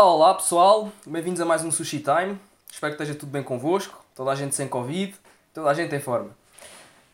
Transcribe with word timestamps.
Olá, 0.00 0.14
olá 0.14 0.34
pessoal, 0.34 0.90
bem-vindos 1.06 1.42
a 1.42 1.44
mais 1.44 1.62
um 1.62 1.70
Sushi 1.70 1.98
Time. 1.98 2.40
Espero 2.72 2.96
que 2.96 3.02
esteja 3.02 3.18
tudo 3.18 3.28
bem 3.28 3.42
convosco, 3.42 4.02
toda 4.16 4.30
a 4.30 4.34
gente 4.34 4.54
sem 4.54 4.66
Covid, 4.66 5.14
toda 5.52 5.68
a 5.68 5.74
gente 5.74 5.94
em 5.94 6.00
forma. 6.00 6.30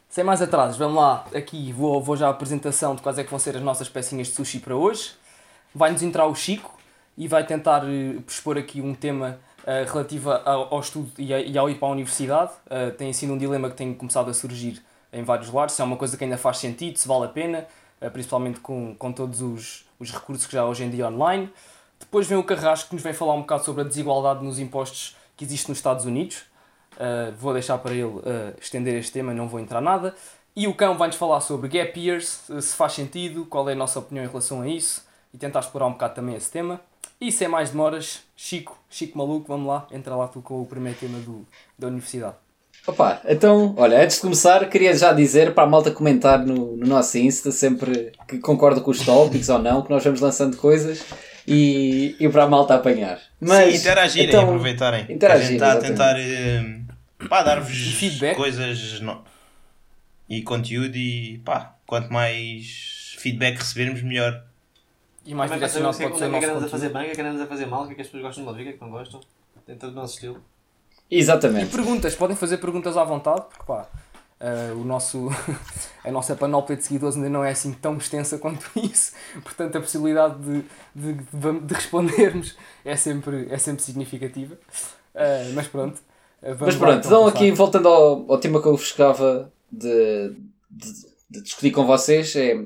Sem 0.08 0.22
mais 0.22 0.40
atrasos, 0.40 0.76
vamos 0.76 0.94
lá, 0.94 1.26
aqui 1.34 1.72
vou, 1.72 2.00
vou 2.00 2.16
já 2.16 2.28
à 2.28 2.30
apresentação 2.30 2.94
de 2.94 3.02
quais 3.02 3.18
é 3.18 3.24
que 3.24 3.30
vão 3.30 3.40
ser 3.40 3.56
as 3.56 3.62
nossas 3.62 3.88
pecinhas 3.88 4.28
de 4.28 4.34
sushi 4.34 4.60
para 4.60 4.76
hoje. 4.76 5.14
Vai-nos 5.74 6.00
entrar 6.00 6.26
o 6.26 6.34
Chico 6.36 6.78
e 7.18 7.26
vai 7.26 7.44
tentar 7.44 7.82
uh, 7.82 8.24
expor 8.24 8.56
aqui 8.56 8.80
um 8.80 8.94
tema 8.94 9.36
uh, 9.64 9.92
relativo 9.92 10.30
ao, 10.30 10.72
ao 10.74 10.78
estudo 10.78 11.10
e, 11.18 11.34
a, 11.34 11.40
e, 11.40 11.58
ao 11.58 11.68
ir 11.68 11.80
para 11.80 11.88
a 11.88 11.90
universidade. 11.90 12.52
Uh, 12.66 12.92
tem 12.92 13.12
sido 13.12 13.32
um 13.32 13.38
dilema 13.38 13.68
que 13.68 13.74
tem 13.74 13.92
começado 13.94 14.30
a 14.30 14.32
surgir 14.32 14.80
em 15.12 15.24
vários 15.24 15.50
lados, 15.50 15.74
se 15.74 15.82
é 15.82 15.84
uma 15.84 15.96
coisa 15.96 16.16
que 16.16 16.22
ainda 16.22 16.38
faz 16.38 16.58
sentido, 16.58 16.96
se 16.98 17.08
vale 17.08 17.24
a 17.24 17.28
pena, 17.28 17.66
principalmente 18.12 18.60
com, 18.60 18.94
com 18.94 19.10
todos 19.10 19.42
os, 19.42 19.84
os 19.98 20.12
recursos 20.12 20.46
que 20.46 20.52
já 20.52 20.60
há 20.60 20.68
hoje 20.68 20.84
em 20.84 20.90
dia 20.90 21.08
online. 21.08 21.50
Depois 21.98 22.26
vem 22.26 22.38
o 22.38 22.44
Carrasco 22.44 22.88
que 22.88 22.94
nos 22.94 23.02
vem 23.02 23.12
falar 23.12 23.34
um 23.34 23.40
bocado 23.40 23.64
sobre 23.64 23.82
a 23.82 23.84
desigualdade 23.84 24.44
nos 24.44 24.58
impostos 24.58 25.16
que 25.36 25.44
existe 25.44 25.68
nos 25.68 25.78
Estados 25.78 26.04
Unidos. 26.04 26.44
Uh, 26.94 27.34
vou 27.38 27.52
deixar 27.52 27.78
para 27.78 27.92
ele 27.92 28.04
uh, 28.04 28.22
estender 28.60 28.94
este 28.98 29.12
tema, 29.12 29.34
não 29.34 29.48
vou 29.48 29.60
entrar 29.60 29.80
nada. 29.80 30.14
E 30.54 30.66
o 30.66 30.74
Cão 30.74 30.96
vai-nos 30.96 31.16
falar 31.16 31.40
sobre 31.40 31.68
gap 31.68 31.98
years, 32.00 32.44
se 32.60 32.74
faz 32.74 32.92
sentido, 32.92 33.44
qual 33.44 33.68
é 33.68 33.72
a 33.74 33.76
nossa 33.76 33.98
opinião 33.98 34.24
em 34.24 34.28
relação 34.28 34.62
a 34.62 34.68
isso 34.68 35.04
e 35.32 35.36
tentar 35.36 35.60
explorar 35.60 35.86
um 35.86 35.92
bocado 35.92 36.14
também 36.14 36.34
esse 36.34 36.50
tema. 36.50 36.80
E 37.20 37.30
sem 37.30 37.48
mais 37.48 37.70
demoras, 37.70 38.22
Chico, 38.34 38.78
Chico 38.88 39.18
Maluco, 39.18 39.48
vamos 39.48 39.66
lá, 39.66 39.86
entra 39.90 40.16
lá 40.16 40.28
tu 40.28 40.40
com 40.40 40.62
o 40.62 40.66
primeiro 40.66 40.98
tema 40.98 41.18
do, 41.18 41.46
da 41.78 41.88
universidade. 41.88 42.36
Opa, 42.86 43.20
então, 43.26 43.74
olha, 43.76 44.02
antes 44.02 44.16
de 44.16 44.22
começar, 44.22 44.66
queria 44.68 44.96
já 44.96 45.12
dizer 45.12 45.52
para 45.52 45.64
a 45.64 45.66
malta 45.66 45.90
comentar 45.90 46.38
no, 46.38 46.76
no 46.76 46.86
nosso 46.86 47.18
Insta, 47.18 47.50
sempre 47.50 48.12
que 48.28 48.38
concorda 48.38 48.80
com 48.80 48.90
os 48.90 49.04
tópicos 49.04 49.48
ou 49.48 49.58
não, 49.58 49.82
que 49.82 49.90
nós 49.90 50.04
vamos 50.04 50.20
lançando 50.20 50.56
coisas 50.56 51.04
e, 51.46 52.16
e 52.18 52.28
para 52.28 52.44
a 52.44 52.48
malta 52.48 52.74
apanhar. 52.74 53.20
Mas, 53.40 53.74
Sim, 53.74 53.80
interagirem, 53.80 54.28
então, 54.28 54.44
aproveitarem. 54.44 55.06
Interagir, 55.08 55.44
a 55.44 55.48
gente 55.48 55.54
está 55.54 55.72
a 55.72 55.76
tentar 55.76 56.16
uh, 56.16 57.28
pá, 57.28 57.42
dar-vos 57.42 57.98
coisas 58.34 59.00
no... 59.00 59.22
e 60.28 60.42
conteúdo 60.42 60.96
e 60.96 61.38
pá, 61.44 61.74
quanto 61.86 62.12
mais 62.12 63.14
feedback 63.18 63.58
recebermos, 63.58 64.02
melhor. 64.02 64.42
E 65.24 65.34
mais 65.34 65.50
direcionado 65.50 65.96
pode 65.96 66.18
ser 66.18 66.24
o 66.24 66.28
nosso 66.28 66.40
que 66.40 66.46
andamos 66.46 66.64
a 66.64 66.68
fazer 66.68 66.88
bem, 66.90 67.02
o 67.02 67.04
que 67.06 67.10
é 67.10 67.14
que 67.14 67.20
andamos 67.20 67.40
a 67.40 67.46
fazer 67.46 67.66
mal, 67.66 67.82
o 67.82 67.86
que 67.86 67.92
é 67.92 67.94
que 67.96 68.02
as 68.02 68.06
pessoas 68.08 68.22
gostam 68.22 68.44
de 68.44 68.50
ouvir, 68.50 68.62
o 68.62 68.64
que 68.64 68.70
é 68.70 68.72
que 68.74 68.80
não 68.80 68.90
gostam. 68.90 69.20
Dentro 69.66 69.90
do 69.90 69.96
nosso 69.96 70.14
estilo. 70.14 70.40
Exatamente. 71.10 71.66
E 71.66 71.68
perguntas, 71.70 72.14
podem 72.14 72.36
fazer 72.36 72.58
perguntas 72.58 72.96
à 72.96 73.04
vontade, 73.04 73.42
porque 73.48 73.64
pá, 73.64 73.88
Uh, 74.38 74.78
o 74.78 74.84
nosso, 74.84 75.30
a 76.04 76.10
nossa 76.10 76.36
panóplia 76.36 76.76
de 76.76 76.84
seguidores 76.84 77.16
ainda 77.16 77.30
não 77.30 77.42
é 77.42 77.52
assim 77.52 77.72
tão 77.72 77.96
extensa 77.96 78.36
quanto 78.36 78.70
isso, 78.76 79.12
portanto 79.42 79.76
a 79.76 79.80
possibilidade 79.80 80.38
de, 80.38 80.62
de, 80.94 81.12
de, 81.14 81.60
de 81.60 81.74
respondermos 81.74 82.54
é 82.84 82.94
sempre, 82.96 83.46
é 83.50 83.56
sempre 83.56 83.82
significativa. 83.82 84.54
Uh, 85.14 85.54
mas 85.54 85.66
pronto. 85.68 85.96
Uh, 86.42 86.54
mas 86.60 86.76
pronto, 86.76 87.06
então 87.06 87.26
aqui 87.26 87.50
voltando 87.50 87.88
ao, 87.88 88.30
ao 88.30 88.38
tema 88.38 88.60
que 88.60 88.68
eu 88.68 88.76
de, 88.76 89.46
de, 89.72 90.36
de, 91.30 91.42
discutir 91.42 91.70
com 91.70 91.86
vocês, 91.86 92.36
é, 92.36 92.62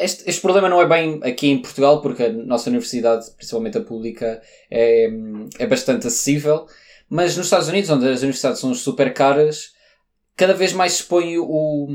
este, 0.00 0.28
este 0.28 0.40
problema 0.40 0.68
não 0.68 0.82
é 0.82 0.88
bem 0.88 1.20
aqui 1.22 1.50
em 1.50 1.62
Portugal, 1.62 2.02
porque 2.02 2.24
a 2.24 2.32
nossa 2.32 2.68
universidade, 2.68 3.30
principalmente 3.36 3.78
a 3.78 3.82
pública, 3.82 4.42
é, 4.68 5.08
é 5.56 5.66
bastante 5.68 6.04
acessível, 6.08 6.66
mas 7.08 7.36
nos 7.36 7.46
Estados 7.46 7.68
Unidos, 7.68 7.90
onde 7.90 8.08
as 8.08 8.22
universidades 8.22 8.60
são 8.60 8.74
super 8.74 9.14
caras, 9.14 9.72
cada 10.36 10.54
vez 10.54 10.72
mais 10.72 10.94
se 10.94 11.04
põe 11.04 11.38
o, 11.38 11.88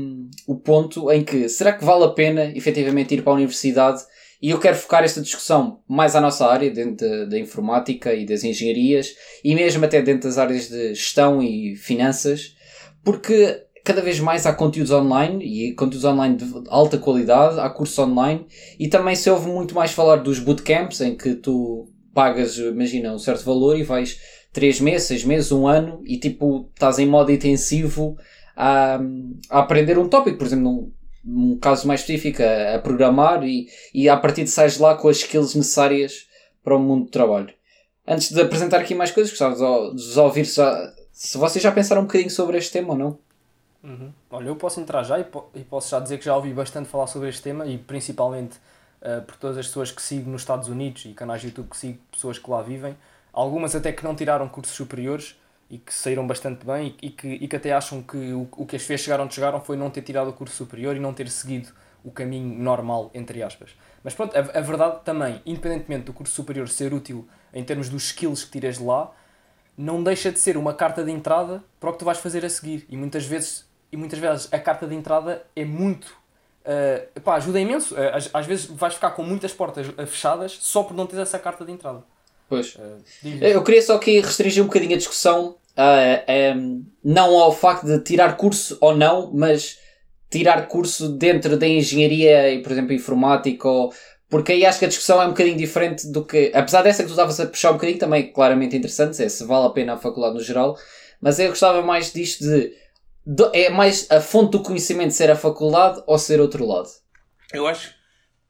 o 0.46 0.56
ponto 0.56 1.10
em 1.10 1.24
que 1.24 1.48
será 1.48 1.72
que 1.72 1.84
vale 1.84 2.04
a 2.04 2.10
pena 2.10 2.44
efetivamente 2.56 3.14
ir 3.14 3.22
para 3.22 3.32
a 3.32 3.36
universidade? 3.36 4.02
E 4.40 4.50
eu 4.50 4.60
quero 4.60 4.76
focar 4.76 5.02
esta 5.02 5.20
discussão 5.20 5.80
mais 5.88 6.14
à 6.14 6.20
nossa 6.20 6.46
área, 6.46 6.70
dentro 6.70 7.28
da, 7.28 7.38
informática 7.38 8.14
e 8.14 8.24
das 8.24 8.44
engenharias, 8.44 9.14
e 9.42 9.54
mesmo 9.54 9.84
até 9.84 10.00
dentro 10.00 10.28
das 10.28 10.38
áreas 10.38 10.68
de 10.68 10.94
gestão 10.94 11.42
e 11.42 11.74
finanças, 11.74 12.54
porque 13.02 13.64
cada 13.84 14.00
vez 14.00 14.20
mais 14.20 14.46
há 14.46 14.52
conteúdos 14.52 14.92
online 14.92 15.44
e 15.44 15.74
conteúdos 15.74 16.04
online 16.04 16.36
de 16.36 16.44
alta 16.68 16.98
qualidade, 16.98 17.58
há 17.58 17.68
cursos 17.68 17.98
online 17.98 18.46
e 18.78 18.86
também 18.86 19.16
se 19.16 19.28
ouve 19.28 19.48
muito 19.48 19.74
mais 19.74 19.90
falar 19.90 20.16
dos 20.16 20.38
bootcamps 20.38 21.00
em 21.00 21.16
que 21.16 21.34
tu 21.34 21.88
pagas, 22.14 22.58
imagina, 22.58 23.12
um 23.14 23.18
certo 23.18 23.44
valor 23.44 23.78
e 23.78 23.82
vais 23.82 24.20
3 24.52 24.80
meses, 24.80 25.08
6 25.08 25.24
meses, 25.24 25.52
um 25.52 25.66
ano 25.66 26.02
e 26.04 26.18
tipo 26.18 26.68
estás 26.74 26.98
em 26.98 27.06
modo 27.06 27.30
intensivo 27.30 28.16
a, 28.56 28.98
a 29.50 29.58
aprender 29.60 29.98
um 29.98 30.08
tópico, 30.08 30.38
por 30.38 30.46
exemplo, 30.46 30.64
num, 30.64 30.92
num 31.24 31.58
caso 31.58 31.86
mais 31.86 32.00
específico, 32.00 32.42
a, 32.42 32.76
a, 32.76 32.78
programar 32.78 33.44
e, 33.44 33.68
e 33.94 34.08
a 34.08 34.16
partir 34.16 34.44
de 34.44 34.50
sais 34.50 34.78
lá 34.78 34.96
com 34.96 35.08
as 35.08 35.18
skills 35.18 35.54
necessárias 35.54 36.26
para 36.62 36.76
o 36.76 36.80
mundo 36.80 37.04
do 37.04 37.10
trabalho. 37.10 37.52
Antes 38.06 38.32
de 38.32 38.40
apresentar 38.40 38.80
aqui 38.80 38.94
mais 38.94 39.10
coisas, 39.10 39.30
gostava 39.30 39.54
de 39.54 39.60
vos 40.02 40.16
ouvir 40.16 40.44
já, 40.44 40.92
se 41.12 41.36
vocês 41.36 41.62
já 41.62 41.70
pensaram 41.70 42.02
um 42.02 42.06
bocadinho 42.06 42.30
sobre 42.30 42.56
este 42.56 42.72
tema 42.72 42.90
ou 42.90 42.98
não. 42.98 43.18
Uhum. 43.84 44.12
Olha, 44.30 44.48
eu 44.48 44.56
posso 44.56 44.80
entrar 44.80 45.04
já 45.04 45.20
e, 45.20 45.24
po 45.24 45.48
e, 45.54 45.60
posso 45.60 45.90
já 45.90 46.00
dizer 46.00 46.18
que 46.18 46.24
já 46.24 46.34
ouvi 46.34 46.52
bastante 46.52 46.88
falar 46.88 47.06
sobre 47.06 47.28
este 47.28 47.42
tema 47.42 47.64
e 47.66 47.78
principalmente 47.78 48.56
uh, 49.02 49.22
por 49.22 49.36
todas 49.36 49.56
as 49.56 49.66
pessoas 49.66 49.92
que 49.92 50.02
sigo 50.02 50.28
nos 50.28 50.42
Estados 50.42 50.68
Unidos 50.68 51.04
e 51.04 51.12
canais 51.12 51.40
de 51.40 51.48
YouTube 51.48 51.68
que 51.70 51.76
sigo 51.76 51.98
pessoas 52.10 52.38
que 52.38 52.50
lá 52.50 52.60
vivem 52.60 52.96
algumas 53.32 53.74
até 53.74 53.92
que 53.92 54.04
não 54.04 54.14
tiraram 54.14 54.48
cursos 54.48 54.74
superiores 54.74 55.36
e 55.70 55.78
que 55.78 55.92
saíram 55.92 56.26
bastante 56.26 56.64
bem 56.64 56.96
e, 57.00 57.06
e 57.06 57.10
que, 57.10 57.28
e 57.28 57.48
que 57.48 57.56
até 57.56 57.72
acham 57.72 58.02
que 58.02 58.16
o, 58.16 58.48
o 58.56 58.66
que 58.66 58.76
as 58.76 58.82
fez 58.82 59.00
chegar 59.00 59.20
onde 59.20 59.34
chegaram 59.34 59.60
foi 59.60 59.76
não 59.76 59.90
ter 59.90 60.02
tirado 60.02 60.30
o 60.30 60.32
curso 60.32 60.56
superior 60.56 60.96
e 60.96 60.98
não 60.98 61.12
ter 61.12 61.28
seguido 61.28 61.68
o 62.04 62.10
caminho 62.10 62.58
normal, 62.58 63.10
entre 63.12 63.42
aspas. 63.42 63.70
Mas 64.02 64.14
pronto, 64.14 64.34
a, 64.36 64.40
a 64.40 64.60
verdade 64.60 65.00
também, 65.04 65.42
independentemente 65.44 66.04
do 66.04 66.12
curso 66.12 66.32
superior 66.32 66.68
ser 66.68 66.94
útil 66.94 67.28
em 67.52 67.62
termos 67.64 67.88
dos 67.88 68.04
skills 68.04 68.44
que 68.44 68.52
tiras 68.52 68.78
de 68.78 68.84
lá, 68.84 69.12
não 69.76 70.02
deixa 70.02 70.32
de 70.32 70.38
ser 70.38 70.56
uma 70.56 70.74
carta 70.74 71.04
de 71.04 71.10
entrada 71.10 71.62
para 71.78 71.90
o 71.90 71.92
que 71.92 72.00
tu 72.00 72.04
vais 72.04 72.18
fazer 72.18 72.44
a 72.44 72.50
seguir. 72.50 72.86
E 72.88 72.96
muitas 72.96 73.24
vezes, 73.24 73.68
e 73.92 73.96
muitas 73.96 74.18
vezes 74.18 74.52
a 74.52 74.58
carta 74.58 74.86
de 74.86 74.94
entrada 74.94 75.44
é 75.54 75.64
muito. 75.64 76.16
Uh, 76.64 77.20
pá, 77.20 77.36
ajuda 77.36 77.60
imenso. 77.60 77.94
Uh, 77.94 78.14
às, 78.14 78.30
às 78.34 78.46
vezes 78.46 78.66
vais 78.66 78.94
ficar 78.94 79.12
com 79.12 79.22
muitas 79.22 79.52
portas 79.52 79.86
fechadas 80.08 80.52
só 80.60 80.82
por 80.82 80.94
não 80.94 81.06
ter 81.06 81.18
essa 81.18 81.38
carta 81.38 81.64
de 81.64 81.72
entrada. 81.72 82.02
Pois. 82.48 82.74
Uh, 82.76 83.02
eu 83.40 83.62
queria 83.62 83.82
só 83.82 83.96
aqui 83.96 84.20
restringir 84.20 84.62
um 84.62 84.66
bocadinho 84.66 84.94
a 84.94 84.98
discussão, 84.98 85.56
uh, 85.76 86.56
um, 86.56 86.84
não 87.04 87.36
ao 87.36 87.52
facto 87.52 87.86
de 87.86 88.00
tirar 88.00 88.36
curso 88.36 88.78
ou 88.80 88.96
não, 88.96 89.30
mas 89.32 89.78
tirar 90.30 90.66
curso 90.66 91.10
dentro 91.10 91.56
da 91.56 91.66
engenharia 91.66 92.50
e, 92.52 92.62
por 92.62 92.72
exemplo, 92.72 92.92
informática 92.92 93.68
ou 93.68 93.92
porque 94.28 94.52
aí 94.52 94.66
acho 94.66 94.78
que 94.78 94.84
a 94.84 94.88
discussão 94.88 95.22
é 95.22 95.26
um 95.26 95.30
bocadinho 95.30 95.56
diferente 95.56 96.06
do 96.06 96.24
que. 96.24 96.52
Apesar 96.54 96.82
dessa 96.82 97.02
que 97.02 97.08
tu 97.08 97.12
estavas 97.12 97.40
a 97.40 97.46
puxar 97.46 97.70
um 97.70 97.74
bocadinho, 97.74 97.98
também 97.98 98.30
claramente 98.30 98.76
interessante, 98.76 99.22
é 99.22 99.28
se 99.28 99.44
vale 99.44 99.66
a 99.66 99.70
pena 99.70 99.94
a 99.94 99.96
faculdade 99.96 100.34
no 100.34 100.42
geral, 100.42 100.76
mas 101.20 101.38
eu 101.38 101.48
gostava 101.48 101.80
mais 101.80 102.12
disto 102.12 102.44
de. 102.44 102.74
de 103.24 103.50
é 103.54 103.70
mais 103.70 104.06
a 104.10 104.20
fonte 104.20 104.52
do 104.52 104.62
conhecimento 104.62 105.14
ser 105.14 105.30
a 105.30 105.36
faculdade 105.36 106.02
ou 106.06 106.18
ser 106.18 106.40
outro 106.40 106.66
lado? 106.66 106.88
Eu 107.54 107.66
acho, 107.66 107.94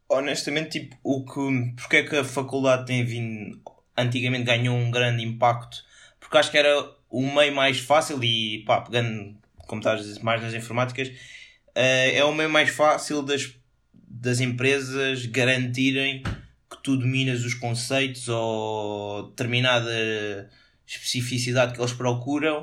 honestamente, 0.09 0.81
tipo, 0.81 0.97
o 1.05 1.25
que. 1.25 1.75
Porque 1.77 1.97
é 1.99 2.03
que 2.03 2.17
a 2.17 2.25
faculdade 2.25 2.87
tem 2.87 3.05
vindo 3.05 3.61
antigamente 3.99 4.45
ganhou 4.45 4.77
um 4.77 4.91
grande 4.91 5.25
impacto, 5.25 5.85
porque 6.21 6.39
acho 6.39 6.51
que 6.51 6.59
era 6.59 6.91
o 7.11 7.23
meio 7.23 7.55
mais 7.55 7.81
fácil 7.81 8.23
e 8.23 8.65
pá, 8.65 8.81
pegando, 8.81 9.37
como 9.67 9.81
estás 9.81 10.01
a 10.01 10.03
dizer, 10.03 10.23
mais 10.23 10.43
nas 10.43 10.55
informáticas, 10.55 11.09
uh, 11.09 12.11
é 12.15 12.25
o 12.25 12.33
meio 12.33 12.51
mais 12.51 12.71
fácil 12.71 13.23
das, 13.23 13.55
das 13.93 14.41
empresas 14.41 15.27
garantirem 15.27 16.23
que 16.23 16.83
tu 16.83 16.97
dominas 16.97 17.45
os 17.45 17.55
conceitos 17.55 18.29
ou 18.29 19.31
determinada 19.31 20.51
especificidade 20.87 21.75
que 21.75 21.81
eles 21.81 21.93
procuram. 21.93 22.63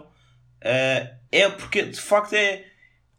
Uh, 0.61 1.15
é 1.31 1.49
porque 1.49 1.83
de 1.83 1.99
facto 1.99 2.33
é, 2.33 2.65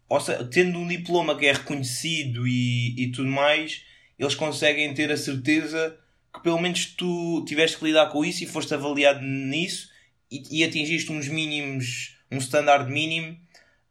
ou 0.09 0.21
seja, 0.21 0.45
tendo 0.45 0.79
um 0.79 0.89
diploma 0.89 1.37
que 1.37 1.47
é 1.47 1.53
reconhecido 1.53 2.47
e, 2.47 2.95
e 2.97 3.13
tudo 3.13 3.29
mais, 3.29 3.85
eles 4.19 4.35
conseguem 4.35 4.95
ter 4.95 5.13
a 5.13 5.17
certeza 5.17 5.97
que 6.37 6.43
pelo 6.43 6.61
menos 6.61 6.87
tu 6.87 7.45
tiveste 7.47 7.79
que 7.79 7.87
lidar 7.87 8.07
com 8.11 8.25
isso 8.25 8.45
e 8.45 8.47
foste 8.47 8.75
avaliado 8.75 9.23
nisso 9.23 9.89
e, 10.31 10.61
e 10.61 10.65
atingiste 10.65 11.11
uns 11.11 11.29
mínimos, 11.29 12.17
um 12.31 12.39
standard 12.39 12.91
mínimo 12.91 13.39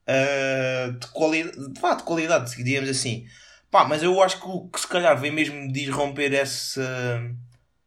uh, 0.08 0.94
de, 0.94 1.08
quali 1.08 1.44
de, 1.44 1.74
de 1.74 2.04
qualidade, 2.04 2.64
digamos 2.64 2.90
assim. 2.90 3.26
Pá, 3.72 3.84
mas 3.84 4.04
eu 4.04 4.22
acho 4.22 4.40
que 4.40 4.48
o 4.48 4.68
que 4.68 4.80
se 4.80 4.88
calhar 4.88 5.20
vem 5.20 5.32
mesmo 5.32 5.72
de 5.72 5.90
romper 5.90 6.34
essa 6.34 7.20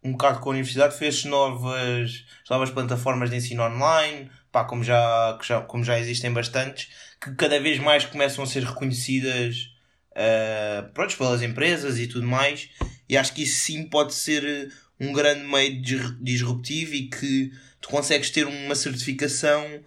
um 0.03 0.13
bocado 0.13 0.41
com 0.41 0.51
a 0.51 0.53
universidade 0.53 0.95
as 1.07 1.25
novas, 1.25 2.25
as 2.43 2.51
novas 2.51 2.71
plataformas 2.71 3.31
de 3.31 3.37
ensino 3.37 3.63
online, 3.63 4.31
pá, 4.51 4.65
como 4.65 4.83
já, 4.83 5.39
já, 5.43 5.61
como 5.61 5.85
já 5.85 5.99
existem 5.99 6.33
bastantes, 6.33 6.89
que 7.21 7.35
cada 7.35 7.61
vez 7.61 7.79
mais 7.79 8.05
começam 8.05 8.45
a 8.45 8.47
ser 8.47 8.65
reconhecidas 8.65 9.71
uh, 10.13 10.89
pronto, 10.93 11.17
pelas 11.17 11.43
empresas 11.43 11.99
e 11.99 12.07
tudo 12.07 12.27
mais, 12.27 12.71
e 13.09 13.17
acho 13.17 13.33
que 13.33 13.43
isso 13.43 13.61
sim 13.61 13.85
pode 13.85 14.15
ser 14.15 14.73
um 15.01 15.13
grande 15.13 15.45
meio 15.45 15.81
disruptivo 16.21 16.95
e 16.95 17.09
que 17.09 17.53
tu 17.81 17.89
consegues 17.89 18.31
ter 18.31 18.47
uma 18.47 18.75
certificação 18.75 19.83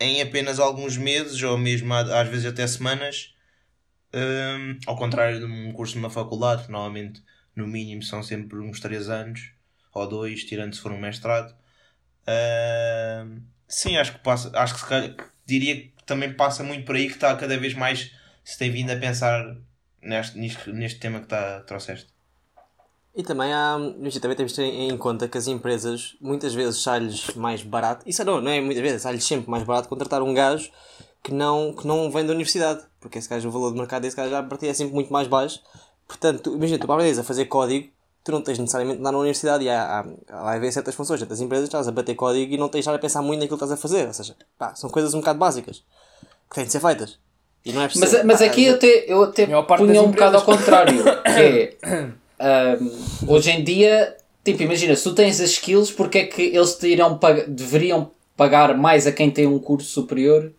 em 0.00 0.20
apenas 0.20 0.58
alguns 0.58 0.96
meses 0.96 1.42
ou 1.42 1.56
mesmo 1.56 1.92
às 1.94 2.28
vezes 2.28 2.46
até 2.46 2.66
semanas, 2.66 3.34
um, 4.12 4.78
ao 4.86 4.96
contrário 4.96 5.40
de 5.40 5.44
um 5.44 5.72
curso 5.72 5.96
numa 5.96 6.10
faculdade, 6.10 6.64
que 6.64 6.72
normalmente 6.72 7.22
no 7.54 7.66
mínimo 7.66 8.02
são 8.02 8.22
sempre 8.22 8.58
uns 8.58 8.80
3 8.80 9.08
anos 9.08 9.52
ou 9.92 10.08
2, 10.08 10.44
tirando 10.44 10.74
se 10.74 10.80
for 10.80 10.92
um 10.92 10.98
mestrado. 10.98 11.54
Uh, 12.26 13.40
sim, 13.68 13.96
acho 13.96 14.12
que 14.12 14.18
passa, 14.20 14.50
acho 14.58 14.74
que 14.74 14.80
se 14.80 14.86
calhar, 14.86 15.14
diria 15.46 15.76
que 15.76 15.92
também 16.06 16.32
passa 16.32 16.62
muito 16.62 16.84
por 16.84 16.96
aí 16.96 17.06
que 17.06 17.14
está 17.14 17.34
cada 17.36 17.56
vez 17.58 17.74
mais 17.74 18.12
se 18.42 18.58
tem 18.58 18.70
vindo 18.70 18.90
a 18.90 18.96
pensar 18.96 19.56
neste, 20.02 20.38
neste, 20.38 20.72
neste 20.72 21.00
tema 21.00 21.20
que 21.20 21.28
tá, 21.28 21.60
trouxeste. 21.60 22.13
E 23.16 23.22
também 23.22 23.52
há, 23.52 23.76
também 24.20 24.36
temos 24.36 24.52
de 24.52 24.56
ter 24.56 24.64
em 24.64 24.96
conta 24.98 25.28
que 25.28 25.38
as 25.38 25.46
empresas 25.46 26.16
muitas 26.20 26.52
vezes 26.52 26.82
sai-lhes 26.82 27.32
mais 27.36 27.62
barato, 27.62 28.02
isso 28.08 28.24
não, 28.24 28.40
não 28.40 28.50
é 28.50 28.60
muitas 28.60 28.82
vezes, 28.82 29.02
sai-lhes 29.02 29.24
sempre 29.24 29.48
mais 29.48 29.62
barato 29.62 29.88
contratar 29.88 30.20
um 30.20 30.34
gajo 30.34 30.68
que 31.22 31.32
não, 31.32 31.72
que 31.72 31.86
não 31.86 32.10
vem 32.10 32.26
da 32.26 32.32
universidade, 32.32 32.82
porque 33.00 33.18
esse 33.18 33.28
gajo, 33.28 33.48
o 33.48 33.52
valor 33.52 33.72
de 33.72 33.78
mercado 33.78 34.02
desse 34.02 34.16
gajo 34.16 34.30
já 34.30 34.40
a 34.40 34.42
partir 34.42 34.66
é 34.66 34.74
sempre 34.74 34.94
muito 34.94 35.12
mais 35.12 35.28
baixo. 35.28 35.60
Portanto, 36.06 36.54
imagina, 36.54 36.78
tu 36.78 36.92
aprendes 36.92 37.18
a 37.18 37.22
fazer 37.22 37.46
código, 37.46 37.88
tu 38.24 38.32
não 38.32 38.42
tens 38.42 38.58
necessariamente 38.58 38.96
de 38.96 39.00
andar 39.00 39.12
na 39.12 39.18
universidade 39.18 39.64
e 39.64 39.70
há, 39.70 40.00
há, 40.00 40.42
vai 40.42 40.56
haver 40.56 40.72
certas 40.72 40.94
funções, 40.94 41.20
certas 41.20 41.40
empresas 41.40 41.68
estás 41.68 41.86
a 41.86 41.92
bater 41.92 42.14
código 42.14 42.52
e 42.52 42.58
não 42.58 42.68
tens 42.68 42.80
de 42.80 42.80
estar 42.80 42.94
a 42.94 42.98
pensar 42.98 43.22
muito 43.22 43.40
naquilo 43.40 43.56
que 43.56 43.64
estás 43.64 43.78
a 43.78 43.80
fazer, 43.80 44.06
ou 44.06 44.12
seja, 44.12 44.36
pá, 44.58 44.74
são 44.74 44.90
coisas 44.90 45.14
um 45.14 45.20
bocado 45.20 45.38
básicas 45.38 45.84
que 46.48 46.56
têm 46.56 46.64
de 46.64 46.72
ser 46.72 46.80
feitas. 46.80 47.18
E 47.64 47.72
não 47.72 47.80
é 47.80 47.88
preciso, 47.88 48.16
mas, 48.16 48.24
mas 48.24 48.38
pá, 48.40 48.44
aqui 48.44 48.64
eu 48.64 48.74
até, 48.74 49.04
eu 49.06 49.22
até 49.22 49.46
punha 49.46 50.02
um 50.02 50.10
bocado 50.10 50.36
ao 50.36 50.42
contrário, 50.42 51.02
que 51.04 51.40
é 51.40 52.12
um, 52.44 53.32
hoje 53.32 53.50
em 53.50 53.64
dia, 53.64 54.16
tipo, 54.44 54.62
imagina, 54.62 54.94
se 54.94 55.02
tu 55.02 55.14
tens 55.14 55.40
as 55.40 55.50
skills, 55.50 55.90
porque 55.90 56.18
é 56.18 56.26
que 56.26 56.42
eles 56.42 56.74
te 56.76 56.88
irão 56.88 57.16
pag 57.18 57.44
deveriam 57.48 58.10
pagar 58.36 58.76
mais 58.76 59.06
a 59.06 59.12
quem 59.12 59.30
tem 59.30 59.46
um 59.46 59.58
curso 59.58 59.88
superior 59.88 60.52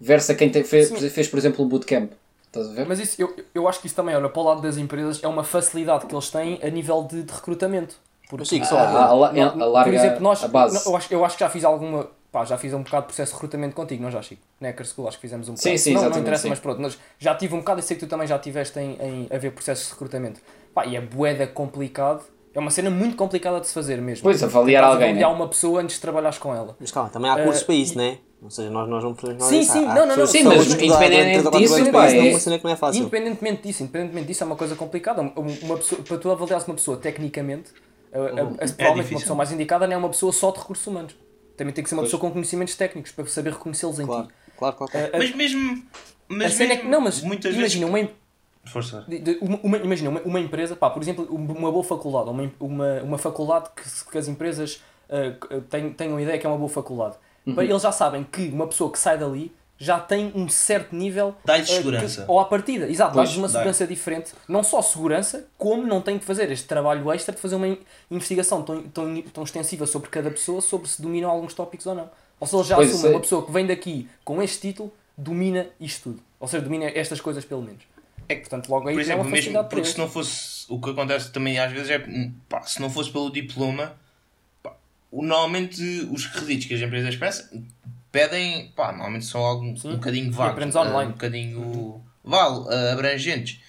versus 0.00 0.30
a 0.30 0.34
quem 0.34 0.48
te, 0.48 0.62
fez, 0.64 0.90
fez, 1.12 1.28
por 1.28 1.38
exemplo, 1.38 1.64
um 1.64 1.68
bootcamp? 1.68 2.10
Estás 2.46 2.68
a 2.68 2.72
ver? 2.72 2.86
Mas 2.86 2.98
isso, 2.98 3.20
eu, 3.20 3.34
eu 3.54 3.68
acho 3.68 3.80
que 3.80 3.86
isso 3.86 3.96
também, 3.96 4.16
olha, 4.16 4.28
para 4.28 4.40
o 4.40 4.44
lado 4.44 4.62
das 4.62 4.78
empresas, 4.78 5.22
é 5.22 5.28
uma 5.28 5.44
facilidade 5.44 6.06
que 6.06 6.14
eles 6.14 6.30
têm 6.30 6.58
a 6.62 6.70
nível 6.70 7.02
de, 7.04 7.22
de 7.22 7.32
recrutamento. 7.32 7.96
Porque, 8.28 8.44
Sim, 8.44 8.64
só, 8.64 8.76
a, 8.76 8.82
a, 8.82 9.04
a, 9.04 9.80
a, 9.80 9.84
por 9.84 9.94
exemplo, 9.94 10.20
nós, 10.20 10.44
a 10.44 10.48
base. 10.48 10.86
eu, 10.86 10.96
acho, 10.96 11.14
eu 11.14 11.24
acho 11.24 11.36
que 11.36 11.44
já 11.44 11.50
fiz 11.50 11.64
alguma. 11.64 12.08
Pá, 12.30 12.44
já 12.44 12.58
fiz 12.58 12.74
um 12.74 12.82
bocado 12.82 13.04
de 13.04 13.06
processo 13.06 13.32
de 13.32 13.36
recrutamento 13.36 13.74
contigo, 13.74 14.02
não 14.02 14.10
já, 14.10 14.20
Chico? 14.20 14.42
Necker 14.60 14.86
School, 14.86 15.08
acho 15.08 15.16
que 15.16 15.22
fizemos 15.22 15.48
um 15.48 15.54
bocado. 15.54 15.70
Sim, 15.70 15.78
sim, 15.78 15.94
não, 15.94 16.10
não 16.10 16.18
interessa, 16.18 16.42
sim. 16.42 16.50
mas 16.50 16.58
pronto, 16.58 16.78
mas 16.78 16.98
já 17.18 17.34
tive 17.34 17.54
um 17.54 17.60
bocado 17.60 17.80
e 17.80 17.82
sei 17.82 17.96
que 17.96 18.04
tu 18.04 18.08
também 18.08 18.26
já 18.26 18.38
tiveste 18.38 18.78
em, 18.78 18.98
em 19.00 19.26
a 19.34 19.38
ver 19.38 19.52
processos 19.52 19.86
de 19.86 19.92
recrutamento. 19.92 20.40
Pá, 20.78 20.86
e 20.86 20.94
é 20.94 21.00
boeda 21.00 21.44
complicado. 21.44 22.22
É 22.54 22.60
uma 22.60 22.70
cena 22.70 22.88
muito 22.88 23.16
complicada 23.16 23.60
de 23.60 23.66
se 23.66 23.74
fazer 23.74 24.00
mesmo. 24.00 24.22
Pois, 24.22 24.40
avaliar 24.44 24.84
alguém. 24.84 25.08
Avaliar 25.08 25.30
né? 25.30 25.36
uma 25.36 25.48
pessoa 25.48 25.82
antes 25.82 25.96
de 25.96 26.02
trabalhares 26.02 26.38
com 26.38 26.54
ela. 26.54 26.76
Mas 26.78 26.92
calma, 26.92 27.10
também 27.10 27.28
há 27.28 27.42
cursos 27.42 27.62
uh, 27.62 27.66
para 27.66 27.74
isso, 27.74 27.94
e... 27.94 27.96
não 27.96 28.04
é? 28.04 28.18
Ou 28.40 28.48
seja, 28.48 28.70
nós, 28.70 28.88
nós 28.88 29.02
não 29.02 29.12
podemos. 29.12 29.42
Sim, 29.42 29.64
sim, 29.64 29.84
não, 29.84 30.06
não, 30.06 30.16
não. 30.16 30.26
Sim, 30.28 30.44
mas 30.44 30.72
independentemente 30.72 31.58
disso, 31.58 31.90
pá, 31.90 32.08
é... 32.08 32.30
uma 32.30 32.38
cena 32.38 32.58
que 32.58 32.64
não 32.64 32.70
é 32.70 32.76
fácil. 32.76 33.00
Independentemente 33.00 33.62
disso, 33.62 33.82
independentemente 33.82 34.26
disso, 34.28 34.44
é 34.44 34.46
uma 34.46 34.54
coisa 34.54 34.76
complicada. 34.76 35.20
Uma 35.20 35.76
pessoa, 35.78 36.00
para 36.00 36.16
tu 36.16 36.30
avaliares 36.30 36.64
uma 36.64 36.74
pessoa 36.76 36.96
tecnicamente, 36.96 37.72
a, 38.12 38.18
a, 38.18 38.22
a, 38.22 38.26
é 38.26 38.68
provavelmente 38.68 39.10
uma 39.14 39.20
pessoa 39.20 39.36
mais 39.36 39.50
indicada 39.50 39.84
não 39.88 39.94
é 39.94 39.96
uma 39.96 40.10
pessoa 40.10 40.32
só 40.32 40.52
de 40.52 40.60
recursos 40.60 40.86
humanos. 40.86 41.16
Também 41.56 41.74
tem 41.74 41.82
que 41.82 41.90
ser 41.90 41.96
uma 41.96 42.02
pois. 42.02 42.12
pessoa 42.12 42.20
com 42.20 42.30
conhecimentos 42.30 42.76
técnicos 42.76 43.10
para 43.10 43.26
saber 43.26 43.52
reconhecê-los 43.54 43.98
em 43.98 44.06
claro, 44.06 44.28
ti. 44.28 44.32
Claro, 44.56 44.76
claro, 44.76 44.92
claro. 44.92 45.10
mas 45.12 45.34
mesmo. 45.34 45.82
Mas 46.28 46.54
a 46.54 46.58
mesmo, 46.58 46.72
é 46.72 46.76
que, 46.76 46.86
não, 46.86 47.00
mas 47.00 47.18
imagina, 47.18 47.50
vezes... 47.50 47.82
uma, 47.82 48.08
Força. 48.68 49.04
Uma, 49.40 49.58
uma, 49.62 49.76
imagina, 49.78 50.10
uma, 50.10 50.20
uma, 50.20 50.40
empresa, 50.40 50.76
pá, 50.76 50.90
por 50.90 51.02
exemplo, 51.02 51.26
uma 51.30 51.72
boa 51.72 51.84
faculdade, 51.84 52.28
uma, 52.28 52.50
uma, 52.60 53.02
uma 53.02 53.18
faculdade 53.18 53.70
que, 53.74 54.10
que 54.10 54.18
as 54.18 54.28
empresas 54.28 54.82
uh, 55.08 55.60
têm, 55.62 55.92
tenham 55.92 56.20
ideia 56.20 56.38
que 56.38 56.46
é 56.46 56.48
uma 56.48 56.58
boa 56.58 56.68
faculdade. 56.68 57.16
Uhum. 57.46 57.60
Eles 57.62 57.82
já 57.82 57.92
sabem 57.92 58.24
que 58.24 58.48
uma 58.48 58.66
pessoa 58.66 58.92
que 58.92 58.98
sai 58.98 59.16
dali 59.16 59.52
já 59.78 60.00
tem 60.00 60.32
um 60.34 60.48
certo 60.48 60.94
nível. 60.94 61.34
Dá-lhe 61.44 61.62
uh, 61.62 61.66
segurança. 61.66 62.24
Que, 62.24 62.30
ou 62.30 62.40
à 62.40 62.44
partida, 62.44 62.88
exato, 62.88 63.16
dá-lhes 63.16 63.36
uma 63.36 63.48
segurança 63.48 63.86
diferente. 63.86 64.32
Não 64.48 64.62
só 64.62 64.82
segurança, 64.82 65.46
como 65.56 65.86
não 65.86 66.00
tem 66.00 66.18
que 66.18 66.24
fazer 66.24 66.50
este 66.50 66.66
trabalho 66.66 67.10
extra 67.12 67.34
de 67.34 67.40
fazer 67.40 67.54
uma 67.54 67.78
investigação 68.10 68.62
tão, 68.62 68.82
tão, 68.82 69.22
tão 69.22 69.44
extensiva 69.44 69.86
sobre 69.86 70.10
cada 70.10 70.30
pessoa, 70.30 70.60
sobre 70.60 70.88
se 70.88 71.00
dominam 71.00 71.30
alguns 71.30 71.54
tópicos 71.54 71.86
ou 71.86 71.94
não. 71.94 72.10
Ou 72.40 72.46
seja, 72.46 72.64
já 72.64 72.76
pois 72.76 72.92
assume 72.92 73.14
uma 73.14 73.20
pessoa 73.20 73.44
que 73.44 73.52
vem 73.52 73.66
daqui 73.66 74.08
com 74.24 74.42
este 74.42 74.68
título, 74.68 74.92
domina 75.16 75.66
isto 75.80 76.10
tudo. 76.10 76.22
Ou 76.40 76.46
seja, 76.46 76.62
domina 76.62 76.86
estas 76.86 77.20
coisas 77.20 77.44
pelo 77.44 77.62
menos. 77.62 77.82
É 78.28 78.34
que, 78.34 78.42
portanto, 78.42 78.68
logo 78.68 78.88
aí 78.88 78.94
Por 78.94 79.00
exemplo, 79.00 79.22
é 79.22 79.24
uma 79.24 79.30
mesmo, 79.30 79.64
porque 79.64 79.86
se 79.86 79.98
não 79.98 80.08
fosse 80.08 80.66
o 80.68 80.78
que 80.80 80.90
acontece 80.90 81.30
também 81.30 81.58
às 81.58 81.72
vezes 81.72 81.90
é 81.90 81.98
pá, 82.48 82.62
se 82.62 82.80
não 82.80 82.90
fosse 82.90 83.10
pelo 83.10 83.30
diploma, 83.30 83.96
pá, 84.62 84.76
normalmente 85.10 85.82
os 86.10 86.26
requisitos 86.26 86.66
que 86.66 86.74
as 86.74 86.80
empresas 86.82 87.16
peçam, 87.16 87.64
pedem, 88.12 88.70
pá, 88.76 88.92
normalmente 88.92 89.24
são 89.24 89.40
algo 89.40 89.64
um 89.64 89.74
bocadinho 89.74 90.30
vago, 90.30 90.60
online. 90.60 91.08
um 91.08 91.12
bocadinho 91.12 92.04
vale, 92.22 92.58
uh, 92.60 92.92
abrangentes. 92.92 93.60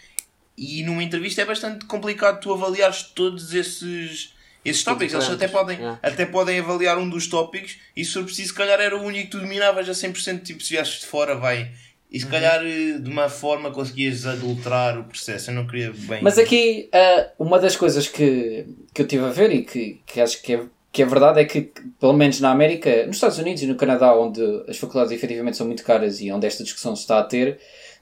E 0.57 0.83
numa 0.83 1.01
entrevista 1.01 1.41
é 1.41 1.45
bastante 1.45 1.85
complicado 1.85 2.41
tu 2.41 2.53
avaliares 2.53 3.03
todos 3.03 3.53
esses 3.53 4.33
esses 4.63 4.83
tópicos, 4.83 5.13
eles 5.13 5.29
até 5.29 5.47
podem, 5.47 5.77
yeah. 5.77 5.99
até 6.03 6.25
podem 6.25 6.59
avaliar 6.59 6.97
um 6.97 7.09
dos 7.09 7.27
tópicos 7.27 7.77
e 7.95 8.03
se 8.03 8.11
for 8.11 8.25
preciso, 8.25 8.49
se 8.49 8.53
calhar 8.53 8.77
era 8.77 8.95
o 8.95 9.01
único 9.01 9.25
que 9.25 9.31
tu 9.31 9.39
dominavas 9.39 9.87
a 9.87 9.93
100%, 9.93 10.43
tipo 10.43 10.61
se 10.61 10.71
viesses 10.71 10.99
de 10.99 11.05
fora, 11.05 11.35
vai 11.35 11.71
e 12.11 12.19
se 12.19 12.25
uhum. 12.25 12.31
calhar 12.31 12.65
eh, 12.65 12.97
de 12.97 13.09
uma 13.09 13.29
forma 13.29 13.69
conseguias 13.71 14.25
adulterar 14.25 14.97
o 14.99 15.03
processo. 15.03 15.51
Eu 15.51 15.55
não 15.55 15.67
queria 15.67 15.91
bem. 15.93 16.19
Mas 16.21 16.39
aqui, 16.39 16.89
uh, 16.93 17.43
uma 17.45 17.59
das 17.59 17.75
coisas 17.75 18.07
que, 18.07 18.65
que 18.93 19.01
eu 19.01 19.07
tive 19.07 19.25
a 19.25 19.29
ver 19.29 19.51
e 19.51 19.63
que, 19.63 20.01
que 20.05 20.19
acho 20.19 20.41
que 20.41 20.53
é, 20.55 20.61
que 20.91 21.03
é 21.03 21.05
verdade 21.05 21.39
é 21.39 21.45
que, 21.45 21.71
pelo 21.99 22.13
menos 22.13 22.39
na 22.39 22.49
América, 22.49 23.05
nos 23.05 23.17
Estados 23.17 23.37
Unidos 23.37 23.61
e 23.61 23.67
no 23.67 23.75
Canadá, 23.75 24.15
onde 24.17 24.41
as 24.67 24.77
faculdades 24.77 25.11
efetivamente 25.11 25.55
são 25.55 25.67
muito 25.67 25.83
caras 25.83 26.19
e 26.19 26.31
onde 26.31 26.47
esta 26.47 26.63
discussão 26.63 26.95
se 26.95 27.03
está 27.03 27.19
a 27.19 27.23
ter, 27.23 27.59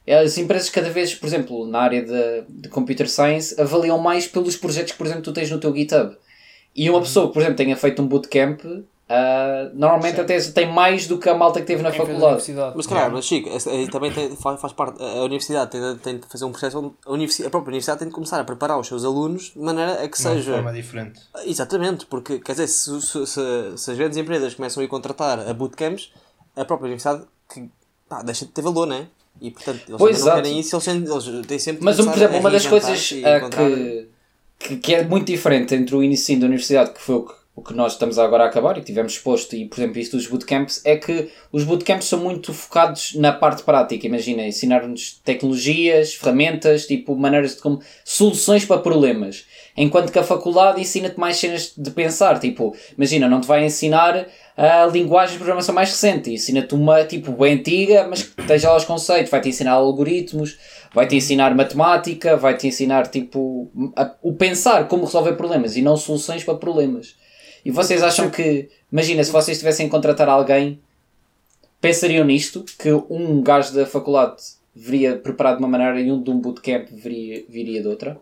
as 0.08 0.38
empresas 0.38 0.70
cada 0.70 0.90
vez, 0.90 1.14
por 1.14 1.28
exemplo, 1.28 1.68
na 1.68 1.80
área 1.80 2.02
de, 2.02 2.44
de 2.48 2.70
Computer 2.70 3.10
Science, 3.10 3.60
avaliam 3.60 3.98
mais 3.98 4.26
pelos 4.26 4.56
projetos 4.56 4.94
que, 4.94 4.98
por 4.98 5.06
exemplo, 5.06 5.24
tu 5.24 5.34
tens 5.34 5.52
no 5.52 5.60
teu 5.60 5.76
GitHub. 5.76 6.16
E 6.74 6.90
uma 6.90 7.00
uhum. 7.00 7.04
pessoa 7.04 7.28
que, 7.28 7.34
por 7.34 7.42
exemplo, 7.42 7.58
tenha 7.58 7.76
feito 7.76 8.02
um 8.02 8.08
bootcamp 8.08 8.62
Uh, 9.10 9.72
normalmente 9.74 10.20
até 10.20 10.38
tem 10.38 10.70
mais 10.70 11.08
do 11.08 11.18
que 11.18 11.30
a 11.30 11.34
malta 11.34 11.62
que 11.62 11.66
teve 11.66 11.82
na 11.82 11.94
faculdade. 11.94 12.44
Mas 12.76 12.86
claro, 12.86 13.14
mas 13.14 13.26
Chico, 13.26 13.50
também 13.90 14.12
tem, 14.12 14.36
faz, 14.36 14.60
faz 14.60 14.74
parte. 14.74 15.02
A 15.02 15.24
universidade 15.24 15.72
tem, 15.72 15.98
tem 15.98 16.18
de 16.18 16.28
fazer 16.28 16.44
um 16.44 16.52
processo 16.52 16.80
onde 16.80 16.94
a, 17.06 17.12
universidade, 17.14 17.48
a 17.48 17.50
própria 17.50 17.70
universidade 17.70 18.00
tem 18.00 18.10
de 18.10 18.14
começar 18.14 18.38
a 18.38 18.44
preparar 18.44 18.78
os 18.78 18.86
seus 18.86 19.06
alunos 19.06 19.54
de 19.56 19.60
maneira 19.60 20.04
a 20.04 20.10
que 20.10 20.20
seja. 20.20 20.52
De 20.52 20.58
forma 20.58 20.74
diferente. 20.74 21.22
Exatamente, 21.46 22.06
porque 22.06 22.40
quer 22.40 22.52
dizer, 22.52 22.68
se, 22.68 23.02
se, 23.02 23.26
se, 23.26 23.78
se 23.78 23.92
as 23.92 23.98
grandes 23.98 24.18
empresas 24.18 24.54
começam 24.54 24.82
a 24.82 24.84
ir 24.84 24.90
contratar 24.90 25.40
a 25.40 25.54
bootcamps, 25.54 26.12
a 26.54 26.66
própria 26.66 26.88
universidade 26.88 27.24
que, 27.50 27.70
pá, 28.10 28.22
deixa 28.22 28.46
de 28.46 28.52
ter 28.52 28.62
valor, 28.62 28.88
não 28.88 28.98
é? 28.98 29.08
E 29.40 29.52
portanto, 29.52 29.84
eles 29.88 29.98
pois 29.98 30.20
não 30.20 30.36
querem 30.36 30.60
isso, 30.60 30.76
eles, 30.76 31.28
eles 31.28 31.48
têm 31.48 31.60
sempre 31.60 31.84
Mas, 31.86 31.96
por 31.96 32.14
exemplo, 32.14 32.40
uma 32.40 32.52
das 32.52 32.66
coisas 32.66 33.12
uh, 33.12 33.50
que, 33.50 34.10
que, 34.60 34.78
que 34.78 34.96
é 34.96 35.06
muito 35.06 35.28
diferente 35.28 35.74
entre 35.76 35.96
o 35.96 36.04
início 36.04 36.38
da 36.38 36.48
universidade, 36.48 36.92
que 36.92 37.02
foi 37.02 37.16
o 37.16 37.22
que 37.22 37.47
o 37.58 37.64
que 37.64 37.74
nós 37.74 37.94
estamos 37.94 38.20
agora 38.20 38.44
a 38.44 38.48
acabar 38.48 38.78
e 38.78 38.82
que 38.82 38.86
tivemos 38.86 39.14
exposto, 39.14 39.56
e 39.56 39.66
por 39.66 39.80
exemplo, 39.80 39.98
isto 39.98 40.16
dos 40.16 40.28
bootcamps, 40.28 40.80
é 40.86 40.96
que 40.96 41.32
os 41.52 41.64
bootcamps 41.64 42.06
são 42.06 42.20
muito 42.20 42.54
focados 42.54 43.16
na 43.16 43.34
parte 43.34 43.64
prática. 43.64 44.06
Imagina, 44.06 44.46
ensinar-nos 44.46 45.20
tecnologias, 45.26 46.14
ferramentas, 46.14 46.86
tipo, 46.86 47.16
maneiras 47.16 47.56
de 47.56 47.62
como. 47.64 47.82
soluções 48.06 48.64
para 48.64 48.80
problemas. 48.80 49.46
Enquanto 49.76 50.12
que 50.12 50.20
a 50.20 50.24
faculdade 50.24 50.80
ensina-te 50.80 51.20
mais 51.20 51.38
cenas 51.38 51.74
de 51.76 51.90
pensar. 51.90 52.40
Tipo, 52.40 52.76
imagina, 52.96 53.28
não 53.28 53.42
te 53.42 53.48
vai 53.48 53.66
ensinar 53.66 54.28
a 54.56 54.86
linguagem 54.86 55.34
de 55.34 55.40
programação 55.40 55.74
mais 55.74 55.90
recente. 55.90 56.32
Ensina-te 56.32 56.76
uma, 56.76 57.06
tipo, 57.06 57.32
bem 57.32 57.56
antiga, 57.56 58.06
mas 58.08 58.22
que 58.22 58.40
esteja 58.40 58.70
lá 58.70 58.78
os 58.78 58.86
conceitos. 58.86 59.32
Vai-te 59.32 59.50
ensinar 59.50 59.72
algoritmos, 59.72 60.60
vai-te 60.94 61.16
ensinar 61.16 61.56
matemática, 61.56 62.38
vai-te 62.38 62.68
ensinar, 62.68 63.08
tipo, 63.08 63.72
a, 63.96 64.12
o 64.22 64.34
pensar, 64.34 64.88
como 64.88 65.06
resolver 65.06 65.34
problemas 65.34 65.76
e 65.76 65.82
não 65.82 65.98
soluções 65.98 66.44
para 66.44 66.54
problemas. 66.54 67.16
E 67.66 67.72
vocês 67.72 68.02
acham 68.04 68.30
que, 68.30 68.70
imagina, 68.92 69.24
se 69.24 69.32
vocês 69.32 69.58
tivessem 69.58 69.88
que 69.88 69.92
contratar 69.92 70.30
alguém, 70.30 70.80
pensariam 71.82 72.26
nisto? 72.26 72.64
Que 72.78 72.92
um 73.10 73.42
gajo 73.42 73.74
da 73.74 73.86
faculdade 73.86 74.42
viria 74.76 75.18
preparado 75.18 75.58
de 75.58 75.64
uma 75.64 75.70
maneira 75.70 76.00
e 76.00 76.12
um 76.12 76.22
de 76.22 76.30
um 76.30 76.40
bootcamp 76.40 76.88
viria, 76.92 77.44
viria 77.50 77.82
de 77.82 77.88
outra? 77.88 78.20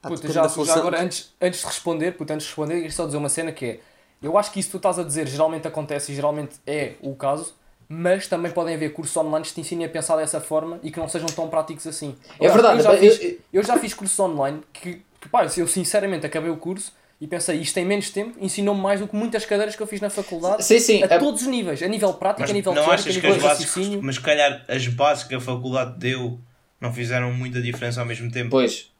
Puta, 0.00 0.32
já, 0.32 0.46
já 0.48 0.74
agora, 0.74 1.00
antes, 1.00 1.32
antes 1.40 1.60
de 1.60 1.66
responder, 1.66 2.12
puta, 2.12 2.34
antes 2.34 2.44
de 2.46 2.50
responder, 2.50 2.74
queria 2.76 2.90
só 2.90 3.06
dizer 3.06 3.18
uma 3.18 3.28
cena 3.28 3.52
que 3.52 3.64
é: 3.64 3.80
eu 4.20 4.36
acho 4.36 4.50
que 4.50 4.58
isso 4.58 4.68
que 4.68 4.72
tu 4.72 4.76
estás 4.78 4.98
a 4.98 5.04
dizer 5.04 5.28
geralmente 5.28 5.68
acontece 5.68 6.10
e 6.10 6.14
geralmente 6.14 6.56
é 6.66 6.94
o 7.02 7.14
caso, 7.14 7.54
mas 7.88 8.26
também 8.26 8.50
podem 8.50 8.74
haver 8.74 8.92
cursos 8.92 9.16
online 9.16 9.44
que 9.46 9.52
te 9.54 9.60
ensinem 9.60 9.86
a 9.86 9.88
pensar 9.88 10.16
dessa 10.16 10.40
forma 10.40 10.80
e 10.82 10.90
que 10.90 10.98
não 10.98 11.08
sejam 11.08 11.28
tão 11.28 11.48
práticos 11.48 11.86
assim. 11.86 12.16
É 12.40 12.48
Aliás, 12.48 12.54
verdade, 12.54 12.78
Eu 12.78 12.82
já, 12.82 12.94
eu- 12.94 12.98
fiz, 12.98 13.22
eu- 13.22 13.38
eu 13.52 13.62
já 13.62 13.78
fiz 13.78 13.94
cursos 13.94 14.18
online 14.18 14.60
que, 14.72 15.02
que 15.20 15.28
pá, 15.28 15.44
eu 15.56 15.68
sinceramente 15.68 16.26
acabei 16.26 16.50
o 16.50 16.56
curso 16.56 16.92
e 17.22 17.26
pensei, 17.28 17.60
isto 17.60 17.76
em 17.78 17.84
menos 17.84 18.10
tempo 18.10 18.36
ensinou-me 18.40 18.80
mais 18.80 18.98
do 18.98 19.06
que 19.06 19.14
muitas 19.14 19.44
cadeiras 19.46 19.76
que 19.76 19.82
eu 19.82 19.86
fiz 19.86 20.00
na 20.00 20.10
faculdade. 20.10 20.64
Sim, 20.64 20.80
sim. 20.80 21.02
A 21.04 21.06
a- 21.06 21.18
todos 21.20 21.42
os 21.42 21.46
níveis, 21.46 21.80
a 21.80 21.86
nível 21.86 22.12
prático, 22.14 22.40
Mas 22.40 22.50
a 22.50 22.52
nível 22.52 22.74
não 22.74 22.82
teórico, 22.82 22.90
a 22.90 23.10
achas 23.10 23.16
que 23.16 23.20
nível 23.22 23.30
as 23.30 23.36
de 23.36 23.42
bases, 23.48 23.64
raciocínio. 23.68 24.00
mas 24.02 24.14
se 24.16 24.20
calhar 24.20 24.64
as 24.68 24.88
bases 24.88 25.22
que 25.24 25.34
a 25.36 25.40
faculdade 25.40 25.98
deu 25.98 26.40
não 26.80 26.92
fizeram 26.92 27.32
muita 27.32 27.62
diferença 27.62 28.00
ao 28.00 28.06
mesmo 28.06 28.28
tempo? 28.30 28.50
Pois. 28.50 28.90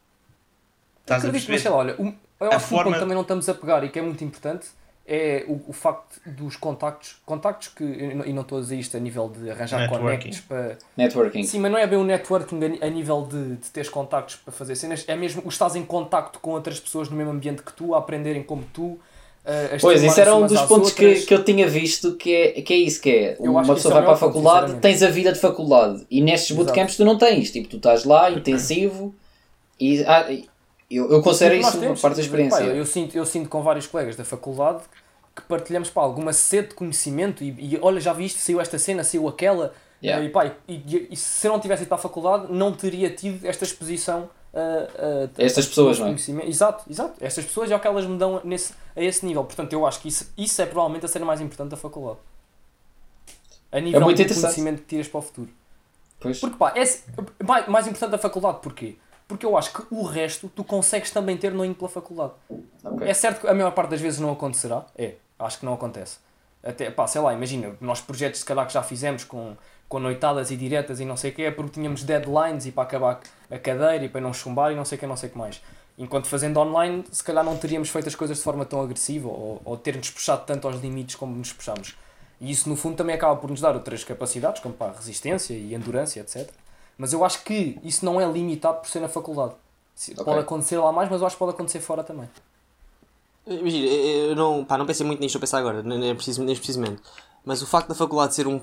Estás 1.01 1.25
a 1.25 1.27
Acredito, 1.27 1.51
mas 1.51 1.61
sei 1.61 1.69
perceber? 1.69 1.69
lá, 1.69 1.75
olha, 1.77 2.15
eu 2.39 2.51
A 2.51 2.55
acho 2.55 2.59
que 2.59 2.73
um 2.73 2.77
forma- 2.77 2.83
ponto 2.85 2.93
que 2.93 2.99
também 3.01 3.15
não 3.15 3.21
estamos 3.23 3.49
a 3.49 3.53
pegar 3.53 3.83
e 3.83 3.89
que 3.89 3.99
é 3.99 4.01
muito 4.01 4.23
importante 4.23 4.67
é 5.05 5.43
o, 5.49 5.59
o 5.67 5.73
facto 5.73 6.21
dos 6.25 6.55
contactos, 6.55 7.17
contactos 7.25 7.67
que, 7.67 7.83
e 7.83 8.13
não- 8.15 8.25
e 8.25 8.39
estou 8.39 8.57
a 8.57 8.61
dizer 8.61 8.77
isto 8.77 8.95
a 8.95 8.99
nível 8.99 9.27
de 9.29 9.49
arranjar 9.49 9.81
Networking. 9.81 10.05
connects 10.05 10.39
para... 10.41 10.77
Networking. 10.95 11.43
Sim, 11.43 11.59
mas 11.59 11.71
não 11.71 11.77
é 11.77 11.85
bem 11.85 11.99
o 11.99 12.03
networking 12.05 12.59
a, 12.81 12.85
a 12.85 12.89
nível 12.89 13.27
de, 13.29 13.55
de 13.57 13.69
teres 13.69 13.89
contactos 13.89 14.37
para 14.37 14.53
fazer 14.53 14.75
cenas, 14.75 15.03
é 15.07 15.15
mesmo 15.15 15.41
o 15.45 15.49
estás 15.49 15.75
em 15.75 15.83
contacto 15.83 16.39
com 16.39 16.51
outras 16.51 16.79
pessoas 16.79 17.09
no 17.09 17.17
mesmo 17.17 17.31
ambiente 17.31 17.61
que 17.63 17.73
tu, 17.73 17.93
a 17.93 17.97
aprenderem 17.97 18.43
como 18.43 18.63
tu, 18.73 18.97
a, 19.45 19.75
a 19.75 19.79
Pois, 19.81 20.01
isso 20.01 20.21
era 20.21 20.33
um 20.33 20.47
dos 20.47 20.61
pontos 20.61 20.93
que, 20.93 21.05
outras. 21.05 21.25
que 21.25 21.33
eu 21.33 21.43
tinha 21.43 21.67
visto 21.67 22.15
que 22.15 22.33
é, 22.33 22.61
que 22.61 22.73
é 22.73 22.77
isso, 22.77 23.01
que 23.01 23.09
é 23.09 23.37
Eu 23.37 23.51
uma 23.51 23.61
pessoa 23.75 23.91
é 23.91 23.95
vai 23.95 24.03
o 24.03 24.05
para 24.05 24.13
a 24.13 24.17
ponto, 24.17 24.19
faculdade, 24.27 24.59
sinceramente. 24.71 24.81
tens 24.81 25.03
a 25.03 25.09
vida 25.09 25.33
de 25.33 25.39
faculdade 25.39 26.07
e 26.09 26.21
nestes 26.21 26.51
Exato. 26.51 26.65
bootcamps 26.65 26.95
tu 26.95 27.03
não 27.03 27.17
tens, 27.17 27.51
tipo, 27.51 27.67
tu 27.67 27.75
estás 27.75 28.05
lá, 28.05 28.31
intensivo 28.31 29.13
e 29.77 30.01
ah, 30.05 30.25
eu, 30.89 31.09
eu 31.11 31.21
considero 31.21 31.55
isso 31.55 31.77
uma 31.77 31.95
parte 31.95 32.15
da 32.17 32.21
experiência. 32.21 32.57
pá, 32.59 32.63
eu, 32.65 32.85
sinto, 32.85 33.15
eu 33.17 33.25
sinto 33.25 33.49
com 33.49 33.61
vários 33.63 33.87
colegas 33.87 34.15
da 34.15 34.23
faculdade 34.25 34.83
que 35.35 35.41
partilhamos 35.43 35.89
pá, 35.89 36.01
alguma 36.01 36.31
sede 36.33 36.69
de 36.69 36.73
conhecimento 36.75 37.43
e, 37.43 37.49
e 37.75 37.79
olha, 37.81 37.99
já 37.99 38.13
vi 38.13 38.25
isto, 38.25 38.39
saiu 38.39 38.61
esta 38.61 38.77
cena, 38.77 39.03
saiu 39.03 39.27
aquela. 39.27 39.73
Yeah. 40.03 40.23
E, 40.25 40.29
pá, 40.29 40.45
e, 40.67 40.73
e- 40.73 41.07
e 41.11 41.15
se 41.15 41.47
eu 41.47 41.51
não 41.53 41.59
tivesse 41.59 41.83
ido 41.83 41.87
para 41.89 41.95
a 41.97 42.01
faculdade, 42.01 42.51
não 42.51 42.73
teria 42.73 43.09
tido 43.09 43.45
esta 43.47 43.63
exposição 43.63 44.29
a, 44.53 44.59
a- 44.59 45.25
a- 45.25 45.29
Estas 45.43 45.65
pessoas, 45.65 45.97
não 45.97 46.07
é? 46.07 46.47
Exato, 46.47 46.83
exato. 46.89 47.13
Estas 47.23 47.45
pessoas 47.45 47.71
é 47.71 47.75
o 47.75 47.79
que 47.79 47.87
elas 47.87 48.05
me 48.05 48.17
dão 48.17 48.41
nesse, 48.43 48.73
a 48.95 49.01
esse 49.01 49.25
nível. 49.25 49.43
Portanto, 49.45 49.71
eu 49.73 49.85
acho 49.87 50.01
que 50.01 50.09
isso, 50.09 50.31
isso 50.37 50.61
é 50.61 50.65
provavelmente 50.65 51.05
a 51.05 51.07
cena 51.07 51.25
mais 51.25 51.39
importante 51.41 51.69
da 51.71 51.77
faculdade. 51.77 52.17
A 53.71 53.79
nível 53.79 53.99
muito 54.03 54.17
do 54.17 54.23
conhecimento 54.41 54.81
que 54.81 54.87
tiras 54.87 55.07
para 55.07 55.17
o 55.19 55.21
futuro. 55.21 55.49
Pois. 56.19 56.39
Porque 56.39 56.57
pá, 56.57 56.73
é, 56.75 56.83
mais, 57.43 57.67
mais 57.67 57.87
importante 57.87 58.11
da 58.11 58.17
faculdade, 58.17 58.59
porquê? 58.61 58.97
Porque 59.33 59.47
eu 59.47 59.57
acho 59.57 59.73
que 59.73 59.83
o 59.89 60.03
resto 60.03 60.47
tu 60.47 60.63
consegues 60.63 61.09
também 61.09 61.35
ter 61.35 61.51
não 61.51 61.65
indo 61.65 61.73
pela 61.73 61.89
faculdade. 61.89 62.33
Ok. 62.83 63.09
É 63.09 63.15
certo 63.15 63.41
que 63.41 63.47
a 63.47 63.53
maior 63.55 63.71
parte 63.71 63.89
das 63.89 63.99
vezes 63.99 64.19
não 64.19 64.31
acontecerá. 64.31 64.85
É, 64.95 65.15
acho 65.39 65.57
que 65.57 65.65
não 65.65 65.73
acontece. 65.73 66.19
Até, 66.61 66.91
pá, 66.91 67.07
sei 67.07 67.19
lá, 67.19 67.33
imagina, 67.33 67.75
nós 67.81 67.99
projetos 67.99 68.41
se 68.41 68.45
calhar 68.45 68.67
que 68.67 68.71
já 68.71 68.83
fizemos 68.83 69.23
com, 69.23 69.57
com 69.89 69.99
noitadas 69.99 70.51
e 70.51 70.55
diretas 70.55 70.99
e 70.99 71.05
não 71.05 71.17
sei 71.17 71.31
o 71.31 71.33
que 71.33 71.41
é 71.41 71.49
porque 71.49 71.71
tínhamos 71.71 72.03
deadlines 72.03 72.67
e 72.67 72.71
para 72.71 72.83
acabar 72.83 73.21
a 73.49 73.57
cadeira 73.57 74.05
e 74.05 74.09
para 74.09 74.21
não 74.21 74.31
chumbar 74.31 74.71
e 74.71 74.75
não 74.75 74.85
sei 74.85 74.97
o 74.97 74.99
que, 74.99 75.07
não 75.07 75.17
sei 75.17 75.29
o 75.29 75.31
que 75.31 75.37
mais. 75.39 75.59
Enquanto 75.97 76.27
fazendo 76.27 76.59
online, 76.59 77.03
se 77.11 77.23
calhar 77.23 77.43
não 77.43 77.57
teríamos 77.57 77.89
feito 77.89 78.07
as 78.07 78.13
coisas 78.13 78.37
de 78.37 78.43
forma 78.43 78.63
tão 78.65 78.83
agressiva 78.83 79.29
ou, 79.29 79.59
ou 79.65 79.75
ter-nos 79.75 80.11
puxado 80.11 80.43
tanto 80.45 80.67
aos 80.67 80.79
limites 80.79 81.15
como 81.15 81.35
nos 81.35 81.51
puxamos. 81.51 81.97
E 82.39 82.51
isso 82.51 82.69
no 82.69 82.75
fundo 82.75 82.97
também 82.97 83.15
acaba 83.15 83.35
por 83.35 83.49
nos 83.49 83.61
dar 83.61 83.73
outras 83.73 84.03
capacidades, 84.03 84.61
como 84.61 84.75
pá, 84.75 84.93
resistência 84.95 85.55
e 85.55 85.73
endurance, 85.73 86.19
etc. 86.19 86.51
Mas 86.97 87.13
eu 87.13 87.23
acho 87.25 87.43
que 87.43 87.77
isso 87.83 88.05
não 88.05 88.19
é 88.21 88.25
limitado 88.31 88.79
por 88.81 88.89
ser 88.89 88.99
na 88.99 89.09
faculdade. 89.09 89.53
Pode 90.23 90.39
acontecer 90.39 90.77
lá 90.77 90.91
mais, 90.91 91.09
mas 91.09 91.21
eu 91.21 91.27
acho 91.27 91.35
que 91.35 91.39
pode 91.39 91.51
acontecer 91.51 91.79
fora 91.79 92.03
também. 92.03 92.27
Imagina, 93.45 93.85
eu 93.87 94.35
não, 94.35 94.63
pá, 94.63 94.77
não 94.77 94.85
pensei 94.85 95.05
muito 95.05 95.19
nisto, 95.19 95.33
vou 95.35 95.41
pensar 95.41 95.59
agora, 95.59 95.83
nem, 95.83 95.99
nem 95.99 96.15
preciso, 96.15 96.41
neste 96.43 96.59
precisamente. 96.61 97.01
Mas 97.43 97.61
o 97.61 97.67
facto 97.67 97.89
da 97.89 97.95
faculdade 97.95 98.33
ser 98.33 98.47
um, 98.47 98.59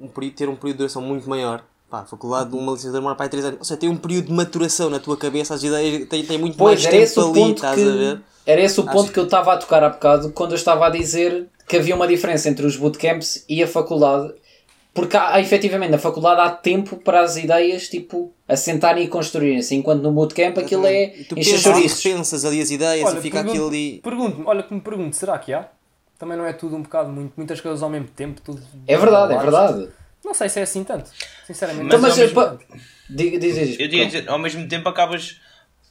um, 0.00 0.06
período, 0.08 0.34
ter 0.34 0.48
um 0.48 0.54
período 0.54 0.76
de 0.76 0.78
duração 0.78 1.02
muito 1.02 1.28
maior, 1.28 1.64
pá, 1.90 2.00
a 2.00 2.04
faculdade 2.06 2.50
de 2.50 2.56
uma 2.56 2.72
licenciatura 2.72 3.00
demora 3.00 3.16
para 3.16 3.26
aí 3.26 3.30
3 3.30 3.44
anos, 3.44 3.58
ou 3.58 3.64
seja, 3.64 3.80
tem 3.80 3.88
um 3.88 3.96
período 3.96 4.26
de 4.26 4.32
maturação 4.32 4.88
na 4.88 5.00
tua 5.00 5.16
cabeça, 5.16 5.54
as 5.54 5.62
ideias, 5.64 6.08
tem, 6.08 6.24
tem 6.24 6.38
muito 6.38 6.56
Pois, 6.56 6.80
mais 6.80 6.92
tempo 6.94 7.02
esse 7.02 7.18
o 7.18 7.22
ali, 7.22 7.40
ponto 7.40 7.56
estás 7.56 7.82
a 7.82 7.90
ver? 7.92 8.16
que, 8.18 8.22
era 8.46 8.60
esse 8.60 8.80
o 8.80 8.84
ponto 8.84 9.00
Acho- 9.00 9.12
que 9.12 9.18
eu 9.18 9.24
estava 9.24 9.52
a 9.52 9.56
tocar 9.56 9.82
há 9.82 9.88
bocado 9.88 10.30
quando 10.32 10.52
eu 10.52 10.56
estava 10.56 10.86
a 10.86 10.90
dizer 10.90 11.48
que 11.66 11.76
havia 11.76 11.94
uma 11.96 12.06
diferença 12.06 12.48
entre 12.48 12.64
os 12.64 12.76
bootcamps 12.76 13.44
e 13.48 13.62
a 13.62 13.66
faculdade. 13.66 14.32
Porque 14.98 15.16
há, 15.16 15.34
há, 15.34 15.40
efetivamente 15.40 15.90
na 15.90 15.98
faculdade 15.98 16.40
há 16.40 16.50
tempo 16.50 16.96
para 16.96 17.20
as 17.20 17.36
ideias 17.36 17.88
tipo 17.88 18.32
assentarem 18.46 19.04
e 19.04 19.08
construírem-se, 19.08 19.74
enquanto 19.74 20.02
no 20.02 20.12
bootcamp 20.12 20.58
aquilo 20.58 20.86
é 20.86 21.16
E 21.16 21.24
tu 21.24 21.38
encher 21.38 21.60
pensas, 22.02 22.44
ali 22.44 22.60
as 22.60 22.70
ideias 22.70 23.06
Olha, 23.08 23.18
e 23.18 23.22
fica 23.22 23.36
pergunto- 23.36 23.50
aquilo 23.52 23.68
ali. 23.68 24.00
Pergunto-me, 24.02 24.44
olha 24.46 24.62
que 24.62 24.74
me 24.74 24.80
pergunto, 24.80 25.14
será 25.16 25.38
que 25.38 25.52
há? 25.52 25.68
Também 26.18 26.36
não 26.36 26.44
é 26.44 26.52
tudo 26.52 26.74
um 26.76 26.82
bocado, 26.82 27.10
muito, 27.10 27.32
muitas 27.36 27.60
coisas 27.60 27.82
ao 27.82 27.88
mesmo 27.88 28.08
tempo, 28.08 28.40
tudo... 28.40 28.60
É 28.86 28.96
verdade, 28.96 29.34
é 29.34 29.38
verdade. 29.38 29.88
Não 30.24 30.34
sei 30.34 30.48
se 30.48 30.58
é 30.58 30.62
assim 30.62 30.82
tanto, 30.82 31.08
sinceramente. 31.46 31.84
Mas 31.86 31.94
Então, 31.94 32.16
mas 32.26 32.32
pa- 32.32 32.58
é 32.72 32.76
diz, 33.08 33.40
diz, 33.40 33.54
diz, 33.54 33.80
Eu 33.80 33.88
diria 33.88 34.06
dizer, 34.06 34.28
ao 34.28 34.38
mesmo 34.38 34.66
tempo 34.68 34.88
acabas. 34.88 35.40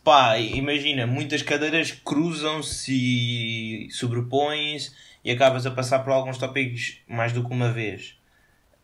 Pá, 0.03 0.37
imagina, 0.37 1.07
muitas 1.07 1.41
cadeiras 1.41 1.91
cruzam-se 1.91 2.93
e 2.93 3.87
sobrepõem-se 3.91 4.91
e 5.23 5.31
acabas 5.31 5.65
a 5.65 5.71
passar 5.71 5.99
por 5.99 6.11
alguns 6.11 6.37
tópicos 6.37 6.99
mais 7.07 7.33
do 7.33 7.43
que 7.43 7.51
uma 7.53 7.71
vez. 7.71 8.16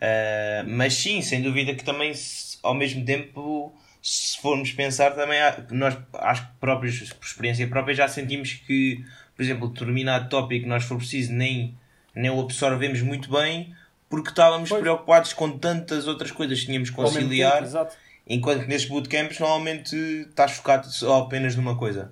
Ah, 0.06 0.64
mas 0.68 0.94
sim, 0.96 1.22
sem 1.22 1.42
dúvida 1.42 1.74
que 1.74 1.84
também, 1.84 2.14
se- 2.14 2.58
ao 2.62 2.74
mesmo 2.74 3.06
tempo, 3.06 3.74
se 4.02 4.38
formos 4.42 4.72
pensar, 4.74 5.12
também 5.12 5.40
há- 5.42 5.58
nós 5.72 5.98
acho 6.16 6.42
que 6.46 6.54
próprios, 6.60 7.14
por 7.14 7.26
experiência 7.26 7.66
própria, 7.68 7.96
já 7.96 8.08
sentimos 8.10 8.52
que, 8.54 9.04
por 9.36 9.42
exemplo, 9.44 9.70
determinado 9.70 10.28
tópico 10.28 10.68
nós 10.68 10.84
for 10.84 10.98
preciso 10.98 11.32
nem, 11.32 11.74
nem 12.14 12.30
o 12.30 12.42
absorvemos 12.42 13.02
muito 13.02 13.32
bem 13.32 13.74
porque 14.10 14.30
estávamos 14.30 14.68
Pois. 14.70 14.82
preocupados 14.82 15.32
com 15.34 15.58
tantas 15.58 16.06
outras 16.06 16.32
coisas 16.32 16.60
que 16.60 16.66
tínhamos 16.66 16.90
que 16.90 16.96
conciliar. 16.98 17.64
tempo. 17.64 17.96
Enquanto 18.28 18.62
que 18.64 18.68
nestes 18.68 18.90
bootcamps 18.90 19.40
normalmente 19.40 19.96
estás 19.96 20.52
focado 20.54 20.88
só 20.92 21.20
apenas 21.22 21.56
numa 21.56 21.78
coisa. 21.78 22.12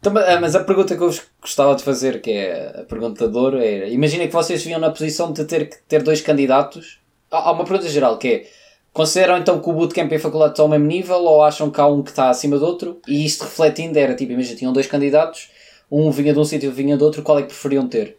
Então, 0.00 0.12
mas- 0.12 0.40
mas 0.40 0.56
a 0.56 0.64
pergunta 0.64 0.96
que 0.96 1.02
eu 1.02 1.08
vos 1.08 1.22
gostava 1.40 1.74
de 1.74 1.82
fazer, 1.82 2.20
que 2.20 2.30
é 2.30 2.80
a 2.80 2.84
pergunta 2.84 3.28
de 3.28 3.36
ouro, 3.36 3.58
era: 3.58 3.86
imagina 3.88 4.26
que 4.26 4.32
vocês 4.32 4.62
vinham 4.64 4.80
na 4.80 4.90
posição 4.90 5.32
de 5.32 5.44
ter 5.44 5.68
que 5.68 5.76
ter 5.88 6.02
dois 6.02 6.20
candidatos. 6.20 6.98
Há 7.30 7.50
uma 7.52 7.64
pergunta 7.64 7.88
geral 7.88 8.18
que 8.18 8.28
é: 8.28 8.50
consideram 8.92 9.38
então 9.38 9.60
que 9.60 9.68
o 9.68 9.72
bootcamp 9.72 10.10
e 10.12 10.16
a 10.16 10.20
faculdade 10.20 10.52
estão 10.52 10.64
ao 10.66 10.70
mesmo 10.70 10.86
nível 10.86 11.18
ou 11.24 11.42
acham 11.42 11.70
que 11.70 11.80
há 11.80 11.86
um 11.86 12.02
que 12.02 12.10
está 12.10 12.28
acima 12.30 12.58
do 12.58 12.64
outro? 12.66 13.00
E 13.08 13.24
isto 13.24 13.42
refletindo 13.44 13.98
era 13.98 14.14
tipo: 14.14 14.32
imagina, 14.32 14.56
tinham 14.58 14.72
dois 14.72 14.86
candidatos, 14.86 15.50
um 15.90 16.10
vinha 16.10 16.32
de 16.32 16.38
um 16.38 16.44
sítio 16.44 16.68
e 16.70 16.72
vinha 16.72 16.96
do 16.96 17.04
outro, 17.04 17.22
qual 17.22 17.38
é 17.38 17.42
que 17.42 17.48
preferiam 17.48 17.88
ter? 17.88 18.16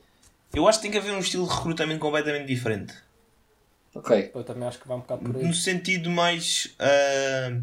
Eu 0.53 0.67
acho 0.67 0.79
que 0.79 0.83
tem 0.83 0.91
que 0.91 0.97
haver 0.97 1.13
um 1.13 1.19
estilo 1.19 1.47
de 1.47 1.53
recrutamento 1.53 1.99
completamente 1.99 2.45
diferente. 2.45 2.93
Ok. 3.95 4.31
Eu 4.33 4.43
também 4.43 4.67
acho 4.67 4.79
que 4.79 4.87
vai 4.87 4.97
um 4.97 5.01
bocado 5.01 5.21
por 5.23 5.35
aí. 5.37 5.43
No 5.45 5.53
sentido 5.53 6.09
mais. 6.09 6.73
ah, 6.79 7.57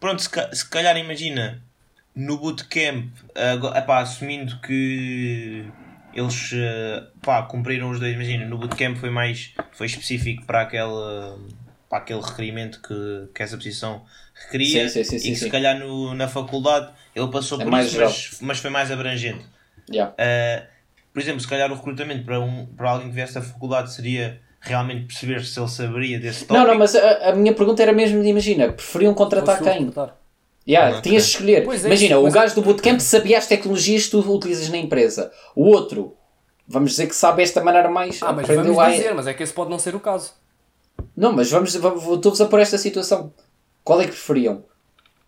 pronto, 0.00 0.20
se, 0.22 0.28
ca- 0.28 0.50
se 0.54 0.68
calhar 0.68 0.96
imagina 0.96 1.62
no 2.18 2.36
bootcamp, 2.36 3.12
uh, 3.30 3.76
epá, 3.76 4.00
assumindo 4.00 4.58
que 4.60 5.64
eles 6.12 6.52
pá, 7.22 7.42
cumpriram 7.44 7.90
os 7.90 8.00
dois, 8.00 8.12
imagina, 8.12 8.44
no 8.44 8.58
bootcamp 8.58 8.96
foi 8.96 9.08
mais 9.08 9.54
foi 9.70 9.86
específico 9.86 10.44
para 10.44 10.62
aquele, 10.62 11.38
para 11.88 11.98
aquele 11.98 12.20
requerimento 12.20 12.82
que, 12.82 13.28
que 13.32 13.40
essa 13.40 13.56
posição 13.56 14.02
requeria 14.34 14.88
Sim, 14.88 15.04
sim, 15.04 15.18
sim, 15.18 15.28
e 15.28 15.30
que 15.30 15.36
sim. 15.36 15.44
se 15.44 15.50
calhar 15.50 15.78
no, 15.78 16.12
na 16.14 16.26
faculdade 16.26 16.90
ele 17.14 17.28
passou 17.28 17.60
É 17.60 17.64
por 17.64 17.70
mais 17.70 17.86
isso, 17.86 18.00
mas, 18.00 18.38
mas 18.40 18.58
foi 18.58 18.70
mais 18.70 18.90
abrangente. 18.90 19.44
Yeah. 19.88 20.12
Uh, 20.12 20.66
por 21.12 21.20
exemplo, 21.20 21.40
se 21.40 21.48
calhar 21.48 21.70
o 21.70 21.74
recrutamento 21.74 22.24
para, 22.24 22.40
um, 22.40 22.66
para 22.66 22.90
alguém 22.90 23.08
que 23.08 23.14
viesse 23.14 23.34
da 23.34 23.42
faculdade 23.42 23.92
seria 23.92 24.40
realmente 24.60 25.06
perceber 25.06 25.44
se 25.44 25.58
ele 25.58 25.68
saberia 25.68 26.18
desse 26.18 26.40
tópico. 26.40 26.54
Não, 26.54 26.66
não, 26.66 26.78
mas 26.78 26.94
a, 26.94 27.30
a 27.30 27.34
minha 27.34 27.54
pergunta 27.54 27.82
era 27.82 27.92
mesmo 27.92 28.22
de 28.22 28.28
imagina: 28.28 28.72
preferiam 28.72 29.14
contratar 29.14 29.58
quem? 29.58 29.78
recrutar. 29.78 30.16
Yeah, 30.68 30.90
Ok. 30.98 31.02
tinhas 31.02 31.24
de 31.24 31.30
escolher. 31.30 31.64
Pois 31.64 31.82
é, 31.84 31.88
Imagina, 31.88 32.18
o 32.18 32.30
gajo 32.30 32.54
do 32.54 32.62
bootcamp 32.62 33.00
sabia 33.00 33.38
as 33.38 33.46
tecnologias 33.46 34.04
que 34.04 34.10
tu 34.10 34.18
utilizas 34.20 34.68
na 34.68 34.76
empresa. 34.76 35.30
O 35.56 35.64
outro, 35.64 36.14
vamos 36.66 36.90
dizer 36.90 37.06
que 37.06 37.14
sabe 37.16 37.42
esta 37.42 37.62
maneira 37.64 37.88
mais. 37.88 38.22
Ah, 38.22 38.32
mas 38.32 38.46
vamos 38.46 38.78
a- 38.78 38.90
dizer, 38.90 39.14
mas 39.14 39.26
é 39.26 39.32
que 39.32 39.42
esse 39.42 39.52
pode 39.52 39.70
não 39.70 39.78
ser 39.78 39.94
o 39.94 40.00
caso. 40.00 40.32
Não, 41.16 41.32
mas 41.32 41.50
vamos, 41.50 41.74
vamos- 41.76 42.02
estou-vos 42.04 42.40
a 42.40 42.46
pôr 42.46 42.60
esta 42.60 42.76
situação. 42.76 43.32
Qual 43.82 44.00
é 44.00 44.04
que 44.04 44.10
preferiam? 44.10 44.62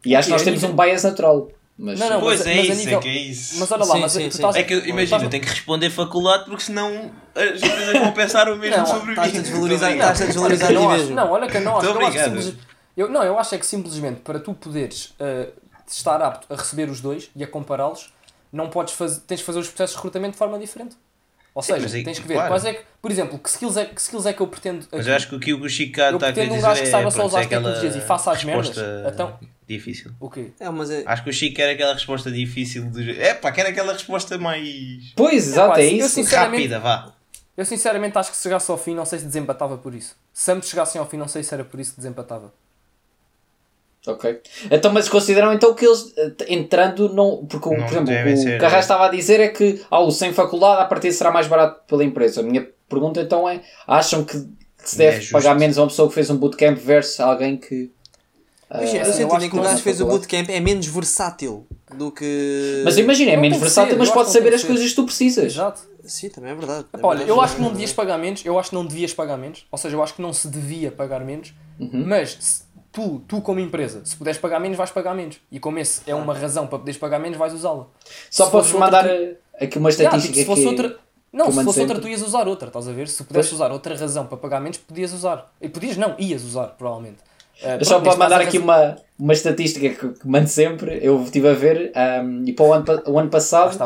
E 0.04 0.14
acho 0.14 0.26
que 0.26 0.32
nós 0.32 0.42
temos 0.42 0.62
um 0.62 0.75
bias 0.75 1.02
natural. 1.04 1.49
Mas, 1.82 1.99
Não, 1.99 2.11
não, 2.11 2.20
Pois 2.20 2.40
mas- 2.40 2.47
é 2.47 2.54
mas 2.56 2.68
isso, 2.68 2.76
nível- 2.80 2.99
é 2.99 3.02
que 3.02 3.09
é 3.09 3.12
isso. 3.18 3.59
Mas 3.59 3.73
olha 3.73 3.85
lá, 3.87 3.94
Sim, 3.94 4.00
mas 4.02 4.12
sim, 4.12 4.28
tu 4.28 4.32
estás 4.32 4.56
É 4.56 4.62
que 4.64 4.75
imagina, 4.75 5.02
estás- 5.02 5.28
tenho 5.30 5.42
que 5.42 5.49
responder 5.49 5.88
faculdade 5.88 6.44
porque 6.44 6.62
senão 6.62 7.11
as 7.35 7.62
empresas 7.62 7.92
vão 7.99 8.12
pensar 8.12 8.50
o 8.50 8.56
mesmo 8.59 8.76
Não, 8.76 8.87
sobre 8.87 9.18
a 9.18 9.26
mim. 9.26 9.32
desvalorizar- 9.32 9.90
estás-te 9.92 10.23
a 10.25 10.26
desvalorizar 10.26 10.68
Olha, 10.68 10.76
que 10.76 10.82
eu 10.85 10.88
a 10.88 10.90
não 10.92 10.99
mesmo. 10.99 11.14
Não, 11.16 11.30
olha 11.30 11.49
que 11.49 11.56
eu 11.56 11.61
não 11.62 11.78
acho. 11.78 11.87
Eu 11.87 12.12
simples- 12.12 12.54
eu, 13.00 13.09
não, 13.09 13.23
eu 13.23 13.38
acho 13.38 13.54
é 13.54 13.59
que 13.59 13.66
simplesmente 13.66 14.21
para 14.21 14.38
tu 14.40 14.52
poderes 14.54 15.14
uh, 15.21 15.52
estar 15.87 16.21
apto 16.23 16.52
a 16.52 16.57
receber 16.57 16.88
os 16.90 17.00
dois 17.00 17.30
e 17.35 17.42
a 17.42 17.47
compará-los, 17.47 18.12
não 18.52 18.69
podes 18.71 18.95
fazer, 18.95 19.21
tens 19.21 19.40
de 19.40 19.45
fazer 19.47 19.59
os 19.61 19.69
processos 19.69 19.92
de 19.92 19.97
recrutamento 19.99 20.33
de 20.33 20.38
forma 20.38 20.59
diferente. 20.59 20.97
Ou 21.52 21.62
Sim, 21.62 21.73
seja, 21.73 21.83
mas 21.83 21.95
aí- 21.95 22.04
tens 22.04 22.19
que 22.21 22.28
ver 22.28 22.35
claro. 22.35 22.49
quais 22.50 22.64
é 22.64 22.75
que, 22.75 22.83
por 23.02 23.11
exemplo, 23.11 23.37
que 23.38 23.49
skills 23.49 23.76
é 23.76 23.85
que, 23.85 24.00
skills 24.00 24.25
é 24.26 24.33
que 24.33 24.40
eu 24.40 24.47
pretendo. 24.47 24.87
Mas 24.92 25.00
aqui? 25.00 25.11
eu 25.11 25.16
acho 25.16 25.28
que 25.28 25.35
o 25.35 25.40
que 25.40 25.52
o 25.54 25.69
Chica 25.69 26.02
Eu 26.11 26.14
está 26.14 26.28
a 26.28 26.33
querer 26.33 26.47
pretendo 26.49 26.52
um 26.52 26.57
dizer 26.57 26.69
gajo 26.69 26.83
que 26.83 26.87
é, 26.87 26.90
saiba 26.90 27.11
só 27.11 27.16
pronto, 27.16 27.28
usar 27.30 27.38
é 27.38 27.42
as 27.42 27.49
tecnologias 27.49 27.97
e 27.97 28.00
faça 28.00 28.30
as 28.33 28.45
merdas. 28.45 28.66
resposta 28.69 29.11
Então- 29.12 29.38
difícil. 29.66 30.12
O 30.21 30.30
quê? 30.30 30.52
É, 30.61 30.69
mas 30.71 30.90
é, 30.90 31.02
Acho 31.07 31.25
que 31.25 31.30
o 31.30 31.33
Chico 31.33 31.57
quer 31.57 31.71
aquela 31.71 31.92
resposta 31.95 32.30
difícil 32.30 32.88
de. 32.90 33.21
É 33.21 33.35
pá, 33.35 33.50
quer 33.50 33.66
aquela 33.66 33.92
resposta 33.92 34.38
mais 34.38 35.12
Pois, 35.16 35.49
exato, 35.49 35.78
é 35.80 35.87
eu 35.87 35.97
isso. 35.99 36.09
sinceramente- 36.11 36.57
rápida, 36.69 36.78
vá. 36.78 37.12
Eu 37.57 37.64
sinceramente 37.64 38.16
acho 38.16 38.30
que 38.30 38.37
se 38.37 38.45
chegasse 38.45 38.71
ao 38.71 38.78
fim, 38.78 38.95
não 38.95 39.04
sei 39.04 39.19
se 39.19 39.26
desempatava 39.26 39.76
por 39.76 39.92
isso. 39.95 40.16
Se 40.33 40.50
ambos 40.52 40.69
chegassem 40.69 41.00
ao 41.00 41.07
fim, 41.07 41.16
não 41.16 41.28
sei 41.28 41.42
se 41.42 41.52
era 41.52 41.64
por 41.64 41.78
isso 41.80 41.90
que 41.95 41.97
desempatava. 41.99 42.52
Ok. 44.07 44.40
Então, 44.71 44.90
mas 44.92 45.09
consideram 45.11 45.52
então 45.52 45.75
que 45.75 45.85
eles 45.85 46.12
eh, 46.16 46.33
entrando 46.49 47.09
não. 47.12 47.45
Porque, 47.47 47.69
o- 47.69 47.73
Não 47.76 47.85
por 47.87 47.92
exemplo, 47.92 48.33
o 48.33 48.37
ser- 48.37 48.52
que 48.52 48.59
Carrasco 48.59 48.80
estava 48.80 49.07
a 49.07 49.09
dizer 49.11 49.40
é 49.40 49.49
que 49.49 49.83
ah, 49.90 50.00
o 50.00 50.11
sem 50.11 50.33
faculdade 50.33 50.80
a 50.83 50.85
partir 50.87 51.12
será 51.12 51.30
mais 51.30 51.47
barato 51.47 51.83
pela 51.87 52.02
empresa. 52.02 52.40
A 52.40 52.42
minha 52.42 52.66
pergunta 52.88 53.21
então 53.21 53.47
é: 53.47 53.61
acham 53.87 54.25
que 54.25 54.42
se 54.83 54.97
deve 54.97 55.26
É 55.26 55.30
pagar 55.30 55.54
menos 55.59 55.76
a 55.76 55.83
uma 55.83 55.88
pessoa 55.88 56.09
que 56.09 56.14
fez 56.14 56.30
um 56.30 56.37
bootcamp 56.38 56.78
versus 56.78 57.21
alguém 57.21 57.59
que. 57.59 57.90
ah, 58.71 58.78
Imagina, 58.78 59.04
eu 59.04 59.07
eu 59.09 59.12
senti 59.12 59.35
acho 59.37 59.45
em 59.45 59.50
que 59.50 59.54
o 59.54 59.59
não 59.59 59.64
gajo 59.64 59.83
fez 59.83 60.00
o 60.00 60.07
bootcamp 60.07 60.49
é 60.49 60.61
menos 60.61 60.87
versátil 60.87 61.66
do 61.95 62.11
que. 62.11 62.80
Mas 62.87 62.97
imagina, 62.97 63.33
é 63.33 63.35
Não 63.35 63.42
menos 63.42 63.59
versátil, 63.59 63.92
ser, 63.92 63.99
mas 63.99 64.11
pode 64.11 64.30
saber 64.30 64.54
as 64.54 64.64
coisas 64.64 64.88
que 64.88 64.95
tu 64.97 65.04
precisas. 65.04 65.45
Exato. 65.52 65.90
Sim, 66.04 66.30
também 66.30 66.52
é 66.52 66.54
verdade. 66.54 66.87
Epá, 66.95 67.07
olha, 67.07 67.19
É 67.19 67.23
eu 67.25 67.26
verdade. 67.26 67.45
acho 67.45 67.57
que 67.57 67.61
não 67.61 67.71
devias 67.73 67.92
pagar 67.92 68.16
menos, 68.19 68.42
eu 68.47 68.59
acho 68.59 68.71
que 68.71 68.75
não 68.75 68.87
devias 68.87 69.12
pagar 69.12 69.37
menos, 69.37 69.66
ou 69.71 69.76
seja, 69.78 69.95
eu 69.95 70.02
acho 70.02 70.14
que 70.14 70.23
não 70.23 70.33
se 70.33 70.49
devia 70.49 70.90
pagar 70.90 71.21
menos, 71.23 71.52
Uhum. 71.78 72.04
mas 72.07 72.37
se 72.40 72.62
tu, 72.92 73.20
tu 73.26 73.40
como 73.40 73.61
empresa, 73.61 74.02
se 74.04 74.16
puderes 74.16 74.38
pagar 74.38 74.61
menos, 74.61 74.76
vais 74.76 74.90
pagar 74.90 75.14
menos. 75.14 75.40
E 75.50 75.59
como 75.61 75.78
esse 75.78 76.02
é 76.06 76.14
uma 76.14 76.35
razão 76.35 76.66
para 76.66 76.78
poderes 76.78 76.99
pagar 76.99 77.18
menos, 77.18 77.38
vais 77.38 77.52
usá-la. 77.54 77.87
Só 78.30 78.47
Se 78.47 78.56
outra, 78.56 78.78
mandar 78.78 79.06
eh, 79.09 79.37
aqui 79.61 79.78
uma 79.78 79.90
Yeah, 79.90 80.16
estatística 80.16 80.35
tipo, 80.35 80.40
se 80.40 80.44
fosse 80.44 80.62
que. 80.62 80.68
outra. 80.68 80.99
Não, 81.32 81.47
se 81.52 81.62
fosse 81.64 81.80
outra, 81.80 81.97
sempre. 81.97 82.00
tu 82.02 82.09
ias 82.09 82.23
usar 82.23 82.49
outra, 82.49 82.68
estás 82.68 82.88
a 82.88 82.92
ver? 82.92 83.06
Se 83.09 83.23
pudesses 83.23 83.52
usar 83.52 83.70
outra 83.70 83.94
razão 83.97 84.26
para 84.26 84.37
pagar 84.37 84.61
menos, 84.61 84.78
podias 84.78 85.12
usar. 85.12 85.52
E 85.61 85.68
podias 85.68 85.97
não, 85.97 86.16
ias 86.18 86.42
usar, 86.42 86.68
provavelmente. 86.76 87.18
Eh, 87.62 87.76
Eu 87.80 87.85
só 87.85 88.00
para 88.00 88.16
mandar 88.16 88.38
caso, 88.38 88.49
aqui 88.49 88.59
uma, 88.59 88.97
uma 89.18 89.32
estatística 89.32 89.88
que, 89.90 90.18
que 90.20 90.28
mando 90.28 90.49
sempre, 90.49 90.99
eu 91.02 91.23
estive 91.23 91.49
a 91.49 91.52
ver, 91.54 91.92
ahm, 91.94 92.44
e 92.47 92.52
para 92.52 92.64
o 92.64 92.73
ano, 92.73 92.85
o 93.06 93.18
ano 93.18 93.30
passado 93.30 93.76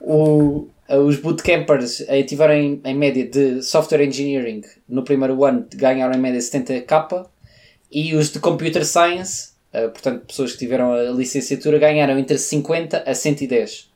o 0.00 0.68
o, 0.68 0.68
os 1.06 1.16
bootcampers 1.16 2.02
eh, 2.08 2.22
tiveram 2.22 2.54
em, 2.54 2.80
em 2.84 2.94
média 2.94 3.26
de 3.26 3.62
software 3.62 4.04
engineering 4.04 4.62
no 4.88 5.02
primeiro 5.02 5.42
ano 5.44 5.66
ganharam 5.74 6.14
em 6.14 6.18
média 6.20 6.38
70k 6.40 7.26
e 7.92 8.14
os 8.14 8.30
de 8.32 8.38
computer 8.38 8.84
science, 8.84 9.50
eh, 9.72 9.88
portanto 9.88 10.24
pessoas 10.26 10.52
que 10.52 10.58
tiveram 10.58 10.92
a 10.92 11.02
licenciatura, 11.04 11.78
ganharam 11.78 12.18
entre 12.18 12.38
50 12.38 13.04
a 13.06 13.14
110. 13.14 13.90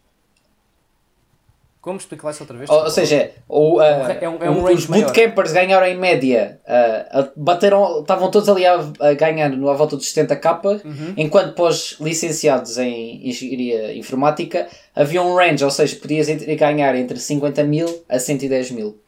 Como 1.81 1.99
explicar 1.99 2.33
isso 2.33 2.43
outra 2.43 2.57
vez? 2.59 2.69
Ou, 2.69 2.83
ou 2.83 2.91
seja, 2.91 3.31
o, 3.49 3.81
eh, 3.81 4.19
É 4.21 4.29
um- 4.29 4.43
é 4.43 4.51
um 4.51 4.65
os 4.65 4.87
bootcampers 4.87 5.53
ganharam 5.53 5.87
em 5.87 5.97
média, 5.97 6.59
a- 6.67 7.29
bateram, 7.37 8.01
estavam 8.01 8.29
todos 8.29 8.49
ali 8.49 8.67
a, 8.67 8.75
a 8.99 9.15
ganhar 9.15 9.53
à 9.53 9.73
volta 9.73 9.97
dos 9.97 10.13
70k, 10.13 10.81
Uhum. 10.85 11.15
enquanto 11.17 11.55
para 11.55 11.67
os 11.67 11.97
licenciados 12.01 12.77
em 12.77 13.29
engenharia 13.29 13.95
informática 13.97 14.67
havia 14.97 15.23
um 15.23 15.37
range, 15.37 15.65
ou 15.65 15.71
seja, 15.71 15.95
podias 15.95 16.27
ganhar 16.59 16.97
entre 16.97 17.21
50 17.21 17.63
mil 17.63 18.03
a 18.09 18.19
110 18.19 18.73
mil. 18.73 18.99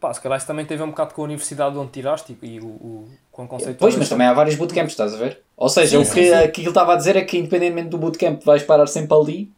Pá, 0.00 0.12
se 0.12 0.20
calhar 0.20 0.36
isso 0.38 0.46
também 0.46 0.64
teve 0.66 0.82
um 0.82 0.88
bocado 0.88 1.14
com 1.14 1.22
a 1.22 1.24
universidade 1.24 1.76
onde 1.76 1.90
tiraste 1.90 2.36
e, 2.42 2.46
e 2.46 2.60
o, 2.60 2.66
o, 2.66 3.08
com 3.32 3.44
o 3.44 3.48
conceito. 3.48 3.78
Pois, 3.78 3.96
mas 3.96 4.08
também 4.08 4.26
há 4.26 4.32
vários 4.34 4.54
bootcamps, 4.56 4.92
estás 4.92 5.14
a 5.14 5.16
ver? 5.16 5.40
Ou 5.56 5.68
seja, 5.68 5.96
Sim, 6.02 6.08
o 6.10 6.14
que, 6.14 6.24
sim. 6.28 6.32
aquilo 6.34 6.52
que 6.52 6.60
ele 6.60 6.68
estava 6.68 6.92
a 6.92 6.96
dizer 6.96 7.16
é 7.16 7.24
que 7.24 7.38
independentemente 7.38 7.88
do 7.88 7.98
bootcamp 7.98 8.42
vais 8.44 8.62
parar 8.62 8.86
sempre 8.86 9.16
ali, 9.16 9.52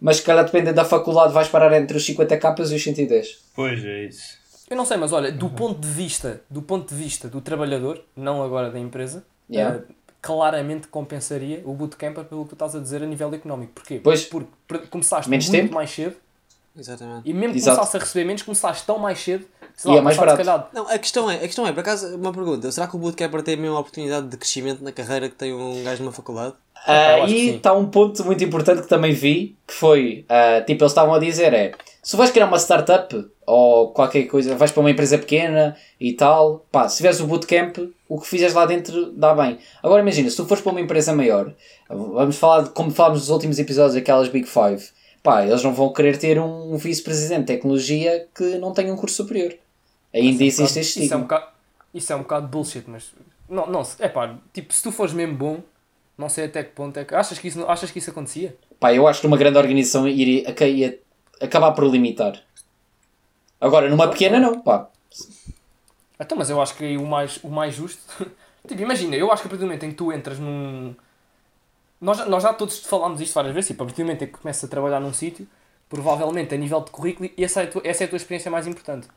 mas 0.00 0.16
se 0.16 0.22
calhar 0.22 0.44
dependendo 0.44 0.74
da 0.76 0.84
faculdade 0.84 1.32
vais 1.32 1.48
parar 1.48 1.72
entre 1.80 1.96
os 1.96 2.04
50 2.04 2.36
capas 2.38 2.72
e 2.72 2.74
os 2.74 2.82
110. 2.82 3.38
Pois 3.54 3.84
é 3.84 4.04
isso. 4.06 4.38
Eu 4.68 4.76
não 4.76 4.84
sei, 4.84 4.96
mas 4.96 5.12
olha, 5.12 5.30
do 5.30 5.48
ponto 5.50 5.78
de 5.80 5.88
vista, 5.88 6.40
do 6.50 6.60
ponto 6.62 6.88
de 6.92 7.00
vista 7.00 7.28
do 7.28 7.40
trabalhador, 7.40 8.02
não 8.16 8.42
agora 8.42 8.70
da 8.70 8.78
empresa, 8.80 9.24
Yeah. 9.48 9.76
eh, 9.76 9.92
claramente 10.22 10.88
compensaria 10.88 11.60
o 11.66 11.74
bootcamper 11.74 12.24
pelo 12.24 12.44
que 12.44 12.48
tu 12.48 12.54
estás 12.54 12.74
a 12.74 12.80
dizer 12.80 13.02
a 13.02 13.06
nível 13.06 13.32
económico. 13.34 13.72
Porquê? 13.74 14.00
Pois. 14.02 14.24
Porque 14.24 14.86
começaste 14.90 15.28
Menos 15.30 15.46
muito 15.48 15.60
tempo. 15.62 15.74
mais 15.74 15.90
cedo 15.90 16.16
Exatamente. 16.76 17.28
e 17.28 17.32
mesmo 17.34 17.54
que 17.54 17.60
começaste 17.62 17.96
a 17.96 18.00
receber 18.00 18.24
menos, 18.24 18.42
começaste 18.42 18.86
tão 18.86 18.98
mais 18.98 19.18
cedo, 19.20 19.44
sei 19.76 19.90
E 19.90 19.94
lá, 19.94 20.00
é 20.00 20.02
mais 20.02 20.16
barato. 20.16 20.38
calhar, 20.38 20.68
Não, 20.72 20.88
a 20.88 20.98
questão 20.98 21.30
é, 21.30 21.36
a 21.36 21.40
questão 21.40 21.66
é, 21.66 21.72
por 21.72 21.80
acaso, 21.80 22.14
uma 22.16 22.32
pergunta. 22.32 22.70
Será 22.70 22.86
que 22.86 22.96
o 22.96 22.98
bootcamper 22.98 23.42
tem 23.42 23.54
a 23.54 23.56
mesma 23.56 23.78
oportunidade 23.78 24.28
de 24.28 24.36
crescimento 24.36 24.82
na 24.82 24.92
carreira 24.92 25.28
que 25.28 25.34
tem 25.34 25.52
um 25.52 25.82
gajo 25.82 26.02
numa 26.02 26.12
faculdade? 26.12 26.54
Que 27.26 27.32
e 27.32 27.56
está 27.56 27.72
um 27.72 27.86
ponto 27.86 28.22
muito 28.24 28.44
importante 28.44 28.82
que 28.82 28.88
também 28.88 29.12
vi, 29.12 29.56
que 29.66 29.72
foi, 29.72 30.24
ah, 30.28 30.60
tipo, 30.66 30.82
eles 30.82 30.92
estavam 30.92 31.14
a 31.14 31.18
dizer 31.18 31.54
é, 31.54 31.72
se 32.02 32.14
vais 32.16 32.30
criar 32.30 32.46
uma 32.46 32.58
startup 32.58 33.26
ou 33.46 33.88
qualquer 33.92 34.24
coisa, 34.24 34.54
vais 34.54 34.70
para 34.70 34.80
uma 34.80 34.90
empresa 34.90 35.16
pequena 35.16 35.74
e 35.98 36.12
tal, 36.12 36.66
pá, 36.70 36.86
se 36.88 36.98
tiveres 36.98 37.20
o 37.20 37.26
bootcamp, 37.26 37.78
o 38.06 38.20
que 38.20 38.26
fizeres 38.26 38.54
lá 38.54 38.66
dentro 38.66 39.12
dá 39.12 39.34
bem. 39.34 39.58
Agora 39.82 40.02
imagina, 40.02 40.28
se 40.28 40.36
tu 40.36 40.44
fores 40.44 40.62
para 40.62 40.72
uma 40.72 40.80
empresa 40.80 41.14
maior, 41.14 41.54
vamos 41.88 42.36
falar 42.36 42.62
de 42.64 42.70
como 42.70 42.90
falámos 42.90 43.20
nos 43.20 43.30
últimos 43.30 43.58
episódios, 43.58 43.96
aquelas 43.96 44.28
Big 44.28 44.46
Five, 44.46 44.84
pá, 45.22 45.42
eles 45.46 45.62
não 45.62 45.72
vão 45.72 45.90
querer 45.90 46.18
ter 46.18 46.38
um 46.38 46.76
vice-presidente 46.76 47.40
de 47.40 47.46
tecnologia 47.46 48.26
que 48.34 48.58
não 48.58 48.74
tenha 48.74 48.92
um 48.92 48.96
curso 48.96 49.16
superior. 49.16 49.54
Ainda 50.14 50.44
existe 50.44 50.78
este 50.78 51.04
isso 51.04 51.14
é 51.14 51.16
um 51.16 51.22
bocado, 51.22 51.46
isso 51.92 52.12
é 52.12 52.16
um 52.16 52.20
bocado 52.22 52.48
bullshit, 52.48 52.84
mas 52.86 53.12
não, 53.48 53.66
não, 53.66 53.82
é 53.98 54.08
pá, 54.08 54.36
tipo, 54.52 54.72
se 54.72 54.82
tu 54.82 54.92
fores 54.92 55.12
mesmo 55.12 55.34
bom, 55.36 55.60
não 56.16 56.28
sei 56.28 56.44
até 56.46 56.62
que 56.62 56.70
ponto 56.70 56.96
é 56.98 57.04
que 57.04 57.14
achas 57.14 57.38
que 57.38 57.48
isso, 57.48 57.66
achas 57.66 57.90
que 57.90 57.98
isso 57.98 58.10
acontecia? 58.10 58.56
Pá, 58.78 58.94
eu 58.94 59.06
acho 59.08 59.20
que 59.20 59.26
numa 59.26 59.36
grande 59.36 59.58
organização 59.58 60.06
iria, 60.06 60.54
ia 60.66 61.00
acabar 61.40 61.72
por 61.72 61.84
limitar. 61.84 62.40
Agora, 63.60 63.88
numa 63.88 64.08
pequena 64.08 64.38
não, 64.38 64.60
pá. 64.60 64.88
Então, 66.20 66.38
mas 66.38 66.48
eu 66.50 66.60
acho 66.62 66.76
que 66.76 66.96
o 66.96 67.06
mais, 67.06 67.38
o 67.42 67.48
mais 67.48 67.74
justo. 67.74 68.02
tipo, 68.68 68.80
imagina, 68.80 69.16
eu 69.16 69.32
acho 69.32 69.42
que 69.42 69.48
a 69.48 69.50
partir 69.50 69.62
do 69.62 69.66
momento 69.66 69.84
em 69.84 69.90
que 69.90 69.96
tu 69.96 70.12
entras 70.12 70.38
num. 70.38 70.94
Nós, 72.00 72.18
já- 72.18 72.26
nós 72.26 72.42
já 72.42 72.52
todos 72.52 72.78
falámos 72.80 73.20
isto 73.20 73.34
várias 73.34 73.54
vezes, 73.54 73.68
tipo, 73.68 73.82
a 73.82 73.86
partir 73.86 74.02
do 74.02 74.06
momento 74.06 74.22
em 74.22 74.26
que 74.26 74.32
começas 74.38 74.64
a 74.64 74.68
trabalhar 74.68 75.00
num 75.00 75.12
sítio, 75.12 75.46
provavelmente 75.88 76.54
a 76.54 76.58
nível 76.58 76.80
de 76.82 76.90
currículo, 76.90 77.30
essa 77.38 77.62
é, 77.62 77.66
tua, 77.66 77.82
essa 77.84 78.04
é 78.04 78.06
a 78.06 78.08
tua 78.08 78.16
experiência 78.16 78.50
mais 78.50 78.66
importante. 78.66 79.08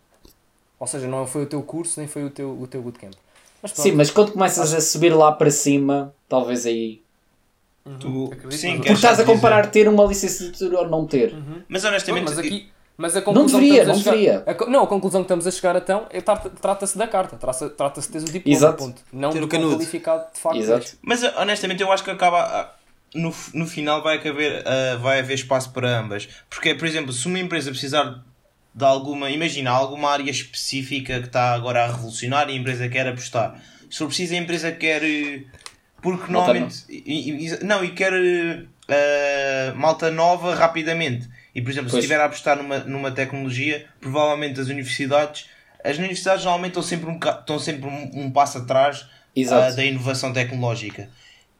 Ou 0.80 0.86
seja, 0.88 1.08
não 1.08 1.26
foi 1.26 1.44
o 1.44 1.46
teu 1.46 1.62
curso, 1.64 2.00
nem 2.00 2.08
foi 2.08 2.24
o 2.24 2.30
teu, 2.30 2.50
o 2.60 2.68
teu 2.68 2.82
bootcamp. 2.82 3.14
Mas 3.62 3.72
pronto, 3.72 3.84
Sim, 3.84 3.92
mas 3.94 4.12
quando 4.12 4.32
começas 4.34 4.74
a 4.74 4.80
subir 4.82 5.10
lá 5.16 5.32
para 5.32 5.50
cima, 5.50 6.14
talvez 6.30 6.66
aí. 6.66 7.02
Tu, 8.00 8.26
acredito, 8.34 8.52
sim, 8.60 8.68
mas- 8.70 8.78
Porque 8.78 8.92
estás 8.94 9.20
a 9.20 9.24
dizer- 9.24 9.34
comparar 9.34 9.68
ter 9.72 9.88
uma 9.88 10.04
licenciatura 10.06 10.80
ou 10.82 10.90
não 10.90 11.08
ter. 11.08 11.34
Mas 11.70 11.84
Não, 11.84 11.90
honestamente, 11.90 12.26
mas 12.26 12.38
aqui. 12.38 12.70
Mas 13.00 13.16
a 13.16 13.20
Não 13.20 13.26
conclusão 13.26 13.60
deveria, 13.60 13.82
que 13.82 13.88
não 13.88 13.96
estamos 13.96 14.08
a 14.18 14.20
chegar, 14.22 14.40
deveria. 14.40 14.66
a 14.68 14.70
não, 14.72 14.84
a 14.84 14.88
conclusão 14.88 15.22
que 15.22 15.26
estamos 15.26 15.48
a 15.48 15.52
chegar 15.52 15.76
então 15.76 16.08
é 16.10 16.20
trata- 16.20 16.50
trata-se 16.50 16.98
da 16.98 17.08
carta, 17.08 17.38
trata-se 17.38 17.70
trata-se 17.70 18.08
de 18.08 18.12
teres 18.14 18.30
o 18.30 18.32
diploma, 18.34 18.58
Exato. 18.58 18.78
ponto. 18.84 19.02
Não 19.14 19.30
Ter 19.32 19.40
do 19.40 19.48
qualificado 19.48 20.26
de 20.34 20.40
facto. 20.40 20.58
Exato. 20.58 20.98
Mas 21.02 21.22
honestamente 21.38 21.82
eu 21.82 21.92
acho 21.92 22.04
que 22.04 22.12
acaba. 22.12 22.40
ah, 22.42 22.74
No, 23.16 23.34
no 23.54 23.66
final 23.66 24.04
vai 24.04 24.18
haver, 24.18 24.68
ah, 24.68 24.98
vai 24.98 25.20
haver 25.20 25.36
espaço 25.36 25.72
para 25.72 25.98
ambas. 25.98 26.28
Porque, 26.50 26.76
por 26.76 26.86
exemplo, 26.86 27.14
se 27.14 27.26
uma 27.28 27.40
empresa 27.40 27.70
precisar 27.72 28.22
de 28.78 28.86
alguma. 28.86 29.30
Imagina, 29.30 29.72
alguma 29.72 30.12
área 30.12 30.30
específica 30.30 31.20
que 31.20 31.28
está 31.28 31.54
agora 31.54 31.84
a 31.84 31.88
revolucionar 31.88 32.48
e 32.50 32.54
a 32.54 32.56
empresa 32.56 32.88
quer 32.88 33.08
apostar. 33.08 33.60
Se 33.90 33.98
for 33.98 34.08
preciso, 34.08 34.34
a 34.34 34.38
empresa 34.38 34.72
quer. 34.72 35.04
eh, 35.04 35.44
Porque 36.02 36.32
Malta 36.32 36.54
normalmente. 36.54 36.86
e- 36.90 37.58
não, 37.64 37.84
e 37.84 37.92
quer 37.92 38.14
eh, 38.88 39.74
malta 39.76 40.12
nova 40.12 40.54
rapidamente. 40.56 41.28
E 41.56 41.62
por 41.62 41.72
exemplo, 41.72 41.90
Pois. 41.90 42.02
se 42.04 42.06
estiver 42.06 42.22
a 42.22 42.26
apostar 42.26 42.56
numa, 42.58 42.80
numa 42.80 43.12
tecnologia, 43.12 43.86
provavelmente 44.00 44.60
as 44.60 44.68
universidades. 44.68 45.50
As 45.84 45.98
universidades 45.98 46.44
normalmente 46.44 46.72
estão 46.72 46.84
sempre 46.84 47.10
um, 47.10 47.18
estão 47.18 47.60
sempre 47.60 47.88
um, 47.90 48.12
um 48.26 48.32
passo 48.32 48.60
atrás 48.60 49.06
ah, 49.52 49.72
da 49.72 49.84
inovação 49.84 50.32
tecnológica. 50.34 51.10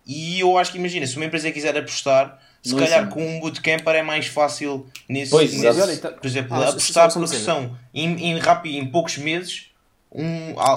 E 0.06 0.40
eu 0.40 0.58
acho 0.58 0.72
que 0.72 0.78
imagina, 0.78 1.06
se 1.08 1.16
uma 1.18 1.26
empresa 1.26 1.52
quiser 1.52 1.78
apostar, 1.78 2.40
se 2.68 2.76
Não 2.76 2.80
calhar 2.80 3.08
com 3.10 3.26
um 3.26 3.40
bootcamper 3.40 3.96
é 3.96 4.02
mais 4.02 4.28
fácil 4.28 4.86
nesse, 5.08 5.32
Pois, 5.32 5.52
nesse- 5.54 5.66
exato. 5.68 5.88
Olha, 5.88 5.94
então- 5.96 6.14
por 6.14 6.26
exemplo, 6.28 6.54
Ah, 6.56 6.70
apostar 6.70 7.12
porque 7.14 7.28
são 7.36 7.76
em, 7.94 8.32
em 8.32 8.38
rápido, 8.40 8.76
em 8.76 8.86
poucos 8.86 9.18
meses, 9.18 9.68
um, 10.12 10.24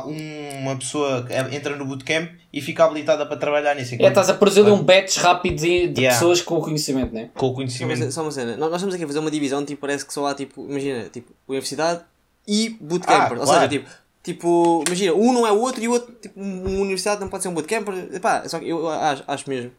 um- 0.07 0.59
uma 0.63 0.77
pessoa 0.77 1.27
entra 1.53 1.77
no 1.77 1.85
bootcamp 1.85 2.31
e 2.53 2.61
fica 2.61 2.85
habilitada 2.85 3.25
para 3.27 3.37
trabalhar 3.37 3.75
nisso. 3.75 3.95
É, 3.99 4.07
estás 4.09 4.29
a 4.29 4.35
produzir 4.35 4.63
um 4.63 4.83
batch 4.83 5.17
rápido 5.19 5.57
de, 5.57 5.89
de 5.89 6.01
Yeah. 6.03 6.19
pessoas 6.19 6.43
com 6.43 6.57
o 6.57 6.61
conhecimento, 6.63 7.15
né? 7.15 7.31
com 7.35 7.47
o 7.47 7.55
conhecimento. 7.55 8.11
só 8.13 8.23
uma 8.23 8.31
cena. 8.33 8.57
Nós, 8.57 8.71
nós 8.71 8.75
estamos 8.81 8.95
aqui 8.95 9.05
a 9.05 9.07
fazer 9.07 9.19
uma 9.21 9.31
divisão, 9.31 9.65
tipo, 9.65 9.81
parece 9.81 10.05
que 10.05 10.13
só 10.13 10.27
há, 10.27 10.35
tipo, 10.35 10.67
imagina, 10.69 11.05
tipo, 11.13 11.33
universidade 11.49 12.01
e 12.47 12.77
bootcamper. 12.81 13.37
Ah, 13.39 13.41
Ou 13.41 13.47
claro. 13.47 13.61
seja, 13.61 13.69
tipo, 13.69 13.91
tipo, 14.23 14.85
imagina, 14.87 15.15
um 15.15 15.33
não 15.33 15.47
é 15.47 15.53
o 15.53 15.61
outro 15.61 15.83
e 15.83 15.89
o 15.89 15.93
outro, 15.93 16.13
tipo, 16.21 16.39
uma 16.41 16.69
universidade 16.81 17.21
não 17.21 17.29
pode 17.29 17.43
ser 17.43 17.49
um 17.49 17.55
bootcamper. 17.55 18.09
Epá, 18.13 18.47
só 18.49 18.59
que 18.59 18.69
eu 18.69 18.89
acho, 18.89 19.23
acho 19.27 19.49
mesmo, 19.49 19.71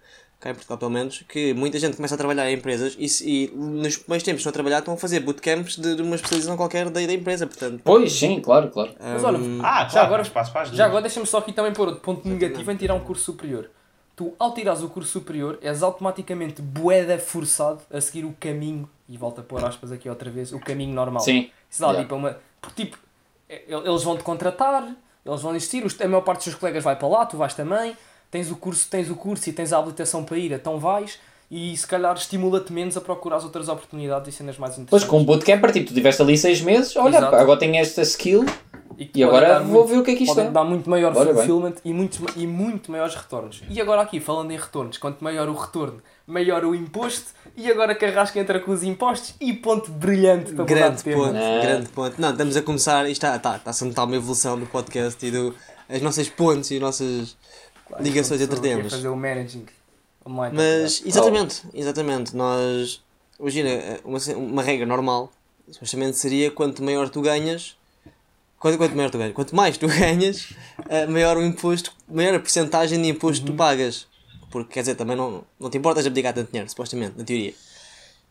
cá 0.41 0.49
em 0.49 0.53
Portugal 0.53 0.77
pelo 0.77 0.91
menos, 0.91 1.23
que 1.29 1.53
muita 1.53 1.79
gente 1.79 1.95
começa 1.95 2.15
a 2.15 2.17
trabalhar 2.17 2.49
em 2.51 2.55
empresas 2.55 2.95
e, 2.99 3.07
se- 3.07 3.23
e 3.29 3.47
nos 3.55 3.95
primeiros 3.95 4.23
tempos 4.23 4.37
que 4.43 4.47
estão 4.47 4.49
a 4.49 4.53
trabalhar 4.53 4.79
estão 4.79 4.93
a 4.95 4.97
fazer 4.97 5.19
bootcamps 5.21 5.77
de, 5.77 5.95
de 5.95 6.01
uma 6.01 6.15
especialização 6.15 6.57
qualquer 6.57 6.85
da, 6.89 6.99
da 7.05 7.13
empresa, 7.13 7.47
portanto. 7.47 7.79
Pois, 7.83 8.11
sim, 8.11 8.41
claro, 8.41 8.69
claro. 8.69 8.91
Mas 8.99 9.23
olha, 9.23 9.37
Ah, 9.63 9.83
já 9.85 9.89
claro, 9.91 10.07
agora, 10.07 10.21
espaço 10.23 10.51
para 10.51 10.65
já 10.65 10.85
agora 10.85 11.01
deixa-me 11.03 11.25
só 11.25 11.37
aqui 11.37 11.53
também 11.53 11.71
pôr 11.71 11.87
outro 11.87 12.01
ponto 12.01 12.27
negativo 12.27 12.69
em 12.71 12.75
tirar 12.75 12.95
um 12.95 12.99
curso 12.99 13.23
superior. 13.23 13.69
Tu, 14.15 14.33
ao 14.37 14.53
tirares 14.53 14.81
o 14.81 14.89
curso 14.89 15.09
superior, 15.11 15.57
és 15.61 15.81
automaticamente 15.81 16.61
boeda 16.61 17.17
forçado 17.17 17.79
a 17.89 18.01
seguir 18.01 18.25
o 18.25 18.35
caminho, 18.39 18.89
e 19.07 19.17
volta 19.17 19.41
a 19.41 19.43
pôr 19.43 19.63
aspas 19.63 19.91
aqui 19.91 20.09
outra 20.09 20.29
vez, 20.29 20.51
o 20.51 20.59
caminho 20.59 20.93
normal. 20.93 21.21
Sim. 21.23 21.49
Isso 21.69 21.79
dá 21.81 21.87
Yeah. 21.87 22.03
tipo 22.03 22.15
uma. 22.15 22.37
Porque 22.59 22.83
tipo, 22.85 22.97
eles 23.49 24.03
vão 24.03 24.17
te 24.17 24.23
contratar, 24.23 24.93
eles 25.25 25.41
vão 25.41 25.55
existir, 25.55 25.85
os- 25.85 25.99
a 26.01 26.07
maior 26.07 26.21
parte 26.21 26.39
dos 26.39 26.45
teus 26.45 26.55
colegas 26.55 26.83
vai 26.83 26.95
para 26.95 27.07
lá, 27.07 27.25
tu 27.25 27.37
vais 27.37 27.53
também, 27.53 27.95
tens 28.31 28.49
o 28.49 28.55
curso, 28.55 28.87
tens 28.89 29.09
o 29.09 29.15
curso 29.15 29.49
e 29.49 29.53
tens 29.53 29.71
a 29.73 29.77
habilitação 29.77 30.23
para 30.23 30.37
ir, 30.37 30.51
então 30.53 30.79
vais. 30.79 31.19
e 31.53 31.75
se 31.75 31.85
calhar 31.85 32.15
estimula-te 32.15 32.71
menos 32.71 32.95
a 32.95 33.01
procurar 33.01 33.35
as 33.35 33.43
outras 33.43 33.67
oportunidades 33.67 34.33
e 34.33 34.37
cenas 34.37 34.57
mais 34.57 34.73
Pois 34.75 34.83
interessantes. 34.83 35.09
com 35.09 35.19
o 35.21 35.25
bootcamper, 35.25 35.73
tipo, 35.73 35.87
tu 35.89 35.93
tiveste 35.93 36.21
ali 36.21 36.37
6 36.37 36.61
meses, 36.61 36.95
olha, 36.95 37.17
Exato. 37.17 37.35
agora 37.35 37.59
tenho 37.59 37.75
esta 37.75 38.01
skill 38.03 38.45
que 38.45 39.03
e 39.03 39.05
podem 39.07 39.23
agora 39.25 39.59
vou 39.59 39.67
muito- 39.81 39.87
ver 39.87 39.97
o 39.99 40.03
que 40.05 40.11
é 40.11 40.15
que 40.15 40.23
isto 40.23 40.39
é. 40.39 40.49
dar 40.49 40.63
muito 40.63 40.89
maior 40.89 41.13
bem. 41.13 41.25
fulfillment 41.33 41.73
e 41.83 41.91
muito, 41.91 42.25
e 42.37 42.47
muito 42.47 42.89
maiores 42.89 43.15
retornos. 43.15 43.63
E 43.69 43.81
agora 43.81 44.01
aqui, 44.01 44.21
falando 44.21 44.49
em 44.51 44.57
retornos, 44.57 44.97
quanto 44.97 45.21
maior 45.21 45.49
o 45.49 45.53
retorno, 45.53 46.01
maior 46.25 46.63
o 46.63 46.73
imposto, 46.73 47.31
e 47.57 47.69
agora 47.69 47.93
Carrasco 47.95 48.39
entra 48.39 48.57
com 48.61 48.71
os 48.71 48.81
impostos 48.83 49.33
e 49.41 49.51
ponto 49.51 49.91
brilhante 49.91 50.53
para 50.53 50.63
Grande 50.63 51.03
ponto, 51.03 51.35
É. 51.35 51.61
grande 51.61 51.89
ponto. 51.89 52.13
Não, 52.21 52.31
estamos 52.31 52.55
a 52.55 52.61
começar, 52.61 53.03
isto 53.09 53.25
está, 53.25 53.35
está, 53.35 53.57
está 53.57 53.71
a 53.83 53.87
notar 53.89 54.05
uma 54.05 54.15
evolução 54.15 54.57
do 54.57 54.65
podcast 54.67 55.25
e 55.25 55.31
do, 55.31 55.53
as 55.89 56.01
nossas 56.01 56.29
pontes 56.29 56.71
e 56.71 56.75
as 56.75 56.81
nossas 56.81 57.35
ligações 57.99 58.41
entre 58.41 58.59
temas. 58.59 58.91
fazer 58.91 59.07
o 59.07 59.15
managing 59.15 59.65
online. 60.25 60.55
Mas, 60.55 61.01
exatamente, 61.05 61.63
exatamente. 61.73 62.35
Nós, 62.35 63.01
imagina, 63.39 63.69
uma, 64.03 64.19
uma 64.35 64.63
regra 64.63 64.85
normal, 64.85 65.31
supostamente 65.69 66.17
seria 66.17 66.51
quanto 66.51 66.83
maior 66.83 67.09
tu 67.09 67.21
ganhas, 67.21 67.75
quanto, 68.59 68.77
quanto 68.77 68.95
maior 68.95 69.09
tu 69.09 69.17
ganhas, 69.17 69.33
quanto 69.33 69.55
mais 69.55 69.77
tu 69.77 69.87
ganhas, 69.89 70.53
eh, 70.89 71.07
maior 71.07 71.37
o 71.37 71.43
imposto, 71.43 71.93
maior 72.07 72.35
a 72.35 72.39
porcentagem 72.39 73.01
de 73.01 73.09
imposto 73.09 73.45
que 73.45 73.51
tu 73.51 73.55
pagas. 73.55 74.07
Porque, 74.49 74.73
quer 74.73 74.81
dizer, 74.81 74.95
também 74.95 75.15
não, 75.15 75.45
não 75.57 75.69
te 75.69 75.77
importas 75.77 76.03
de 76.03 76.09
abdicar 76.09 76.33
tanto 76.33 76.49
dinheiro, 76.51 76.69
supostamente, 76.69 77.17
na 77.17 77.23
teoria. 77.23 77.53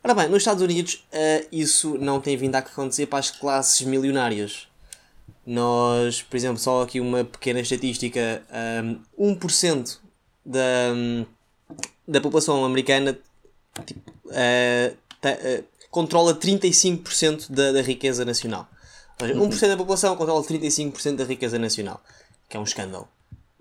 Ora 0.05 0.14
bem, 0.14 0.29
nos 0.29 0.38
Estados 0.38 0.62
Unidos, 0.62 1.05
eh, 1.12 1.46
isso 1.51 1.99
não 1.99 2.20
tem 2.20 2.37
vindo 2.37 2.55
a 2.55 2.59
acontecer 2.59 3.07
para 3.07 3.18
as 3.18 3.31
classes 3.31 3.87
milionárias. 3.87 4.66
Nós, 5.46 6.22
por 6.22 6.37
exemplo, 6.37 6.59
só 6.59 6.83
aqui 6.83 7.00
uma 7.00 7.24
pequena 7.24 7.61
estatística, 7.61 8.42
um, 9.18 9.35
1% 9.35 9.98
da, 10.44 10.61
hum, 10.94 11.24
da 12.07 12.20
população 12.20 12.64
americana 12.64 13.18
tipo, 13.87 14.12
eh, 14.31 14.94
ta- 15.20 15.31
eh, 15.31 15.64
controla 15.90 16.35
35% 16.35 17.50
da, 17.50 17.72
da 17.72 17.83
riqueza 17.83 18.24
nacional. 18.24 18.68
Ou 19.20 19.26
seja, 19.26 19.40
1% 19.40 19.68
da 19.70 19.76
população 19.76 20.16
controla 20.16 20.42
35% 20.44 21.16
da 21.16 21.24
riqueza 21.24 21.59
nacional, 21.59 22.03
que 22.48 22.57
é 22.57 22.61
um 22.61 22.64
escândalo. 22.64 23.09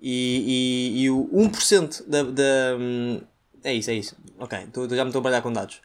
E, 0.02 0.94
e, 0.96 1.02
e 1.04 1.10
o 1.10 1.30
1% 1.34 2.04
da, 2.08 2.24
da. 2.24 2.78
hum, 2.80 3.22
É 3.64 3.74
isso, 3.74 3.90
é 3.92 3.94
isso. 3.96 4.16
Ok, 4.40 4.58
tô- 4.72 4.88
já 4.88 5.04
me 5.04 5.10
estou 5.10 5.20
a 5.20 5.24
trabalhar 5.24 5.42
com 5.42 5.52
dados. 5.52 5.82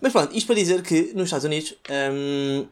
Mas 0.00 0.12
pronto, 0.12 0.36
isto 0.36 0.46
para 0.46 0.56
dizer 0.56 0.82
que 0.82 1.12
nos 1.14 1.24
Estados 1.24 1.44
Unidos, 1.44 1.74
hum, 2.12 2.62
eh, 2.62 2.66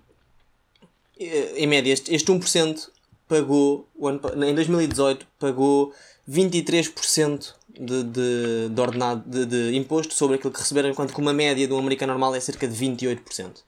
em 1.18 1.66
média, 1.66 1.92
este, 1.92 2.14
este 2.14 2.31
1% 2.31 2.88
pagou, 3.29 3.88
em 4.37 4.55
2018, 4.55 5.27
pagou 5.38 5.92
23% 6.29 7.55
de, 7.68 8.05
de, 8.05 8.68
de 8.70 8.81
ordenado 8.81 9.22
de, 9.29 9.46
de 9.46 9.77
imposto 9.77 10.14
sobre 10.14 10.37
aquilo 10.37 10.53
que 10.53 10.61
receberam, 10.61 10.90
enquanto 10.90 11.12
que 11.12 11.20
uma 11.20 11.33
média 11.33 11.66
de 11.66 11.72
um 11.72 11.79
americano 11.79 12.12
normal 12.12 12.35
é 12.35 12.40
cerca 12.40 12.66
de 12.66 12.74
28%. 12.74 13.62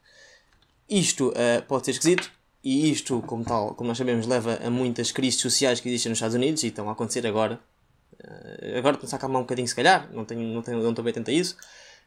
Isto 0.89 1.33
eh, 1.35 1.61
pode 1.63 1.85
ser 1.85 1.93
esquisito, 1.93 2.31
e 2.63 2.91
isto, 2.91 3.23
como 3.23 3.45
tal, 3.45 3.75
como 3.75 3.89
nós 3.89 3.99
sabemos, 3.99 4.27
leva 4.27 4.61
a 4.65 4.71
muitas 4.71 5.13
crises 5.13 5.41
sociais 5.41 5.81
que 5.81 5.89
existem 5.89 6.11
nos 6.11 6.19
Estados 6.19 6.35
Unidos 6.35 6.63
e 6.63 6.69
estão 6.69 6.89
a 6.89 6.93
acontecer 6.93 7.27
agora. 7.27 7.59
Eh, 8.23 8.79
agora 8.79 8.97
começar 8.97 9.17
a 9.17 9.19
acalmar 9.19 9.41
um 9.41 9.45
bocadinho, 9.45 9.67
se 9.69 9.75
calhar, 9.75 10.09
não, 10.13 10.25
tenho, 10.25 10.43
não, 10.43 10.63
tenho, 10.63 10.83
não 10.83 10.91
estou 10.91 11.05
bem 11.05 11.11
atento 11.11 11.31
a 11.31 11.35
isso, 11.35 11.57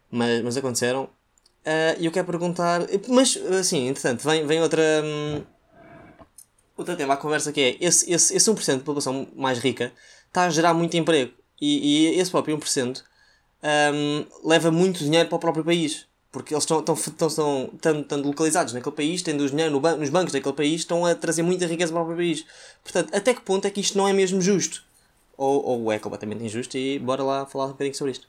mas, 0.09 0.41
mas 0.41 0.57
aconteceram. 0.57 1.09
Eh, 1.65 1.97
E 1.99 2.05
eu 2.05 2.11
quero 2.11 2.25
perguntar, 2.25 2.81
mas 3.07 3.37
assim, 3.59 3.87
entretanto, 3.87 4.23
vem, 4.23 4.45
vem 4.45 4.61
outra. 4.61 4.81
hum, 5.03 5.43
outro 6.77 6.95
tema 6.95 7.13
à 7.15 7.17
conversa 7.17 7.51
que 7.51 7.61
é 7.61 7.77
esse, 7.79 8.11
esse, 8.11 8.35
esse 8.35 8.49
1% 8.49 8.79
da 8.79 8.85
população 8.85 9.27
mais 9.35 9.59
rica 9.59 9.91
está 10.27 10.45
a 10.45 10.49
gerar 10.49 10.73
muito 10.73 10.95
emprego 10.95 11.33
e, 11.59 12.13
e 12.15 12.19
esse 12.19 12.31
próprio 12.31 12.55
1% 12.55 13.03
hum, 13.93 14.25
leva 14.43 14.71
muito 14.71 14.99
dinheiro 15.03 15.27
para 15.29 15.35
o 15.35 15.39
próprio 15.39 15.63
país 15.65 16.07
porque 16.31 16.53
eles 16.53 16.63
estão, 16.63 16.79
estão, 16.79 16.95
estão, 16.95 17.27
estão, 17.27 17.69
estão, 17.73 18.01
estão 18.01 18.21
localizados 18.21 18.71
naquele 18.73 18.95
país, 18.95 19.23
tendo 19.23 19.43
os 19.43 19.49
dinheiro 19.49 19.71
no 19.71 19.79
ban 19.79 19.97
nos 19.97 20.09
bancos 20.11 20.31
daquele 20.31 20.55
país, 20.55 20.81
estão 20.81 21.03
a 21.03 21.15
trazer 21.15 21.41
muita 21.41 21.65
riqueza 21.65 21.91
para 21.91 22.03
o 22.03 22.05
próprio 22.05 22.23
país. 22.23 22.45
Portanto, 22.83 23.15
até 23.15 23.33
que 23.33 23.41
ponto 23.41 23.65
é 23.65 23.71
que 23.71 23.81
isto 23.81 23.97
não 23.97 24.07
é 24.07 24.13
mesmo 24.13 24.39
justo? 24.39 24.83
Ou, 25.35 25.65
ou 25.65 25.91
é 25.91 25.97
completamente 25.97 26.43
injusto 26.43 26.77
e 26.77 26.99
bora 26.99 27.23
lá 27.23 27.47
falar 27.47 27.65
um 27.65 27.69
bocadinho 27.69 27.95
sobre 27.95 28.11
isto. 28.11 28.28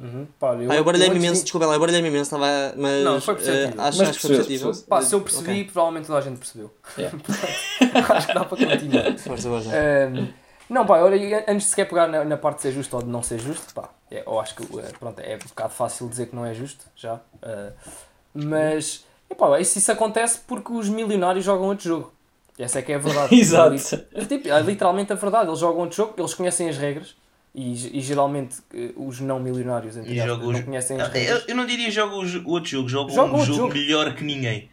Uhum. 0.00 0.26
Pá, 0.38 0.54
eu, 0.54 0.70
Ah, 0.70 0.76
eu 0.76 0.84
baralhei-me 0.84 1.14
antes 1.16 1.24
imenso, 1.24 1.40
de- 1.40 1.42
desculpa 1.44 1.66
lá, 1.66 1.74
eu 1.74 1.80
baralhei-me 1.80 2.08
imenso, 2.08 2.22
estava, 2.36 2.46
mas 2.76 3.04
Não, 3.04 3.20
foi 3.20 3.34
perceptível. 3.34 3.68
eh, 3.68 3.72
acho, 3.88 3.98
Mas 3.98 4.08
acho 4.08 4.12
que 4.12 4.26
foi 4.26 4.30
percebeu-se, 4.36 4.48
perceptível. 4.48 4.86
Pá, 4.88 5.02
se 5.02 5.14
eu 5.14 5.20
percebi, 5.20 5.50
Ok. 5.50 5.64
provavelmente 5.64 6.06
toda 6.06 6.18
a 6.18 6.22
gente 6.22 6.38
percebeu. 6.38 6.70
Portanto, 6.94 8.12
acho 8.12 8.26
que 8.28 8.34
dá 8.34 8.44
para 8.44 8.66
continuar. 8.66 9.18
Força, 9.18 9.48
força. 9.48 9.70
Ahm, 9.70 10.28
não, 10.70 10.86
pá, 10.86 10.98
olha, 10.98 11.16
e 11.16 11.34
antes 11.34 11.64
de 11.64 11.70
sequer 11.70 11.88
pegar 11.88 12.06
na, 12.06 12.24
na 12.24 12.36
parte 12.36 12.56
de 12.58 12.62
ser 12.62 12.72
justo 12.72 12.94
ou 12.96 13.02
de 13.02 13.08
não 13.08 13.22
ser 13.24 13.38
justo, 13.40 13.74
pá, 13.74 13.88
é, 14.10 14.22
eu 14.24 14.38
acho 14.38 14.54
que 14.54 14.62
eh, 14.78 14.92
pronto, 15.00 15.18
é 15.18 15.34
um 15.34 15.48
bocado 15.48 15.72
fácil 15.72 16.08
dizer 16.08 16.26
que 16.26 16.36
não 16.36 16.46
é 16.46 16.54
justo, 16.54 16.84
já. 16.94 17.20
ah, 17.42 17.72
mas, 18.34 19.04
epá, 19.28 19.58
isso, 19.60 19.78
isso 19.78 19.90
acontece 19.90 20.40
porque 20.46 20.72
os 20.72 20.88
milionários 20.88 21.44
jogam 21.44 21.66
outro 21.66 21.84
jogo. 21.88 22.12
Essa 22.58 22.78
é 22.80 22.82
que 22.82 22.92
é 22.92 22.96
a 22.96 22.98
verdade. 22.98 23.34
Exato. 23.38 23.74
É, 24.12 24.24
tipo, 24.24 24.48
é 24.48 24.60
literalmente 24.60 25.12
a 25.12 25.16
verdade. 25.16 25.48
Eles 25.48 25.58
jogam 25.60 25.80
outro 25.82 25.96
jogo, 25.96 26.14
eles 26.18 26.34
conhecem 26.34 26.68
as 26.68 26.76
regras 26.76 27.16
e, 27.54 27.98
e 27.98 28.00
geralmente 28.00 28.56
eh, 28.74 28.90
os 28.96 29.20
não 29.20 29.40
milionários 29.40 29.96
entre 29.96 30.14
jogam 30.16 30.50
não 30.52 30.58
os- 30.58 30.64
conhecem 30.64 31.00
as 31.00 31.08
Eu, 31.08 31.12
regras. 31.14 31.44
eu 31.48 31.56
não 31.56 31.66
diria 31.66 31.90
jogo 31.90 32.16
o 32.16 32.26
jo- 32.26 32.42
outro 32.46 32.68
jogo, 32.70 32.88
jogo 32.88 33.10
um 33.10 33.20
outro 33.32 33.44
jogo 33.44 33.58
jogo. 33.58 33.74
melhor 33.74 34.14
que 34.14 34.24
ninguém. 34.24 34.68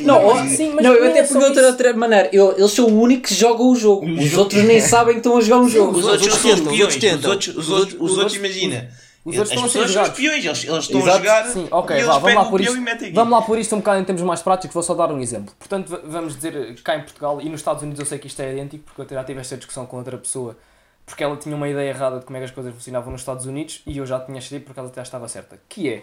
Não, 0.00 0.34
Não, 0.34 0.48
sim, 0.48 0.72
mas 0.74 0.82
não, 0.84 0.94
eu 0.94 1.04
até 1.10 1.22
pergunto 1.22 1.52
de 1.52 1.58
isso. 1.60 1.66
outra 1.68 1.92
maneira. 1.92 2.30
Eu, 2.32 2.56
eles 2.58 2.70
são 2.72 2.86
o 2.86 3.00
único 3.02 3.28
que 3.28 3.34
jogam 3.34 3.68
o 3.70 3.76
jogo. 3.76 4.06
Os 4.06 4.24
jogo- 4.30 4.42
outros 4.44 4.64
nem 4.64 4.80
sabem 4.82 5.14
que 5.14 5.18
estão 5.20 5.36
a 5.36 5.40
jogar 5.42 5.58
um 5.60 5.68
jogo. 5.68 5.92
Os 5.92 5.98
Os 5.98 6.04
outros 6.06 6.22
outros 6.22 6.40
são 6.42 6.50
os 6.52 6.60
os 6.60 6.66
peões. 6.96 7.24
outros. 7.24 7.24
Os 7.24 7.28
outros, 7.28 7.48
os 7.48 7.56
Os 7.56 7.68
outros, 7.68 7.92
outros- 7.94 8.10
os 8.12 8.18
outros 8.18 8.36
imagina. 8.36 8.90
os 9.26 9.36
outros 9.38 9.50
estão 9.52 9.64
a 9.64 9.68
ser 9.68 9.78
os 9.80 9.90
jogados. 9.92 10.16
peões, 10.18 10.44
eles, 10.44 10.64
eles 10.64 10.84
estão 10.84 11.00
a 11.06 11.10
jogar 11.18 11.46
Sim, 11.50 11.68
ok, 11.70 12.02
vá, 12.02 12.18
vamos 12.18 12.34
lá 12.34 12.44
por 12.46 12.60
isto. 12.62 12.76
e. 13.04 13.10
Vamos 13.12 13.32
lá 13.32 13.42
por 13.42 13.58
isto 13.58 13.74
um 13.74 13.78
bocado 13.78 14.00
em 14.00 14.04
termos 14.04 14.22
mais 14.22 14.40
práticos, 14.42 14.72
vou 14.74 14.82
só 14.82 14.94
dar 14.94 15.12
um 15.12 15.20
exemplo. 15.20 15.54
Portanto, 15.58 16.00
vamos 16.04 16.34
dizer 16.34 16.74
que 16.74 16.82
cá 16.82 16.96
em 16.96 17.00
Portugal 17.02 17.38
e 17.42 17.48
nos 17.50 17.60
Estados 17.60 17.82
Unidos 17.82 18.00
eu 18.00 18.06
sei 18.06 18.18
que 18.18 18.26
isto 18.26 18.40
é 18.40 18.52
idêntico, 18.52 18.84
porque 18.86 19.02
eu 19.14 19.18
já 19.18 19.22
tive 19.22 19.40
esta 19.40 19.56
discussão 19.56 19.84
com 19.86 19.98
outra 19.98 20.16
pessoa, 20.16 20.56
porque 21.06 21.22
ela 21.22 21.36
tinha 21.36 21.54
uma 21.54 21.68
ideia 21.68 21.88
errada 21.90 22.18
de 22.20 22.24
como 22.24 22.36
é 22.36 22.40
que 22.40 22.44
as 22.46 22.50
coisas 22.50 22.72
funcionavam 22.74 23.12
nos 23.12 23.20
Estados 23.20 23.46
Unidos 23.46 23.82
e 23.86 23.98
eu 23.98 24.06
já 24.06 24.18
tinha 24.20 24.40
chegado 24.40 24.64
porque 24.64 24.80
ela 24.80 24.88
até 24.88 25.02
estava 25.02 25.28
certa. 25.28 25.58
Que 25.68 25.88
é, 25.90 26.02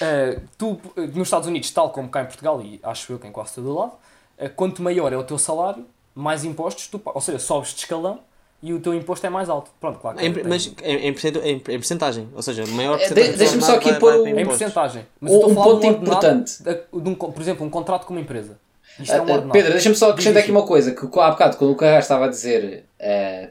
eh, 0.00 0.40
tu, 0.56 0.80
eh, 0.96 1.06
nos 1.06 1.28
Estados 1.28 1.48
Unidos, 1.48 1.70
tal 1.70 1.90
como 1.90 2.08
cá 2.08 2.22
em 2.22 2.26
Portugal, 2.26 2.60
e 2.62 2.78
acho 2.82 3.12
eu 3.12 3.18
que 3.18 3.26
em 3.26 3.32
quase 3.32 3.54
todo 3.54 3.70
o 3.70 3.78
lado, 3.78 3.92
eh, 4.38 4.48
quanto 4.48 4.82
maior 4.82 5.12
é 5.12 5.16
o 5.16 5.24
teu 5.24 5.38
salário, 5.38 5.84
mais 6.14 6.44
impostos 6.44 6.86
tu 6.88 7.00
Ou 7.04 7.20
seja, 7.20 7.38
sobes 7.38 7.70
de 7.74 7.80
escalão 7.80 8.20
e 8.62 8.72
o 8.72 8.80
teu 8.80 8.92
imposto 8.94 9.24
é 9.26 9.30
mais 9.30 9.48
alto. 9.48 9.70
Pronto, 9.80 9.98
claro 10.00 10.18
que 10.18 10.24
Em, 10.26 10.32
tem- 10.32 10.44
mas 10.44 10.66
em, 10.66 10.74
em, 10.82 11.08
em, 11.08 11.56
em 11.56 11.62
percentagem, 11.62 12.28
ou 12.34 12.42
seja, 12.42 12.66
maior 12.66 12.94
Eh, 12.94 12.98
percentagem. 12.98 13.32
de- 13.32 13.38
deixa-me 13.38 13.62
só 13.62 13.74
aqui 13.76 13.90
vai- 13.90 13.98
pôr 14.00 14.10
vai 14.22 14.32
o- 14.32 14.38
Em 14.40 14.46
porcentagem. 14.46 15.06
Mas 15.20 15.30
Um- 15.32 15.34
eu 15.34 15.38
estou 15.40 15.50
a 15.50 15.52
um 15.52 15.54
falar 15.54 15.66
de 15.66 15.72
ponto 15.80 15.86
ordenado 15.86 16.26
importante. 16.26 16.62
de, 16.62 17.00
de 17.02 17.08
um, 17.08 17.14
por 17.14 17.40
exemplo, 17.42 17.66
um 17.66 17.70
contrato 17.70 18.06
com 18.06 18.14
uma 18.14 18.20
empresa. 18.20 18.58
Isto 18.98 19.12
é 19.12 19.16
um 19.16 19.18
Ah, 19.18 19.20
ah, 19.20 19.32
ordenado. 19.32 19.52
Pedro, 19.52 19.72
deixa-me 19.72 19.94
só 19.94 20.10
acrescentar 20.10 20.42
aqui 20.42 20.50
uma 20.50 20.66
coisa, 20.66 20.92
que 20.92 21.04
há 21.20 21.30
bocado, 21.30 21.56
quando 21.56 21.70
o 21.70 21.76
Carrasco 21.76 22.00
estava 22.00 22.24
a 22.24 22.28
dizer 22.28 22.84
eh, 22.98 23.50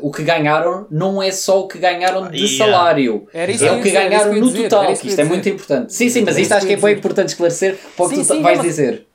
o 0.00 0.10
que 0.10 0.22
ganharam, 0.22 0.86
não 0.90 1.22
é 1.22 1.30
só 1.30 1.60
o 1.60 1.68
que 1.68 1.78
ganharam 1.78 2.28
de 2.30 2.38
Yeah. 2.38 2.58
salário. 2.72 3.28
Era 3.32 3.50
isso 3.50 3.64
É 3.64 3.72
o 3.72 3.76
que 3.76 3.82
dizer, 3.84 4.08
ganharam 4.08 4.32
que 4.34 4.40
no 4.40 4.46
dizer, 4.50 4.68
total, 4.68 4.94
que 4.96 5.08
isto 5.08 5.20
é 5.20 5.24
muito 5.24 5.48
importante. 5.48 5.92
Sim, 5.92 6.08
sim, 6.08 6.22
mas 6.24 6.38
isto 6.38 6.52
acho 6.52 6.66
que 6.66 6.72
é 6.72 6.76
bem 6.76 6.94
importante 6.96 7.28
esclarecer 7.28 7.78
para 7.96 8.06
o 8.06 8.08
que 8.08 8.16
Sim, 8.16 8.22
tu 8.22 8.34
sim, 8.34 8.42
vais 8.42 8.58
não, 8.58 8.64
dizer. 8.64 9.06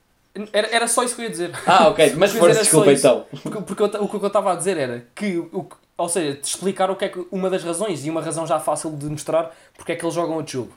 Era, 0.53 0.67
era 0.75 0.88
só 0.88 1.03
isso 1.03 1.15
que 1.15 1.21
eu 1.21 1.25
ia 1.25 1.32
dizer. 1.32 1.51
Ah, 1.65 1.88
ok, 1.89 2.13
mas 2.15 2.32
força, 2.32 2.60
desculpa 2.60 2.91
isso. 2.91 3.08
então. 3.08 3.25
Porque, 3.41 3.62
porque 3.62 3.84
eu 3.84 4.03
o 4.03 4.10
que 4.10 4.15
eu 4.17 4.27
estava 4.27 4.53
a 4.53 4.56
dizer 4.56 4.77
era 4.77 5.03
que, 5.15 5.38
o, 5.38 5.65
ou 5.97 6.10
seja, 6.10 6.36
te 6.36 6.43
explicar 6.43 6.91
o 6.91 6.95
que 6.95 7.06
é 7.06 7.10
que 7.10 7.25
uma 7.32 7.49
das 7.49 7.63
razões, 7.63 8.06
e 8.06 8.10
uma 8.10 8.21
razão 8.21 8.45
já 8.45 8.60
fácil 8.60 8.91
de 8.91 9.06
mostrar, 9.08 9.56
porque 9.75 9.93
é 9.93 9.95
que 9.95 10.03
eles 10.06 10.13
jogam 10.13 10.36
outro 10.36 10.51
jogo. 10.53 10.73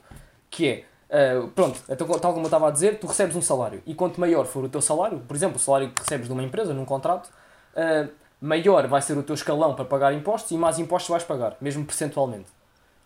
Que 0.48 0.68
é, 0.68 0.84
ah, 1.10 1.46
pronto, 1.54 1.78
então, 1.88 2.06
tal 2.18 2.32
como 2.32 2.44
eu 2.44 2.48
estava 2.48 2.68
a 2.68 2.70
dizer, 2.70 2.98
tu 2.98 3.06
recebes 3.06 3.36
um 3.36 3.42
salário. 3.42 3.82
E 3.86 3.94
quanto 3.94 4.18
maior 4.20 4.46
for 4.46 4.64
o 4.64 4.68
teu 4.68 4.80
salário, 4.80 5.20
por 5.28 5.36
exemplo, 5.36 5.56
o 5.56 5.60
salário 5.60 5.90
que 5.90 6.00
recebes 6.00 6.26
de 6.26 6.32
uma 6.32 6.42
empresa, 6.42 6.72
num 6.72 6.84
contrato, 6.86 7.28
ah, 7.76 8.06
maior 8.40 8.86
vai 8.86 9.02
ser 9.02 9.16
o 9.18 9.22
teu 9.22 9.34
escalão 9.34 9.74
para 9.74 9.84
pagar 9.84 10.12
impostos 10.14 10.50
e 10.52 10.56
mais 10.56 10.78
impostos 10.78 11.10
vais 11.10 11.24
pagar, 11.24 11.56
mesmo 11.60 11.84
percentualmente. 11.84 12.46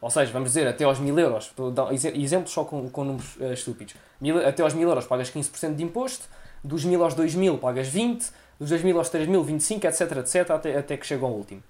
Ou 0.01 0.11
seja, 0.11 0.31
vamos 0.33 0.51
dizer, 0.51 0.67
até 0.67 0.85
aos 0.85 0.99
1000 0.99 1.19
euros, 1.19 1.53
a 1.59 1.71
dar 1.71 1.93
exe- 1.93 2.13
exemplos 2.17 2.53
só 2.53 2.63
com, 2.65 2.89
com 2.91 3.05
números 3.05 3.37
eh, 3.41 3.55
estúpidos. 3.55 3.95
Mil- 4.21 4.47
até 4.47 4.63
aos 4.63 4.75
1000 4.75 4.87
euros 4.89 5.07
pagas 5.07 5.31
15% 5.31 5.75
de 5.77 5.83
imposto, 5.83 6.27
dos 6.63 6.85
1000 6.85 7.03
aos 7.03 7.15
2000 7.15 7.57
pagas 7.59 7.89
20, 7.89 8.31
dos 8.61 8.69
2000 8.69 8.99
aos 8.99 9.09
3000, 9.09 9.43
25, 9.43 9.87
etc, 9.87 10.01
etc, 10.19 10.51
até, 10.51 10.77
até 10.77 10.97
que 10.97 11.07
chega 11.07 11.25
ao 11.25 11.33
último. 11.33 11.63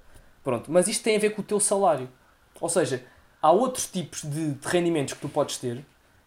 Pronto, 0.43 0.71
mas 0.71 0.89
isto 0.89 1.03
tem 1.05 1.17
a 1.17 1.19
ver 1.21 1.31
com 1.31 1.43
o 1.43 1.45
teu 1.45 1.61
salário. 1.61 2.09
Ou 2.61 2.69
seja, 2.69 3.03
há 3.41 3.51
outros 3.53 3.87
tipos 3.87 4.23
de, 4.23 4.53
de 4.53 4.69
rendimentos 4.69 5.15
que 5.15 5.21
tu 5.21 5.29
podes 5.29 5.57
ter 5.59 5.85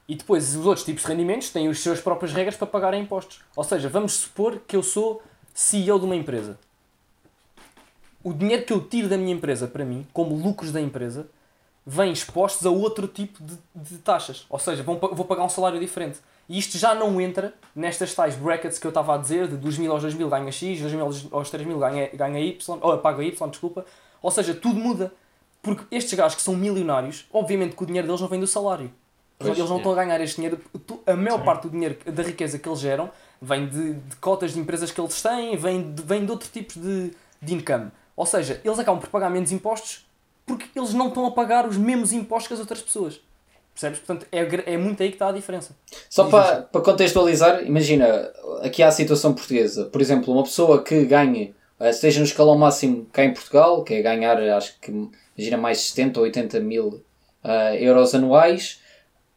e 0.07 0.15
depois 0.15 0.55
os 0.55 0.65
outros 0.65 0.85
tipos 0.85 1.03
de 1.03 1.09
rendimentos 1.09 1.49
têm 1.49 1.67
as 1.67 1.79
suas 1.79 1.99
próprias 1.99 2.31
regras 2.33 2.55
para 2.55 2.67
pagarem 2.67 3.01
impostos. 3.03 3.41
Ou 3.55 3.63
seja, 3.65 3.89
vamos 3.89 4.13
supor 4.13 4.59
que 4.65 4.75
eu 4.77 4.81
sou 4.81 5.21
CEO 5.53 5.99
de 5.99 6.05
uma 6.05 6.15
empresa. 6.15 6.57
O 8.27 8.33
dinheiro 8.33 8.65
que 8.65 8.73
eu 8.73 8.81
tiro 8.81 9.07
da 9.07 9.17
minha 9.17 9.33
empresa 9.33 9.69
para 9.69 9.85
mim, 9.85 10.05
como 10.11 10.35
lucros 10.35 10.69
da 10.69 10.81
empresa, 10.81 11.29
vem 11.85 12.11
expostos 12.11 12.67
a 12.67 12.69
outro 12.69 13.07
tipo 13.07 13.41
de, 13.41 13.57
de 13.73 13.99
taxas. 13.99 14.45
Ou 14.49 14.59
seja, 14.59 14.83
vão, 14.83 14.99
vou 14.99 15.23
pagar 15.23 15.45
um 15.45 15.49
salário 15.49 15.79
diferente. 15.79 16.19
E 16.49 16.59
isto 16.59 16.77
já 16.77 16.93
não 16.93 17.21
entra 17.21 17.53
nestas 17.73 18.13
tais 18.13 18.35
brackets 18.35 18.79
que 18.79 18.85
eu 18.85 18.89
estava 18.89 19.15
a 19.15 19.17
dizer, 19.17 19.47
de 19.47 19.55
2.000 19.55 19.89
aos 19.89 20.03
2.000 20.03 20.29
ganha 20.29 20.51
X, 20.51 20.81
2.000 20.81 21.29
aos 21.31 21.49
3.000 21.49 21.79
ganha, 21.79 22.09
ganha 22.13 22.39
Y, 22.41 22.79
ou 22.81 22.97
paga 22.97 23.23
Y, 23.23 23.49
desculpa. 23.49 23.85
Ou 24.21 24.29
seja, 24.29 24.53
tudo 24.53 24.77
muda. 24.77 25.13
Porque 25.61 25.85
estes 25.89 26.13
gajos 26.13 26.35
que 26.35 26.41
são 26.41 26.53
milionários, 26.53 27.25
obviamente 27.31 27.77
que 27.77 27.83
o 27.83 27.85
dinheiro 27.85 28.07
deles 28.07 28.19
não 28.19 28.27
vem 28.27 28.41
do 28.41 28.47
salário. 28.47 28.91
Pois, 29.39 29.57
eles 29.57 29.69
não 29.69 29.77
é. 29.77 29.79
estão 29.79 29.93
a 29.93 29.95
ganhar 29.95 30.19
este 30.19 30.35
dinheiro. 30.35 30.59
A 31.05 31.15
maior 31.15 31.41
parte 31.45 31.61
do 31.61 31.69
dinheiro, 31.69 31.97
da 32.11 32.23
riqueza 32.23 32.59
que 32.59 32.67
eles 32.67 32.79
geram, 32.79 33.09
vem 33.41 33.69
de, 33.69 33.93
de 33.93 34.15
cotas 34.17 34.51
de 34.51 34.59
empresas 34.59 34.91
que 34.91 34.99
eles 34.99 35.21
têm, 35.21 35.55
vem 35.55 35.93
de, 35.93 36.03
vem 36.03 36.25
de 36.25 36.31
outro 36.31 36.49
tipo 36.51 36.77
de, 36.77 37.13
de 37.41 37.53
income. 37.53 37.89
Ou 38.17 38.25
seja, 38.25 38.59
eles 38.65 38.79
acabam 38.79 38.99
por 38.99 39.09
pagar 39.09 39.29
menos 39.29 39.51
impostos 39.51 40.05
porque 40.47 40.65
eles 40.75 40.93
não 40.93 41.09
estão 41.09 41.25
a 41.25 41.31
pagar 41.31 41.67
os 41.67 41.77
mesmos 41.77 42.11
impostos 42.11 42.47
que 42.47 42.53
as 42.55 42.59
outras 42.59 42.81
pessoas. 42.81 43.21
Percebes? 43.73 43.99
Portanto, 43.99 44.25
é, 44.31 44.73
é 44.73 44.77
muito 44.77 45.03
aí 45.03 45.09
que 45.09 45.15
está 45.15 45.27
a 45.29 45.31
diferença. 45.31 45.75
Só 46.09 46.23
Diz 46.23 46.31
para, 46.31 46.61
para 46.63 46.81
contextualizar, 46.81 47.63
imagina, 47.63 48.31
aqui 48.63 48.81
há 48.81 48.87
a 48.87 48.91
situação 48.91 49.33
portuguesa. 49.33 49.85
Por 49.85 50.01
exemplo, 50.01 50.33
uma 50.33 50.41
pessoa 50.41 50.81
que 50.81 51.05
ganhe, 51.05 51.53
eh, 51.79 51.91
esteja 51.91 52.19
no 52.19 52.25
escalão 52.25 52.57
máximo 52.57 53.05
cá 53.11 53.23
em 53.23 53.33
Portugal, 53.33 53.83
que 53.83 53.93
é 53.93 54.01
ganhar, 54.01 54.41
acho 54.41 54.79
que, 54.81 54.91
imagina, 55.37 55.57
mais 55.57 55.77
de 55.77 55.83
70 55.83 56.19
ou 56.19 56.25
80 56.25 56.59
mil 56.61 57.03
eh, 57.43 57.83
euros 57.83 58.15
anuais, 58.15 58.81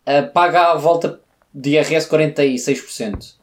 eh, 0.07 0.23
paga 0.23 0.71
à 0.71 0.75
volta 0.77 1.21
de 1.53 1.71
IRS 1.71 2.09
46%. 2.09 3.40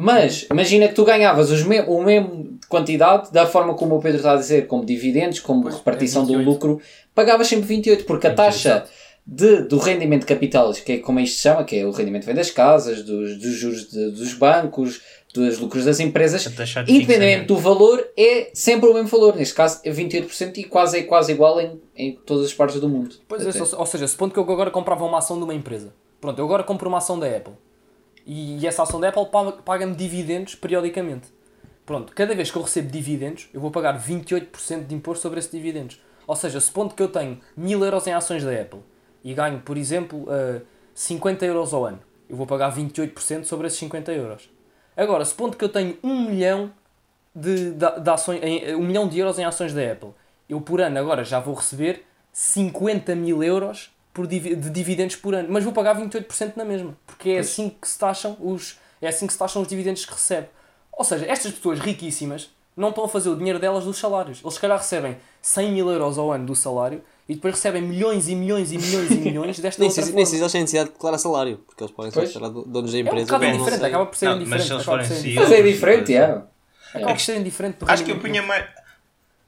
Mas, 0.00 0.46
imagina 0.50 0.86
que 0.88 0.94
tu 0.94 1.04
ganhavas 1.04 1.50
os 1.50 1.62
me 1.64 1.80
o 1.80 2.02
mesmo 2.02 2.58
quantidade, 2.68 3.32
da 3.32 3.46
forma 3.46 3.74
como 3.74 3.96
o 3.96 4.00
Pedro 4.00 4.18
está 4.18 4.32
a 4.32 4.36
dizer, 4.36 4.66
como 4.66 4.84
dividendos, 4.84 5.40
como 5.40 5.62
Pois, 5.62 5.74
repartição 5.76 6.22
é 6.22 6.26
do 6.26 6.32
28. 6.38 6.48
lucro, 6.50 6.80
pagavas 7.14 7.48
sempre 7.48 7.74
28%, 7.76 8.04
porque 8.04 8.26
a 8.26 8.30
28, 8.30 8.36
taxa 8.36 8.84
de, 9.26 9.62
do 9.62 9.76
rendimento 9.78 10.20
de 10.20 10.26
capitais, 10.26 10.80
que 10.80 10.92
é 10.92 10.98
como 10.98 11.18
isto 11.20 11.36
se 11.36 11.42
chama, 11.42 11.64
que 11.64 11.76
é 11.76 11.84
o 11.84 11.90
rendimento 11.90 12.20
que 12.22 12.26
vem 12.26 12.34
das 12.36 12.50
casas, 12.50 13.02
dos, 13.02 13.36
dos 13.38 13.52
juros 13.54 13.90
de- 13.90 14.10
dos 14.12 14.32
bancos, 14.34 15.00
dos 15.34 15.58
lucros 15.58 15.84
das 15.84 16.00
empresas, 16.00 16.42
independentemente 16.94 17.46
do 17.46 17.56
valor, 17.58 18.02
é 18.16 18.50
sempre 18.54 18.88
o 18.88 18.94
mesmo 18.94 19.08
valor. 19.08 19.34
Neste 19.36 19.54
caso 19.54 19.80
é 19.84 19.90
28% 19.90 20.56
e 20.58 20.64
quase 20.64 20.98
é 20.98 21.02
quase 21.02 21.32
igual 21.32 21.60
em, 21.60 21.78
em 21.96 22.12
todas 22.24 22.46
as 22.46 22.54
partes 22.54 22.80
do 22.80 22.88
mundo. 22.88 23.16
Pois 23.28 23.42
é, 23.42 23.76
ou 23.76 23.86
seja, 23.86 24.06
supondo 24.06 24.32
que 24.32 24.38
eu 24.40 24.44
agora 24.44 24.70
comprava 24.70 25.04
uma 25.04 25.18
ação 25.18 25.36
de 25.36 25.44
uma 25.44 25.54
empresa. 25.54 25.92
Pronto, 26.20 26.38
eu 26.38 26.44
agora 26.44 26.62
compro 26.62 26.88
uma 26.88 26.98
ação 26.98 27.18
da 27.18 27.26
Apple. 27.26 27.52
E 28.30 28.66
essa 28.66 28.82
ação 28.82 29.00
da 29.00 29.08
Apple 29.08 29.24
paga- 29.26 29.52
paga-me 29.64 29.94
dividendos 29.96 30.54
periodicamente. 30.54 31.28
Pronto, 31.86 32.12
cada 32.14 32.34
vez 32.34 32.50
que 32.50 32.58
eu 32.58 32.62
recebo 32.62 32.90
dividendos, 32.90 33.48
eu 33.54 33.60
vou 33.60 33.70
pagar 33.70 33.98
28% 33.98 34.86
de 34.86 34.94
imposto 34.94 35.22
sobre 35.22 35.38
esses 35.38 35.50
dividendos. 35.50 35.98
Ou 36.26 36.36
seja, 36.36 36.60
supondo 36.60 36.94
que 36.94 37.02
eu 37.02 37.08
tenho 37.08 37.40
1000 37.56 37.82
euros 37.82 38.06
em 38.06 38.12
ações 38.12 38.44
da 38.44 38.52
Apple 38.52 38.80
e 39.24 39.32
ganho, 39.32 39.60
por 39.60 39.78
exemplo, 39.78 40.26
eh, 40.30 40.60
50 40.94 41.46
euros 41.46 41.72
ao 41.72 41.86
ano, 41.86 42.00
eu 42.28 42.36
vou 42.36 42.46
pagar 42.46 42.70
28% 42.70 43.44
sobre 43.44 43.66
esses 43.66 43.78
50 43.78 44.12
euros. 44.12 44.50
Agora, 44.94 45.24
supondo 45.24 45.56
que 45.56 45.64
eu 45.64 45.70
tenho 45.70 45.96
1 46.04 46.28
milhão 46.28 46.70
de, 47.34 47.70
de, 47.70 48.00
de 48.02 48.10
ações, 48.10 48.40
em, 48.42 48.74
1 48.74 48.82
milhão 48.82 49.08
de 49.08 49.18
euros 49.18 49.38
em 49.38 49.44
ações 49.46 49.72
da 49.72 49.80
Apple, 49.90 50.10
eu 50.50 50.60
por 50.60 50.82
ano 50.82 50.98
agora 50.98 51.24
já 51.24 51.40
vou 51.40 51.54
receber 51.54 52.04
50 52.30 53.14
mil 53.14 53.42
euros 53.42 53.90
por 54.12 54.26
de 54.26 54.38
dividendos 54.70 55.16
por 55.16 55.34
ano, 55.34 55.48
mas 55.50 55.62
vou 55.64 55.72
pagar 55.72 55.96
28% 55.96 56.52
na 56.56 56.64
mesma, 56.64 56.96
porque 57.06 57.30
é 57.30 57.38
assim 57.38 57.70
que 57.80 57.88
se 57.88 57.98
taxam 57.98 58.36
os, 58.40 58.78
é 59.00 59.08
assim 59.08 59.26
que 59.26 59.32
se 59.32 59.38
taxam 59.38 59.62
os 59.62 59.68
dividendos 59.68 60.04
que 60.04 60.12
recebe. 60.12 60.48
Ou 60.92 61.04
seja, 61.04 61.26
estas 61.26 61.52
pessoas 61.52 61.78
riquíssimas 61.78 62.50
não 62.76 62.88
estão 62.90 63.04
a 63.04 63.08
fazer 63.08 63.28
o 63.28 63.36
dinheiro 63.36 63.58
delas 63.58 63.84
dos 63.84 63.98
salários. 63.98 64.40
Eles 64.42 64.54
se 64.54 64.60
calhar 64.60 64.78
recebem 64.78 65.16
100 65.42 65.72
mil 65.72 65.88
euros 65.90 66.18
ao 66.18 66.32
ano 66.32 66.46
do 66.46 66.54
salário 66.56 67.02
e 67.28 67.34
depois 67.34 67.54
recebem 67.54 67.82
milhões 67.82 68.28
e 68.28 68.34
milhões 68.34 68.72
e 68.72 68.78
milhões 68.78 69.10
e 69.10 69.14
milhões 69.16 69.58
desta 69.58 69.78
Nem 69.82 69.88
outra 69.88 70.02
forma. 70.02 70.16
nem 70.16 70.26
sei 70.26 70.36
se 70.38 70.42
eles 70.42 70.52
têm 70.52 70.60
necessidade 70.62 70.88
de 70.88 70.94
declarar 70.94 71.18
salário, 71.18 71.58
porque 71.66 71.82
eles 71.84 71.92
podem 71.94 72.10
ser 72.10 72.38
donos 72.40 72.92
da 72.92 72.98
É 72.98 73.02
um 73.02 73.06
empresa. 73.06 73.26
bocado 73.26 73.44
mas 73.44 73.52
não 73.52 73.58
diferente, 73.58 73.80
sei. 73.80 73.88
acaba 73.88 74.06
por 74.06 74.16
ser 74.16 74.26
Não, 74.26 74.32
mas 74.32 74.40
indiferente. 74.42 74.66
se 74.66 74.72
eles 74.72 74.82
acaba 74.82 74.98
por 74.98 75.06
forem 75.16 75.34
Mas 75.34 75.52
é 75.52 75.62
diferente, 75.62 76.14
é. 76.16 76.42
Acaba 76.94 77.12
por 77.12 77.20
ser 77.20 77.36
indiferente 77.36 77.78
do 77.78 77.90
Acho 77.90 78.04
que 78.04 78.10
eu 78.12 78.18
punha 78.18 78.42
mais. 78.42 78.64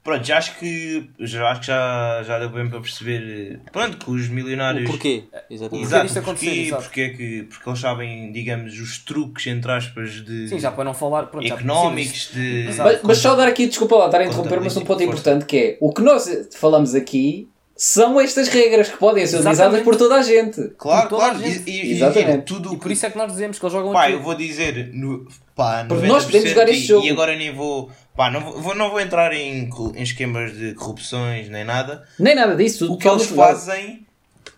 Pronto, 0.03 0.25
já 0.25 0.39
acho 0.39 0.59
que. 0.59 1.11
Já, 1.19 1.51
acho 1.51 1.61
que 1.61 1.67
já, 1.67 2.23
já 2.23 2.39
deu 2.39 2.49
bem 2.49 2.69
para 2.71 2.81
perceber. 2.81 3.61
Pronto, 3.71 3.99
que 3.99 4.11
os 4.11 4.29
milionários. 4.29 4.89
O 4.89 4.93
porquê? 4.93 5.25
Exatamente. 5.51 5.87
Exato. 5.87 6.19
Acontecer, 6.19 6.71
porquê, 6.71 6.83
porque, 6.83 7.01
é 7.01 7.09
que, 7.11 7.43
porque 7.45 7.69
eles 7.69 7.79
sabem, 7.79 8.33
digamos, 8.33 8.79
os 8.81 8.99
truques, 8.99 9.47
entre 9.47 9.71
aspas, 9.71 10.25
de 10.25 10.49
Sim, 10.49 10.59
já 10.59 10.71
para 10.71 10.85
não 10.85 10.95
falar. 10.95 11.25
Pronto, 11.27 11.47
económicos, 11.47 12.31
de. 12.33 12.71
Mas, 12.79 13.03
mas 13.03 13.19
só 13.19 13.35
dar 13.35 13.49
aqui, 13.49 13.67
desculpa 13.67 13.97
lá, 13.97 14.07
estar 14.07 14.21
a 14.21 14.25
interromper, 14.25 14.61
mas 14.61 14.77
um 14.77 14.85
ponto 14.85 15.03
importante 15.03 15.45
que 15.45 15.57
é 15.57 15.79
o 15.81 15.93
que 15.93 16.01
nós 16.01 16.49
falamos 16.55 16.95
aqui 16.95 17.51
são 17.83 18.21
estas 18.21 18.49
regras 18.49 18.91
que 18.91 18.99
podem 18.99 19.27
ser 19.27 19.37
utilizadas 19.37 19.59
Exatamente. 19.59 19.85
por 19.85 19.97
toda 19.97 20.17
a 20.17 20.23
gente. 20.23 20.69
Claro, 20.77 21.09
toda 21.09 21.25
a 21.25 21.31
claro. 21.31 21.43
gente. 21.43 21.71
E, 21.71 21.73
e, 21.73 21.93
Exatamente. 21.93 22.21
imagina, 22.25 22.43
tudo 22.43 22.75
E 22.75 22.77
por 22.77 22.87
que 22.89 22.93
isso 22.93 23.07
é 23.07 23.11
que 23.11 23.17
nós 23.17 23.33
dizemos 23.33 23.59
que 23.59 23.65
eles 23.65 23.73
jogam 23.73 23.93
Pá, 23.95 24.05
aqui. 24.05 24.13
eu 24.13 24.23
vou 24.23 24.35
dizer, 24.35 24.91
no, 24.93 25.27
pá, 25.57 25.87
Porque 25.89 26.07
nós 26.07 26.27
podemos 26.27 26.47
90% 26.51 26.53
jogar 26.53 26.69
este 26.69 26.83
e, 26.83 26.87
jogo. 26.87 27.07
E 27.07 27.11
agora 27.11 27.35
nem 27.35 27.55
vou, 27.55 27.91
pá, 28.15 28.31
não 28.31 28.41
vou, 28.43 28.75
não 28.75 28.91
vou 28.91 29.01
entrar 29.01 29.33
em, 29.33 29.71
em 29.95 30.03
esquemas 30.03 30.53
de 30.55 30.75
corrupções 30.75 31.49
nem 31.49 31.65
nada. 31.65 32.05
Nem 32.19 32.35
nada 32.35 32.55
disso, 32.55 32.93
O 32.93 32.99
que 32.99 33.09
eles 33.09 33.25
fazem 33.27 34.07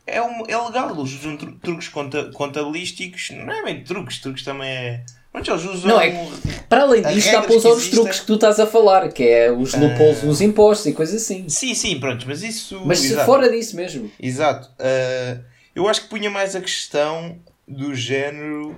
é, 0.05 0.21
um, 0.21 0.45
é 0.49 0.57
legal. 0.57 0.91
Eles 0.91 1.13
usam 1.13 1.37
tru- 1.37 1.53
truques 1.63 1.87
conta, 1.87 2.25
contabilísticos, 2.35 3.31
não 3.31 3.53
é 3.53 3.63
bem 3.63 3.85
truques, 3.85 4.19
truques 4.19 4.43
também 4.43 4.69
é. 4.69 5.05
Pronto, 5.33 5.51
eles 5.51 5.65
usam. 5.65 5.89
Não, 5.89 6.01
é 6.01 6.29
Para 6.69 6.83
além 6.83 7.05
As 7.05 7.15
disto, 7.15 7.33
dá 7.33 7.43
para 7.43 7.57
usar 7.57 7.71
os 7.71 7.89
truques 7.89 8.21
que 8.21 8.27
tu 8.27 8.35
estás 8.35 8.61
a 8.61 8.67
falar, 8.67 9.11
que 9.11 9.23
é 9.23 9.51
os 9.51 9.73
loopholes 9.73 10.23
nos 10.23 10.41
impostos 10.43 10.87
e 10.87 10.93
coisas 10.93 11.23
assim. 11.23 11.49
Sim, 11.49 11.75
sim, 11.75 11.99
pronto, 11.99 12.27
mas 12.29 12.43
isso. 12.43 12.83
Mas 12.85 13.03
exato. 13.03 13.25
fora 13.25 13.51
disso 13.51 13.75
mesmo. 13.75 14.11
Exato. 14.21 14.69
Uh, 14.79 15.43
eu 15.75 15.89
acho 15.89 16.03
que 16.03 16.09
punha 16.09 16.31
mais 16.31 16.55
a 16.55 16.61
questão 16.61 17.39
do 17.67 17.95
género. 17.95 18.73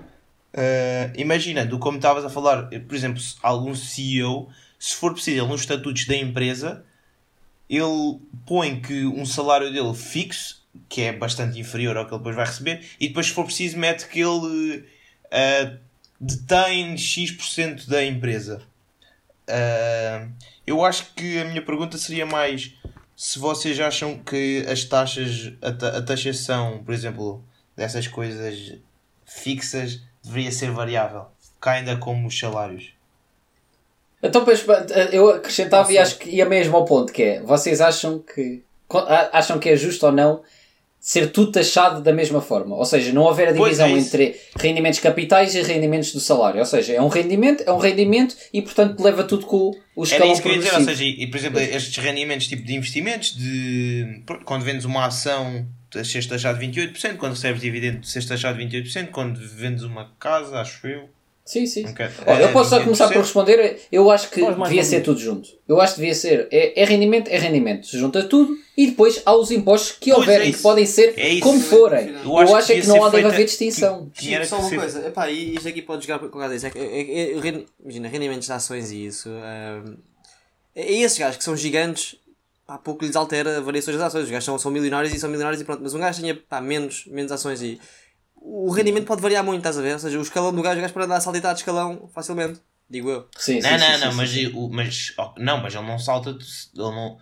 uh, 0.55 1.13
imaginando, 1.17 1.77
como 1.81 1.97
estavas 1.97 2.25
a 2.25 2.31
falar, 2.31 2.69
por 2.69 2.95
exemplo, 2.95 3.21
algum 3.43 3.75
CEO, 3.75 4.49
se 4.79 4.95
for 4.95 5.13
preciso, 5.13 5.41
ele 5.41 5.49
nos 5.49 5.63
estatutos 5.63 6.07
da 6.07 6.15
empresa, 6.15 6.85
ele 7.69 8.21
põe 8.47 8.81
que 8.81 9.05
um 9.07 9.27
salário 9.27 9.73
dele 9.73 9.95
fixo, 9.95 10.63
que 10.89 11.03
é 11.03 11.13
bastante 11.13 11.59
inferior 11.59 11.97
ao 11.97 12.07
que 12.07 12.13
ele 12.13 12.19
depois 12.19 12.37
vai 12.37 12.47
receber, 12.47 12.81
e 13.01 13.09
depois, 13.09 13.27
se 13.27 13.33
for 13.33 13.45
preciso, 13.45 13.77
mete 13.77 14.07
que 14.07 14.21
ele 14.21 14.85
uh, 15.33 15.84
detém 16.25 16.97
X% 16.97 17.87
da 17.89 18.05
empresa. 18.05 18.63
Uh, 19.49 20.31
eu 20.67 20.85
acho 20.85 21.13
que 21.15 21.39
a 21.39 21.45
minha 21.45 21.63
pergunta 21.63 21.99
seria 21.99 22.25
mais 22.25 22.75
se 23.17 23.39
vocês 23.39 23.79
acham 23.79 24.19
que 24.19 24.65
as 24.69 24.85
taxas, 24.85 25.53
a, 25.63 25.71
ta- 25.71 25.99
a 25.99 26.03
taxação, 26.03 26.83
por 26.83 26.93
exemplo, 26.95 27.45
dessas 27.77 28.09
coisas 28.09 28.75
fixas 29.27 30.01
deveria 30.23 30.51
ser 30.51 30.71
variável, 30.71 31.27
ainda 31.63 31.97
como 31.97 32.27
os 32.27 32.39
salários. 32.39 32.93
Então, 34.23 34.45
pois, 34.45 34.65
eu 35.13 35.29
acrescentava 35.29 35.93
e 35.93 35.99
acho 35.99 36.19
que 36.19 36.31
ia 36.31 36.47
mesmo 36.47 36.77
ao 36.77 36.87
ponto, 36.87 37.13
que 37.13 37.23
é, 37.23 37.43
vocês 37.43 37.81
acham 37.83 38.19
que, 38.19 38.63
acham 39.33 39.59
que 39.59 39.69
é 39.69 39.77
justo 39.77 40.07
ou 40.07 40.13
não 40.13 40.43
ser 41.05 41.31
tudo 41.31 41.53
taxado 41.53 42.01
da 42.01 42.15
mesma 42.15 42.41
forma? 42.41 42.75
Ou 42.75 42.85
seja, 42.87 43.13
não 43.13 43.29
haver 43.29 43.49
a 43.49 43.53
Pois 43.53 43.77
divisão 43.77 43.89
é 43.89 43.99
entre 44.01 44.41
rendimentos 44.59 45.01
capitais 45.01 45.55
e 45.55 45.61
rendimentos 45.61 46.15
do 46.15 46.19
salário. 46.19 46.61
Ou 46.61 46.65
seja, 46.65 46.95
é 46.95 47.03
um 47.03 47.09
rendimento, 47.09 47.63
é 47.67 47.71
um 47.71 47.77
rendimento 47.77 48.35
e, 48.51 48.63
portanto, 48.63 49.03
leva 49.03 49.23
tudo 49.23 49.45
com 49.45 49.71
o 49.95 50.03
Era 50.03 50.05
escalão 50.05 50.33
isso 50.33 50.41
que 50.41 50.49
eu 50.49 50.53
ia 50.53 50.59
dizer, 50.61 50.75
ou 50.75 50.81
seja, 50.81 51.05
e, 51.05 51.27
por 51.27 51.37
exemplo, 51.37 51.61
estes 51.61 51.95
rendimentos 51.99 52.49
tipo 52.49 52.65
de 52.65 52.75
investimentos, 52.75 53.37
de 53.37 54.23
quando 54.47 54.65
vendes 54.65 54.87
uma 54.87 55.05
ação, 55.05 55.67
seres 55.93 56.27
taxado 56.27 56.59
de 56.59 56.67
28%, 56.69 57.19
quando 57.19 57.35
recebes 57.35 57.61
dividendo, 57.61 58.07
seres 58.07 58.27
taxado 58.27 58.57
de 58.57 58.65
28%, 58.65 59.11
quando 59.11 59.39
vendes 59.39 59.83
uma 59.83 60.11
casa, 60.19 60.59
acho 60.59 60.87
eu. 60.87 61.11
Sim, 61.45 61.67
sim. 61.67 61.85
quero- 61.93 62.11
Olha, 62.27 62.43
eu 62.45 62.49
é 62.49 62.53
posso 62.53 62.71
só 62.71 62.81
começar 62.83 63.09
por 63.09 63.17
28%. 63.17 63.23
responder. 63.23 63.81
Eu 63.93 64.11
acho 64.11 64.31
que 64.31 64.41
devia 64.41 64.83
ser 64.83 65.03
tudo 65.03 65.21
junto. 65.21 65.49
Eu 65.69 65.79
acho 65.79 65.95
que 65.95 66.01
devia 66.01 66.15
ser. 66.15 66.49
É, 66.51 66.81
é 66.81 66.85
rendimento, 66.87 67.29
é 67.29 67.37
rendimento. 67.37 67.87
Se 67.87 67.99
junta 67.99 68.23
tudo 68.25 68.57
e 68.77 68.87
depois 68.87 69.21
há 69.27 69.35
os 69.37 69.51
impostos 69.51 69.93
que 69.93 70.11
Pois, 70.11 70.21
houverem, 70.21 70.49
é 70.49 70.53
que 70.53 70.59
podem 70.59 70.87
ser 70.87 71.13
É 71.19 71.39
como 71.41 71.61
forem. 71.61 72.09
Eu 72.09 72.15
Eu, 72.25 72.39
acho 72.39 72.57
acho, 72.57 72.67
que 72.69 72.73
é 72.73 72.81
que 72.81 72.87
não 72.87 73.05
há 73.05 73.11
deve 73.11 73.27
haver 73.29 73.45
distinção. 73.45 74.11
Tinha 74.15 74.37
era 74.37 74.47
Só 74.47 74.57
que 74.57 74.63
uma 74.63 74.71
ser- 74.71 74.77
coisa, 74.79 75.07
epá, 75.07 75.31
e 75.31 75.55
isto 75.55 75.69
aqui 75.69 75.83
pode 75.83 76.07
jogar. 76.07 76.25
É, 76.25 76.71
que- 76.71 76.79
é, 76.79 76.83
é, 76.83 77.37
é, 77.37 77.41
rendi- 77.41 77.67
imagina, 77.83 78.09
rendimentos 78.09 78.47
de 78.47 78.53
ações 78.53 78.91
e 78.91 79.05
isso. 79.07 79.29
é, 79.29 79.83
é 80.83 80.93
esses 81.03 81.19
gajos 81.19 81.37
que 81.37 81.45
são 81.45 81.55
gigantes, 81.55 82.17
pá, 82.67 82.79
pouco 82.79 83.05
lhes 83.05 83.15
altera 83.17 83.61
variações 83.61 83.99
das 83.99 84.07
ações. 84.07 84.25
Os 84.25 84.31
gajos 84.31 84.45
são, 84.47 84.59
são 84.59 84.71
milionários 84.71 85.13
e 85.15 85.21
são 85.21 85.29
milionários 85.29 85.61
e 85.61 85.65
pronto. 85.67 85.83
Mas 85.83 85.93
um 85.93 85.99
gajo 86.01 86.21
tinha 86.21 86.35
pá, 86.35 86.59
menos, 86.61 87.05
menos 87.07 87.31
ações 87.31 87.61
e 87.63 87.79
o 88.47 88.71
rendimento 88.71 89.07
pode 89.07 89.23
variar 89.23 89.43
muito, 89.43 89.59
estás 89.59 89.79
a 89.79 89.83
ver? 89.83 89.95
Ou 89.95 89.99
seja, 89.99 90.19
o 90.19 90.23
escalão 90.23 90.53
do 90.55 90.61
gajo, 90.63 90.79
o 90.79 90.83
gajo 90.83 90.93
pode 90.93 91.07
andar 91.07 91.17
a 91.17 91.21
saltitar 91.21 91.55
de 91.55 91.61
escalão 91.61 92.09
facilmente, 92.15 92.61
digo 92.91 93.09
eu. 93.11 93.27
Sim, 93.39 93.61
sim, 93.61 93.69
Não, 93.71 93.79
sim, 93.79 93.85
não, 93.85 93.95
sim, 93.99 94.05
não, 94.05 94.11
sim, 94.13 94.17
mas, 94.19 94.31
sim. 94.31 94.53
o- 94.55 94.69
mas, 94.71 95.15
oh, 95.19 95.33
não, 95.39 95.63
mas 95.63 95.75
ele 95.75 95.87
não 95.87 95.99
salta, 95.99 96.31
ele 96.31 96.39
não. 96.75 97.17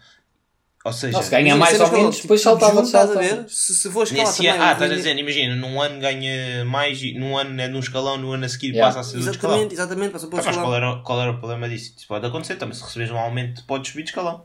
Ou 0.85 0.93
seja, 0.93 1.17
Não, 1.17 1.23
se 1.23 1.31
ganha 1.31 1.55
mais 1.55 1.81
ou 1.81 1.93
menos, 1.93 2.17
tipo, 2.17 2.23
depois 2.25 2.41
saltava 2.41 2.81
de 2.81 2.87
estás 2.89 3.09
a 3.13 3.15
ver? 3.21 3.49
Se, 3.49 3.73
se 3.73 3.89
for 3.89 4.03
escalar 4.03 4.27
Nesse 4.27 4.37
também. 4.39 4.51
ah, 4.61 4.73
estás 4.73 4.91
a 4.91 4.95
dizer, 4.97 5.17
imagina, 5.17 5.55
num 5.55 5.81
ano 5.81 6.01
ganha 6.01 6.65
mais, 6.65 7.01
e 7.01 7.15
num 7.15 7.39
ano 7.39 7.61
é 7.61 7.69
num 7.69 7.79
escalão, 7.79 8.19
no 8.19 8.33
ano 8.33 8.45
a 8.45 8.49
seguir 8.49 8.73
Yeah. 8.73 8.93
passa 8.93 8.99
a 8.99 9.05
ser 9.09 9.19
outro 9.19 9.31
escalão. 9.31 9.59
Exatamente, 9.59 9.75
exatamente, 9.75 10.11
passou 10.11 10.29
pelo 10.29 10.43
Ah, 10.43 10.45
mas 10.45 10.57
qual 10.57 10.75
escalão. 10.75 10.95
era, 10.95 11.03
qual 11.05 11.21
era 11.23 11.31
o 11.31 11.39
problema 11.39 11.69
disso? 11.69 11.95
Isso 11.97 12.09
pode 12.09 12.27
acontecer 12.27 12.57
também. 12.57 12.75
Se 12.75 12.83
receberes 12.83 13.13
um 13.13 13.19
aumento, 13.19 13.65
podes 13.65 13.93
subir 13.93 14.03
de 14.03 14.11
escalão. 14.11 14.45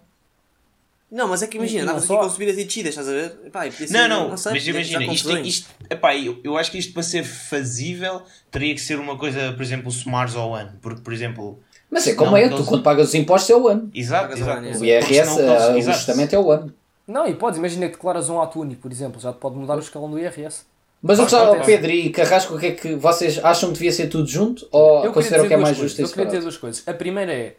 Não, 1.09 1.27
mas 1.29 1.41
é 1.41 1.47
que 1.47 1.55
imagina, 1.57 1.85
não 1.85 1.97
aqui 1.97 2.05
só- 2.07 2.19
com 2.19 2.29
subidas 2.29 2.57
e 2.57 2.65
descidas, 2.65 2.89
estás 2.89 3.07
a 3.07 3.11
ver? 3.13 3.39
Epá, 3.45 3.71
ser- 3.71 3.89
Não, 3.91 4.29
não, 4.29 4.35
sei, 4.37 4.51
mas 4.51 4.67
imagina, 4.67 5.03
isto, 5.03 5.23
confusões. 5.25 5.47
isto, 5.47 5.69
epá, 5.89 6.15
eu, 6.17 6.37
eu 6.43 6.57
acho 6.57 6.69
que 6.69 6.77
isto 6.77 6.91
para 6.93 7.01
ser 7.03 7.23
fazível 7.23 8.21
teria 8.51 8.73
que 8.75 8.81
ser 8.81 8.99
uma 8.99 9.17
coisa, 9.17 9.53
por 9.53 9.61
exemplo, 9.61 9.89
somares 9.91 10.35
ao 10.35 10.53
ano. 10.53 10.73
Porque, 10.81 11.01
por 11.01 11.13
exemplo, 11.13 11.59
Mas 11.89 12.05
é 12.07 12.13
como 12.15 12.31
Não, 12.31 12.37
é, 12.37 12.49
tu 12.49 12.65
quando 12.65 12.83
pagas 12.83 13.07
os 13.07 13.15
impostos 13.15 13.49
é 13.49 13.55
o 13.55 13.67
ano. 13.69 13.89
exato, 13.95 14.33
exato. 14.37 14.61
O 14.61 14.83
IRS, 14.85 15.31
o 15.39 15.39
exato. 15.77 15.89
ajustamento 15.91 16.35
é 16.35 16.39
o 16.39 16.51
ano. 16.51 16.73
Não, 17.07 17.25
e 17.25 17.33
podes, 17.33 17.57
imagina 17.57 17.85
que 17.87 17.93
declaras 17.93 18.29
um 18.29 18.41
ato 18.41 18.59
único, 18.59 18.81
por 18.81 18.91
exemplo, 18.91 19.21
já 19.21 19.31
te 19.31 19.37
pode 19.39 19.55
mudar 19.55 19.77
o 19.77 19.79
escalão 19.79 20.11
do 20.11 20.19
IRS. 20.19 20.63
Mas 21.01 21.17
eu 21.19 21.23
gostava, 21.25 21.45
acontece. 21.51 21.65
Pedro 21.71 21.91
e 21.91 22.09
Carrasco, 22.09 22.55
o 22.55 22.59
que 22.59 22.65
é 22.65 22.71
que 22.71 22.95
vocês 22.95 23.39
acham 23.41 23.69
que 23.69 23.75
devia 23.75 23.91
ser 23.93 24.07
tudo 24.07 24.27
junto? 24.27 24.67
Ou 24.71 25.05
Eu 25.05 25.13
consideram 25.13 25.47
que 25.47 25.53
é 25.53 25.57
mais 25.57 25.77
coisas. 25.77 25.91
justo 25.91 26.01
e 26.01 26.03
Eu 26.03 26.09
queria 26.09 26.25
dizer 26.25 26.41
duas 26.41 26.57
coisas. 26.57 26.83
A 26.85 26.93
primeira 26.93 27.31
é, 27.31 27.55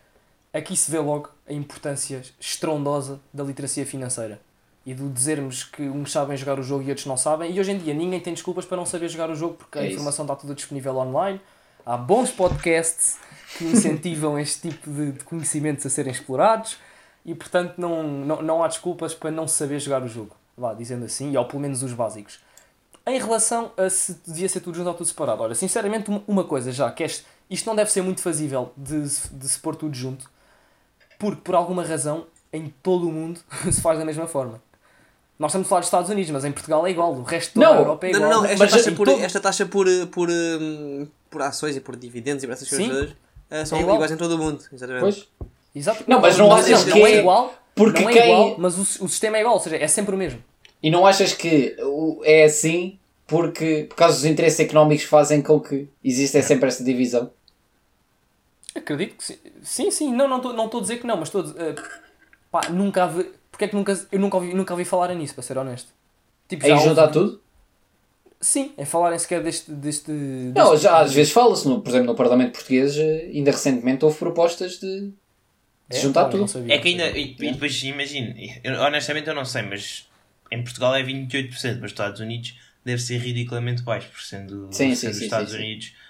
aqui 0.53 0.77
se 0.77 0.91
vê 0.91 0.99
logo 0.99 1.31
a 1.49 1.53
importância 1.53 2.23
estrondosa 2.41 3.21
da 3.33 3.45
literacia 3.45 3.85
financeira. 3.87 4.41
E 4.87 4.95
do 4.95 5.09
dizermos 5.11 5.65
que 5.65 5.83
uns 5.83 6.11
sabem 6.13 6.37
jogar 6.37 6.59
o 6.59 6.63
jogo 6.63 6.83
e 6.85 6.89
outros 6.89 7.07
não 7.07 7.17
sabem. 7.17 7.53
E 7.53 7.61
hoje 7.61 7.73
em 7.73 7.79
dia 7.79 7.93
ninguém 7.93 8.21
tem 8.21 8.33
desculpas 8.33 8.65
para 8.65 8.77
não 8.77 8.87
saber 8.87 9.09
jogar 9.09 9.29
o 9.31 9.35
jogo 9.35 9.55
porque 9.55 9.79
É 9.79 9.83
a 9.83 9.87
informação 9.87 10.25
está 10.25 10.35
toda 10.35 10.55
disponível 10.55 10.97
online. 10.97 11.41
Há 11.85 11.97
bons 11.97 12.31
podcasts 12.31 13.19
que 13.59 13.65
incentivam 13.65 14.39
este 14.39 14.71
tipo 14.71 14.91
de, 14.91 15.13
de 15.13 15.25
conhecimentos 15.25 15.85
a 15.85 15.91
serem 15.91 16.13
explorados. 16.13 16.79
E 17.27 17.35
portanto 17.35 17.75
não, 17.77 18.03
não, 18.03 18.43
não 18.43 18.65
há 18.65 18.69
desculpas 18.69 19.15
para 19.15 19.31
não 19.31 19.47
saber 19.47 19.79
jogar 19.81 20.03
o 20.03 20.09
jogo. 20.09 20.35
Vá, 20.57 20.73
dizendo 20.73 21.05
assim, 21.05 21.37
ou 21.37 21.45
pelo 21.45 21.61
menos 21.61 21.83
os 21.83 21.93
básicos. 21.93 22.39
Em 23.07 23.19
relação 23.19 23.71
a 23.77 23.89
se 23.91 24.19
devia 24.27 24.49
ser 24.49 24.61
tudo 24.61 24.77
junto 24.77 24.89
ou 24.89 24.95
tudo 24.95 25.07
separado, 25.07 25.43
olha, 25.43 25.55
sinceramente, 25.55 26.11
uma- 26.27 26.45
coisa 26.45 26.71
já, 26.73 26.91
que 26.91 27.03
este, 27.03 27.25
isto 27.49 27.67
não 27.67 27.75
deve 27.77 27.91
ser 27.91 28.03
muito 28.03 28.21
fazível 28.21 28.73
de, 28.77 29.01
de 29.03 29.49
se 29.49 29.59
pôr 29.61 29.75
tudo 29.77 29.95
junto, 29.95 30.31
porque 31.19 31.41
por 31.43 31.55
alguma 31.55 31.83
razão 31.85 32.27
em 32.53 32.73
todo 32.83 33.09
o 33.09 33.13
mundo 33.13 33.41
se 33.71 33.81
faz 33.81 33.99
da 33.99 34.05
mesma 34.05 34.27
forma. 34.27 34.63
Nós 35.39 35.51
estamos 35.53 35.67
a 35.67 35.69
falar 35.69 35.81
dos 35.81 35.87
Estados 35.89 36.11
Unidos, 36.11 36.31
mas 36.33 36.45
em 36.45 36.51
Portugal 36.53 36.85
é 36.87 36.91
igual, 36.91 37.13
o 37.15 37.23
resto 37.23 37.55
toda 37.55 37.67
Não, 37.67 37.75
a 37.75 37.79
Europa 37.79 38.07
é 38.09 38.11
Não, 38.13 38.19
igual. 38.19 38.31
não, 38.33 38.43
não, 38.43 38.49
esta 38.51 38.65
Mas 38.65 38.73
taxa, 38.73 38.93
por, 38.93 39.07
todo- 39.07 39.23
esta 39.23 39.41
taxa 39.41 39.67
por, 39.67 39.87
por, 40.11 40.29
hum, 40.31 41.07
por 41.31 41.43
ações 41.43 41.77
e 41.77 41.81
por 41.81 41.95
dividendos 41.97 42.43
e 42.43 42.47
por 42.47 42.55
essas 42.55 42.69
coisas 42.69 43.11
eh, 43.51 43.65
são 43.65 43.79
É 43.79 43.83
igual. 43.83 43.97
iguais 43.97 44.11
em 44.13 44.17
todo 44.17 44.33
o 44.33 44.39
mundo. 44.39 44.65
Exatamente. 44.73 45.01
Pois? 45.03 45.29
Exato. 45.75 46.03
Não, 46.09 46.21
mas 46.21 46.37
não 46.37 46.53
achas 46.53 46.71
não, 46.71 46.85
que 46.93 46.99
não 46.99 47.07
é 47.07 47.13
é- 47.13 47.19
igual, 47.21 47.55
porque 47.75 48.03
não 48.03 48.11
é 48.11 48.13
quem- 48.15 48.25
igual, 48.33 48.55
mas 48.59 48.77
o, 48.79 49.05
o 49.05 49.09
sistema 49.09 49.37
é 49.37 49.41
igual, 49.41 49.55
ou 49.55 49.61
seja, 49.61 49.77
é 49.77 49.87
sempre 49.87 50.13
o 50.15 50.19
mesmo. 50.19 50.43
E 50.83 50.91
não 50.91 51.07
achas 51.07 51.33
que 51.33 51.77
o- 51.83 52.21
é 52.25 52.43
assim 52.45 52.99
porque, 53.25 53.87
por 53.89 53.95
causa 53.95 54.17
dos 54.17 54.25
interesses 54.25 54.59
económicos 54.59 55.05
fazem 55.05 55.41
com 55.41 55.61
que 55.61 55.87
exista 56.03 56.43
sempre 56.43 56.67
esta 56.69 56.83
divisão? 56.83 57.31
Acredito 58.75 59.17
que 59.17 59.25
sim. 59.25 59.39
Sim, 59.63 59.91
sim, 59.91 60.13
não, 60.15 60.29
não 60.29 60.37
estou 60.39 60.53
não 60.53 60.67
estou 60.67 60.79
a 60.79 60.83
dizer 60.83 60.99
que 60.99 61.07
não, 61.07 61.17
mas 61.17 61.29
estou 61.29 61.41
a 61.41 61.45
dizer, 61.45 61.61
eh, 61.61 61.75
pá, 62.51 62.69
nunca 62.71 63.07
vi, 63.07 63.25
porque 63.51 63.65
é 63.65 63.69
que 63.69 63.75
nunca, 63.75 63.93
eu 64.13 64.21
nunca 64.21 64.37
ouvi, 64.37 64.55
nunca 64.55 64.73
ouvi 64.75 64.85
falar 64.85 65.15
nisso, 65.15 65.35
para 65.35 65.43
ser 65.43 65.59
honesto. 65.59 65.93
Tipo, 66.49 66.65
Aí 66.65 66.73
houve- 66.73 66.85
juntar 66.85 67.09
tudo? 67.09 67.41
Sim, 68.41 68.73
em 68.79 68.85
falarem 68.85 69.19
sequer 69.19 69.43
deste. 69.43 69.71
deste, 69.73 70.13
Não, 70.13 70.71
deste- 70.71 70.83
já 70.85 70.99
às 71.01 71.13
vezes 71.13 71.33
fala-se, 71.33 71.65
por 71.65 71.89
exemplo, 71.89 72.07
no 72.07 72.15
Parlamento 72.15 72.53
Português, 72.53 72.97
eh, 72.97 73.31
ainda 73.35 73.51
recentemente 73.51 74.05
houve 74.05 74.17
propostas 74.17 74.79
de, 74.79 75.09
de 75.09 75.13
É? 75.91 76.01
juntar 76.01 76.27
Olha, 76.27 76.37
não 76.37 76.47
tudo. 76.47 76.49
sabia, 76.49 76.75
É 76.75 76.79
que 76.79 76.95
não 76.95 77.05
ainda. 77.05 77.19
E, 77.19 77.33
e 77.33 77.53
depois 77.53 77.83
imagino, 77.83 78.35
honestamente 78.87 79.29
eu 79.29 79.35
não 79.35 79.45
sei, 79.45 79.63
mas 79.63 80.09
em 80.53 80.63
Portugal 80.63 80.95
é 80.95 81.03
28%, 81.03 81.75
mas 81.75 81.81
nos 81.83 81.91
Estados 81.91 82.21
Unidos 82.21 82.55
deve 82.85 83.03
ser 83.03 83.19
ridiculamente 83.19 83.83
baixo, 83.83 84.09
por 84.09 84.21
sendo, 84.23 84.69
Sim, 84.73 84.95
sim, 84.95 84.95
sendo 84.95 85.13
sim, 85.13 85.17
os 85.19 85.23
Estados 85.23 85.51
sim, 85.51 85.57
sim. 85.59 85.63
Unidos. 85.65 85.93
eh, 85.95 86.08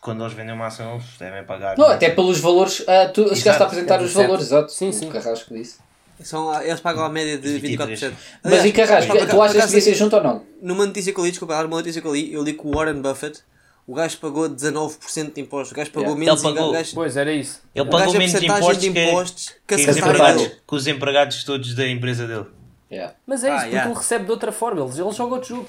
quando 0.00 0.22
eles 0.22 0.32
vendem 0.34 0.54
uma 0.54 0.66
ação, 0.66 0.94
eles 0.94 1.04
devem 1.18 1.44
pagar. 1.44 1.76
Não, 1.76 1.86
até 1.86 2.10
pelos 2.10 2.40
valores. 2.40 2.82
ah, 2.88 3.08
tu 3.08 3.34
chegaste 3.34 3.62
a 3.62 3.66
apresentar 3.66 3.96
os 4.00 4.08
17. 4.08 4.26
valores, 4.26 4.46
exato. 4.46 4.72
Sim, 4.72 4.88
o 4.88 4.92
sim. 4.92 5.08
Carrasco 5.10 5.54
disse. 5.54 5.78
São, 6.22 6.62
eles 6.62 6.78
pagam 6.80 7.04
a 7.04 7.08
média 7.08 7.36
de 7.36 7.58
23. 7.58 8.00
24%. 8.00 8.12
Mas 8.44 8.64
e 8.64 8.72
Carrasco, 8.72 9.12
tu 9.28 9.42
achas 9.42 9.56
que 9.56 9.66
devia 9.66 9.80
ser 9.80 9.94
junto 9.94 10.16
ou 10.16 10.22
não? 10.22 10.42
Numa 10.62 10.86
notícia 10.86 11.12
que 11.12 11.18
eu 11.18 11.24
li, 11.24 11.30
desculpa, 11.30 11.60
numa 11.64 11.76
notícia 11.78 12.00
que 12.00 12.06
eu 12.06 12.14
li, 12.14 12.32
eu 12.32 12.42
li 12.44 12.52
que 12.52 12.64
o 12.66 12.70
Warren 12.72 13.00
Buffett, 13.02 13.40
o 13.88 13.94
gajo 13.94 14.16
pagou 14.18 14.48
19% 14.48 15.32
de 15.34 15.40
impostos, 15.40 15.72
o 15.72 15.74
gajo 15.74 15.90
pagou 15.90 16.10
Yeah. 16.10 16.24
menos 16.24 16.44
Ele 16.44 16.54
pagou. 16.54 16.70
o 16.70 16.72
gajo, 16.72 16.90
Pois, 16.94 17.16
era 17.16 17.32
isso. 17.32 17.60
Ele 17.74 17.88
o 17.88 17.90
pagou 17.90 18.14
a 18.14 18.18
menos 18.18 18.34
impostos 18.40 18.78
de 18.78 18.90
que, 18.92 19.00
impostos 19.08 19.48
que 19.48 19.54
que, 19.66 19.74
a 19.74 19.90
os 19.90 19.96
empregados, 19.96 20.46
que 20.46 20.74
os 20.76 20.86
empregados 20.86 21.44
todos 21.44 21.74
da 21.74 21.88
empresa 21.88 22.26
dele. 22.28 22.46
Yeah. 22.90 23.14
Mas 23.26 23.42
é 23.42 23.48
isso, 23.48 23.54
Ah, 23.56 23.58
porque 23.60 23.70
yeah. 23.74 23.90
ele 23.90 23.98
recebe 23.98 24.24
de 24.26 24.30
outra 24.30 24.52
forma, 24.52 24.80
ele, 24.82 24.90
ele 25.00 25.12
joga 25.12 25.34
outro 25.34 25.48
jogo. 25.48 25.68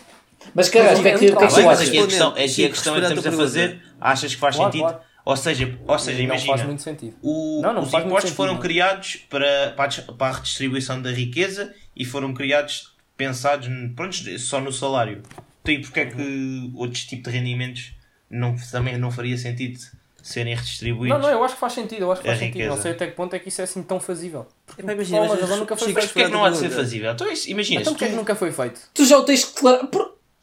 Mas 0.53 0.69
Carrasco, 0.69 0.99
o 0.99 1.03
que 1.03 1.08
é 1.10 1.12
que, 1.12 1.15
o 1.15 1.19
que, 1.19 1.25
é 1.25 1.29
que 1.29 1.36
Tá 1.36 1.41
mas 1.41 1.58
achas? 1.58 1.88
aqui 1.88 1.97
a 1.99 2.06
questão, 2.06 2.29
Respondendo, 2.29 2.32
aqui 2.34 2.43
a 2.43 2.47
Chico, 2.47 2.69
questão 2.73 2.95
é 2.95 2.99
que 2.99 3.06
estamos 3.08 3.27
a 3.27 3.32
fazer, 3.43 3.82
achas 3.99 4.34
que 4.36 4.39
faz 4.39 4.56
Claro, 4.56 4.71
sentido? 4.71 4.88
claro. 4.89 5.03
Ou 5.25 5.38
seja, 5.38 5.79
ou 5.88 5.99
seja 5.99 6.17
não 6.17 6.23
imagina, 6.25 6.53
faz 6.58 6.67
muito 6.67 6.82
sentido. 6.82 7.15
o- 7.21 7.62
Não, 7.63 7.73
não 7.73 7.82
os 7.84 7.89
faz 7.91 8.03
muito 8.03 8.08
impostos 8.12 8.29
sentido, 8.32 8.36
foram 8.38 8.53
não. 8.56 8.60
criados 8.62 9.15
para, 9.29 9.71
para, 9.75 9.84
a 9.86 9.88
dis- 9.88 9.99
para 10.17 10.27
a 10.27 10.32
redistribuição 10.34 11.01
da 11.01 11.12
riqueza 11.12 11.73
e 11.95 12.03
foram 12.03 12.34
criados, 12.34 12.93
pensados 13.15 13.69
pronto, 13.95 14.15
só 14.39 14.60
no 14.60 14.71
salário. 14.71 15.23
Então, 15.62 15.73
e 15.73 15.79
porque 15.79 15.99
é 16.01 16.06
que 16.08 16.71
outros 16.75 17.06
tipos 17.06 17.32
de 17.32 17.39
rendimentos 17.39 17.93
não, 18.29 18.53
também 18.69 18.97
não 18.97 19.10
faria 19.12 19.38
sentido 19.38 19.79
serem 20.21 20.56
redistribuídos? 20.56 21.17
Não, 21.17 21.25
não, 21.25 21.34
eu 21.38 21.41
acho 21.43 21.53
que 21.53 21.60
faz 21.62 21.71
sentido, 21.71 22.01
eu 22.01 22.12
acho 22.12 22.21
que 22.21 22.27
faz 22.27 22.39
sentido. 22.39 22.67
Não 22.67 22.77
sei 22.82 22.91
até 22.91 23.08
que 23.08 23.13
ponto 23.13 23.34
é 23.34 23.39
que 23.39 23.47
isso 23.47 23.62
é 23.62 23.63
assim 23.63 23.82
tão 23.82 24.01
fazível. 24.01 24.45
Porque 24.65 24.82
imagina, 24.82 25.21
mas- 25.21 25.39
razão 25.39 25.56
nunca 25.58 25.77
foi 25.77 25.88
Chico, 25.88 25.99
Mas 26.01 26.12
feito. 26.12 26.13
porquê 26.13 26.25
é 26.25 26.29
que 26.29 26.34
não 26.34 26.43
há 26.43 26.49
de 26.49 26.58
ser 26.58 26.69
fazível? 26.69 27.12
Então, 27.13 27.27
imagina, 27.47 27.79
Então 27.82 27.93
se 27.93 27.97
porquê 27.97 28.06
é 28.06 28.10
que 28.10 28.15
nunca 28.15 28.36
foi 28.36 28.51
feito? 28.51 28.82
Tu 28.93 29.06
já 29.06 29.17
o 29.17 29.23
tens 29.23 29.45
claro. 29.45 29.88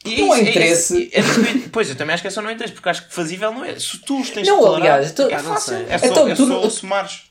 E 0.05 0.23
Não 0.23 0.35
é- 0.35 0.41
interesse. 0.43 1.11
é- 1.13 1.21
é- 1.21 1.23
pois, 1.71 1.89
eu 1.91 1.95
também 1.95 2.15
acho 2.15 2.23
que 2.23 2.29
é 2.29 2.31
só 2.31 2.41
não 2.41 2.51
interesse, 2.51 2.73
porque 2.73 2.89
acho 2.89 3.07
que 3.07 3.15
fazível 3.15 3.53
não 3.53 3.65
é. 3.65 3.79
Se 3.79 3.99
tu 3.99 4.21
os 4.21 4.31
tens 4.31 4.47
Não, 4.49 4.57
declarado, 4.57 4.83
aliás, 4.83 5.13
tu- 5.13 5.23
é 5.23 5.39
fácil. 5.39 5.75
É 5.89 5.99
só, 5.99 6.07
Então, 6.07 6.29
é 6.29 6.35
tu 6.35 6.47
só 6.47 6.71
somares. 6.71 7.23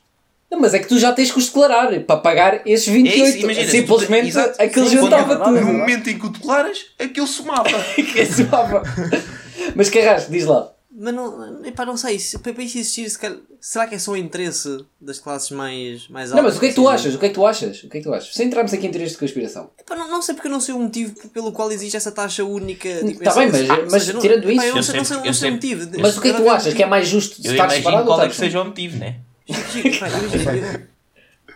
Não, 0.51 0.59
mas 0.59 0.73
é 0.73 0.79
que 0.79 0.87
tu 0.87 0.97
já 0.99 1.11
tens 1.11 1.31
que 1.31 1.37
os 1.37 1.45
declarar 1.47 1.91
para 2.01 2.17
pagar 2.17 2.61
esses 2.67 2.87
28. 2.87 3.23
É 3.23 3.27
isso, 3.29 3.37
imagina, 3.39 3.65
tu- 3.65 3.71
Simplesmente 3.71 4.27
exato. 4.29 4.61
aquilo 4.61 4.89
Sim, 4.89 4.97
quando- 4.99 5.43
tudo. 5.43 5.51
No 5.61 5.73
momento 5.73 6.09
em 6.09 6.17
que 6.19 6.25
o 6.25 6.29
declaras, 6.29 6.77
aquilo 6.99 7.27
somava. 7.27 7.69
Que 7.95 8.25
soava. 8.25 8.83
Mas 9.75 9.89
Carrasco, 9.89 10.31
diz 10.31 10.45
lá. 10.45 10.71
Mas 11.01 11.13
não, 11.13 11.65
epá, 11.65 11.85
não 11.85 11.95
sei, 11.95 12.19
se, 12.19 12.37
para 12.39 12.51
isso 12.61 12.77
existir, 12.77 13.09
se 13.09 13.17
calhar- 13.17 13.39
será 13.61 13.87
que 13.87 13.95
é 13.95 13.97
só 13.99 14.11
o 14.11 14.17
interesse 14.17 14.83
das 14.99 15.17
classes 15.17 15.49
mais, 15.51 16.09
mais 16.09 16.29
altas? 16.31 16.35
Não, 16.35 16.43
mas 16.49 16.57
o 16.57 16.59
que 16.59 16.65
é 16.65 16.69
que 16.69 16.75
tu 16.75 16.89
assim? 16.89 16.95
achas? 17.07 17.15
O 17.15 17.19
que 17.19 17.25
é 17.25 17.29
que 17.29 17.35
tu 17.35 17.45
achas? 17.45 17.77
O 17.83 17.89
que 17.89 17.97
é 17.97 18.01
que 18.01 18.03
tu 18.05 18.13
achas? 18.13 18.33
Sem 18.33 18.47
entrarmos 18.47 18.73
aqui 18.73 18.85
em 18.85 18.91
teorias 18.91 19.11
de 19.11 19.17
conspiração. 19.17 19.69
Epá, 19.79 19.95
não, 19.95 20.09
não 20.09 20.21
sei 20.21 20.35
porque 20.35 20.47
eu 20.49 20.51
não 20.51 20.59
sei 20.59 20.75
o 20.75 20.79
motivo 20.79 21.15
pelo 21.29 21.53
qual 21.53 21.71
existe 21.71 21.95
essa 21.95 22.11
taxa 22.11 22.43
única. 22.43 22.89
tipo, 23.05 23.23
Tá 23.23 23.29
essa- 23.29 23.39
bem, 23.39 23.49
mas- 23.49 23.69
ou 23.69 23.77
mas 23.91 23.91
seja, 24.03 24.13
não- 24.13 24.19
tirando 24.19 24.49
epá, 24.49 24.51
isso- 24.51 24.65
Eu 24.65 24.71
não 24.71 24.77
Eu 24.77 24.83
sei, 24.83 24.95
não 24.97 25.05
sei, 25.05 25.05
sempre- 25.05 25.17
não 25.17 25.25
eu 25.25 25.33
sei 25.33 25.49
o 25.49 25.53
sempre- 25.53 25.75
motivo. 25.75 26.01
Mas 26.01 26.17
o 26.17 26.21
que 26.21 26.27
é 26.27 26.33
que 26.33 26.41
tu 26.41 26.49
achas? 26.49 26.73
Que 26.73 26.83
é 26.83 26.85
mais 26.85 27.07
justo 27.07 27.41
Eu 27.45 27.51
estar 27.53 27.69
separado 27.69 28.01
ou 28.01 28.07
qual 28.07 28.19
é 28.21 28.23
estar 28.27 28.35
que 28.35 28.39
seja 28.45 28.61
o 28.61 28.65
motivo, 28.65 28.97
né? 28.97 29.15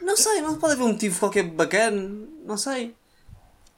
Não 0.01 0.17
sei, 0.17 0.41
não 0.41 0.55
pode 0.55 0.73
haver 0.73 0.83
um 0.83 0.89
motivo 0.89 1.19
qualquer 1.19 1.43
bacana, 1.43 2.09
não 2.45 2.57
sei. 2.57 2.93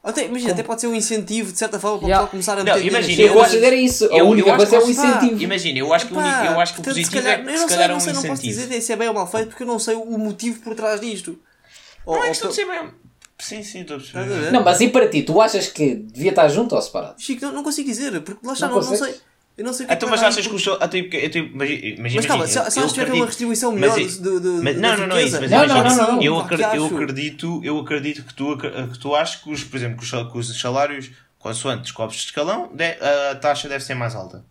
Até, 0.06 0.24
imagina, 0.26 0.52
até 0.52 0.62
pode 0.62 0.80
ser 0.80 0.86
um 0.86 0.94
incentivo 0.94 1.50
de 1.52 1.58
certa 1.58 1.80
forma 1.80 1.98
para 1.98 2.06
o 2.06 2.08
Yeah. 2.08 2.26
pessoal 2.26 2.30
começar 2.30 2.52
a 2.52 2.56
Não, 2.56 2.64
meter 2.64 2.76
dinheiro 2.76 2.96
imagina, 2.96 3.22
Eu 3.22 3.26
eu 3.28 3.34
considero 3.42 3.76
isso. 3.76 4.04
A 4.04 4.16
eu- 4.16 4.28
única 4.28 4.48
eu 4.48 4.54
acho 4.54 4.66
coisa 4.66 4.76
é 4.76 4.80
que- 4.80 4.90
incentivo. 4.90 5.42
Imagina, 5.42 5.78
eu 5.80 5.92
acho 5.94 6.06
que, 6.06 6.14
o 6.14 6.16
Epá, 6.20 6.26
único- 6.38 6.52
eu 6.54 6.60
acho 6.60 6.74
que 6.74 6.80
o 6.80 6.82
portanto, 6.84 6.94
positivo 7.04 7.22
calhar- 7.22 7.40
é 7.40 7.42
que 7.42 7.48
eu 7.48 7.52
se 7.54 7.60
não 7.60 7.68
sei, 7.68 7.76
calhar 7.76 7.84
é 7.84 7.88
não 7.90 7.96
um 7.96 8.00
sei, 8.00 8.12
não 8.12 8.22
posso 8.22 8.32
incentivo. 8.46 8.68
dizer 8.68 8.80
se 8.80 8.92
é 8.92 8.96
bem 8.96 9.08
ou 9.08 9.14
mal 9.14 9.26
feito 9.30 9.48
porque 9.48 9.62
eu 9.64 9.66
não 9.66 9.78
sei 9.80 9.94
o 9.96 10.18
motivo 10.18 10.60
por 10.60 10.74
trás 10.76 11.00
disto. 11.00 11.38
Ou- 12.06 12.14
Não 12.14 12.22
é 12.22 12.26
ou 12.26 12.28
questão 12.30 12.50
de 12.50 12.56
pelo- 12.56 12.72
ser 12.72 12.80
bem. 12.80 12.90
Sim, 13.38 13.62
sim, 13.62 13.80
estou 13.80 13.96
a 13.96 13.98
a 13.98 14.02
perceber. 14.02 14.52
Não, 14.52 14.62
mas 14.64 14.80
e 14.80 14.88
para 14.88 15.08
ti? 15.08 15.22
Tu 15.22 15.40
achas 15.42 15.66
que 15.68 15.94
devia 15.96 16.30
estar 16.30 16.48
junto 16.48 16.74
ou 16.74 16.80
separado? 16.80 17.20
Chico, 17.20 17.44
não, 17.44 17.52
não 17.52 17.62
consigo 17.64 17.88
dizer, 17.88 18.18
porque 18.22 18.46
lá 18.46 18.52
está, 18.54 18.68
Não 18.68 18.80
não, 18.80 18.82
não 18.90 18.96
sei. 18.96 19.14
Eu 19.56 19.64
não 19.64 19.72
sei 19.72 19.84
o 19.84 19.86
que 19.86 19.92
é 19.92 19.96
Então, 19.96 20.06
que 20.06 20.10
mas 20.10 20.20
vai 20.20 20.28
achas 20.28 20.46
que 20.46 20.54
o 20.54 20.58
show. 20.58 20.76
ah, 20.80 20.86
tipo, 20.88 21.16
eu, 21.16 21.30
tipo, 21.30 21.48
imagina, 21.54 22.02
Mas 22.02 22.26
calma, 22.26 22.44
imagina, 22.44 22.64
se, 22.64 22.70
se 22.70 22.78
eu 22.78 22.84
acho 22.84 22.94
que 22.94 23.10
uma 23.12 23.26
distribuição 23.26 23.72
mas 23.72 23.80
melhor 23.80 24.00
é- 24.00 24.04
do, 24.22 24.40
do, 24.40 24.52
Mas, 24.62 24.74
da 24.74 24.80
não, 24.80 24.96
não, 24.98 25.06
não 25.06 25.16
é 25.16 25.24
isso. 25.24 25.40
Mas 25.40 25.50
Não, 25.50 25.64
imagina, 25.64 25.82
não, 25.82 25.96
não, 25.96 26.16
não. 26.16 26.22
Eu, 26.22 26.38
acredito, 26.38 26.74
eu, 26.74 26.86
acredito, 26.86 27.60
eu 27.64 27.78
acredito 27.78 28.24
que 28.24 28.34
tu, 28.34 28.56
que 28.58 28.98
tu 28.98 29.14
achas 29.14 29.40
que, 29.42 29.50
os, 29.50 29.64
por 29.64 29.76
exemplo, 29.76 29.96
que 29.98 30.38
os, 30.38 30.60
salários 30.60 31.10
consoante 31.38 31.92
copos 31.92 32.16
de 32.16 32.22
escalão, 32.24 32.70
a 33.30 33.34
taxa 33.36 33.68
deve 33.68 33.82
ser 33.82 33.94
mais 33.94 34.14
alta. 34.14 34.44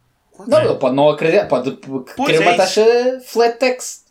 Não, 0.48 0.62
ele 0.62 0.76
pode 0.76 0.96
não 0.96 1.10
acreditar, 1.10 1.46
pode 1.48 1.78
querer 1.78 2.36
é 2.36 2.40
uma 2.40 2.52
isso. 2.52 2.58
taxa 2.58 3.22
flat 3.26 3.58
tax. 3.58 4.04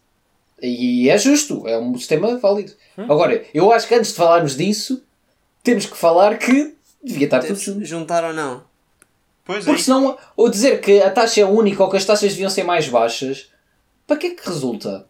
E 0.63 1.11
é 1.11 1.19
justo, 1.19 1.67
é 1.67 1.79
um 1.79 1.97
sistema 1.99 2.39
válido. 2.39 2.73
Hum? 2.97 3.05
Agora, 3.05 3.45
eu 3.53 3.71
acho 3.73 3.87
que 3.87 3.95
antes 3.95 4.11
de 4.13 4.17
falarmos 4.17 4.57
disso, 4.57 5.03
temos 5.63 5.85
que 5.87 5.97
falar 5.97 6.39
que 6.39 6.75
devia 7.03 7.27
estar 7.27 7.41
tudo 7.41 7.59
junto. 7.59 7.85
Juntar 7.85 8.25
ou 8.25 8.33
não. 8.33 8.63
Pois 9.45 9.59
é. 9.59 9.65
Porque 9.65 9.81
isso. 9.81 9.85
senão, 9.85 10.17
ou 10.37 10.49
dizer 10.49 10.81
que 10.81 11.01
a 11.01 11.11
taxa 11.11 11.41
é 11.41 11.45
única 11.45 11.83
ou 11.83 11.91
que 11.91 11.97
as 11.97 12.05
taxas 12.05 12.33
deviam 12.33 12.49
ser 12.51 12.63
mais 12.65 12.89
baixas, 12.89 13.49
para 14.07 14.17
que 14.17 14.27
é 14.29 14.31
que 14.31 14.47
resulta? 14.49 15.07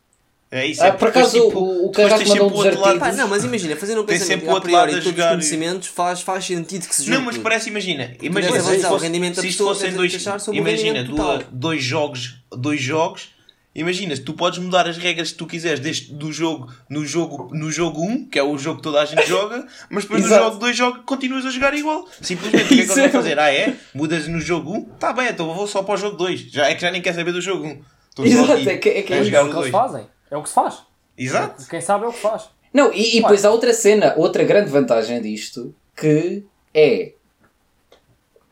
É 0.50 0.66
isso. 0.66 0.82
Ah, 0.82 0.86
é 0.86 0.90
por 0.92 0.98
porque 1.00 1.18
acaso, 1.18 1.32
tipo, 1.40 1.58
o- 1.58 1.86
o 1.86 1.90
Carrasco 1.90 2.28
mandou 2.28 2.48
um 2.48 2.52
o 2.52 2.56
outro 2.56 2.70
dos 2.72 2.80
lado- 2.80 2.98
Pá, 3.00 3.10
não, 3.12 3.26
mas 3.26 3.42
imagina, 3.44 3.74
fazendo 3.74 4.02
um 4.02 4.06
pensamento 4.06 4.48
a 4.48 4.52
outro 4.52 4.68
priori 4.70 4.94
de 4.94 5.00
todos 5.02 5.18
os 5.18 5.26
conhecimentos 5.30 5.88
faz, 5.88 6.20
faz 6.20 6.44
sentido 6.44 6.86
que 6.86 6.94
se 6.94 7.02
junte. 7.04 7.16
Não, 7.16 7.22
mas 7.24 7.38
parece, 7.38 7.70
imagina, 7.70 8.14
imagina 8.22 8.52
se, 8.52 8.58
analisar 8.60 8.88
o 8.88 8.90
fosse, 8.92 9.04
rendimento 9.04 9.40
se 9.40 9.48
isto 9.48 9.64
fossem 9.64 9.92
dois, 9.92 10.12
imagina, 10.52 11.04
dois 11.50 11.82
jogos, 11.82 12.36
dois 12.52 12.80
jogos, 12.80 13.33
imagina, 13.74 14.16
tu 14.16 14.32
podes 14.34 14.58
mudar 14.58 14.86
as 14.88 14.96
regras 14.96 15.32
que 15.32 15.38
tu 15.38 15.46
quiseres 15.46 15.80
deste, 15.80 16.12
do 16.12 16.32
jogo, 16.32 16.72
no 16.88 17.04
jogo, 17.04 17.50
no 17.52 17.70
jogo 17.72 18.02
1, 18.02 18.26
que 18.28 18.38
é 18.38 18.42
o 18.42 18.56
jogo 18.56 18.76
que 18.76 18.82
toda 18.82 19.00
a 19.00 19.04
gente 19.04 19.26
joga, 19.26 19.66
mas 19.90 20.04
depois 20.04 20.22
no 20.22 20.28
jogo 20.28 20.56
2 20.58 20.76
jogo, 20.76 21.02
continuas 21.04 21.44
a 21.44 21.50
jogar 21.50 21.74
igual. 21.74 22.06
Simplesmente, 22.20 22.64
o 22.64 22.68
que 22.68 22.74
é 22.74 22.76
que 22.76 22.82
eles 22.82 22.96
é- 22.98 23.02
vão 23.08 23.22
fazer? 23.22 23.38
Ah, 23.38 23.52
é? 23.52 23.74
Mudas 23.94 24.28
no 24.28 24.40
jogo 24.40 24.72
1? 24.72 24.84
Tá 24.98 25.12
bem, 25.12 25.28
então 25.28 25.52
vou 25.54 25.66
só 25.66 25.82
para 25.82 25.94
o 25.94 25.96
jogo 25.96 26.16
2. 26.16 26.40
Já, 26.52 26.68
é 26.70 26.74
que 26.74 26.80
já 26.82 26.90
nem 26.90 27.02
quer 27.02 27.14
saber 27.14 27.32
do 27.32 27.40
jogo 27.40 27.66
1. 27.66 27.80
Estou 28.10 28.26
só 28.26 28.32
Exato, 28.32 28.52
aqui 28.52 28.68
é 28.70 28.76
que- 28.78 28.88
é 28.90 29.02
que 29.02 29.12
é 29.14 29.20
isso. 29.22 29.28
É 29.28 29.30
que 29.30 29.36
eles 29.44 29.54
2. 29.54 29.70
fazem. 29.70 30.06
É 30.30 30.36
o 30.36 30.42
que 30.42 30.48
se 30.48 30.54
faz. 30.54 30.78
Exato. 31.18 31.66
Quem 31.68 31.80
sabe 31.80 32.04
é 32.04 32.08
o 32.08 32.12
que 32.12 32.18
faz. 32.20 32.48
Não, 32.72 32.92
e, 32.92 33.16
e 33.18 33.20
depois 33.20 33.44
há 33.44 33.50
outra 33.50 33.72
cena, 33.72 34.14
outra 34.16 34.42
grande 34.44 34.70
vantagem 34.70 35.20
disto, 35.22 35.74
que 35.96 36.44
é 36.72 37.12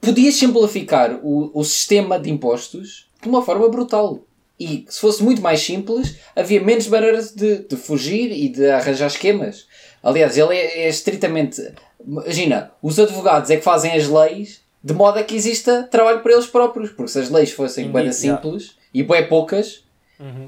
podias 0.01 0.34
simplificar 0.34 1.18
o, 1.22 1.51
o 1.55 1.64
sistema 1.64 2.18
de 2.18 2.30
impostos 2.30 3.09
de 3.20 3.28
uma 3.28 3.42
forma 3.42 3.68
brutal. 3.68 4.20
E 4.64 4.86
se 4.88 5.00
fosse 5.00 5.22
muito 5.22 5.42
mais 5.42 5.60
simples, 5.60 6.16
havia 6.36 6.62
menos 6.62 6.86
barreiras 6.86 7.32
de, 7.34 7.58
de 7.68 7.76
fugir 7.76 8.30
e 8.30 8.48
de 8.48 8.68
arranjar 8.70 9.06
esquemas. 9.08 9.66
Aliás, 10.02 10.36
ele 10.38 10.54
é, 10.56 10.82
é 10.84 10.88
estritamente. 10.88 11.60
Imagina, 12.06 12.70
os 12.82 12.98
advogados 12.98 13.50
é 13.50 13.56
que 13.56 13.62
fazem 13.64 13.92
as 13.92 14.06
leis 14.08 14.60
de 14.84 14.92
modo 14.92 15.18
a 15.18 15.22
que 15.22 15.34
exista 15.34 15.84
trabalho 15.84 16.20
para 16.20 16.32
eles 16.32 16.46
próprios. 16.46 16.90
Porque 16.90 17.10
se 17.10 17.18
as 17.18 17.28
leis 17.30 17.50
fossem 17.52 17.90
bem 17.90 18.12
simples 18.12 18.76
e 18.92 19.02
bem 19.02 19.26
poucas, 19.28 19.84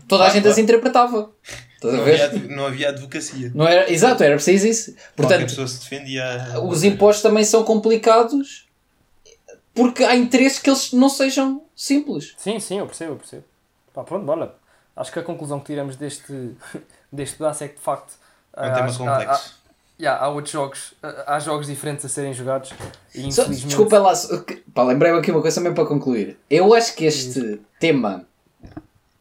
toda 0.08 0.24
a 0.24 0.26
Ah, 0.26 0.30
gente 0.30 0.42
claro. 0.42 0.52
as 0.52 0.58
interpretava. 0.58 1.30
A 1.82 1.86
Não 1.86 2.00
havia, 2.00 2.32
não 2.48 2.66
havia 2.66 2.88
advocacia. 2.88 3.52
Não 3.54 3.68
era, 3.68 3.92
exato, 3.92 4.22
era 4.22 4.34
preciso 4.36 4.66
isso. 4.66 4.94
Portanto, 5.14 5.42
pessoa 5.42 5.66
se 5.68 5.80
defendia. 5.80 6.24
os 6.64 6.82
impostos 6.82 7.22
também 7.22 7.44
são 7.44 7.62
complicados 7.62 8.66
porque 9.74 10.02
há 10.04 10.14
interesses 10.16 10.58
que 10.58 10.70
eles 10.70 10.92
não 10.92 11.08
sejam 11.08 11.62
simples. 11.76 12.34
Sim, 12.38 12.58
sim, 12.60 12.78
eu 12.78 12.86
percebo, 12.86 13.12
eu 13.12 13.16
percebo. 13.16 13.44
Pá, 13.94 14.04
pronto, 14.04 14.28
olha. 14.30 14.50
Acho 14.96 15.10
que 15.12 15.18
a 15.18 15.22
conclusão 15.22 15.58
que 15.60 15.66
tiramos 15.66 15.96
deste, 15.96 16.50
deste 17.10 17.36
pedaço 17.38 17.64
é 17.64 17.68
que 17.68 17.76
de 17.76 17.80
facto. 17.80 18.12
É 18.56 18.68
um 18.68 18.74
tema 18.74 18.86
acho- 18.86 18.98
complexo. 18.98 19.30
há- 19.30 19.34
há- 19.34 19.50
yeah, 20.00 20.24
há 20.24 20.28
outros 20.28 20.52
jogos, 20.52 20.94
há 21.26 21.38
jogos 21.40 21.66
diferentes 21.68 22.04
a 22.04 22.08
serem 22.08 22.32
jogados 22.34 22.70
e 23.14 23.22
Só, 23.32 23.42
infelizmente. 23.42 23.66
desculpa 23.66 23.98
lá, 23.98 24.12
que- 24.46 24.56
pá, 24.74 24.82
lembrei-me 24.82 25.18
aqui 25.18 25.30
uma 25.30 25.40
coisa 25.40 25.56
também 25.60 25.72
para 25.74 25.86
concluir. 25.86 26.36
Eu 26.50 26.74
acho 26.74 26.94
que 26.94 27.04
este 27.04 27.60
tema 27.80 28.24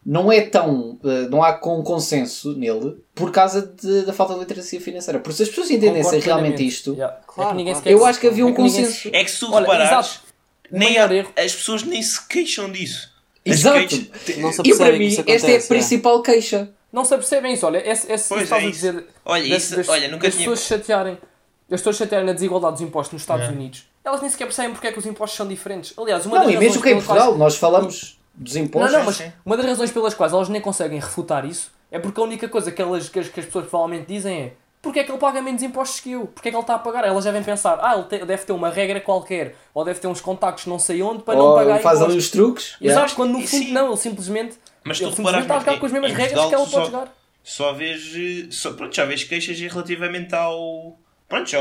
não 0.05 0.31
é 0.31 0.41
tão. 0.41 0.99
eh, 1.03 1.27
não 1.29 1.41
há 1.43 1.53
com 1.53 1.81
consenso 1.81 2.53
nele 2.57 3.01
por 3.15 3.31
causa 3.31 3.61
de- 3.61 4.05
da 4.05 4.11
falta 4.13 4.33
de 4.33 4.39
literacia 4.41 4.79
financeira. 4.81 5.19
Porque 5.19 5.37
se 5.37 5.43
as 5.43 5.49
pessoas 5.49 5.71
entendessem 5.71 6.19
realmente 6.19 6.65
isto, 6.67 6.93
Yeah. 6.93 7.19
Claro, 7.25 7.49
É 7.49 7.51
que 7.53 7.57
ninguém 7.57 7.73
claro. 7.73 7.89
eu 7.89 8.05
acho 8.05 8.19
que 8.19 8.27
havia 8.27 8.45
um 8.45 8.49
é 8.49 8.51
ninguém 8.51 8.65
consenso. 8.71 8.99
se- 9.03 9.15
É 9.15 9.23
que 9.23 9.31
se 9.31 9.39
tu 9.39 9.51
reparares, 9.51 10.19
nem 10.69 10.93
maior 10.93 11.09
há- 11.09 11.15
erro- 11.15 11.31
as 11.37 11.55
pessoas 11.55 11.83
nem 11.83 12.01
se 12.03 12.27
queixam 12.27 12.69
disso. 12.71 13.12
Exato. 13.45 13.95
Não 14.37 14.51
E 14.63 14.77
para 14.77 14.91
mim, 14.97 15.07
esta 15.07 15.21
é 15.29 15.33
a 15.33 15.37
acontece, 15.37 15.67
principal 15.67 16.21
queixa. 16.21 16.69
Não 16.91 17.03
se 17.03 17.13
apercebem 17.13 17.53
isso, 17.53 17.65
olha, 17.65 17.77
esse, 17.89 18.11
esse 18.11 18.29
Pois 18.29 18.43
estás 18.43 18.61
é 18.63 18.65
a 18.65 18.69
isso. 18.69 18.75
dizer. 18.79 19.05
Olha, 19.25 19.49
das- 19.49 19.63
isso- 19.63 19.75
das- 19.75 19.89
olha, 19.89 20.07
nunca 20.07 20.27
das 20.27 20.35
tinha- 20.35 20.49
pessoas 20.49 20.67
chatearem. 20.67 21.17
As 21.71 21.79
pessoas 21.81 21.97
chatearem 21.97 22.25
na 22.27 22.33
desigualdade 22.33 22.73
dos 22.73 22.81
impostos 22.81 23.13
nos 23.13 23.21
Estados 23.23 23.47
É. 23.47 23.49
Unidos, 23.49 23.85
elas 24.05 24.21
nem 24.21 24.29
sequer 24.29 24.45
percebem 24.45 24.71
porque 24.73 24.87
é 24.87 24.91
que 24.91 24.99
os 24.99 25.05
impostos 25.05 25.35
são 25.37 25.47
diferentes. 25.47 25.93
Aliás, 25.97 26.25
uma 26.25 26.37
Não, 26.39 26.45
das 26.45 26.53
e 26.53 26.57
mesmo 26.57 26.81
que 26.81 26.89
em 26.89 26.91
pelas 26.91 27.05
quais- 27.05 27.19
Portugal 27.23 27.37
nós 27.37 27.55
falamos 27.55 28.19
dos 28.35 28.55
Não, 28.55 28.61
impostos. 28.63 28.91
não, 28.93 29.03
mas 29.05 29.15
sim. 29.15 29.31
uma 29.45 29.57
das 29.57 29.65
razões 29.65 29.91
pelas 29.91 30.13
quais 30.13 30.33
elas 30.33 30.49
nem 30.49 30.61
conseguem 30.61 30.99
refutar 30.99 31.45
isso 31.45 31.71
é 31.91 31.97
porque 31.97 32.19
a 32.19 32.23
única 32.23 32.47
coisa 32.47 32.71
que, 32.71 32.81
elas, 32.81 33.09
que, 33.09 33.19
as, 33.19 33.27
que 33.27 33.39
as 33.39 33.45
pessoas 33.47 33.65
provavelmente 33.67 34.07
dizem 34.07 34.37
é 34.41 34.51
porque 34.83 34.99
é 34.99 35.03
que 35.03 35.11
ele 35.11 35.17
paga 35.17 35.41
menos 35.41 35.63
impostos 35.63 35.99
que 36.01 36.11
eu? 36.11 36.27
Porque 36.27 36.49
é 36.49 36.51
que 36.51 36.55
ele 36.57 36.61
está 36.61 36.75
a 36.75 36.79
pagar? 36.79 37.03
Elas 37.07 37.23
devem 37.23 37.41
pensar, 37.41 37.79
ah, 37.81 37.95
ele 37.95 38.03
te- 38.03 38.23
deve 38.25 38.43
ter 38.45 38.51
uma 38.51 38.69
regra 38.69 38.99
qualquer, 39.01 39.55
ou 39.73 39.83
deve 39.83 39.99
ter 39.99 40.07
uns 40.07 40.21
contactos 40.21 40.67
não 40.67 40.77
sei 40.77 41.01
onde 41.01 41.23
para 41.23 41.35
não 41.35 41.45
Ou 41.45 41.55
pagar 41.55 41.79
faz 41.79 41.95
ali 42.01 42.11
impostos. 42.11 42.25
os 42.25 42.29
truques. 42.31 42.75
Yeah. 42.79 43.01
Exato, 43.01 43.15
quando 43.15 43.31
no 43.31 43.39
E 43.39 43.47
fundo 43.47 43.63
sim. 43.63 43.71
não, 43.71 43.87
ele 43.87 43.97
simplesmente, 43.97 44.59
Mas 44.83 44.99
ele 45.01 45.09
simplesmente 45.15 45.41
está 45.43 45.55
a 45.55 45.59
jogar 45.59 45.79
com 45.79 45.85
as 45.87 45.91
mesmas 45.91 46.11
regras 46.11 46.47
que 46.47 46.53
ela 46.53 46.65
pode 46.65 46.69
só- 46.71 46.85
jogar. 46.85 47.15
Só 47.43 47.73
vês. 47.73 48.13
eh, 48.15 48.47
Só, 48.51 48.73
pronto, 48.73 48.95
já 48.95 49.05
vês 49.05 49.23
queixas 49.23 49.59
relativamente 49.59 50.35
ao. 50.35 50.97
Pronto, 51.27 51.49
já, 51.49 51.59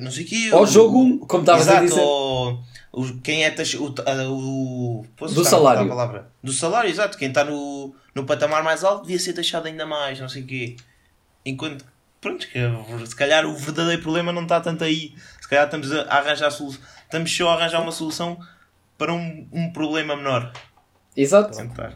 não 0.00 0.10
sei 0.10 0.24
o 0.24 0.26
quê. 0.26 0.48
Ao 0.52 0.62
o- 0.62 0.66
jogo, 0.66 1.26
como 1.26 1.42
estavas 1.42 1.66
a 1.68 1.70
Exato, 1.72 1.86
dizer. 1.86 2.00
ao- 2.00 2.58
o- 2.92 3.20
quem 3.22 3.44
é 3.44 3.50
tax- 3.50 3.74
o, 3.74 3.94
o, 4.30 5.04
posso 5.16 5.34
Do 5.34 5.44
salário. 5.44 5.88
palavra? 5.88 6.30
Do 6.42 6.52
salário, 6.52 6.90
exato. 6.90 7.16
Quem 7.16 7.28
está 7.28 7.44
no, 7.44 7.94
no 8.14 8.24
patamar 8.24 8.62
mais 8.62 8.84
alto 8.84 9.02
devia 9.02 9.18
ser 9.18 9.32
taxado 9.32 9.66
ainda 9.66 9.86
mais, 9.86 10.20
não 10.20 10.28
sei 10.28 10.42
o 10.42 10.46
quê. 10.46 10.76
Enquanto, 11.46 11.84
pronto, 12.24 12.48
que 12.48 13.06
se 13.06 13.14
calhar 13.14 13.44
o 13.46 13.54
verdadeiro 13.54 14.02
problema 14.02 14.32
não 14.32 14.42
está 14.42 14.60
tanto 14.60 14.82
aí. 14.82 15.14
Se 15.40 15.48
calhar 15.48 15.64
estamos 15.66 15.92
a 15.92 16.02
arranjar 16.16 16.50
solução. 16.50 16.80
Estamos 17.04 17.36
só 17.36 17.48
a 17.50 17.54
arranjar 17.54 17.80
uma 17.82 17.92
solução 17.92 18.36
para 18.98 19.12
um, 19.12 19.46
um 19.52 19.70
problema 19.72 20.16
menor. 20.16 20.50
Exato. 21.16 21.56
Tentar. 21.56 21.92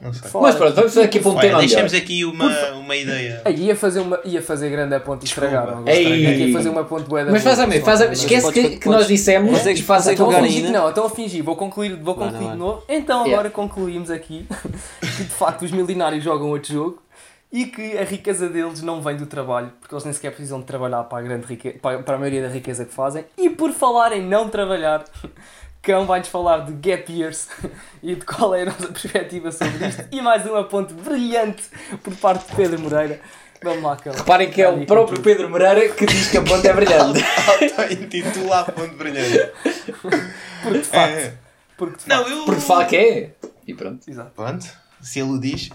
Não 0.00 0.12
sei. 0.12 0.28
Mas 0.40 0.56
pronto, 0.56 0.74
vamos 0.74 0.98
aqui 0.98 1.20
para 1.20 1.30
um 1.30 1.38
tema 1.38 1.58
deixamos 1.60 1.94
aqui 1.94 2.24
uma, 2.24 2.70
uma 2.72 2.96
ideia. 2.96 3.40
Aí 3.44 3.66
ia 3.66 3.76
fazer, 3.76 4.00
uma, 4.00 4.18
ia 4.24 4.42
fazer 4.42 4.68
grande 4.68 4.94
a 4.96 4.98
e 4.98 5.24
estragaram. 5.24 5.84
Ei. 5.86 6.26
Aqui 6.26 6.44
ia 6.46 6.52
fazer 6.52 6.68
uma 6.70 6.82
ponte 6.84 7.08
bué 7.08 7.24
da 7.24 7.30
Mas 7.30 7.42
faz 7.44 7.60
a 7.60 7.66
mim, 7.68 7.80
faz 7.80 8.00
a, 8.00 8.12
esquece 8.12 8.42
podes- 8.46 8.64
que, 8.70 8.76
que 8.78 8.88
nós 8.88 9.06
dissemos 9.06 9.50
consegues- 9.50 9.80
e 9.80 9.82
faz 9.84 10.08
a 10.08 10.12
Então 10.12 10.30
fingir, 10.32 10.66
ainda? 10.66 10.78
não, 10.78 10.90
então 10.90 11.06
vou 11.06 11.14
fingir, 11.16 11.42
vou 11.44 11.54
concluir, 11.54 11.94
vou 11.96 12.16
concluir 12.16 12.42
não 12.42 12.50
de 12.52 12.56
novo. 12.58 12.84
Então 12.88 13.18
Yeah. 13.20 13.32
agora 13.34 13.50
concluímos 13.50 14.10
aqui 14.10 14.44
que 15.00 15.22
de 15.22 15.30
facto 15.30 15.62
os 15.64 15.70
milionários 15.70 16.24
jogam 16.24 16.48
outro 16.50 16.72
jogo 16.72 17.02
e 17.52 17.66
que 17.66 17.98
a 17.98 18.04
riqueza 18.04 18.48
deles 18.48 18.80
não 18.82 19.02
vem 19.02 19.14
do 19.16 19.26
trabalho, 19.26 19.70
porque 19.78 19.94
eles 19.94 20.04
nem 20.04 20.12
sequer 20.14 20.30
precisam 20.30 20.58
de 20.60 20.64
trabalhar 20.66 21.04
para 21.04 21.18
a, 21.18 21.22
grande 21.22 21.46
riqueza, 21.46 21.78
para 21.78 22.14
a 22.14 22.18
maioria 22.18 22.42
da 22.42 22.48
riqueza 22.48 22.84
que 22.86 22.94
fazem. 22.94 23.26
E 23.36 23.50
por 23.50 23.72
falar 23.72 24.12
em 24.12 24.22
não 24.22 24.48
trabalhar, 24.48 25.04
Cão 25.82 26.06
vai-nos 26.06 26.28
falar 26.28 26.60
de 26.64 26.72
gap 26.72 27.12
years 27.12 27.48
e 28.02 28.14
de 28.14 28.24
qual 28.24 28.54
é 28.54 28.62
a 28.62 28.66
nossa 28.66 28.88
perspectiva 28.88 29.52
sobre 29.52 29.86
isto. 29.86 30.04
E 30.10 30.22
mais 30.22 30.46
uma 30.46 30.64
ponte 30.64 30.94
brilhante 30.94 31.64
por 32.02 32.16
parte 32.16 32.48
de 32.48 32.56
Pedro 32.56 32.80
Moreira. 32.80 33.20
Vamos 33.62 33.82
lá, 33.82 33.96
Cão. 33.96 34.14
Reparem 34.14 34.50
que 34.50 34.62
é 34.62 34.68
o 34.68 34.86
próprio 34.86 35.16
tudo. 35.16 35.24
Pedro 35.24 35.50
Moreira 35.50 35.88
que 35.90 36.06
diz 36.06 36.30
que 36.30 36.38
a 36.38 36.42
ponte 36.42 36.66
é 36.66 36.72
brilhante. 36.72 37.22
Auto-intitula 37.78 38.60
a 38.60 38.72
ponte 38.72 38.94
brilhante. 38.94 39.52
Porque 40.00 40.78
de 40.78 40.84
facto. 40.84 41.14
É. 41.16 41.34
Porque 41.76 41.98
de 41.98 42.08
Não, 42.08 42.16
facto. 42.18 42.30
eu. 42.32 42.44
Porque 42.44 42.60
fala 42.60 42.84
que 42.86 42.96
é. 42.96 43.30
E 43.66 43.74
pronto. 43.74 44.08
Exato. 44.10 44.30
Pronto, 44.34 44.66
se 45.00 45.20
ele 45.20 45.30
o 45.30 45.38
diz. 45.38 45.68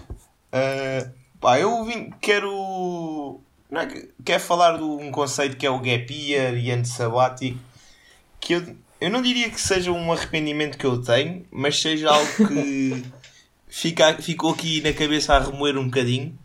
Ah, 0.52 1.08
pá, 1.40 1.58
eu 1.58 1.84
vim, 1.84 2.10
quero. 2.20 3.40
Não 3.70 3.80
é 3.82 3.86
que, 3.86 4.08
quero 4.24 4.42
falar 4.42 4.76
de 4.78 4.82
um 4.84 5.10
conceito 5.10 5.56
que 5.56 5.66
é 5.66 5.70
o 5.70 5.78
gap 5.78 6.12
year 6.12 6.54
e 6.56 6.70
ano 6.70 6.84
sabático. 6.86 7.58
Que 8.40 8.54
eu, 8.54 8.76
eu 9.00 9.10
não 9.10 9.20
diria 9.20 9.50
que 9.50 9.60
seja 9.60 9.92
um 9.92 10.12
arrependimento 10.12 10.78
que 10.78 10.84
eu 10.86 11.02
tenho, 11.02 11.44
mas 11.50 11.80
seja 11.80 12.10
algo 12.10 12.48
que 12.48 13.04
fica, 13.68 14.14
ficou 14.22 14.52
aqui 14.52 14.80
na 14.80 14.92
cabeça 14.92 15.34
a 15.34 15.38
remoer 15.40 15.76
um 15.76 15.84
bocadinho. 15.86 16.36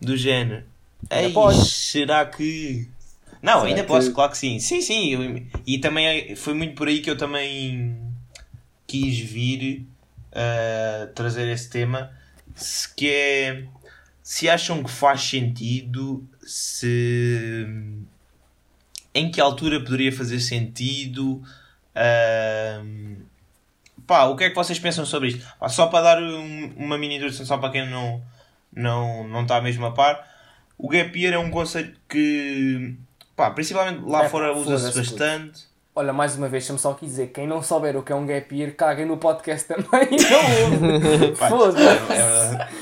Do 0.00 0.16
género. 0.16 0.64
Ei, 1.08 1.32
será 1.64 2.26
que. 2.26 2.88
Não, 3.40 3.54
Será 3.60 3.64
ainda 3.68 3.82
que- 3.82 3.86
posso, 3.88 4.12
claro 4.12 4.32
que 4.32 4.38
sim. 4.38 4.58
Sim, 4.58 4.80
sim. 4.80 5.10
eu- 5.12 5.42
e 5.64 5.78
também 5.78 6.06
é- 6.32 6.34
foi 6.36 6.54
muito 6.54 6.74
por 6.74 6.88
aí 6.88 7.00
que 7.00 7.08
eu 7.08 7.16
também 7.16 7.96
quis 8.86 9.16
vir 9.20 9.86
uh, 10.32 11.06
trazer 11.14 11.48
esse 11.52 11.70
tema. 11.70 12.10
Se, 12.56 12.92
que 12.94 13.08
é. 13.08 13.64
Se 14.22 14.48
acham 14.48 14.82
que 14.84 14.90
faz 14.90 15.20
sentido, 15.22 16.24
se. 16.42 17.66
Em 19.14 19.30
que 19.30 19.40
altura 19.40 19.80
poderia 19.82 20.12
fazer 20.12 20.40
sentido? 20.40 21.42
ahm, 21.94 23.16
pá, 24.06 24.24
o 24.24 24.36
que 24.36 24.44
é 24.44 24.48
que 24.48 24.54
vocês 24.56 24.78
pensam 24.78 25.04
sobre 25.04 25.28
isto? 25.28 25.46
Pá, 25.58 25.68
só 25.68 25.86
para 25.88 26.02
dar 26.14 26.22
um- 26.22 26.72
uma 26.76 26.96
mini 26.96 27.16
introdução, 27.16 27.44
só 27.44 27.58
para 27.58 27.70
quem 27.70 27.88
não, 27.90 28.22
não, 28.72 29.28
não 29.28 29.42
está 29.42 29.60
mesmo 29.60 29.84
a 29.84 29.90
par, 29.92 30.26
o 30.78 30.88
gap 30.88 31.18
year 31.20 31.34
é 31.34 31.38
um 31.38 31.50
conceito 31.50 31.98
que, 32.08 32.94
pá, 33.36 33.50
principalmente 33.50 34.02
lá 34.08 34.24
É, 34.24 34.28
fora 34.30 34.56
usa-se 34.56 34.96
bastante. 34.98 35.64
Olha, 35.94 36.14
mais 36.14 36.34
uma 36.38 36.48
vez, 36.48 36.62
deixa-me 36.64 36.78
só 36.78 36.92
aqui 36.92 37.04
dizer: 37.04 37.26
quem 37.28 37.46
não 37.46 37.62
souber 37.62 37.94
o 37.98 38.02
que 38.02 38.10
é 38.12 38.14
um 38.14 38.24
gap 38.24 38.56
year, 38.56 38.74
caguem 38.74 39.04
no 39.04 39.18
podcast 39.18 39.68
também. 39.68 40.08
Não 40.80 41.36
Foda-se. 41.36 41.86
é 41.86 41.94
verdade. 41.98 42.72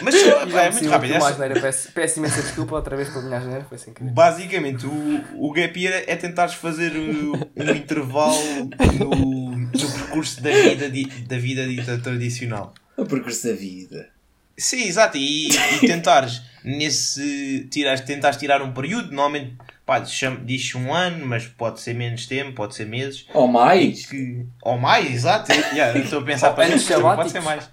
Mas 0.00 0.14
me 0.14 0.20
é 0.20 0.70
muito 0.70 0.88
rápido. 0.88 1.12
é 1.14 1.16
asneira. 1.16 1.60
Peço, 1.60 1.92
peço 1.92 2.18
imensa 2.18 2.40
desculpa 2.42 2.76
outra 2.76 2.96
vez 2.96 3.08
pela 3.08 3.22
minha 3.24 3.38
asneira, 3.38 3.64
foi 3.68 3.78
sem 3.78 3.92
querer. 3.92 4.10
Basicamente, 4.10 4.86
o, 4.86 5.24
o 5.36 5.52
gap 5.52 5.78
year 5.80 6.04
é 6.06 6.14
tentares 6.16 6.54
fazer 6.54 6.92
uh, 6.92 7.50
um 7.56 7.70
intervalo 7.74 8.70
no, 8.98 9.56
no 9.56 9.68
percurso 9.92 10.40
da 10.42 10.50
vida, 10.50 10.88
di- 10.90 11.06
da 11.06 11.36
vida 11.38 11.66
dita 11.66 11.98
tradicional. 11.98 12.72
O 12.96 13.04
percurso 13.04 13.48
da 13.48 13.54
vida. 13.54 14.08
Sim, 14.56 14.84
exato, 14.88 15.16
e, 15.16 15.48
e 15.48 15.78
tentares 15.86 16.42
nesse. 16.64 17.68
Tirares, 17.70 18.00
tentares 18.00 18.36
tirar 18.38 18.60
um 18.62 18.72
período, 18.72 19.08
normalmente 19.12 19.56
pá, 19.86 20.00
diz-se 20.00 20.76
um 20.76 20.92
ano, 20.92 21.24
mas 21.26 21.46
pode 21.46 21.80
ser 21.80 21.94
menos 21.94 22.26
tempo, 22.26 22.52
pode 22.52 22.74
ser 22.74 22.84
meses. 22.86 23.24
Ou 23.32 23.46
mais. 23.48 24.06
que, 24.06 24.44
ou 24.62 24.76
mais, 24.76 25.10
exato. 25.10 25.52
Yeah, 25.72 25.96
eu 25.98 26.04
estou 26.04 26.20
a 26.20 26.24
pensar 26.24 26.50
para 26.50 26.68
isso, 26.68 26.92
pode 27.00 27.30
ser 27.30 27.40
mais. 27.40 27.70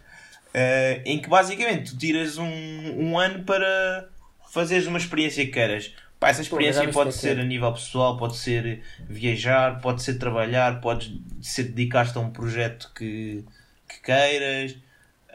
Eh, 0.57 1.01
em 1.03 1.19
que 1.19 1.27
basicamente 1.27 1.91
tu 1.91 1.97
tiras 1.97 2.37
um, 2.37 2.47
um 2.47 3.19
ano 3.19 3.43
para 3.43 4.07
fazeres 4.49 4.87
uma 4.87 4.97
experiência 4.97 5.45
que 5.45 5.51
queiras. 5.51 5.93
Pá, 6.17 6.29
essa 6.29 6.37
Pô, 6.37 6.43
experiência 6.43 6.81
viste 6.83 6.93
pode 6.93 7.11
ser 7.11 7.37
a 7.37 7.43
nível 7.43 7.73
pessoal, 7.73 8.15
pode 8.15 8.37
ser 8.37 8.81
viajar, 9.01 9.81
pode 9.81 10.01
ser 10.01 10.13
trabalhar, 10.13 10.79
pode 10.79 11.21
ser 11.41 11.63
dedicar-te 11.63 12.17
a 12.17 12.21
um 12.21 12.29
projeto 12.29 12.89
que, 12.95 13.43
que 13.85 14.01
queiras. 14.01 14.77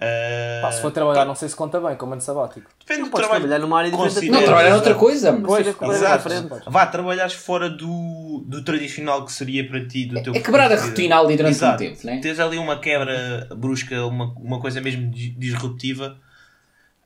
Eh, 0.00 0.60
Pá, 0.62 0.72
se 0.72 0.80
for 0.80 0.90
trabalhar, 0.90 1.26
não 1.26 1.34
sei 1.34 1.50
se 1.50 1.54
conta 1.54 1.78
bem, 1.78 1.96
como 1.96 2.14
ano 2.14 2.22
sabático. 2.22 2.70
Depende 2.90 3.02
Não 3.02 3.08
do 3.10 3.16
trabalho. 3.16 3.40
trabalhar 3.40 3.58
numa 3.60 3.78
área 3.78 3.90
diferente 3.90 4.14
considera- 4.14 4.38
Não, 4.38 4.44
trabalhar 4.46 4.70
noutra 4.70 4.90
Exato. 4.90 5.00
coisa. 5.04 5.40
Pois, 5.44 5.66
é 5.66 5.70
Exato. 5.70 6.28
diferente. 6.28 6.64
Vá, 6.66 6.86
trabalhares 6.86 7.32
fora 7.34 7.70
do, 7.70 8.42
do 8.46 8.64
tradicional 8.64 9.24
que 9.24 9.32
seria 9.32 9.66
para 9.68 9.86
ti, 9.86 10.06
do 10.06 10.22
teu 10.22 10.34
É 10.34 10.40
quebrar 10.40 10.70
a 10.72 10.76
rotina 10.80 11.18
ali 11.20 11.36
durante 11.36 11.52
Exato. 11.54 11.74
um 11.82 11.86
tempo, 11.86 12.06
né? 12.06 12.20
Tens 12.20 12.40
ali 12.40 12.58
uma 12.58 12.78
quebra 12.80 13.48
brusca, 13.56 14.04
uma, 14.06 14.32
uma 14.36 14.60
coisa 14.60 14.80
mesmo 14.80 15.10
dis- 15.10 15.34
disruptiva. 15.38 16.16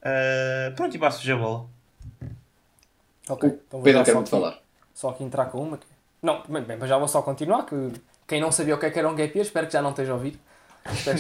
Ah, 0.02 0.72
pronto, 0.74 0.94
e 0.94 0.98
passo 0.98 1.30
a 1.30 1.36
bola. 1.36 1.66
Ok, 3.28 3.48
então 3.48 3.80
vou 3.80 3.82
Pedro 3.82 4.00
já 4.00 4.04
quer 4.04 4.10
só 4.12 4.16
muito 4.18 4.28
aqui- 4.28 4.42
falar. 4.42 4.58
Só 4.92 5.08
aqui 5.10 5.24
entrar 5.24 5.46
com 5.46 5.62
uma. 5.62 5.78
Não, 6.22 6.42
bem, 6.48 6.62
bem, 6.62 6.76
mas 6.78 6.88
já 6.88 6.98
vou 6.98 7.08
só 7.08 7.22
continuar. 7.22 7.64
Que 7.64 7.92
quem 8.26 8.40
não 8.40 8.52
sabia 8.52 8.74
o 8.74 8.78
que 8.78 8.86
é 8.86 8.90
que 8.90 8.98
era 8.98 9.08
um 9.08 9.14
gap 9.14 9.34
year, 9.36 9.46
espero 9.46 9.66
que 9.66 9.72
já 9.72 9.82
não 9.82 9.90
esteja 9.90 10.12
a 10.12 10.14
ouvir. 10.14 10.38
Que 10.84 11.14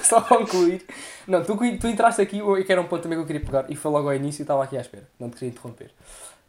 Só 0.04 0.20
concluir. 0.22 0.84
Não, 1.26 1.44
tu, 1.44 1.56
tu 1.78 1.86
entraste 1.86 2.20
aqui, 2.22 2.38
e 2.40 2.64
que 2.64 2.72
era 2.72 2.80
um 2.80 2.86
ponto 2.86 3.02
também 3.02 3.18
que 3.18 3.22
eu 3.22 3.26
queria 3.26 3.40
pegar, 3.44 3.66
e 3.68 3.76
foi 3.76 3.90
logo 3.92 4.08
ao 4.08 4.14
início 4.14 4.40
e 4.42 4.44
estava 4.44 4.64
aqui 4.64 4.76
à 4.76 4.80
espera. 4.80 5.06
Não 5.20 5.28
te 5.28 5.34
queria 5.34 5.50
interromper. 5.50 5.90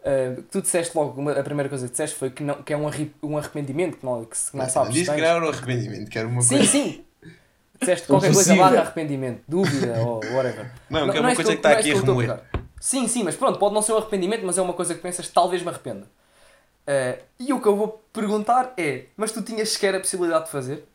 Uh, 0.05 0.41
tu 0.51 0.61
disseste 0.61 0.97
logo, 0.97 1.19
uma, 1.21 1.31
a 1.31 1.43
primeira 1.43 1.69
coisa 1.69 1.85
que 1.85 1.91
disseste 1.91 2.17
foi 2.17 2.29
que, 2.29 2.43
não, 2.43 2.61
que 2.63 2.73
é 2.73 2.77
um, 2.77 2.87
arri- 2.87 3.13
um 3.21 3.37
arrependimento, 3.37 3.97
que 3.97 4.05
não, 4.05 4.25
que 4.25 4.37
se 4.37 4.55
não 4.55 4.67
sabes. 4.69 4.93
Diz 4.93 5.07
que 5.07 5.21
era 5.21 5.43
um 5.45 5.49
arrependimento, 5.49 6.09
que 6.09 6.17
era 6.17 6.27
uma 6.27 6.41
Sim, 6.41 6.57
coisa. 6.57 6.71
sim. 6.71 7.05
Disseste 7.79 8.07
qualquer 8.07 8.27
coisa 8.33 8.39
Possível. 8.53 8.63
barra 8.63 8.79
arrependimento, 8.81 9.41
dúvida 9.47 9.99
ou 10.01 10.21
whatever. 10.33 10.71
Não, 10.89 11.09
que 11.09 11.17
é 11.17 11.17
é 11.17 11.21
uma 11.21 11.31
isso 11.33 11.35
coisa 11.35 11.51
que 11.51 11.57
está 11.57 11.69
não 11.71 11.77
aqui 11.77 11.91
a 11.91 11.93
que 11.93 11.99
remoer. 11.99 12.39
Sim, 12.79 13.07
sim, 13.07 13.23
mas 13.23 13.35
pronto, 13.35 13.59
pode 13.59 13.73
não 13.73 13.81
ser 13.81 13.93
um 13.93 13.97
arrependimento, 13.97 14.45
mas 14.45 14.57
é 14.57 14.61
uma 14.61 14.73
coisa 14.73 14.93
que 14.93 15.01
pensas, 15.01 15.27
talvez 15.29 15.61
me 15.61 15.69
arrependa. 15.69 16.05
Uh, 16.85 17.17
e 17.39 17.53
o 17.53 17.61
que 17.61 17.67
eu 17.67 17.75
vou 17.77 18.03
perguntar 18.11 18.73
é, 18.77 19.05
mas 19.15 19.31
tu 19.31 19.41
tinhas 19.41 19.69
sequer 19.69 19.95
a 19.95 19.99
possibilidade 19.99 20.45
de 20.45 20.51
fazer? 20.51 20.85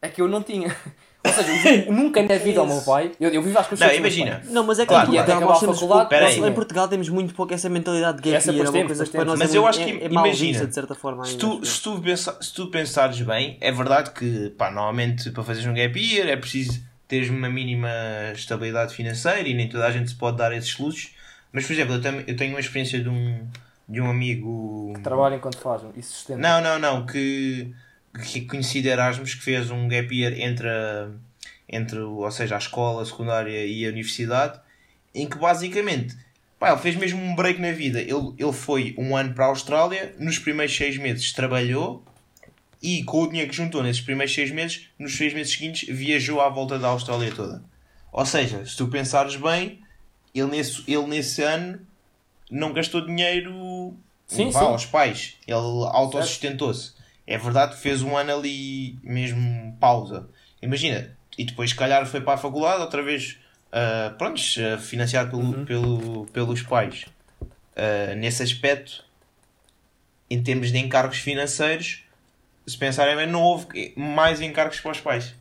É 0.00 0.08
que 0.08 0.20
eu 0.22 0.28
não 0.28 0.42
tinha. 0.42 0.74
Ou 1.26 1.32
seja, 1.32 1.84
eu 1.86 1.92
nunca 1.92 2.22
na 2.22 2.36
vida 2.36 2.60
ao 2.60 2.66
meu 2.66 2.80
pai, 2.82 3.10
eu, 3.20 3.28
eu 3.30 3.42
vivo 3.42 3.58
às 3.58 3.66
custas 3.66 3.86
Não, 3.88 3.94
imagina. 3.96 4.40
Não, 4.46 4.64
mas 4.64 4.78
é 4.78 4.82
que 4.82 4.88
Claro, 4.88 5.10
é, 5.10 5.24
claro. 5.24 5.32
é, 5.32 5.44
nós 5.44 5.60
temos 5.60 5.80
faculdade, 5.80 6.20
nós- 6.38 6.48
em 6.48 6.54
Portugal 6.54 6.88
temos 6.88 7.08
muito 7.08 7.34
pouco 7.34 7.52
essa 7.52 7.68
mentalidade 7.68 8.18
de 8.18 8.22
gap 8.22 8.36
Essa 8.36 8.52
year, 8.52 8.66
é 8.66 8.70
uma 8.70 8.84
coisa 8.86 9.04
que 9.04 9.10
para 9.10 9.24
nós 9.24 9.38
Mas 9.38 9.52
é, 9.52 9.56
eu 9.58 9.62
muito- 9.62 9.76
acho 9.76 9.84
que, 9.84 9.90
é, 9.98 10.04
é 10.04 10.06
imagina, 10.06 10.52
vista 10.52 10.66
de 10.68 10.74
certa 10.74 10.94
forma 10.94 11.24
se 11.24 11.36
tu, 11.36 11.64
se, 11.66 11.82
tu 11.82 12.00
pensa, 12.00 12.38
se 12.40 12.54
tu 12.54 12.68
pensares 12.70 13.20
bem, 13.20 13.58
é 13.60 13.72
verdade 13.72 14.12
que, 14.12 14.50
pá, 14.50 14.70
normalmente 14.70 15.30
para 15.32 15.42
fazeres 15.42 15.68
um 15.68 15.74
gap 15.74 15.98
year 16.00 16.28
é 16.28 16.36
preciso 16.36 16.80
teres 17.08 17.28
uma 17.30 17.48
mínima 17.50 17.90
estabilidade 18.32 18.94
financeira 18.94 19.46
e 19.48 19.54
nem 19.54 19.68
toda 19.68 19.86
a 19.86 19.90
gente 19.90 20.08
se 20.10 20.14
pode 20.16 20.36
dar 20.36 20.52
esses 20.52 20.78
luxos. 20.78 21.10
Mas, 21.52 21.66
por 21.66 21.72
exemplo, 21.72 21.94
eu, 21.94 22.00
tam- 22.00 22.22
eu 22.26 22.36
tenho 22.36 22.52
uma 22.54 22.60
experiência 22.60 23.00
de 23.00 23.08
um, 23.08 23.44
de 23.88 24.00
um 24.00 24.08
amigo... 24.08 24.92
Trabalho 25.02 25.34
enquanto 25.34 25.58
faz 25.58 25.82
e 25.96 26.02
sustenta. 26.02 26.38
Não, 26.38 26.60
não, 26.62 26.78
não, 26.78 27.06
que, 27.06 27.72
que 28.22 28.42
conheci 28.42 28.82
de 28.82 28.88
Erasmus, 28.88 29.34
que 29.34 29.42
fez 29.42 29.70
um 29.70 29.88
gap 29.88 30.14
year 30.14 30.32
entre, 30.38 30.68
a, 30.68 31.08
entre 31.68 31.98
ou 32.00 32.30
seja, 32.30 32.54
a 32.54 32.58
escola, 32.58 33.02
a 33.02 33.06
secundária 33.06 33.66
e 33.66 33.86
a 33.86 33.88
universidade, 33.88 34.60
em 35.14 35.28
que 35.28 35.38
basicamente, 35.38 36.16
pá, 36.58 36.70
ele 36.70 36.80
fez 36.80 36.96
mesmo 36.96 37.22
um 37.22 37.34
break 37.34 37.60
na 37.60 37.72
vida. 37.72 38.00
Ele, 38.00 38.34
ele 38.38 38.52
foi 38.52 38.94
um 38.98 39.16
ano 39.16 39.34
para 39.34 39.46
a 39.46 39.48
Austrália, 39.48 40.14
nos 40.18 40.38
primeiros 40.38 40.76
seis 40.76 40.96
meses 40.96 41.32
trabalhou, 41.32 42.04
e 42.82 43.02
com 43.04 43.22
o 43.22 43.28
dinheiro 43.28 43.50
que 43.50 43.56
juntou 43.56 43.82
nesses 43.82 44.02
primeiros 44.02 44.34
seis 44.34 44.50
meses, 44.50 44.88
nos 44.98 45.16
seis 45.16 45.34
meses 45.34 45.52
seguintes, 45.52 45.88
viajou 45.88 46.40
à 46.40 46.48
volta 46.48 46.78
da 46.78 46.88
Austrália 46.88 47.32
toda. 47.34 47.62
Ou 48.12 48.24
seja, 48.24 48.64
se 48.64 48.76
tu 48.76 48.88
pensares 48.88 49.36
bem, 49.36 49.80
ele 50.34 50.46
nesse, 50.46 50.82
ele 50.86 51.06
nesse 51.06 51.42
ano 51.42 51.80
não 52.50 52.72
gastou 52.72 53.04
dinheiro 53.04 53.94
Sim, 54.26 54.50
vá, 54.50 54.60
sim. 54.60 54.66
aos 54.66 54.86
pais. 54.86 55.36
Ele 55.46 55.56
autossustentou-se. 55.56 56.92
É 57.30 57.36
verdade 57.36 57.74
que 57.74 57.80
fez 57.82 58.00
um 58.02 58.16
ano 58.16 58.32
ali 58.38 58.98
mesmo 59.02 59.76
pausa. 59.78 60.26
Imagina, 60.62 61.10
e 61.36 61.44
depois 61.44 61.70
se 61.70 61.76
calhar 61.76 62.06
foi 62.06 62.22
para 62.22 62.34
a 62.34 62.38
faculdade 62.38 62.80
outra 62.80 63.02
vez, 63.02 63.38
ah, 63.70 64.14
pronto, 64.16 64.40
ah, 64.60 64.78
financiado 64.78 65.30
pelo, 65.30 65.42
Uhum. 65.42 65.64
pelo, 65.66 66.26
pelos 66.32 66.62
pais. 66.62 67.04
Ah, 67.76 68.14
nesse 68.16 68.42
aspecto, 68.42 69.04
em 70.30 70.42
termos 70.42 70.72
de 70.72 70.78
encargos 70.78 71.18
financeiros, 71.18 72.02
se 72.66 72.76
pensarem 72.78 73.14
bem, 73.14 73.26
não 73.26 73.42
houve 73.42 73.92
mais 73.94 74.40
encargos 74.40 74.80
para 74.80 74.92
os 74.92 75.00
pais. 75.00 75.34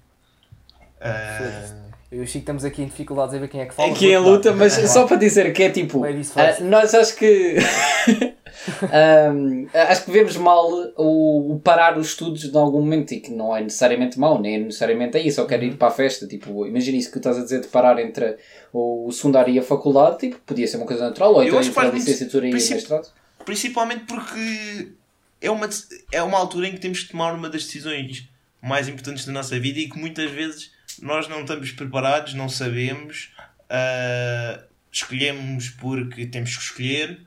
Ah, 1.00 1.88
Eu 2.12 2.20
e 2.20 2.24
o 2.24 2.28
Chico 2.28 2.40
estamos 2.40 2.64
aqui 2.66 2.82
em 2.82 2.86
dificuldades 2.86 3.34
a 3.36 3.38
ver 3.40 3.48
quem 3.50 3.62
é 3.62 3.66
que 3.66 3.74
fala. 3.74 3.92
Aqui 3.92 4.08
em 4.12 4.18
luta, 4.18 4.54
mas 4.54 4.74
só 4.74 5.06
para 5.08 5.18
dizer 5.18 5.52
que 5.54 5.64
é 5.64 5.70
tipo. 5.70 6.04
First. 6.04 6.62
nós 6.62 6.94
acho 6.94 7.16
que. 7.16 7.56
Ahm, 8.92 9.68
acho 9.74 10.06
que 10.06 10.12
vemos 10.12 10.36
mal 10.38 10.68
o, 10.98 11.54
o 11.56 11.60
parar 11.60 11.98
os 11.98 12.08
estudos 12.08 12.44
em 12.46 12.56
algum 12.58 12.80
momento 12.80 13.14
e 13.14 13.20
que 13.20 13.32
não 13.32 13.56
é 13.56 13.62
necessariamente 13.62 14.20
mau, 14.20 14.40
nem 14.42 14.56
é 14.56 14.58
necessariamente 14.60 15.18
aí, 15.18 15.32
só 15.32 15.46
quero 15.46 15.64
Uhum. 15.64 15.70
ir 15.70 15.78
para 15.78 15.88
a 15.88 15.92
festa. 15.92 16.28
Tipo, 16.28 16.66
imagina 16.66 16.98
isso 16.98 17.08
que 17.08 17.14
tu 17.14 17.20
estás 17.20 17.38
a 17.38 17.44
dizer 17.44 17.62
de 17.62 17.68
parar 17.68 18.00
entre 18.00 18.38
o 18.74 19.10
secundário 19.12 19.54
e 19.54 19.60
a 19.60 19.64
faculdade, 19.64 20.20
tipo, 20.20 20.38
podia 20.46 20.68
ser 20.68 20.78
uma 20.78 20.86
coisa 20.86 21.04
natural, 21.06 21.34
ou 21.34 21.44
então 21.44 21.62
entre 21.62 21.80
a 21.80 21.90
licenciatura 21.92 22.46
e 22.46 22.50
o 22.50 22.52
princip- 22.52 22.76
mestrado. 22.76 23.08
Principalmente 23.46 24.04
porque 24.06 24.90
é 25.42 25.50
uma, 25.50 25.70
é 26.12 26.22
uma 26.24 26.38
altura 26.38 26.68
em 26.68 26.74
que 26.74 26.80
temos 26.80 27.04
que 27.04 27.12
tomar 27.12 27.34
uma 27.34 27.50
das 27.50 27.64
decisões 27.64 28.28
mais 28.62 28.88
importantes 28.88 29.26
da 29.26 29.32
nossa 29.32 29.58
vida 29.60 29.80
e 29.80 29.90
que 29.90 29.98
muitas 29.98 30.30
vezes 30.32 30.72
nós 31.02 31.28
não 31.28 31.42
estamos 31.42 31.72
preparados, 31.72 32.34
não 32.34 32.50
sabemos, 32.50 33.32
ah, 33.70 34.60
escolhemos 34.92 35.70
porque 35.70 36.26
temos 36.26 36.56
que 36.58 36.64
escolher. 36.64 37.20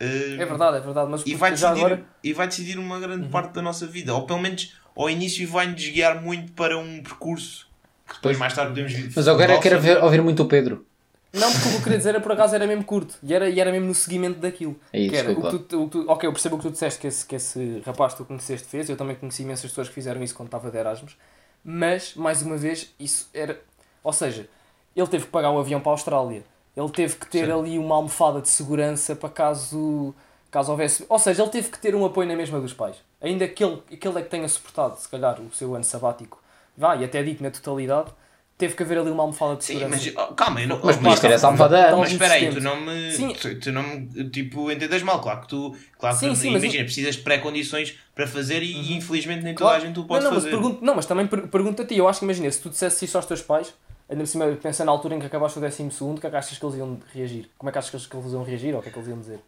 Ah, 0.00 0.42
É 0.42 0.44
verdade, 0.46 0.76
é 0.78 0.80
verdade, 0.80 1.10
mas 1.10 1.22
e 1.26 1.34
vai, 1.34 1.50
decidir, 1.50 1.68
agora. 1.80 1.94
Uhum. 1.96 2.02
e 2.24 2.32
vai 2.32 2.46
decidir 2.48 2.78
uma 2.78 2.98
grande 2.98 3.28
parte 3.28 3.52
da 3.52 3.62
nossa 3.62 3.86
vida, 3.86 4.14
ou 4.14 4.26
pelo 4.26 4.40
menos 4.40 4.76
ao 4.96 5.08
início 5.08 5.46
vai-nos 5.48 5.82
guiar 5.88 6.20
muito 6.22 6.52
para 6.52 6.76
um 6.78 7.02
percurso 7.02 7.68
que 8.08 8.14
depois 8.14 8.36
mais 8.38 8.52
tarde 8.54 8.70
podemos 8.70 8.92
vir. 8.92 9.12
Mas 9.14 9.28
agora 9.28 9.52
eu 9.54 9.60
quero 9.60 9.80
ver- 9.80 10.02
ouvir 10.02 10.20
muito 10.22 10.42
o 10.42 10.46
Pedro. 10.46 10.84
Não, 11.32 11.48
porque 11.52 11.68
o 11.68 11.70
que 11.70 11.76
eu 11.76 11.82
queria 11.82 11.98
dizer 11.98 12.08
era 12.10 12.20
por 12.20 12.32
acaso 12.32 12.56
era 12.56 12.66
mesmo 12.66 12.82
curto 12.82 13.14
e 13.22 13.32
era, 13.32 13.48
e 13.48 13.60
era 13.60 13.70
mesmo 13.70 13.86
no 13.86 13.94
seguimento 13.94 14.40
daquilo. 14.40 14.74
É 14.92 14.98
isso, 14.98 15.10
que 15.10 15.16
era, 15.16 15.30
o 15.30 15.36
que 15.36 15.58
tu, 15.60 15.82
o 15.82 15.88
que 15.88 15.90
tu- 15.92 16.04
ok, 16.10 16.26
eu 16.28 16.32
percebo 16.32 16.56
o 16.56 16.58
que 16.58 16.64
tu 16.64 16.72
disseste 16.72 16.98
que 17.00 17.06
esse, 17.06 17.24
que 17.24 17.36
esse 17.36 17.80
rapaz 17.86 18.14
que 18.14 18.18
tu 18.18 18.24
conheceste 18.24 18.66
fez, 18.66 18.90
eu 18.90 18.96
também 18.96 19.14
conheci 19.14 19.42
imensas 19.44 19.70
pessoas 19.70 19.86
que 19.88 19.94
fizeram 19.94 20.20
isso 20.24 20.34
quando 20.34 20.48
estava 20.48 20.68
de 20.72 20.76
Erasmus, 20.76 21.16
mas, 21.64 22.16
mais 22.16 22.42
uma 22.42 22.56
vez, 22.56 22.92
isso 22.98 23.30
era. 23.32 23.60
Ou 24.02 24.12
seja, 24.12 24.48
ele 24.96 25.06
teve 25.06 25.26
que 25.26 25.30
pagar 25.30 25.52
o 25.52 25.60
avião 25.60 25.78
para 25.80 25.92
a 25.92 25.94
Austrália, 25.94 26.42
ele 26.80 26.90
teve 26.90 27.16
que 27.16 27.26
ter 27.26 27.50
ali 27.50 27.78
uma 27.78 27.94
almofada 27.96 28.40
de 28.40 28.48
segurança 28.48 29.14
para 29.14 29.28
caso, 29.28 30.14
caso 30.50 30.70
houvesse. 30.70 31.04
Ou 31.08 31.18
seja, 31.18 31.42
ele 31.42 31.50
teve 31.50 31.68
que 31.68 31.78
ter 31.78 31.94
um 31.94 32.04
apoio 32.04 32.28
na 32.28 32.36
mesma 32.36 32.60
dos 32.60 32.72
pais, 32.72 32.96
ainda 33.20 33.46
que 33.48 33.62
ele, 33.64 33.76
que 33.98 34.06
ele 34.08 34.18
é 34.18 34.22
que 34.22 34.28
tenha 34.30 34.48
suportado, 34.48 34.96
se 34.98 35.08
calhar, 35.08 35.40
o 35.40 35.52
seu 35.52 35.74
ano 35.74 35.84
sabático, 35.84 36.42
vá, 36.76 36.96
e 36.96 37.04
até 37.04 37.22
dito 37.22 37.42
na 37.42 37.50
totalidade, 37.50 38.10
teve 38.56 38.74
que 38.74 38.82
haver 38.82 38.98
ali 38.98 39.10
uma 39.10 39.22
almofada 39.22 39.56
de 39.56 39.64
Sim, 39.64 39.78
segurança. 39.78 40.12
mas 40.16 40.28
oh, 40.28 40.34
calma, 40.34 40.60
eu 40.60 40.68
não, 40.68 40.80
Mas 40.84 40.96
oh, 40.96 40.98
podias 41.00 41.20
ter 41.20 41.30
essa 41.30 41.46
almofada. 41.46 41.96
Mas 41.96 42.12
espera 42.12 42.34
aí, 42.34 42.50
tu 42.50 42.60
não 42.60 42.78
me. 42.78 43.10
Sim. 43.10 43.32
Tu, 43.32 43.58
tu 43.58 43.72
não 43.72 43.82
me. 43.82 44.28
Tipo, 44.28 44.70
entendes 44.70 45.02
mal. 45.02 45.18
Claro 45.22 45.40
que 45.40 45.48
tu. 45.48 45.74
Claro 45.98 46.14
que 46.14 46.20
Sim, 46.20 46.28
tu- 46.28 46.36
sim, 46.36 46.50
mas 46.50 46.62
imagina, 46.62 46.84
precisas 46.84 47.16
de 47.16 47.22
pré-condições 47.22 47.98
para 48.14 48.26
fazer 48.26 48.62
e 48.62 48.94
infelizmente 48.94 49.42
nem 49.42 49.54
toda 49.54 49.70
Claro. 49.70 49.82
a 49.82 49.86
gente 49.86 49.98
o 49.98 50.04
pode 50.04 50.24
não, 50.24 50.30
não, 50.30 50.36
fazer. 50.40 50.50
Mas 50.50 50.60
pergunto, 50.60 50.84
não, 50.84 50.94
mas 50.94 51.06
também 51.06 51.26
per 51.26 51.48
pergunto 51.48 51.80
a 51.80 51.86
ti. 51.86 51.96
Eu 51.96 52.06
acho 52.06 52.18
que 52.18 52.26
imagina, 52.26 52.50
se 52.50 52.60
tu 52.60 52.68
dissesse 52.68 53.02
isso 53.06 53.16
aos 53.16 53.24
teus 53.24 53.40
pais, 53.40 53.72
ainda 54.10 54.24
por 54.24 54.26
cima, 54.26 54.58
pensa 54.60 54.84
na 54.84 54.90
altura 54.90 55.14
em 55.14 55.20
que 55.20 55.26
acabaste 55.26 55.58
o 55.58 55.60
décimo 55.60 55.92
segundo, 55.92 56.18
o 56.18 56.20
que 56.20 56.26
é 56.26 56.30
que 56.30 56.36
achas 56.36 56.58
que 56.58 56.64
eles 56.64 56.76
iam 56.76 57.00
reagir? 57.14 57.48
Como 57.56 57.70
é 57.70 57.72
que 57.72 57.78
achas 57.78 58.06
que 58.06 58.16
eles, 58.16 58.32
iam 58.32 58.42
reagir 58.42 58.74
ou 58.74 58.80
o 58.80 58.82
que 58.82 58.88
é 58.88 58.92
que 58.92 58.98
eles 58.98 59.08
iam 59.08 59.20
dizer? 59.20 59.38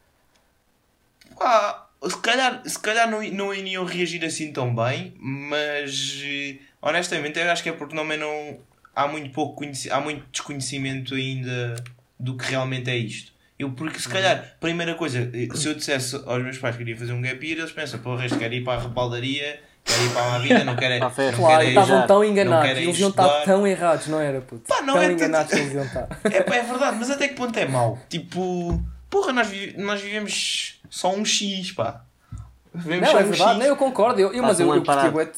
Ah, 1.41 1.87
se 2.05 2.19
calhar, 2.19 2.63
se 2.65 2.79
calhar 2.79 3.11
não, 3.11 3.23
não 3.23 3.53
iriam 3.53 3.85
reagir 3.85 4.25
assim 4.25 4.53
tão 4.53 4.75
bem, 4.75 5.15
mas 5.19 6.23
eh, 6.25 6.59
honestamente 6.81 7.39
eu 7.39 7.51
acho 7.51 7.63
que 7.63 7.71
é 7.71 7.73
porque 7.73 7.97
também 7.97 8.19
não 8.19 8.59
há 8.95 9.09
muito 9.09 9.31
pouco 9.31 9.65
há 9.91 10.01
muito 10.01 10.25
desconhecimento 10.31 11.15
ainda 11.15 11.83
do 12.19 12.37
que 12.37 12.45
realmente 12.45 12.89
é 12.89 12.97
isto. 12.97 13.33
Eu, 13.59 13.73
porque 13.73 13.99
se 13.99 14.09
calhar, 14.09 14.57
primeira 14.61 14.95
coisa, 14.95 15.31
eh, 15.33 15.49
se 15.57 15.69
eu 15.69 15.75
dissesse 15.75 16.17
aos 16.25 16.43
meus 16.43 16.59
pais 16.59 16.77
que 16.77 16.85
queria 16.85 16.97
fazer 16.97 17.13
um 17.13 17.21
gap 17.21 17.45
year, 17.45 17.59
eles 17.59 17.73
pensam, 17.73 17.99
porra, 18.01 18.27
este 18.27 18.39
quer 18.39 18.53
ir 18.53 18.63
para 18.63 18.81
a 18.81 18.83
rebaldaria, 18.83 19.61
quer 19.85 20.01
ir 20.03 20.11
para 20.13 20.35
a 20.35 20.39
vida, 20.39 20.65
não 20.65 20.77
quer, 20.77 20.99
Para 20.99 21.07
a 21.07 21.11
festa. 21.11 21.33
não 21.41 21.47
Claro, 21.47 21.63
quer 21.63 21.69
estavam 21.69 22.07
tão 22.07 22.25
enganados, 22.25 22.67
querem 22.69 22.85
eles 22.85 22.99
iam 22.99 23.11
estar 23.11 23.45
tão 23.45 23.67
errados, 23.67 24.07
não 24.09 24.21
era, 24.21 24.41
puto? 24.41 24.69
Pá, 24.69 24.83
não 24.83 24.95
tão 24.95 25.03
é 25.03 25.13
enganados 25.13 25.53
que 25.53 25.59
eles 25.59 25.73
iam 25.75 25.85
estar. 25.85 26.09
É, 26.25 26.43
pá, 26.43 26.57
é 26.57 26.63
verdade, 26.63 26.97
mas 26.99 27.11
até 27.11 27.29
que 27.29 27.35
ponto 27.35 27.57
é 27.59 27.67
mau? 27.67 27.99
Tipo, 28.09 28.83
porra, 29.11 29.33
nós, 29.33 29.49
vi- 29.49 29.75
nós 29.77 30.01
vivemos 30.01 30.81
só 30.89 31.13
um 31.13 31.25
X, 31.25 31.73
pá. 31.73 32.03
Vivemos 32.75 33.07
Não, 33.07 33.13
só 33.13 33.19
é 33.19 33.23
um 33.25 33.29
verdade, 33.29 33.51
X. 33.51 33.59
não, 33.59 33.67
eu 33.67 33.77
concordo, 33.77 34.21
eu, 34.21 34.33
eu, 34.33 34.43
mas 34.43 34.59
eu, 34.61 34.75
eu 34.75 34.83
curti 34.83 35.11
bué 35.11 35.29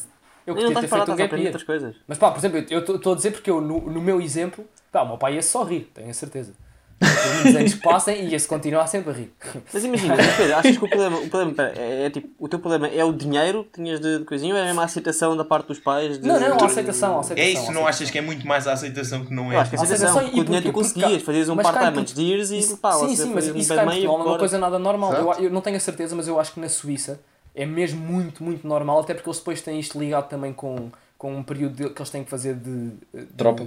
eu 0.47 0.53
curti 0.55 0.73
ter 0.79 0.87
feito 0.87 1.11
um 1.11 1.15
gap 1.15 1.35
year. 1.41 1.93
Mas 2.07 2.17
pá, 2.19 2.29
por 2.31 2.37
exemplo, 2.37 2.63
eu 2.69 2.79
estou 2.79 3.13
a 3.13 3.15
dizer 3.15 3.31
porque 3.31 3.49
eu, 3.49 3.59
no, 3.59 3.81
no 3.89 3.99
meu 4.01 4.21
exemplo, 4.21 4.63
pá, 4.91 5.01
o 5.01 5.07
meu 5.07 5.17
pai 5.17 5.35
ia 5.35 5.41
só 5.41 5.63
rir, 5.63 5.89
tenho 5.93 6.09
a 6.09 6.13
certeza. 6.13 6.53
Os 7.01 7.55
anos 7.55 7.73
que 7.73 7.81
passem 7.81 8.23
e 8.25 8.29
ia-se 8.29 8.47
continuar 8.47 8.87
sempre 8.87 9.11
a 9.11 9.13
rir. 9.13 9.33
Mas 9.73 9.83
imagina, 9.83 10.15
mas 10.15 10.35
Pedro, 10.37 10.55
achas 10.55 10.77
que 10.77 10.85
o 10.85 10.87
problema, 10.89 11.17
o 11.17 11.29
problema 11.29 11.53
pera, 11.53 11.73
é, 11.77 12.05
é 12.05 12.09
tipo, 12.09 12.29
o 12.39 12.47
teu 12.47 12.57
problema 12.57 12.87
é 12.87 13.03
o 13.03 13.11
dinheiro 13.11 13.65
que 13.65 13.73
tinhas 13.81 13.99
de, 13.99 14.19
de 14.19 14.25
coisinha 14.25 14.53
ou 14.53 14.59
é 14.59 14.65
mesmo 14.65 14.79
a 14.79 14.85
aceitação 14.85 15.35
da 15.35 15.43
parte 15.43 15.67
dos 15.67 15.79
pais? 15.79 16.17
De, 16.17 16.25
Não, 16.27 16.39
não, 16.39 16.53
a 16.53 16.57
de- 16.57 16.63
aceitação, 16.65 17.17
a 17.17 17.19
aceitação. 17.19 17.49
É 17.49 17.49
isso, 17.53 17.69
a 17.69 17.73
não 17.73 17.81
achas 17.81 17.95
aceitação. 18.07 18.11
que 18.13 18.17
é 18.17 18.21
muito 18.21 18.47
mais 18.47 18.65
a 18.67 18.73
aceitação 18.73 19.25
que 19.25 19.33
não 19.33 19.51
é? 19.51 19.55
Eu 19.55 19.59
acho 19.59 19.69
que 19.71 19.75
a 19.75 19.81
Aceitação 19.81 20.07
aceitação, 20.09 20.37
e 20.37 20.41
o 20.41 20.43
dinheiro 20.45 20.65
tu 20.67 20.71
conseguias, 20.73 21.21
fazias 21.21 21.49
um 21.49 21.57
part-time 21.57 21.99
antes 21.99 22.13
de 22.13 22.21
ires 22.21 22.51
e 22.51 22.59
Isso- 22.59 22.77
pá, 22.77 22.93
sim, 22.93 23.15
sim, 23.15 23.31
mas 23.35 23.49
um 23.49 23.55
isso 23.57 23.69
pé 23.69 23.75
cá 23.75 23.83
em 23.83 23.87
meio 23.87 24.01
Portugal 24.01 24.17
não 24.19 24.25
é 24.25 24.29
uma 24.29 24.39
coisa 24.39 24.57
nada 24.57 24.79
normal. 24.79 25.13
Eu, 25.13 25.33
eu 25.45 25.49
não 25.51 25.61
tenho 25.61 25.75
a 25.77 25.79
certeza, 25.81 26.15
mas 26.15 26.27
eu 26.27 26.39
acho 26.39 26.53
que 26.53 26.59
na 26.61 26.69
Suíça 26.69 27.19
é 27.53 27.65
mesmo 27.65 27.99
muito, 27.99 28.41
muito 28.43 28.65
normal, 28.67 29.01
até 29.01 29.13
porque 29.13 29.29
eles 29.29 29.39
depois 29.39 29.61
têm 29.61 29.79
isto 29.79 29.99
ligado 29.99 30.27
também 30.29 30.53
com, 30.53 30.89
com 31.17 31.35
um 31.35 31.43
período 31.43 31.75
de- 31.75 31.89
que 31.89 32.01
eles 32.01 32.09
têm 32.09 32.23
que 32.23 32.29
fazer 32.29 32.55
de, 32.55 32.89
de- 33.13 33.25
Tropa. 33.37 33.63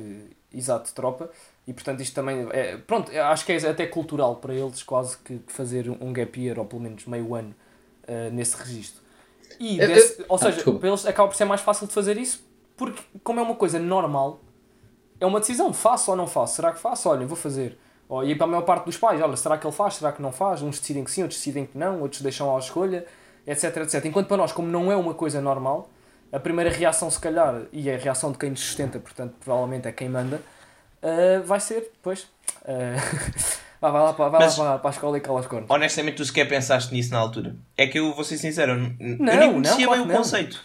Exato, 0.52 0.92
tropa. 0.94 1.30
E 1.66 1.72
portanto 1.72 2.00
isto 2.00 2.14
também 2.14 2.46
é. 2.50 2.76
Pronto, 2.78 3.12
eu 3.12 3.24
acho 3.24 3.44
que 3.44 3.52
é 3.52 3.68
até 3.68 3.86
cultural 3.86 4.36
para 4.36 4.54
eles 4.54 4.82
quase 4.82 5.18
que 5.18 5.40
fazer 5.46 5.90
um 5.90 6.12
gap 6.12 6.40
year, 6.40 6.58
ou 6.58 6.64
pelo 6.64 6.80
menos 6.82 7.04
meio 7.06 7.34
ano, 7.34 7.54
eh, 8.06 8.30
nesse 8.30 8.56
registro. 8.56 9.02
E 9.60 9.78
Eu- 9.78 9.86
desse- 9.86 10.20
eu- 10.20 10.26
ou 10.28 10.36
ah, 10.36 10.38
seja, 10.38 10.62
para 10.72 10.88
eles 10.88 11.04
acaba 11.06 11.28
por 11.28 11.36
ser 11.36 11.44
mais 11.44 11.60
fácil 11.60 11.86
de 11.86 11.92
fazer 11.92 12.16
isso, 12.16 12.44
porque 12.76 13.02
como 13.22 13.40
é 13.40 13.42
uma 13.42 13.54
coisa 13.56 13.78
normal, 13.78 14.40
é 15.20 15.26
uma 15.26 15.40
decisão, 15.40 15.72
faço 15.72 16.10
ou 16.10 16.16
não 16.16 16.26
faço? 16.26 16.56
Será 16.56 16.72
que 16.72 16.78
faço? 16.78 17.08
Olha, 17.08 17.26
vou 17.26 17.36
fazer. 17.36 17.76
Ou, 18.08 18.24
e 18.24 18.34
para 18.34 18.44
a 18.44 18.46
maior 18.48 18.62
parte 18.62 18.86
dos 18.86 18.96
pais, 18.96 19.20
olha, 19.20 19.36
será 19.36 19.58
que 19.58 19.66
ele 19.66 19.74
faz? 19.74 19.94
Será 19.94 20.12
que 20.12 20.22
não 20.22 20.32
faz? 20.32 20.62
Uns 20.62 20.78
decidem 20.80 21.04
que 21.04 21.10
sim, 21.10 21.22
outros 21.22 21.38
decidem 21.38 21.66
que 21.66 21.76
não, 21.76 22.00
outros 22.00 22.22
deixam 22.22 22.54
à 22.54 22.58
escolha, 22.58 23.04
etc, 23.46 23.76
etc. 23.78 24.04
Enquanto 24.06 24.28
para 24.28 24.36
nós, 24.38 24.52
como 24.52 24.68
não 24.68 24.90
é 24.90 24.96
uma 24.96 25.12
coisa 25.12 25.40
normal, 25.40 25.90
a 26.32 26.38
primeira 26.38 26.70
reação, 26.70 27.10
se 27.10 27.18
calhar, 27.18 27.62
e 27.72 27.90
a 27.90 27.96
reação 27.96 28.32
de 28.32 28.38
quem 28.38 28.50
nos 28.50 28.60
sustenta, 28.60 28.98
portanto, 28.98 29.34
provavelmente 29.42 29.86
é 29.88 29.92
quem 29.92 30.08
manda, 30.08 30.40
uh, 31.02 31.42
vai 31.44 31.60
ser, 31.60 31.90
pois, 32.02 32.22
uh, 32.64 33.58
Vá, 33.80 33.90
vai 33.92 34.02
lá, 34.02 34.12
para, 34.12 34.28
vai 34.28 34.40
Mas- 34.40 34.56
lá 34.58 34.64
para, 34.70 34.78
para 34.80 34.90
a 34.90 34.92
escola 34.92 35.16
e 35.18 35.20
cala 35.20 35.38
as 35.38 35.46
cornas. 35.46 35.70
Honestamente, 35.70 36.16
tu 36.16 36.24
sequer 36.24 36.48
pensaste 36.48 36.92
nisso 36.92 37.12
na 37.12 37.18
altura. 37.20 37.54
É 37.76 37.86
que 37.86 38.00
eu 38.00 38.12
vou 38.12 38.24
ser 38.24 38.36
sincero, 38.36 38.72
eu, 38.72 38.76
n- 38.76 38.96
eu 38.98 39.16
Não, 39.18 39.24
nem 39.24 39.38
não, 39.38 39.52
conhecia 39.54 39.86
claro 39.86 40.00
bem 40.02 40.10
o 40.10 40.12
não. 40.12 40.16
conceito. 40.16 40.64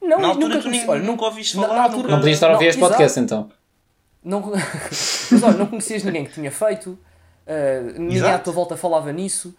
Não, 0.00 0.18
Na 0.18 0.28
altura 0.28 0.56
tu 0.56 0.62
conheci- 0.62 0.80
nem- 0.86 0.88
olha, 0.90 1.02
nunca 1.02 1.24
ouviste 1.26 1.56
na- 1.58 1.62
falar, 1.64 1.74
na 1.76 1.82
altura- 1.82 1.98
nunca- 2.04 2.10
Não 2.12 2.18
podias 2.20 2.36
estar 2.36 2.48
a 2.48 2.52
ouvir 2.54 2.64
Não, 2.64 2.70
este 2.70 2.80
podcast 2.80 3.18
exato. 3.20 3.20
então. 3.20 3.50
Não, 4.24 4.40
mas 5.30 5.42
olha, 5.42 5.56
não 5.58 5.66
conhecias 5.66 6.02
ninguém 6.04 6.24
que 6.24 6.32
tinha 6.32 6.50
feito, 6.50 6.90
uh, 7.46 7.92
ninguém 8.00 8.22
à 8.22 8.28
Exato. 8.28 8.44
tua 8.44 8.52
volta 8.54 8.76
falava 8.78 9.12
nisso. 9.12 9.54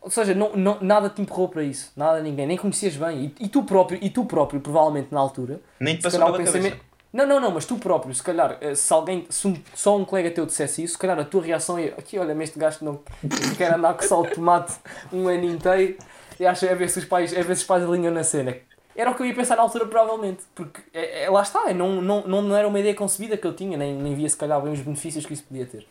Ou 0.00 0.10
seja, 0.10 0.34
não, 0.34 0.54
não- 0.56 0.78
nada 0.80 1.10
te 1.10 1.20
empurrou 1.20 1.48
para 1.48 1.62
isso, 1.62 1.92
nada 1.96 2.20
ninguém, 2.22 2.46
nem 2.46 2.56
conhecias 2.56 2.96
bem. 2.96 3.32
E, 3.38 3.44
e 3.44 3.48
tu 3.48 3.62
próprio, 3.64 3.98
e 4.02 4.08
tu 4.10 4.24
próprio, 4.24 4.60
provavelmente 4.60 5.08
na 5.12 5.20
altura, 5.20 5.60
Nem 5.80 5.94
te 5.96 5.98
se 5.98 6.02
passou 6.04 6.20
calhar 6.20 6.32
pela 6.32 6.42
o 6.42 6.46
cabeça. 6.46 6.62
pensamento. 6.68 6.88
Não, 7.12 7.26
não, 7.26 7.40
não, 7.40 7.50
mas 7.50 7.64
tu 7.64 7.76
próprio, 7.76 8.14
se 8.14 8.22
calhar, 8.22 8.58
eh, 8.60 8.74
se 8.74 8.92
alguém, 8.92 9.26
se 9.30 9.48
um- 9.48 9.56
só 9.74 9.96
um 9.96 10.04
colega 10.04 10.30
teu 10.30 10.44
dissesse 10.46 10.82
isso, 10.84 10.92
se 10.92 10.98
calhar 10.98 11.18
a 11.18 11.24
tua 11.24 11.42
reação 11.42 11.78
é 11.78 11.86
aqui, 11.96 12.18
olha-me 12.18 12.44
este 12.44 12.58
gajo 12.58 12.78
não 12.82 13.00
quer 13.56 13.72
andar 13.74 13.94
com 13.94 14.02
sal 14.02 14.22
de 14.24 14.32
tomate 14.34 14.74
um 15.12 15.26
ano 15.26 15.44
inteiro 15.44 15.96
e 16.38 16.46
acha 16.46 16.66
é 16.66 16.74
ver 16.74 16.90
se 16.90 16.98
os 16.98 17.04
pais, 17.06 17.32
é 17.32 17.42
ver 17.42 17.56
se 17.56 17.62
os 17.62 17.66
pais 17.66 17.82
alinham 17.82 18.12
na 18.12 18.22
cena. 18.22 18.54
Era 18.94 19.10
o 19.10 19.14
que 19.14 19.22
eu 19.22 19.26
ia 19.26 19.34
pensar 19.34 19.56
na 19.56 19.62
altura, 19.62 19.86
provavelmente, 19.86 20.42
porque 20.54 20.80
é, 20.92 21.24
é- 21.24 21.30
lá 21.30 21.40
está, 21.42 21.70
é, 21.70 21.72
não, 21.74 22.02
não, 22.02 22.22
não 22.26 22.54
era 22.56 22.68
uma 22.68 22.78
ideia 22.78 22.94
concebida 22.94 23.36
que 23.38 23.46
eu 23.46 23.54
tinha, 23.54 23.76
nem, 23.78 23.94
nem 23.94 24.14
via 24.14 24.28
se 24.28 24.36
calhar 24.36 24.60
bem 24.60 24.72
os 24.72 24.80
benefícios 24.80 25.24
que 25.24 25.32
isso 25.32 25.44
podia 25.44 25.64
ter. 25.66 25.86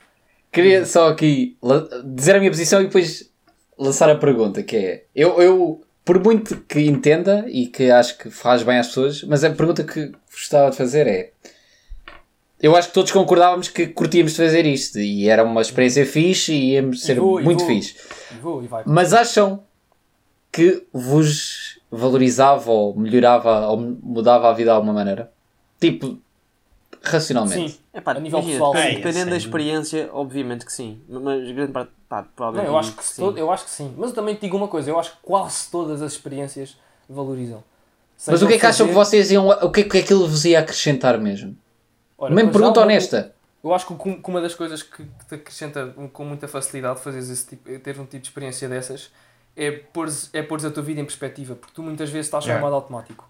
Queria 0.52 0.86
só 0.86 1.10
aqui 1.10 1.58
dizer 2.06 2.36
a 2.36 2.40
minha 2.40 2.52
posição 2.52 2.80
e 2.82 2.86
depois 2.86 3.32
lançar 3.78 4.10
a 4.10 4.16
pergunta, 4.16 4.64
que 4.64 4.76
é... 4.76 5.04
Eu, 5.16 5.42
eu, 5.42 5.82
por 6.04 6.24
muito 6.24 6.58
que 6.62 6.82
entenda 6.82 7.46
e 7.48 7.68
que 7.68 7.92
acho 7.92 8.18
que 8.18 8.30
faz 8.30 8.64
bem 8.64 8.80
às 8.80 8.88
pessoas, 8.88 9.24
mas 9.24 9.44
a 9.44 9.50
pergunta 9.50 9.84
que 9.84 10.12
gostava 10.32 10.72
de 10.72 10.78
fazer 10.78 11.08
é... 11.08 11.32
Eu 12.60 12.76
acho 12.76 12.88
que 12.88 12.94
todos 12.96 13.12
concordávamos 13.12 13.70
que 13.70 13.86
curtíamos 13.88 14.32
de 14.32 14.38
fazer 14.38 14.66
isto 14.66 14.98
e 14.98 15.30
era 15.30 15.44
uma 15.44 15.62
experiência 15.62 16.06
fixe 16.06 16.54
e 16.54 16.72
íamos 16.74 17.04
ser 17.04 17.20
vou, 17.20 17.40
e 17.40 17.44
muito 17.44 17.60
vou. 17.60 17.68
fixe. 17.68 17.96
E 18.32 18.40
vou 18.40 18.64
e. 18.64 18.70
Mas 18.86 19.14
acham 19.14 19.64
que 20.52 20.84
vos 20.92 21.80
valorizava 21.92 22.72
ou 22.72 22.98
melhorava 22.98 23.68
ou 23.68 23.78
mudava 23.78 24.50
a 24.50 24.54
vida 24.54 24.72
de 24.72 24.76
alguma 24.76 24.94
maneira? 24.94 25.32
Tipo, 25.80 26.20
racionalmente. 27.04 27.72
Sim, 27.74 27.80
É 27.94 28.02
pá, 28.02 28.12
A 28.12 28.20
nível 28.20 28.42
pessoal, 28.44 28.74
sim. 28.76 28.82
dependendo 28.96 29.14
sem 29.14 29.26
da 29.30 29.38
experiência, 29.38 30.10
obviamente 30.14 30.66
que 30.66 30.72
sim. 30.72 31.02
Mas 31.08 31.52
grande 31.52 31.72
parte, 31.72 31.92
pá, 32.08 32.22
Não, 32.22 32.28
provavelmente. 32.36 32.70
eu 32.72 32.78
acho 32.78 32.92
que, 32.94 33.04
sim. 33.04 33.22
todo- 33.22 33.38
eu 33.38 33.52
acho 33.52 33.66
que 33.66 33.72
sim. 33.72 33.94
Mas 33.98 34.10
eu 34.10 34.16
também 34.16 34.36
te 34.36 34.42
digo 34.42 34.58
uma 34.58 34.68
coisa, 34.68 34.90
eu 34.90 35.00
acho 35.00 35.12
que 35.12 35.18
quase 35.22 35.70
todas 35.72 36.02
as 36.02 36.14
experiências 36.14 36.78
valorizam. 37.10 37.64
Mas 38.28 38.42
o 38.42 38.48
que 38.48 38.54
é 38.56 38.60
que 38.60 38.66
acham 38.66 38.88
que 38.88 38.94
vocês 38.94 39.30
iam. 39.32 39.48
O 39.48 39.70
que 39.72 39.82
é 39.82 39.84
que 39.84 39.98
aquilo 40.00 40.28
vos 40.28 40.44
ia 40.46 40.60
acrescentar 40.60 41.20
mesmo? 41.20 41.56
Olha, 42.18 42.34
Mesmo 42.34 42.52
pergunta 42.52 42.80
honesta. 42.82 43.34
Eu 43.64 43.74
acho 43.74 43.86
que 43.86 44.20
uma 44.30 44.42
das 44.42 44.56
coisas 44.56 44.82
que, 44.82 45.04
te 45.28 45.36
acrescenta 45.36 45.94
com 46.14 46.24
muita 46.26 46.48
facilidade 46.48 47.00
fazeres 47.02 47.30
esse 47.30 47.48
tipo, 47.48 47.80
ter 47.80 48.00
um 48.00 48.06
tipo 48.06 48.20
de 48.22 48.28
experiência 48.28 48.68
dessas 48.70 49.12
é 49.56 49.72
pôr 49.72 50.08
é 50.34 50.42
pôres 50.42 50.64
a 50.66 50.72
tua 50.72 50.84
vida 50.84 51.02
em 51.02 51.06
perspectiva, 51.06 51.56
porque 51.56 51.74
tu 51.76 51.82
muitas 51.84 52.10
vezes 52.10 52.28
estás 52.28 52.46
Yeah. 52.46 52.64
modo 52.64 52.76
automático. 52.76 53.28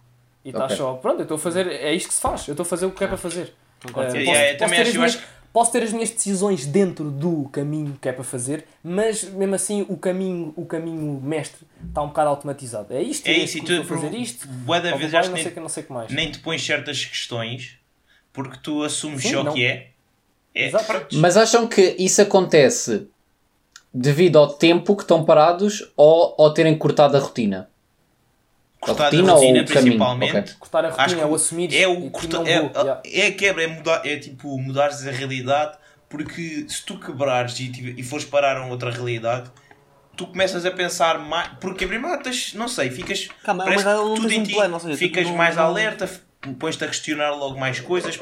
E 0.47 0.49
estás 0.51 0.71
Ok. 0.71 0.77
só, 0.77 0.93
pronto, 0.93 1.19
eu 1.19 1.23
estou 1.23 1.35
a 1.35 1.39
fazer, 1.39 1.67
é 1.67 1.93
isto 1.93 2.07
que 2.07 2.13
se 2.13 2.21
faz, 2.21 2.47
eu 2.47 2.53
estou 2.53 2.63
a 2.63 2.65
fazer 2.65 2.85
o 2.85 2.91
que 2.91 3.03
é 3.03 3.07
para 3.07 3.17
fazer. 3.17 3.53
Eh, 3.85 3.89
Yeah, 3.89 4.25
posso, 4.25 4.39
yeah, 4.39 4.57
ter 4.57 4.63
acho- 4.63 4.81
as 4.81 4.95
minhas, 4.95 5.15
acho 5.15 5.23
posso 5.51 5.71
ter 5.73 5.83
as 5.83 5.91
minhas 5.91 6.09
decisões 6.09 6.65
dentro 6.65 7.11
do 7.11 7.49
caminho 7.51 7.97
que 8.01 8.07
é 8.07 8.13
para 8.13 8.23
fazer, 8.23 8.65
mas 8.81 9.23
mesmo 9.25 9.55
assim 9.55 9.85
o 9.89 9.97
caminho, 9.97 10.53
o 10.55 10.65
caminho 10.65 11.19
mestre 11.21 11.67
está 11.89 12.01
um 12.01 12.07
bocado 12.07 12.29
automatizado. 12.29 12.93
É 12.93 13.01
isto, 13.01 13.27
É 13.27 13.31
é 13.31 13.37
isso, 13.39 13.57
e 13.57 13.59
isto, 13.59 13.65
tu, 13.65 13.73
estou 13.81 13.97
a 13.97 13.99
fazer 14.01 14.15
isto, 14.17 14.47
da 14.47 14.93
ou 14.93 14.97
vez 14.97 15.13
acho 15.13 15.29
não 15.29 15.35
que 15.35 15.41
sei 15.43 15.49
nem, 15.49 15.53
que 15.53 15.59
não 15.59 15.69
sei 15.69 15.83
que 15.83 15.91
mais. 15.91 16.11
nem 16.13 16.31
te 16.31 16.39
pões 16.39 16.65
certas 16.65 17.03
questões 17.03 17.77
porque 18.31 18.57
tu 18.63 18.83
assumes 18.83 19.21
Sim, 19.23 19.31
só 19.33 19.43
não. 19.43 19.53
que 19.53 19.65
é. 19.65 19.89
é. 20.55 20.71
Mas 21.13 21.35
acham 21.35 21.67
que 21.67 21.93
isso 21.99 22.21
acontece 22.21 23.07
devido 23.93 24.37
ao 24.37 24.47
tempo 24.53 24.95
que 24.95 25.01
estão 25.03 25.25
parados 25.25 25.91
ou 25.97 26.35
ao 26.39 26.53
terem 26.53 26.77
cortado 26.77 27.17
a 27.17 27.19
rotina? 27.19 27.69
Cortar 28.79 29.13
a 29.13 29.21
rotina 29.21 29.63
principalmente. 29.63 30.55
Cortar 30.55 30.85
a 30.85 30.87
Acho 30.89 30.97
rotina 30.99 31.15
que 31.17 31.21
é 31.23 31.25
o 31.25 31.35
assumir 31.35 31.73
é 31.75 31.87
o 31.87 32.09
corta- 32.11 32.37
é, 32.37 32.59
yeah. 32.59 33.01
é 33.05 33.27
a 33.27 33.31
quebra, 33.33 33.63
é, 33.63 33.67
mudar, 33.67 34.05
é 34.05 34.17
tipo 34.17 34.57
mudares 34.59 35.05
a 35.07 35.11
realidade 35.11 35.77
porque 36.09 36.65
se 36.69 36.85
tu 36.85 36.99
quebrares 36.99 37.59
e, 37.59 37.95
e 37.97 38.03
fores 38.03 38.23
parar 38.25 38.55
a 38.57 38.65
outra 38.67 38.89
realidade, 38.91 39.51
tu 40.15 40.25
começas 40.27 40.65
a 40.65 40.71
pensar 40.71 41.19
mais. 41.19 41.49
Porque 41.59 41.85
primeiro 41.85 42.21
tens, 42.23 42.53
não 42.53 42.67
sei, 42.67 42.89
ficas. 42.89 43.27
Calma, 43.43 43.65
parece 43.65 43.83
mas 43.83 43.97
que 43.99 44.15
tudo 44.21 44.31
em 44.31 44.39
um 44.39 44.43
ti, 44.43 44.53
plano, 44.53 44.79
seja, 44.79 44.97
ficas 44.97 45.29
mais 45.31 45.55
não- 45.57 45.63
alerta, 45.65 46.09
pões-te 46.59 46.83
a 46.85 46.87
questionar 46.87 47.31
logo 47.31 47.59
mais 47.59 47.79
coisas, 47.81 48.19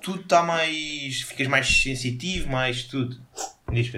tudo 0.00 0.20
está 0.20 0.42
mais. 0.42 1.22
ficas 1.22 1.48
mais 1.48 1.66
sensitivo, 1.82 2.48
mais 2.48 2.84
tudo. 2.84 3.16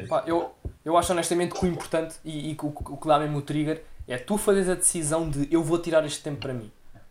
Pá, 0.08 0.24
eu, 0.26 0.54
eu 0.84 0.96
acho 0.96 1.12
honestamente 1.12 1.54
que 1.54 1.64
o 1.64 1.68
importante 1.68 2.14
e, 2.24 2.50
e 2.50 2.54
que 2.54 2.64
o, 2.64 2.68
o 2.68 2.96
que 2.96 3.06
dá 3.08 3.18
mesmo 3.18 3.38
o 3.38 3.42
trigger 3.42 3.82
é 4.12 4.18
tu 4.18 4.36
fazeres 4.36 4.68
a 4.68 4.74
decisão 4.74 5.28
de 5.28 5.48
eu 5.50 5.62
vou 5.62 5.78
tirar 5.78 6.04
este 6.04 6.22
tempo 6.22 6.40
para 6.40 6.52
mim. 6.54 6.70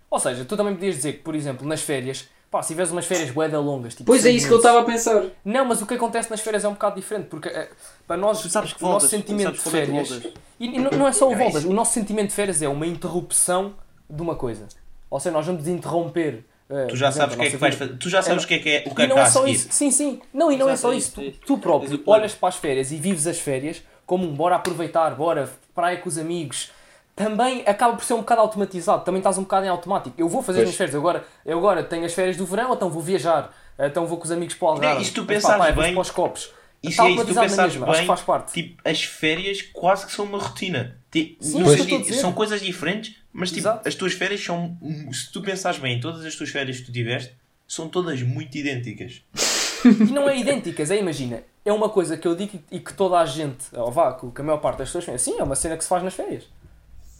Ou 0.10 0.20
seja, 0.20 0.44
tu 0.46 0.56
também 0.58 0.74
podias 0.76 0.96
dizer 0.96 1.14
que, 1.14 1.20
por 1.20 1.34
exemplo, 1.36 1.66
nas 1.68 1.82
férias, 1.82 2.28
pá, 2.50 2.62
se 2.62 2.70
tiveres 2.70 2.92
umas 2.92 3.06
férias 3.06 3.32
bué 3.32 3.48
da 3.48 3.60
longas, 3.60 3.94
tipo 3.96 4.06
Pois 4.06 4.26
é 4.26 4.30
isso 4.30 4.48
que 4.48 4.54
eu 4.54 4.58
meses- 4.58 4.66
estava 4.70 4.82
a 4.82 4.86
pensar. 4.92 5.24
Não, 5.46 5.64
mas 5.66 5.82
o 5.82 5.86
que 5.86 5.94
acontece 5.94 6.30
nas 6.30 6.42
férias 6.42 6.66
é 6.66 6.68
um 6.68 6.74
bocado 6.74 6.96
diferente, 6.96 7.28
porque 7.28 7.48
eh, 7.48 7.70
para 8.06 8.18
nós, 8.18 8.42
Tu 8.42 8.50
sabes 8.50 8.74
que 8.74 8.84
o 8.84 8.88
voltas, 8.88 9.04
nosso 9.04 9.16
sentimento 9.16 9.58
sabes 9.58 9.64
de 9.64 9.68
é 9.70 9.72
férias. 9.72 10.24
E, 10.60 10.66
e 10.76 10.80
não, 10.80 10.92
não 10.92 11.08
é 11.08 11.12
só 11.14 11.30
o 11.30 11.34
É 11.34 11.38
voltas, 11.38 11.62
isso. 11.64 11.72
o 11.72 11.74
nosso 11.74 11.94
sentimento 11.94 12.28
de 12.30 12.34
férias 12.36 12.62
é 12.62 12.68
uma 12.68 12.86
interrupção 12.86 13.74
de 14.10 14.22
uma 14.22 14.36
coisa. 14.36 14.68
Ou 15.10 15.20
seja, 15.20 15.34
nós 15.34 15.46
vamos 15.46 15.66
interromper. 15.68 16.44
eh, 16.70 16.86
Tu 16.88 16.96
já 16.98 17.08
exemplo, 17.08 17.30
sabes 17.30 17.36
o 17.36 17.40
que 17.40 17.46
é 17.46 17.50
que 17.52 17.58
vais 17.58 17.76
fazer. 17.76 17.98
Tu 17.98 18.10
já 18.10 18.22
sabes 18.22 18.44
o 18.44 18.48
que 18.48 18.54
é 18.56 18.60
que 18.60 18.70
é 18.70 18.84
o 18.86 18.94
que 18.96 19.02
E 19.02 19.06
é 19.06 19.08
que 19.08 19.14
não 19.14 19.22
é 19.22 19.26
só 19.26 19.48
isso, 19.48 19.68
sim, 19.72 19.90
sim. 19.92 20.22
Não, 20.34 20.52
e 20.52 20.58
não 20.58 20.68
é 20.70 20.74
Exato, 20.74 20.82
só 20.82 20.94
é 20.94 20.98
isso. 20.98 21.22
isso, 21.22 21.32
Tu, 21.40 21.44
é 21.44 21.46
tu 21.48 21.58
próprio 21.58 22.04
olhas 22.06 22.34
para 22.36 22.50
as 22.50 22.58
férias 22.58 22.92
e 22.92 22.98
vives 22.98 23.28
as 23.28 23.40
férias 23.40 23.82
como 24.06 24.28
um 24.28 24.34
bora 24.34 24.56
aproveitar, 24.58 25.16
bora 25.16 25.50
praia 25.74 25.98
com 25.98 26.10
os 26.10 26.18
amigos. 26.18 26.70
Também 27.16 27.64
acaba 27.68 27.96
por 27.96 28.04
ser 28.06 28.14
um 28.14 28.20
bocado 28.20 28.42
automatizado, 28.42 29.04
também 29.04 29.20
estás 29.20 29.38
um 29.38 29.44
bocado 29.44 29.66
em 29.66 29.70
automático. 29.70 30.16
Eu 30.18 30.28
vou 30.30 30.42
fazer 30.42 30.60
as 30.60 30.64
Pois. 30.66 30.68
minhas 30.70 30.78
férias, 30.78 30.96
agora, 30.96 31.26
eu 31.46 31.58
agora 31.58 31.84
tenho 31.84 32.06
as 32.06 32.14
férias 32.14 32.38
do 32.38 32.46
verão, 32.46 32.74
então 32.74 32.90
vou 32.90 33.02
viajar, 33.02 33.54
então 33.78 34.08
vou 34.08 34.18
com 34.18 34.24
os 34.24 34.32
amigos 34.32 34.56
para 34.56 34.66
o 34.66 34.70
Algarve, 34.70 35.02
e 35.02 35.06
se 35.06 35.12
tu 35.12 35.26
pensares 35.26 35.76
bem, 35.76 35.92
para 35.94 36.02
os 36.02 36.10
copos. 36.10 36.52
Está 36.82 37.06
é 37.06 37.12
isso, 37.12 37.26
tu 37.26 37.36
pensares 37.36 37.74
mesma, 37.76 37.92
bem, 37.92 38.02
que 38.02 38.08
faz 38.08 38.22
parte. 38.22 38.54
tipo, 38.54 38.82
as 38.84 39.04
férias 39.04 39.62
quase 39.62 40.06
que 40.08 40.12
são 40.14 40.26
uma 40.26 40.40
rotina. 40.40 40.98
Ti- 41.12 41.38
Sim, 41.40 41.62
isso 41.62 41.84
a 41.84 41.86
dizer. 42.00 42.14
são 42.14 42.32
coisas 42.34 42.60
diferentes, 42.60 43.16
mas 43.32 43.50
tipo, 43.50 43.62
Exato. 43.62 43.88
as 43.88 43.94
tuas 43.94 44.14
férias 44.14 44.44
são. 44.44 44.76
Se 45.12 45.32
tu 45.32 45.42
pensares 45.42 45.78
bem, 45.80 46.00
todas 46.00 46.26
as 46.26 46.34
tuas 46.36 46.50
férias 46.50 46.80
que 46.80 46.86
tu 46.86 46.92
tiveste 46.92 47.36
são 47.68 47.88
todas 47.88 48.22
muito 48.24 48.58
idênticas. 48.58 49.22
E 49.84 50.12
não 50.12 50.30
é 50.30 50.38
idênticas, 50.38 50.92
é 50.92 51.00
imagina, 51.00 51.42
é 51.66 51.74
uma 51.74 51.90
coisa 51.90 52.16
que 52.16 52.28
eu 52.28 52.36
digo 52.36 52.60
e 52.72 52.80
que 52.80 52.94
toda 52.94 53.18
a 53.18 53.26
gente, 53.26 53.66
ou 53.74 53.92
vá, 53.92 54.14
que 54.14 54.40
a 54.40 54.44
maior 54.44 54.60
parte 54.60 54.78
das 54.78 54.90
pessoas 54.90 55.06
férias, 55.06 55.24
sim, 55.24 55.40
é 55.40 55.44
uma 55.44 55.56
cena 55.56 55.76
que 55.76 55.82
se 55.84 55.90
faz 55.90 56.04
nas 56.04 56.14
férias. 56.14 56.44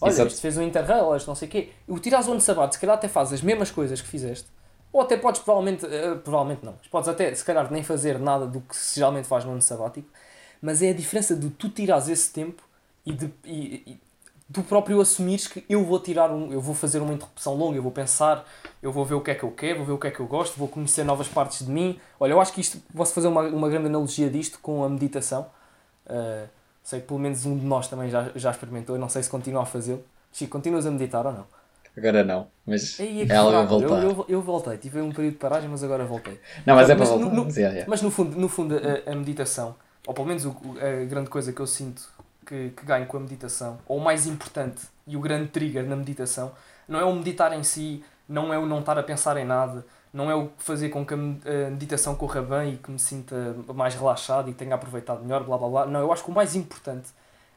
Olha, 0.02 0.12
Exato. 0.12 0.28
este 0.30 0.42
fez 0.42 0.58
um 0.58 0.64
interrail, 0.64 1.16
este 1.16 1.28
não 1.28 1.36
sei 1.36 1.48
o 1.48 1.52
quê. 1.52 1.70
O 1.88 2.00
tirares 2.00 2.28
o 2.28 2.32
ano 2.32 2.42
sabático, 2.42 2.74
se 2.74 2.82
calhar 2.82 2.96
até 2.96 3.08
fazes 3.08 3.34
as 3.34 3.42
mesmas 3.42 3.70
coisas 3.70 4.02
que 4.02 4.08
fizeste, 4.08 4.48
ou 4.92 5.02
até 5.02 5.16
podes 5.16 5.42
provavelmente, 5.42 5.86
eh, 5.86 6.16
provavelmente 6.16 6.66
não, 6.66 6.74
podes 6.90 7.08
até, 7.08 7.34
se 7.34 7.46
calhar, 7.46 7.72
nem 7.72 7.84
fazer 7.84 8.20
nada 8.20 8.46
do 8.48 8.62
que 8.62 8.76
se 8.76 8.96
geralmente 8.96 9.28
faz 9.28 9.46
no 9.46 9.52
ano 9.52 9.62
sabático, 9.62 10.10
mas 10.62 10.82
é 10.82 10.90
a 10.90 10.94
diferença 10.94 11.36
de 11.36 11.50
tu 11.52 11.70
tirares 11.70 12.10
esse 12.10 12.32
tempo 12.32 12.64
e 13.06 13.14
de 13.14 13.32
e, 13.46 13.84
e 13.88 14.00
tu 14.52 14.64
próprio 14.64 15.00
assumires 15.00 15.48
que 15.48 15.64
eu 15.70 15.86
vou 15.86 16.00
tirar 16.00 16.30
um, 16.32 16.52
eu 16.52 16.60
vou 16.60 16.76
fazer 16.76 17.00
uma 17.00 17.14
interrupção 17.14 17.56
longa, 17.56 17.78
eu 17.78 17.84
vou 17.84 17.92
pensar, 17.92 18.46
eu 18.82 18.92
vou 18.92 19.06
ver 19.06 19.16
o 19.16 19.22
que 19.22 19.32
é 19.32 19.36
que 19.36 19.44
eu 19.44 19.52
quero, 19.52 19.78
vou 19.78 19.86
ver 19.86 19.94
o 19.94 19.98
que 19.98 20.08
é 20.08 20.12
que 20.12 20.20
eu 20.20 20.28
gosto, 20.28 20.58
vou 20.58 20.68
conhecer 20.68 21.04
novas 21.04 21.28
partes 21.28 21.66
de 21.66 21.72
mim. 21.72 22.00
Olha, 22.20 22.34
eu 22.34 22.42
acho 22.42 22.52
que 22.54 22.62
isto, 22.62 22.80
posso 22.96 23.14
fazer 23.14 23.28
uma, 23.28 23.44
uma 23.44 23.70
grande 23.70 23.88
analogia 23.88 24.30
disto 24.30 24.60
com 24.60 24.84
a 24.84 24.90
meditação. 24.90 25.48
Uh, 26.06 26.48
sei 26.84 27.02
que 27.02 27.08
pelo 27.08 27.20
menos 27.20 27.46
um 27.46 27.58
de 27.58 27.66
nós 27.66 27.88
também 27.88 28.10
já, 28.10 28.30
já 28.36 28.52
experimentou, 28.52 28.98
não 28.98 29.10
sei 29.10 29.24
se 29.24 29.30
continua 29.30 29.64
a 29.64 29.66
fazê-lo. 29.66 30.04
Chico, 30.34 30.52
continuas 30.52 30.86
a 30.86 30.92
meditar 30.92 31.26
ou 31.26 31.34
não? 31.34 31.46
Agora 31.98 32.24
não, 32.24 32.48
mas 32.66 33.00
Ei, 33.00 33.22
é 33.22 33.26
que 33.26 33.34
algo 33.34 33.50
a 33.50 33.58
fraco, 33.58 33.70
voltar. 33.70 34.04
Eu, 34.04 34.10
eu, 34.12 34.26
eu 34.30 34.42
voltei, 34.42 34.78
tive 34.78 35.02
um 35.02 35.12
período 35.12 35.34
de 35.34 35.40
paragem, 35.40 35.70
mas 35.70 35.84
agora 35.84 36.06
voltei. 36.06 36.40
Não, 36.66 36.76
mas 36.76 36.90
é 36.90 36.96
para 36.96 37.00
Mas 37.00 37.10
voltar. 37.10 37.26
no- 37.26 37.36
no- 37.36 37.46
Mas, 37.46 37.58
yeah, 37.58 37.76
yeah. 37.76 37.90
Mas 37.90 38.02
no 38.02 38.12
fundo, 38.12 38.40
no 38.40 38.48
fundo 38.50 38.76
a, 38.76 39.12
a 39.12 39.16
meditação, 39.16 39.76
ou 40.08 40.14
pelo 40.14 40.28
menos 40.28 40.46
o- 40.46 40.56
a 40.80 41.06
grande 41.06 41.30
coisa 41.30 41.52
que 41.52 41.60
eu 41.60 41.68
sinto 41.68 42.08
que, 42.46 42.70
que 42.70 42.86
ganho 42.86 43.06
com 43.08 43.18
a 43.18 43.20
meditação, 43.20 43.80
ou 43.88 43.98
o 43.98 44.02
mais 44.02 44.26
importante 44.28 44.82
e 45.08 45.18
o 45.18 45.20
grande 45.22 45.50
trigger 45.50 45.86
na 45.86 45.96
meditação, 45.96 46.52
não 46.88 47.00
é 47.00 47.04
o 47.04 47.14
meditar 47.14 47.52
em 47.54 47.64
si, 47.64 48.04
não 48.28 48.54
é 48.54 48.58
o 48.58 48.66
não 48.66 48.80
estar 48.80 48.98
a 48.98 49.04
pensar 49.04 49.36
em 49.38 49.46
nada, 49.46 49.86
não 50.14 50.30
é 50.30 50.36
o 50.36 50.50
fazer 50.58 50.90
com 50.90 51.06
que 51.06 51.14
a 51.14 51.18
med- 51.18 51.42
a 51.48 51.70
meditação 51.70 52.16
corra 52.16 52.42
bem 52.42 52.74
e 52.74 52.78
que 52.78 52.92
me 52.92 53.00
sinta 53.00 53.56
mais 53.74 53.96
relaxado 53.96 54.50
e 54.50 54.54
tenha 54.54 54.76
aproveitado 54.76 55.22
melhor, 55.24 55.44
blá 55.44 55.58
blá 55.58 55.68
blá. 55.70 55.86
Não, 55.86 56.00
eu 56.02 56.12
acho 56.12 56.24
que 56.24 56.30
o 56.32 56.34
mais 56.34 56.56
importante, 56.56 57.10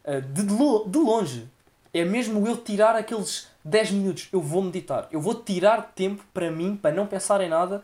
eh, 0.04 0.20
de, 0.20 0.42
de 0.44 0.52
lo- 0.52 0.84
de 0.88 0.98
longe, 0.98 1.48
é 1.92 2.04
mesmo 2.04 2.46
eu 2.46 2.56
tirar 2.56 2.94
aqueles 2.96 3.48
10 3.64 3.90
minutos. 3.90 4.28
Eu 4.32 4.40
vou 4.40 4.62
meditar, 4.62 5.08
eu 5.10 5.20
vou 5.20 5.34
tirar 5.34 5.92
tempo 5.94 6.22
para 6.32 6.50
mim, 6.50 6.76
para 6.76 6.94
não 6.94 7.06
pensar 7.06 7.40
em 7.40 7.48
nada, 7.48 7.82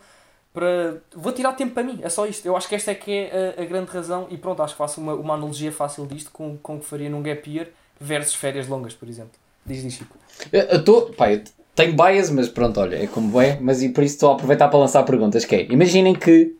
para 0.52 0.96
vou 1.14 1.32
tirar 1.32 1.52
tempo 1.52 1.74
para 1.74 1.82
mim, 1.84 2.00
é 2.02 2.08
só 2.08 2.26
isto. 2.26 2.44
Eu 2.46 2.56
acho 2.56 2.68
que 2.68 2.74
esta 2.74 2.90
é 2.90 2.94
que 2.94 3.10
é 3.12 3.54
a, 3.58 3.62
a 3.62 3.64
grande 3.64 3.90
razão 3.90 4.26
e 4.30 4.36
pronto, 4.36 4.62
acho 4.62 4.74
que 4.74 4.78
faço 4.78 5.00
uma, 5.00 5.14
uma 5.14 5.34
analogia 5.34 5.70
fácil 5.72 6.06
disto 6.06 6.30
com, 6.32 6.56
com 6.58 6.76
o 6.76 6.80
que 6.80 6.86
faria 6.86 7.08
num 7.10 7.22
gap 7.22 7.48
year 7.48 7.68
versus 8.00 8.34
férias 8.34 8.66
longas, 8.66 8.94
por 8.94 9.08
exemplo. 9.08 9.32
Diz, 9.64 9.82
diz 9.82 9.94
Chico. 9.94 10.16
Eu 10.52 10.78
estou. 10.78 11.12
Tenho 11.80 11.96
bias, 11.96 12.30
mas 12.30 12.48
pronto, 12.48 12.78
olha, 12.78 13.02
é 13.02 13.06
como 13.06 13.40
é. 13.40 13.58
Mas 13.60 13.82
e 13.82 13.88
por 13.88 14.04
isso 14.04 14.14
estou 14.14 14.30
a 14.30 14.34
aproveitar 14.34 14.68
para 14.68 14.78
lançar 14.78 15.02
perguntas. 15.04 15.44
Que 15.44 15.56
é, 15.56 15.62
imaginem 15.70 16.14
que 16.14 16.54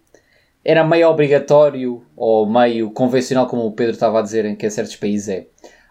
era 0.64 0.82
meio 0.82 1.08
obrigatório 1.08 2.02
ou 2.16 2.46
meio 2.46 2.90
convencional, 2.90 3.46
como 3.46 3.66
o 3.66 3.72
Pedro 3.72 3.92
estava 3.92 4.18
a 4.18 4.22
dizer, 4.22 4.44
em 4.44 4.56
que 4.56 4.66
em 4.66 4.70
certos 4.70 4.96
países 4.96 5.28
é. 5.28 5.46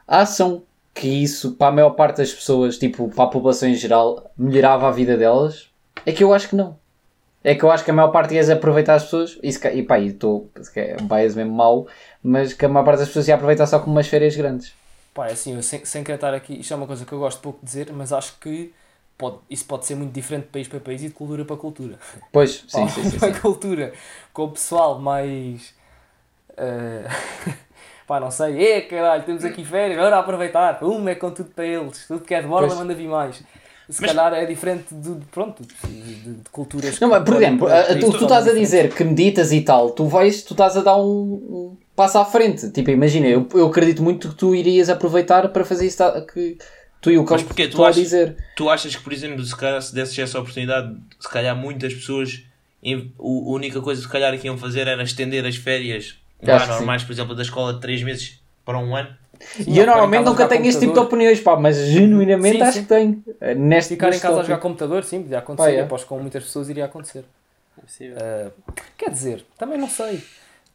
Acham 0.08 0.64
que 0.94 1.08
isso, 1.08 1.54
para 1.54 1.68
a 1.68 1.72
maior 1.72 1.92
parte 1.92 2.18
das 2.18 2.34
pessoas, 2.34 2.78
tipo, 2.78 3.08
para 3.10 3.26
a 3.26 3.28
população 3.28 3.70
em 3.70 3.76
geral, 3.76 4.32
melhorava 4.38 4.88
a 4.88 4.92
vida 4.92 5.16
delas? 5.16 5.70
É 6.06 6.12
que 6.12 6.24
eu 6.24 6.34
acho 6.34 6.50
que 6.50 6.56
não. 6.56 6.78
É 7.44 7.56
que 7.56 7.64
eu 7.64 7.72
acho 7.72 7.86
que 7.86 7.92
a 7.92 7.94
maior 7.94 8.10
parte 8.10 8.34
ia 8.34 8.54
aproveitar 8.54 8.96
as 8.96 9.04
pessoas, 9.04 9.40
e, 9.42 9.54
se 9.54 9.66
e 9.70 9.84
pá, 9.84 10.00
estou, 10.00 10.50
é 10.76 10.98
um 11.00 11.08
bias 11.08 11.36
mesmo 11.36 11.54
mau, 11.54 11.88
mas 12.22 12.52
que 12.52 12.66
a 12.66 12.70
maior 12.70 12.84
parte 12.84 13.00
das 13.00 13.08
pessoas 13.08 13.28
ia 13.30 13.36
aproveitar 13.36 13.66
só 13.66 13.80
como 13.80 13.94
umas 13.94 14.08
férias 14.08 14.36
grandes. 14.36 14.74
Pá, 15.14 15.30
é 15.30 15.32
assim, 15.32 15.56
eu 15.56 15.64
sem, 15.64 15.86
sem 15.86 16.04
querer 16.04 16.16
estar 16.16 16.34
aqui, 16.34 16.60
isto 16.60 16.74
é 16.74 16.76
uma 16.76 16.86
coisa 16.88 17.06
que 17.06 17.14
eu 17.14 17.20
gosto 17.20 17.40
pouco 17.40 17.60
de 17.60 17.66
dizer, 17.66 17.94
mas 17.94 18.12
acho 18.12 18.38
que 18.40 18.74
pode, 19.20 19.38
isso 19.50 19.66
pode 19.66 19.86
ser 19.86 19.94
muito 19.96 20.12
diferente 20.14 20.46
de 20.46 20.50
país 20.50 20.68
para 20.68 20.80
país 20.80 21.04
e 21.04 21.10
de 21.10 21.14
cultura 21.14 21.46
para 21.46 21.56
cultura. 21.58 22.00
Pois, 22.32 22.64
sim, 22.68 22.88
sim, 22.88 23.04
sim. 23.12 23.18
uma 23.18 23.32
sim. 23.34 23.40
cultura 23.42 23.94
com 24.34 24.46
o 24.46 24.52
pessoal 24.52 24.98
mais. 25.00 25.74
eh, 26.58 27.06
pá, 28.08 28.20
não 28.20 28.32
sei, 28.32 28.66
é 28.66 28.82
caralho, 28.82 29.24
temos 29.24 29.44
aqui 29.46 29.64
férias, 29.64 30.00
agora 30.00 30.16
a 30.16 30.20
aproveitar, 30.20 30.82
uma 30.84 31.12
é 31.12 31.16
com 31.16 31.30
tudo 31.32 31.52
para 31.52 31.66
eles, 31.66 32.08
tudo 32.08 32.22
que 32.26 32.34
é 32.34 32.42
de 32.42 32.48
Pois. 32.48 32.74
manda 32.80 32.96
vir 32.96 33.08
mais. 33.08 33.36
Se 33.90 34.02
Mas- 34.04 34.12
calhar 34.12 34.34
é 34.36 34.46
diferente 34.46 34.86
de, 34.94 35.16
pronto, 35.32 35.64
de, 35.64 35.88
de- 35.88 36.34
de 36.36 36.50
culturas. 36.52 37.00
Não, 37.00 37.10
que 37.10 37.16
mas, 37.16 37.24
por 37.24 37.36
exemplo, 37.36 37.68
a- 37.68 37.86
tu, 38.00 38.12
tu 38.12 38.24
estás 38.24 38.48
a 38.48 38.54
dizer 38.54 38.94
que 38.94 39.04
meditas 39.04 39.52
e 39.52 39.62
tal, 39.62 39.90
tu 39.90 40.06
vais, 40.06 40.44
tu 40.44 40.54
estás 40.54 40.78
a 40.78 40.82
dar 40.82 40.96
um, 40.98 41.02
um 41.02 41.78
passo 41.96 42.20
à 42.20 42.24
frente. 42.26 42.70
Tipo, 42.70 42.92
imagina, 42.92 43.26
eu, 43.28 43.48
eu 43.54 43.66
acredito 43.66 44.04
muito 44.04 44.30
que 44.30 44.36
tu 44.36 44.54
irias 44.54 44.90
aproveitar 44.90 45.50
para 45.50 45.66
fazer 45.66 45.88
isso 45.88 45.98
tá- 45.98 46.22
que 46.22 46.56
tu 47.02 47.12
e 47.12 47.18
o 47.18 47.26
Mas 47.30 47.44
porquê? 47.44 47.68
Tu 47.68 47.84
a 47.84 47.90
achas- 47.90 48.04
dizer. 48.04 48.36
Tu 48.56 48.70
achas 48.70 48.96
que, 48.96 49.02
por 49.04 49.14
exemplo, 49.14 49.44
se 49.44 49.56
calhar 49.56 49.82
se 49.82 49.94
desses 49.94 50.18
essa 50.20 50.40
oportunidade, 50.40 50.96
se 51.20 51.30
calhar 51.30 51.56
muitas 51.56 51.94
pessoas, 51.94 52.44
em- 52.84 53.14
o- 53.18 53.52
a 53.52 53.56
única 53.56 53.82
coisa 53.82 54.02
que 54.02 54.08
se 54.08 54.12
calhar 54.12 54.38
que 54.40 54.48
iam 54.48 54.58
fazer 54.58 54.88
era 54.88 55.02
estender 55.04 55.46
as 55.46 55.56
férias 55.56 56.18
lá 56.42 56.66
normais, 56.68 57.04
por 57.04 57.12
exemplo, 57.12 57.36
da 57.36 57.42
escola 57.42 57.74
de 57.74 57.82
3 57.82 58.02
meses 58.04 58.40
para 58.66 58.78
um 58.78 58.96
ano? 58.96 59.10
E 59.66 59.78
eu 59.80 59.86
normalmente 59.86 60.28
a 60.28 60.30
nunca 60.32 60.48
tenho 60.48 60.66
este 60.66 60.82
tipo 60.82 60.92
de 60.94 61.00
opiniões, 61.00 61.40
pá, 61.40 61.56
mas 61.56 61.78
genuinamente 61.78 62.58
Sim, 62.58 62.62
acho 62.64 62.74
sim. 62.74 62.82
que 62.84 62.90
tenho. 62.90 63.24
Eh, 63.40 63.56
Neste, 63.56 63.94
Ficar 63.94 64.10
em 64.10 64.12
casa 64.12 64.26
a 64.26 64.30
tópico. 64.32 64.48
jogar 64.48 64.58
computador, 64.60 65.04
sim, 65.06 65.22
podia 65.22 65.40
acontecer. 65.40 65.70
Pá, 65.72 65.76
é. 65.78 65.82
Aposto 65.82 66.04
que 66.04 66.10
com 66.10 66.20
muitas 66.20 66.44
pessoas 66.44 66.68
iria 66.70 66.84
acontecer. 66.86 67.24
É. 68.02 68.04
Eh, 68.04 68.52
quer 68.98 69.10
dizer, 69.12 69.46
também 69.58 69.78
não 69.78 69.90
sei. 69.90 70.22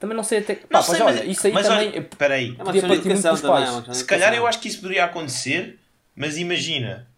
Também 0.01 0.16
não 0.16 0.25
sei 0.25 0.39
até. 0.39 0.55
Pá, 0.57 0.79
Não 0.79 0.83
sei, 0.83 0.95
olha, 1.03 1.16
mas- 1.18 1.29
isso 1.31 1.47
aí 1.47 1.53
mas 1.53 1.66
também. 1.68 1.89
olha, 1.89 1.99
espera 1.99 2.35
aí. 2.35 2.57
É 2.59 2.64
podia 2.64 2.81
partir 2.83 3.09
muito 3.09 3.22
dos 3.22 3.41
pais. 3.43 3.68
é 3.87 3.91
de 3.91 3.97
Se 3.99 4.05
calhar 4.05 4.35
eu 4.35 4.47
acho 4.47 4.59
que 4.61 4.68
isso 4.68 4.81
poderia 4.81 5.05
acontecer, 5.05 5.79
mas 6.15 6.37
imagina, 6.37 7.09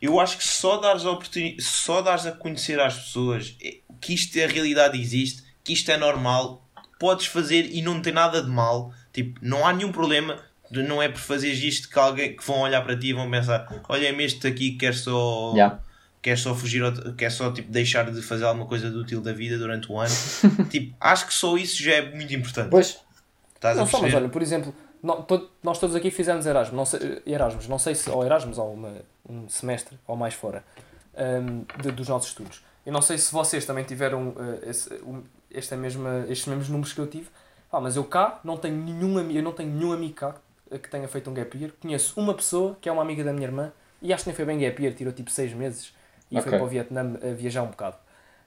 eu 0.00 0.18
acho 0.20 0.38
que 0.38 0.46
só 0.46 0.78
dares 0.78 1.04
a 1.04 1.10
oportunidade, 1.10 1.62
só 1.62 2.00
dares 2.00 2.26
a 2.26 2.32
conhecer 2.32 2.80
às 2.80 2.94
pessoas 2.94 3.56
que 4.00 4.14
isto 4.14 4.38
a 4.40 4.46
realidade 4.46 5.00
existe, 5.00 5.42
que 5.62 5.72
isto 5.72 5.90
é 5.90 5.96
normal, 5.96 6.66
podes 6.98 7.26
fazer 7.26 7.68
e 7.72 7.82
não 7.82 8.00
tem 8.00 8.12
nada 8.12 8.42
de 8.42 8.48
mal, 8.48 8.92
tipo, 9.12 9.38
não 9.42 9.66
há 9.66 9.72
nenhum 9.72 9.92
problema, 9.92 10.38
não 10.70 11.02
é 11.02 11.08
por 11.08 11.20
fazeres 11.20 11.62
isto 11.62 11.88
que 11.88 11.98
alguém 11.98 12.36
que 12.36 12.46
vão 12.46 12.60
olhar 12.60 12.82
para 12.82 12.96
ti 12.96 13.08
e 13.08 13.12
vão 13.12 13.30
pensar, 13.30 13.66
olha-me 13.88 14.24
este 14.24 14.46
aqui 14.46 14.72
que 14.72 14.78
quer 14.78 14.94
só 14.94 15.52
Já. 15.56 15.80
quer 16.22 16.38
só 16.38 16.54
fugir, 16.54 16.82
quer 17.16 17.30
só 17.30 17.52
tipo, 17.52 17.70
deixar 17.70 18.10
de 18.10 18.22
fazer 18.22 18.44
alguma 18.44 18.66
coisa 18.66 18.90
de 18.90 18.96
útil 18.96 19.20
da 19.20 19.32
vida 19.32 19.58
durante 19.58 19.90
o 19.90 19.98
ano. 19.98 20.14
tipo, 20.70 20.94
acho 21.00 21.26
que 21.26 21.34
só 21.34 21.56
isso 21.56 21.82
já 21.82 21.94
é 21.94 22.14
muito 22.14 22.32
importante. 22.32 22.70
Pois, 22.70 23.00
Estás 23.60 23.76
Não 23.76 23.86
só, 23.86 24.00
mas 24.00 24.14
olha, 24.14 24.30
por 24.30 24.40
exemplo, 24.40 24.74
to- 25.26 25.48
nós 25.62 25.78
todos 25.78 25.94
aqui 25.96 26.10
fizemos 26.10 26.46
Erasmus, 26.46 26.76
não 26.76 26.84
sei, 26.84 27.22
Erasmus, 27.26 27.68
não 27.68 27.78
sei 27.78 27.94
se, 27.94 28.10
ou 28.10 28.24
Erasmus, 28.24 28.58
ou 28.58 28.72
uma- 28.74 28.96
um 29.28 29.48
semestre, 29.48 29.98
ou 30.06 30.16
mais 30.16 30.34
fora, 30.34 30.64
hum, 31.16 31.64
de- 31.82 31.92
dos 31.92 32.08
nossos 32.08 32.28
estudos. 32.30 32.64
Eu 32.84 32.92
não 32.92 33.02
sei 33.02 33.18
se 33.18 33.32
vocês 33.32 33.64
também 33.66 33.84
tiveram 33.84 34.34
eh, 34.64 34.70
esse, 34.70 34.92
um, 35.04 35.22
esta 35.52 35.76
mesma, 35.76 36.24
estes 36.28 36.46
mesmos 36.46 36.68
números 36.68 36.92
que 36.92 37.00
eu 37.00 37.06
tive, 37.06 37.28
ah, 37.72 37.80
mas 37.80 37.96
eu 37.96 38.04
cá 38.04 38.40
não 38.42 38.56
tenho 38.56 38.76
nenhum 38.76 39.18
amigo, 39.18 39.38
eu 39.38 39.42
não 39.42 39.52
tenho 39.52 39.70
nenhum 39.70 39.92
amigo 39.92 40.14
cá 40.14 40.34
que 40.70 40.88
tenha 40.88 41.06
feito 41.08 41.28
um 41.30 41.34
gap 41.34 41.56
year. 41.58 41.72
Conheço 41.80 42.18
uma 42.18 42.32
pessoa 42.34 42.76
que 42.80 42.88
é 42.88 42.92
uma 42.92 43.02
amiga 43.02 43.22
da 43.24 43.32
minha 43.32 43.46
irmã 43.46 43.72
e 44.00 44.12
acho 44.12 44.24
que 44.24 44.30
nem 44.30 44.36
foi 44.36 44.44
bem 44.44 44.58
gap 44.58 44.80
year, 44.82 44.94
tirou 44.94 45.12
tipo 45.12 45.30
seis 45.30 45.52
meses 45.52 45.92
e 46.30 46.34
foi 46.40 46.48
Ok. 46.48 46.58
para 46.58 46.64
o 46.64 46.68
Vietnã 46.68 47.16
a 47.22 47.34
viajar 47.34 47.62
um 47.62 47.68
bocado. 47.68 47.96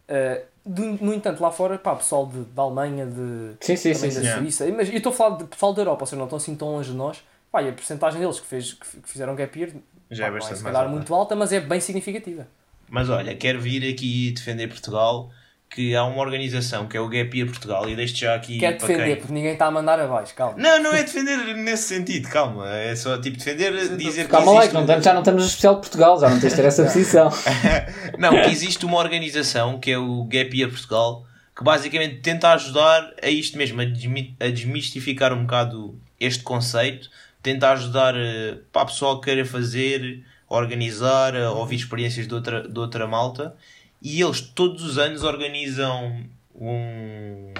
Eh, 0.07 0.43
do- 0.65 0.97
no 1.03 1.13
entanto, 1.13 1.41
lá 1.41 1.51
fora, 1.51 1.77
pá, 1.77 1.95
pessoal 1.95 2.25
de, 2.27 2.41
da 2.45 2.61
Alemanha, 2.63 3.05
de, 3.05 3.55
sim, 3.61 3.75
sim, 3.75 3.93
sim. 3.93 4.09
sim. 4.09 4.15
da 4.15 4.21
Yeah. 4.21 4.41
Suíça. 4.41 4.67
Mas 4.75 4.89
eu 4.89 4.95
estou 4.97 5.11
a 5.11 5.15
falar 5.15 5.37
de 5.37 5.43
pessoal 5.45 5.73
da 5.73 5.81
Europa, 5.81 6.03
ou 6.03 6.07
seja, 6.07 6.17
não 6.17 6.25
estão 6.25 6.37
assim 6.37 6.55
tão 6.55 6.69
longe 6.69 6.91
de 6.91 6.97
nós. 6.97 7.23
Pá, 7.51 7.61
e 7.61 7.69
a 7.69 7.73
porcentagem 7.73 8.19
deles 8.19 8.39
que, 8.39 8.47
fez, 8.47 8.73
que 8.73 8.85
fizeram 9.03 9.35
gap 9.35 9.57
year 9.59 9.71
Já 10.09 10.25
é 10.25 10.27
pá, 10.27 10.31
não 10.31 10.37
é 10.37 10.39
bastante 10.39 10.57
se 10.57 10.63
mais 10.63 10.73
calhar 10.73 10.83
alta. 10.83 10.95
muito 10.95 11.13
alta, 11.13 11.35
mas 11.35 11.51
é 11.51 11.59
bem 11.59 11.79
significativa. 11.79 12.47
Mas 12.89 13.09
olha, 13.09 13.35
quero 13.35 13.59
vir 13.61 13.87
aqui 13.93 14.31
defender 14.31 14.67
Portugal, 14.67 15.29
que 15.73 15.95
há 15.95 16.03
uma 16.03 16.21
organização 16.21 16.87
que 16.87 16.95
é 16.95 16.99
o 16.99 17.07
Gap 17.09 17.35
Year 17.37 17.49
Portugal, 17.49 17.89
e 17.89 17.95
deixo 17.95 18.15
já 18.17 18.35
aqui 18.35 18.59
Quer 18.59 18.73
defender, 18.77 19.05
quem... 19.05 19.15
porque 19.17 19.33
ninguém 19.33 19.53
está 19.53 19.65
a 19.65 19.71
mandar 19.71 19.99
abaixo, 19.99 20.33
calma. 20.35 20.55
Não, 20.57 20.81
não 20.83 20.93
é 20.93 21.01
defender 21.03 21.37
nesse 21.55 21.83
sentido, 21.83 22.29
calma. 22.29 22.69
É 22.69 22.95
só 22.95 23.17
tipo 23.19 23.37
defender, 23.37 23.95
dizer 23.97 24.25
que 24.25 24.29
Calma 24.31 24.51
lá, 24.51 24.57
existe... 24.59 24.69
que 24.69 24.73
não 24.75 24.81
estamos- 24.83 25.03
já 25.05 25.13
não 25.13 25.21
estamos 25.21 25.41
no 25.41 25.47
especial 25.47 25.75
de 25.75 25.81
Portugal, 25.81 26.19
já 26.19 26.29
não 26.29 26.39
tens 26.39 26.51
de 26.51 26.55
ter 26.55 26.65
essa 26.67 26.83
posição. 26.83 27.29
Não, 28.19 28.31
que 28.41 28.49
existe 28.49 28.85
uma 28.85 28.97
organização 28.97 29.79
que 29.79 29.91
é 29.91 29.97
o 29.97 30.23
Gap 30.25 30.55
Year 30.57 30.69
Portugal 30.69 31.25
que 31.55 31.63
basicamente 31.63 32.15
tenta 32.21 32.51
ajudar 32.53 33.11
a 33.21 33.29
isto 33.29 33.57
mesmo, 33.57 33.79
a, 33.81 33.85
desmi- 33.85 34.35
a 34.39 34.47
desmistificar 34.47 35.33
um 35.33 35.41
bocado 35.43 35.95
este 36.19 36.43
conceito, 36.43 37.09
tenta 37.41 37.71
ajudar 37.71 38.15
eh, 38.15 38.57
para 38.71 38.83
a 38.83 38.85
pessoa 38.85 39.19
que 39.19 39.25
queira 39.25 39.45
fazer, 39.45 40.23
organizar, 40.47 41.35
a 41.35 41.51
ouvir 41.51 41.75
experiências 41.75 42.27
de 42.27 42.33
outra, 42.33 42.67
de 42.67 42.79
outra 42.79 43.05
malta 43.07 43.55
e 44.03 44.21
eles 44.21 44.41
todos 44.41 44.83
os 44.83 44.97
anos 44.97 45.23
organizam 45.23 46.25
um, 46.53 47.53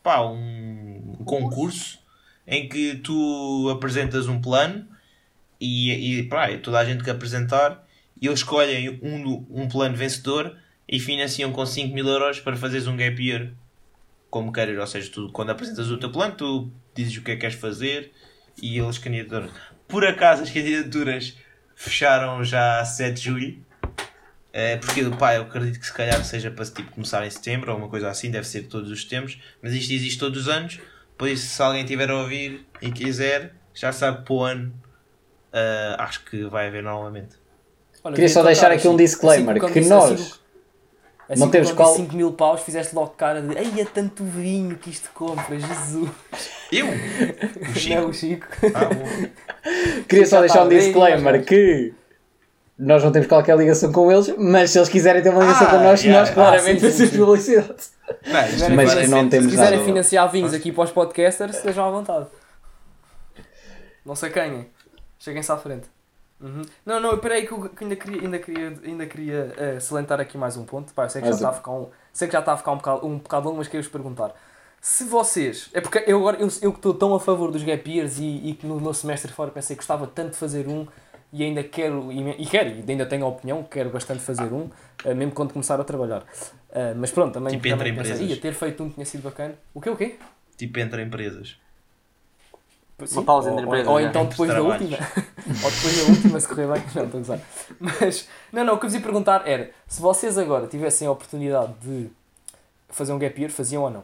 pá, 0.00 0.22
um 0.22 1.16
concurso 1.24 1.98
em 2.46 2.68
que 2.68 2.94
tu 2.96 3.68
apresentas 3.68 4.28
um 4.28 4.40
plano 4.40 4.86
e, 5.60 6.20
e 6.20 6.22
pá, 6.22 6.56
toda 6.58 6.78
a 6.78 6.84
gente 6.84 7.02
que 7.02 7.10
apresentar 7.10 7.84
e 8.22 8.28
eles 8.28 8.38
escolhem 8.38 9.00
um, 9.02 9.44
um 9.50 9.68
plano 9.68 9.96
vencedor 9.96 10.56
e 10.88 11.00
financiam 11.00 11.50
com 11.50 11.66
5 11.66 11.92
mil 11.92 12.06
euros 12.06 12.38
para 12.38 12.56
fazeres 12.56 12.86
um 12.86 12.96
gap 12.96 13.20
year 13.20 13.52
como 14.30 14.52
queres, 14.52 14.78
ou 14.78 14.86
seja, 14.86 15.10
tu 15.10 15.30
quando 15.32 15.50
apresentas 15.50 15.90
o 15.90 15.98
teu 15.98 16.12
plano 16.12 16.34
tu 16.36 16.70
dizes 16.94 17.16
o 17.16 17.22
que 17.22 17.32
é 17.32 17.34
que 17.34 17.40
queres 17.40 17.56
fazer 17.56 18.12
e 18.62 18.78
eles 18.78 18.98
candidaturam. 18.98 19.50
Por 19.88 20.06
acaso 20.06 20.44
as 20.44 20.50
candidaturas 20.50 21.36
fecharam 21.74 22.44
já 22.44 22.80
a 22.80 22.84
7 22.84 23.14
de 23.16 23.20
julho 23.20 23.65
eh, 24.58 24.78
porque 24.78 25.04
pá, 25.18 25.34
eu 25.34 25.42
acredito 25.42 25.78
que 25.78 25.84
se 25.86 25.92
calhar 25.92 26.24
seja 26.24 26.50
para 26.50 26.64
tipo, 26.64 26.90
começar 26.92 27.26
em 27.26 27.30
setembro 27.30 27.70
ou 27.72 27.76
uma 27.78 27.88
coisa 27.90 28.08
assim, 28.08 28.30
deve 28.30 28.46
ser 28.46 28.62
todos 28.68 28.90
os 28.90 29.04
tempos, 29.04 29.38
mas 29.62 29.74
isto 29.74 29.92
existe 29.92 30.18
todos 30.18 30.42
os 30.42 30.48
anos, 30.48 30.80
por 31.18 31.28
isso 31.28 31.46
se 31.46 31.60
alguém 31.62 31.84
tiver 31.84 32.08
a 32.10 32.16
ouvir 32.16 32.66
e 32.80 32.90
quiser, 32.90 33.52
já 33.74 33.92
sabe 33.92 34.24
para 34.24 34.32
o 34.34 34.42
ano 34.42 34.72
eh, 35.52 35.96
acho 35.98 36.24
que 36.24 36.44
vai 36.44 36.68
haver 36.68 36.82
novamente. 36.82 37.36
Olha, 38.02 38.14
Queria 38.14 38.28
só 38.30 38.42
deixar 38.42 38.70
aqui 38.72 38.86
um 38.88 38.94
assim, 38.94 39.04
disclaimer, 39.04 39.56
assim 39.62 39.72
que 39.74 39.80
nós 39.82 40.16
disse- 40.16 40.34
assim 41.28 41.40
não 41.40 41.50
temos 41.50 41.72
qual- 41.72 41.90
disse 41.92 42.02
5 42.04 42.16
mil 42.16 42.32
paus, 42.32 42.60
fizeste 42.62 42.94
logo 42.94 43.08
cara 43.10 43.42
de 43.42 43.54
Ei, 43.58 43.80
é 43.80 43.84
tanto 43.84 44.24
vinho 44.24 44.76
que 44.78 44.88
isto 44.90 45.10
compra, 45.12 45.58
Jesus. 45.58 46.10
Eu? 46.72 46.86
O 46.88 47.74
Chico? 47.74 47.94
Não, 48.00 48.08
o 48.08 48.12
Chico. 48.14 48.46
Ah, 48.74 48.84
bom. 48.86 49.28
Queria 50.08 50.26
só 50.26 50.40
deixar 50.40 50.60
um 50.60 50.68
está 50.68 50.68
bem, 50.68 50.78
disclaimer 50.78 51.36
mas- 51.38 51.46
que 51.46 51.92
nós 52.78 53.02
não 53.02 53.10
temos 53.10 53.26
qualquer 53.26 53.56
ligação 53.56 53.90
com 53.92 54.10
eles, 54.12 54.34
mas 54.38 54.70
se 54.70 54.78
eles 54.78 54.88
quiserem 54.88 55.22
ter 55.22 55.30
uma 55.30 55.40
ligação 55.40 55.66
Ah, 55.66 55.70
connosco, 55.70 56.06
yeah. 56.06 56.20
nós 56.26 56.34
claramente 56.34 56.84
Ah, 56.86 56.90
sim, 56.90 56.96
sim, 56.96 57.06
fazemos 57.06 57.12
sim. 57.12 57.18
publicidade. 57.18 57.68
Não, 58.26 58.76
Mas 58.76 58.94
vai 58.94 59.06
não 59.06 59.22
ser- 59.22 59.28
temos 59.30 59.44
Se 59.46 59.50
quiserem 59.50 59.78
nada. 59.78 59.84
financiar 59.84 60.30
vinhos 60.30 60.54
aqui 60.54 60.70
para 60.72 60.84
os 60.84 60.90
podcasters, 60.92 61.56
estejam 61.56 61.86
à 61.86 61.90
vontade. 61.90 62.26
Não 64.04 64.14
sei 64.14 64.30
quem. 64.30 64.68
Cheguem-se 65.18 65.50
à 65.50 65.56
frente. 65.56 65.88
Uhum. 66.40 66.62
Não, 66.84 67.00
não, 67.00 67.16
peraí 67.18 67.46
que 67.46 67.52
eu 67.52 67.68
que 67.70 67.82
ainda 67.84 67.96
queria, 67.96 68.20
ainda 68.20 68.38
queria, 68.38 68.78
ainda 68.84 69.06
queria 69.06 69.80
salientar 69.80 70.20
aqui 70.20 70.36
mais 70.36 70.56
um 70.56 70.64
ponto. 70.64 70.92
Pá, 70.92 71.04
eu 71.04 71.08
sei 71.10 71.22
que 71.22 71.28
já 71.28 71.34
está 71.34 71.48
um. 71.48 71.50
a 71.50 71.54
ficar 71.54 71.70
um, 71.72 71.88
sei 72.12 72.28
que 72.28 72.32
já 72.32 72.40
está 72.40 72.52
a 72.52 72.56
ficar 72.58 72.72
um 72.72 72.76
bocado, 72.76 73.06
um 73.06 73.18
bocado 73.18 73.46
longo, 73.46 73.58
mas 73.58 73.68
queria-vos 73.68 73.90
perguntar. 73.90 74.34
Se 74.80 75.04
vocês. 75.04 75.70
É 75.72 75.80
porque 75.80 76.04
eu 76.06 76.18
agora 76.18 76.36
eu, 76.36 76.48
eu 76.60 76.70
que 76.72 76.78
estou 76.78 76.92
tão 76.94 77.14
a 77.14 77.18
favor 77.18 77.50
dos 77.50 77.62
gap 77.64 77.90
years 77.90 78.18
e, 78.18 78.50
e 78.50 78.54
que 78.54 78.66
no 78.66 78.78
meu 78.78 78.92
semestre 78.92 79.32
fora 79.32 79.50
pensei 79.50 79.74
que 79.74 79.80
gostava 79.80 80.06
tanto 80.06 80.32
de 80.32 80.36
fazer 80.36 80.68
um 80.68 80.86
e 81.36 81.44
ainda 81.44 81.62
quero, 81.64 82.10
e, 82.12 82.42
e 82.42 82.46
quero, 82.46 82.68
e 82.70 82.84
ainda 82.90 83.06
tenho 83.06 83.24
a 83.24 83.28
opinião, 83.28 83.62
quero 83.62 83.90
bastante 83.90 84.20
fazer 84.20 84.52
um, 84.52 84.68
eh, 85.04 85.14
mesmo 85.14 85.32
quando 85.32 85.52
começar 85.52 85.80
a 85.80 85.84
trabalhar. 85.84 86.24
Eh, 86.72 86.94
mas 86.94 87.10
pronto, 87.10 87.34
também, 87.34 87.54
Tipo 87.54 87.66
entre 87.68 87.78
também 87.90 87.94
pensei, 87.94 88.12
empresas. 88.14 88.36
ia 88.36 88.40
ter 88.42 88.52
feito 88.54 88.82
um 88.82 88.88
que 88.88 88.94
tinha 88.94 89.06
sido 89.06 89.22
bacana. 89.22 89.54
O 89.74 89.80
quê, 89.80 89.90
o 89.90 89.96
quê? 89.96 90.16
Tipo 90.56 90.78
entre 90.80 91.02
empresas. 91.02 91.56
Sim, 93.04 93.22
pausa 93.24 93.50
ou, 93.50 93.54
entre 93.54 93.66
ou- 93.66 93.72
empresas, 93.74 93.92
Ou 93.92 94.00
já. 94.00 94.08
então 94.08 94.24
depois 94.26 94.50
da 94.50 94.62
última. 94.62 94.96
ou 95.64 95.70
depois 95.70 95.96
da 96.06 96.12
última, 96.12 96.40
se 96.40 96.48
correr 96.48 96.66
bem. 96.72 96.82
Não, 96.94 97.04
estou 97.04 97.18
a 97.18 97.22
gozar. 97.22 97.40
Mas, 97.78 98.28
não, 98.52 98.64
não, 98.64 98.74
o 98.74 98.78
que 98.78 98.86
eu 98.86 98.88
vos 98.88 98.94
ia 98.94 99.02
perguntar 99.02 99.46
era: 99.46 99.70
se 99.86 100.00
vocês 100.00 100.38
agora 100.38 100.66
tivessem 100.66 101.06
a 101.06 101.10
oportunidade 101.10 101.74
de 101.82 102.08
fazer 102.88 103.12
um 103.12 103.18
gap 103.18 103.38
year, 103.38 103.50
faziam 103.52 103.82
ou 103.82 103.90
não? 103.90 104.02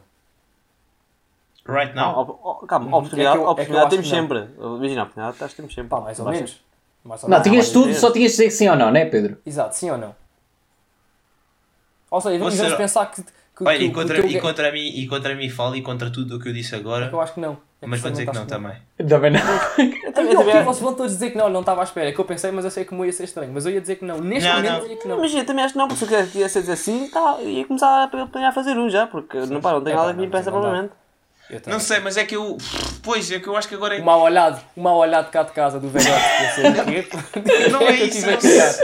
Right 1.65 1.95
now? 1.95 2.59
calma, 2.69 2.87
É 2.87 2.89
que 2.89 2.95
eu- 2.95 2.99
oportunidade, 2.99 3.37
é 3.37 3.39
que 3.39 3.45
eu 3.45 3.49
oportunidade 3.51 3.91
temos 3.91 4.07
que 4.11 4.15
sempre. 4.15 4.39
Imagina, 4.59 5.01
a 5.01 5.05
oportunidade 5.05 5.55
temos 5.55 5.75
sempre. 5.75 5.89
Pá, 5.89 6.01
mais 6.01 6.19
ou 6.19 6.25
Basta- 6.27 6.37
menos. 6.39 6.65
Não, 7.05 7.43
tinhas 7.43 7.71
tudo, 7.71 7.89
dizer. 7.89 8.01
só 8.01 8.11
tinhas 8.13 8.31
de 8.33 8.37
dizer 8.37 8.45
que 8.49 8.51
sim 8.55 8.69
ou 8.69 8.77
não, 8.77 8.91
não 8.91 8.97
é, 8.97 9.05
Pedro? 9.05 9.37
Exato, 9.45 9.75
sim 9.77 9.91
ou 9.91 9.99
não? 9.99 10.15
Ou 12.11 12.21
seja, 12.21 12.39
vamos, 12.39 12.55
vamos 12.57 12.75
pensar 12.75 13.07
que. 13.07 13.23
que, 13.23 13.65
Olha, 13.65 13.79
que, 13.79 13.85
e 13.85 13.89
que 13.89 13.95
contra, 13.95 14.17
teu 14.21 14.27
e 14.31 14.35
ga- 14.35 14.41
contra 14.41 14.71
mim, 14.73 14.87
e 14.87 15.07
contra 15.09 15.35
mim 15.35 15.49
falo 15.49 15.75
e 15.77 15.83
contra 15.83 16.11
tudo 16.11 16.37
o 16.37 16.41
que 16.41 16.49
eu 16.49 16.53
disse 16.53 16.75
agora, 16.75 17.09
Eu 17.13 17.21
acho 17.21 17.35
que 17.35 17.41
não. 17.41 17.57
É 17.81 17.87
mas 17.87 18.01
vou 18.01 18.11
dizer 18.13 18.27
que 18.27 18.35
não 18.35 18.47
também. 18.47 18.77
Também 19.09 19.31
não. 19.33 19.41
Eu 19.41 20.13
também, 20.13 20.37
também- 20.37 20.63
Vocês 20.63 20.79
vão 20.85 20.95
todos 20.95 21.13
dizer 21.13 21.31
que 21.31 21.37
não, 21.39 21.49
não 21.51 21.61
estava 21.61 21.81
à 21.81 21.85
espera. 21.85 22.11
É 22.11 22.13
que 22.13 22.19
eu 22.21 22.25
pensei, 22.25 22.53
mas 22.53 22.65
eu 22.65 22.71
sei 22.71 22.85
que 22.85 22.95
me 22.95 23.05
ia 23.07 23.13
ser 23.13 23.25
estranho. 23.25 23.51
Mas 23.53 23.67
eu 23.67 23.73
ia 23.73 23.81
dizer 23.81 23.97
que 23.97 24.05
não. 24.05 24.21
Neste 24.21 24.49
Não, 24.49 24.57
momento 24.57 24.71
não. 24.71 24.77
eu 24.77 24.83
dizia 24.83 24.97
que 24.99 25.09
não. 25.09 25.19
Imagina, 25.19 25.45
também 25.45 25.65
acho 25.65 25.73
que 25.75 25.79
não, 25.79 25.89
porque 25.89 26.07
se 26.07 26.15
eu 26.15 26.27
quisesse 26.27 26.61
dizer 26.61 26.73
assim, 26.73 27.09
tá, 27.11 27.39
ia 27.41 27.65
começar 27.67 28.09
a 28.13 28.49
a 28.49 28.53
fazer 28.53 28.79
um 28.79 28.89
já, 28.89 29.07
porque 29.09 29.37
não, 29.47 29.61
pá, 29.61 29.73
não 29.73 29.83
tenho 29.83 29.95
É, 29.95 29.97
nada 29.97 30.13
que 30.13 30.21
me 30.21 30.27
impeça 30.27 30.51
provavelmente. 30.53 30.93
Não 31.67 31.81
sei, 31.81 32.01
mas 32.01 32.17
é 32.17 32.25
que 32.25 32.37
eu. 32.37 32.57
Pois, 33.03 33.31
é 33.31 33.39
que 33.41 33.47
eu 33.49 33.57
acho 33.57 33.69
que 33.69 33.75
agora 33.75 33.97
é. 33.97 34.01
O 34.01 34.05
mau 34.05 34.21
olhado, 34.23 34.61
o 34.77 34.81
mau 34.83 34.97
olhado 34.99 35.31
cá 35.31 35.43
de 35.43 35.53
casa 35.53 35.79
do 35.81 35.89
velhote. 35.89 36.11
Eu 36.11 36.51
sei 36.55 36.71
o 36.71 36.85
quê. 37.05 37.71
Não 37.71 37.83
é 37.83 37.93
isso, 38.05 38.27
não 38.27 38.37
criar. 38.39 38.75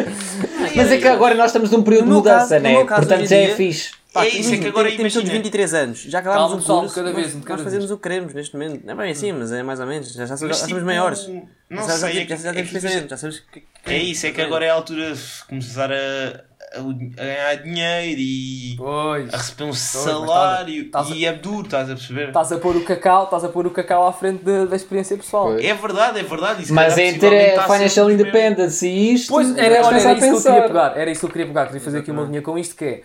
Mas 0.76 0.92
é 0.92 0.98
que 0.98 1.08
agora 1.08 1.34
nós 1.34 1.46
estamos 1.46 1.70
num 1.70 1.82
período 1.82 2.04
de 2.04 2.10
mudança, 2.10 2.60
caso- 2.60 2.62
no 2.62 2.80
né? 2.80 2.84
Portanto 2.84 3.26
já 3.26 3.36
é 3.36 3.54
fixe. 3.54 3.90
Pá, 4.12 4.24
É 4.24 4.28
isso, 4.30 4.54
é 4.54 4.56
que 4.56 4.66
agora 4.68 4.88
temos 4.90 5.12
todos 5.12 5.28
imagina. 5.28 5.34
23 5.44 5.74
anos, 5.74 5.98
já 6.04 6.18
acabámos 6.20 6.52
o 6.54 6.56
pessoal, 6.56 6.80
curso, 6.80 6.94
cada 6.94 7.12
vez, 7.12 7.34
nós, 7.34 7.44
nós 7.44 7.60
fazemos 7.60 7.90
o 7.90 7.96
que 7.98 8.02
queremos 8.02 8.32
neste 8.32 8.56
momento. 8.56 8.82
Não 8.84 8.94
é 8.94 8.96
bem 8.96 9.10
assim, 9.12 9.32
mas 9.32 9.52
é 9.52 9.62
mais 9.62 9.80
ou 9.80 9.86
menos, 9.86 10.10
já, 10.12 10.24
já, 10.24 10.34
já, 10.34 10.36
somos 10.38 10.66
tipo, 10.66 10.80
maiores. 10.80 11.28
Não 11.68 11.86
já, 11.86 11.90
sei, 11.90 12.12
já, 12.14 12.20
é 12.20 12.24
que- 12.24 12.30
já, 12.30 12.36
já 12.36 12.48
é 12.48 12.52
temos 12.54 12.68
que- 12.70 12.80
pensamento, 12.80 13.10
já 13.10 13.16
sabemos 13.18 13.42
que- 13.52 13.64
É 13.86 13.98
isso, 13.98 14.26
é 14.26 14.30
que 14.30 14.40
agora 14.40 14.64
é 14.64 14.70
a 14.70 14.74
altura 14.74 15.14
de 15.14 15.20
começar 15.46 15.92
a, 15.92 16.40
a, 16.74 17.24
ganhar 17.24 17.54
dinheiro 17.62 18.20
e 18.20 18.74
Pois. 18.76 19.32
a 19.32 19.36
receber 19.36 19.64
um 19.64 19.68
mas 19.68 19.78
salário 19.78 20.82
estás 20.84 21.10
a- 21.10 21.14
e 21.14 21.24
é 21.24 21.32
duro, 21.32 21.64
estás 21.64 21.90
a 21.90 21.94
perceber? 21.94 22.28
Estás 22.28 22.52
a 22.52 22.58
pôr 22.58 22.76
o 22.76 22.84
cacau, 22.84 23.24
estás 23.24 23.44
a 23.44 23.48
pôr 23.48 23.66
o 23.66 23.70
cacau 23.70 24.06
à 24.06 24.12
frente 24.12 24.44
da- 24.44 24.64
da 24.66 24.76
experiência 24.76 25.16
pessoal. 25.16 25.46
Pois. 25.52 25.64
É 25.64 25.74
verdade, 25.74 26.18
é 26.20 26.22
verdade. 26.22 26.66
se 26.66 26.72
Mas 26.72 26.96
é 26.98 27.12
ter 27.12 27.20
ser 27.56 27.62
Financial 27.62 28.10
Independence 28.10 28.86
e 28.86 29.14
isto. 29.14 29.28
Pois, 29.28 29.56
era, 29.56 29.74
olha, 29.76 29.84
começar 29.84 30.10
era 30.10 30.24
a 30.24 30.28
isso 30.28 30.42
que 30.42 30.48
eu 30.48 30.52
queria 30.52 30.68
pegar. 30.68 30.96
Era 30.98 31.10
isso 31.10 31.20
que 31.20 31.26
eu 31.26 31.30
queria 31.30 31.46
pegar. 31.46 31.66
Queria 31.66 31.80
fazer 31.80 31.98
aqui 31.98 32.10
uma 32.10 32.22
linha 32.24 32.42
com 32.42 32.58
isto 32.58 32.76
que 32.76 32.84
é. 32.84 33.02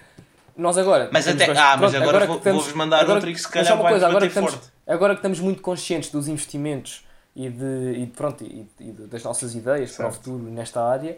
Nós 0.56 0.78
agora. 0.78 1.10
Mas 1.12 1.28
até- 1.28 1.48
bastante- 1.48 1.58
ah, 1.60 1.78
mas 1.80 1.92
pronto, 1.92 2.04
agora 2.10 2.26
estamos- 2.26 2.44
vou-vos 2.64 2.74
mandar 2.74 2.98
agora- 3.00 3.14
outro 3.16 3.30
e 3.30 3.34
que 3.34 3.42
se 3.42 3.50
calhar 3.50 3.76
vai 3.76 3.92
coisa, 3.92 4.08
agora 4.08 4.26
estamos, 4.28 4.52
forte. 4.52 4.68
agora 4.86 5.14
que 5.16 5.20
estamos 5.20 5.40
muito 5.40 5.62
conscientes 5.64 6.12
dos 6.12 6.28
investimentos 6.28 7.04
e, 7.36 7.50
de, 7.50 7.94
e, 7.96 8.06
de- 8.06 8.12
pronto, 8.16 8.44
e, 8.44 8.68
e 8.80 8.92
de- 8.92 9.08
das 9.08 9.24
nossas 9.24 9.56
ideias 9.56 9.92
para 9.96 10.10
o 10.10 10.12
Certo. 10.12 10.24
futuro 10.26 10.44
nesta 10.52 10.84
área, 10.88 11.18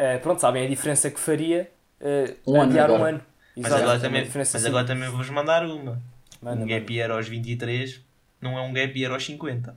eh, 0.00 0.18
pronto, 0.18 0.40
sabem 0.40 0.64
a 0.64 0.68
diferença 0.68 1.10
que 1.10 1.20
faria 1.20 1.70
eh, 2.00 2.34
Um 2.46 2.60
ano 2.60 2.70
adiar 2.70 2.90
um 2.90 2.94
agora. 2.96 3.10
ano. 3.10 3.20
Mas 3.56 3.72
agora 3.72 3.96
é 3.98 4.00
também, 4.00 4.30
mas 4.34 4.54
assim. 4.54 4.66
agora 4.68 4.86
também 4.86 5.08
vou-vos 5.08 5.28
mandar 5.30 5.64
uma. 5.66 6.00
Manda, 6.40 6.62
um 6.62 6.66
gap 6.66 6.92
year 6.94 7.10
aos 7.10 7.28
23 7.28 8.00
não 8.40 8.56
é 8.58 8.62
um 8.62 8.72
gap 8.72 8.98
year 8.98 9.12
aos 9.12 9.24
50. 9.26 9.76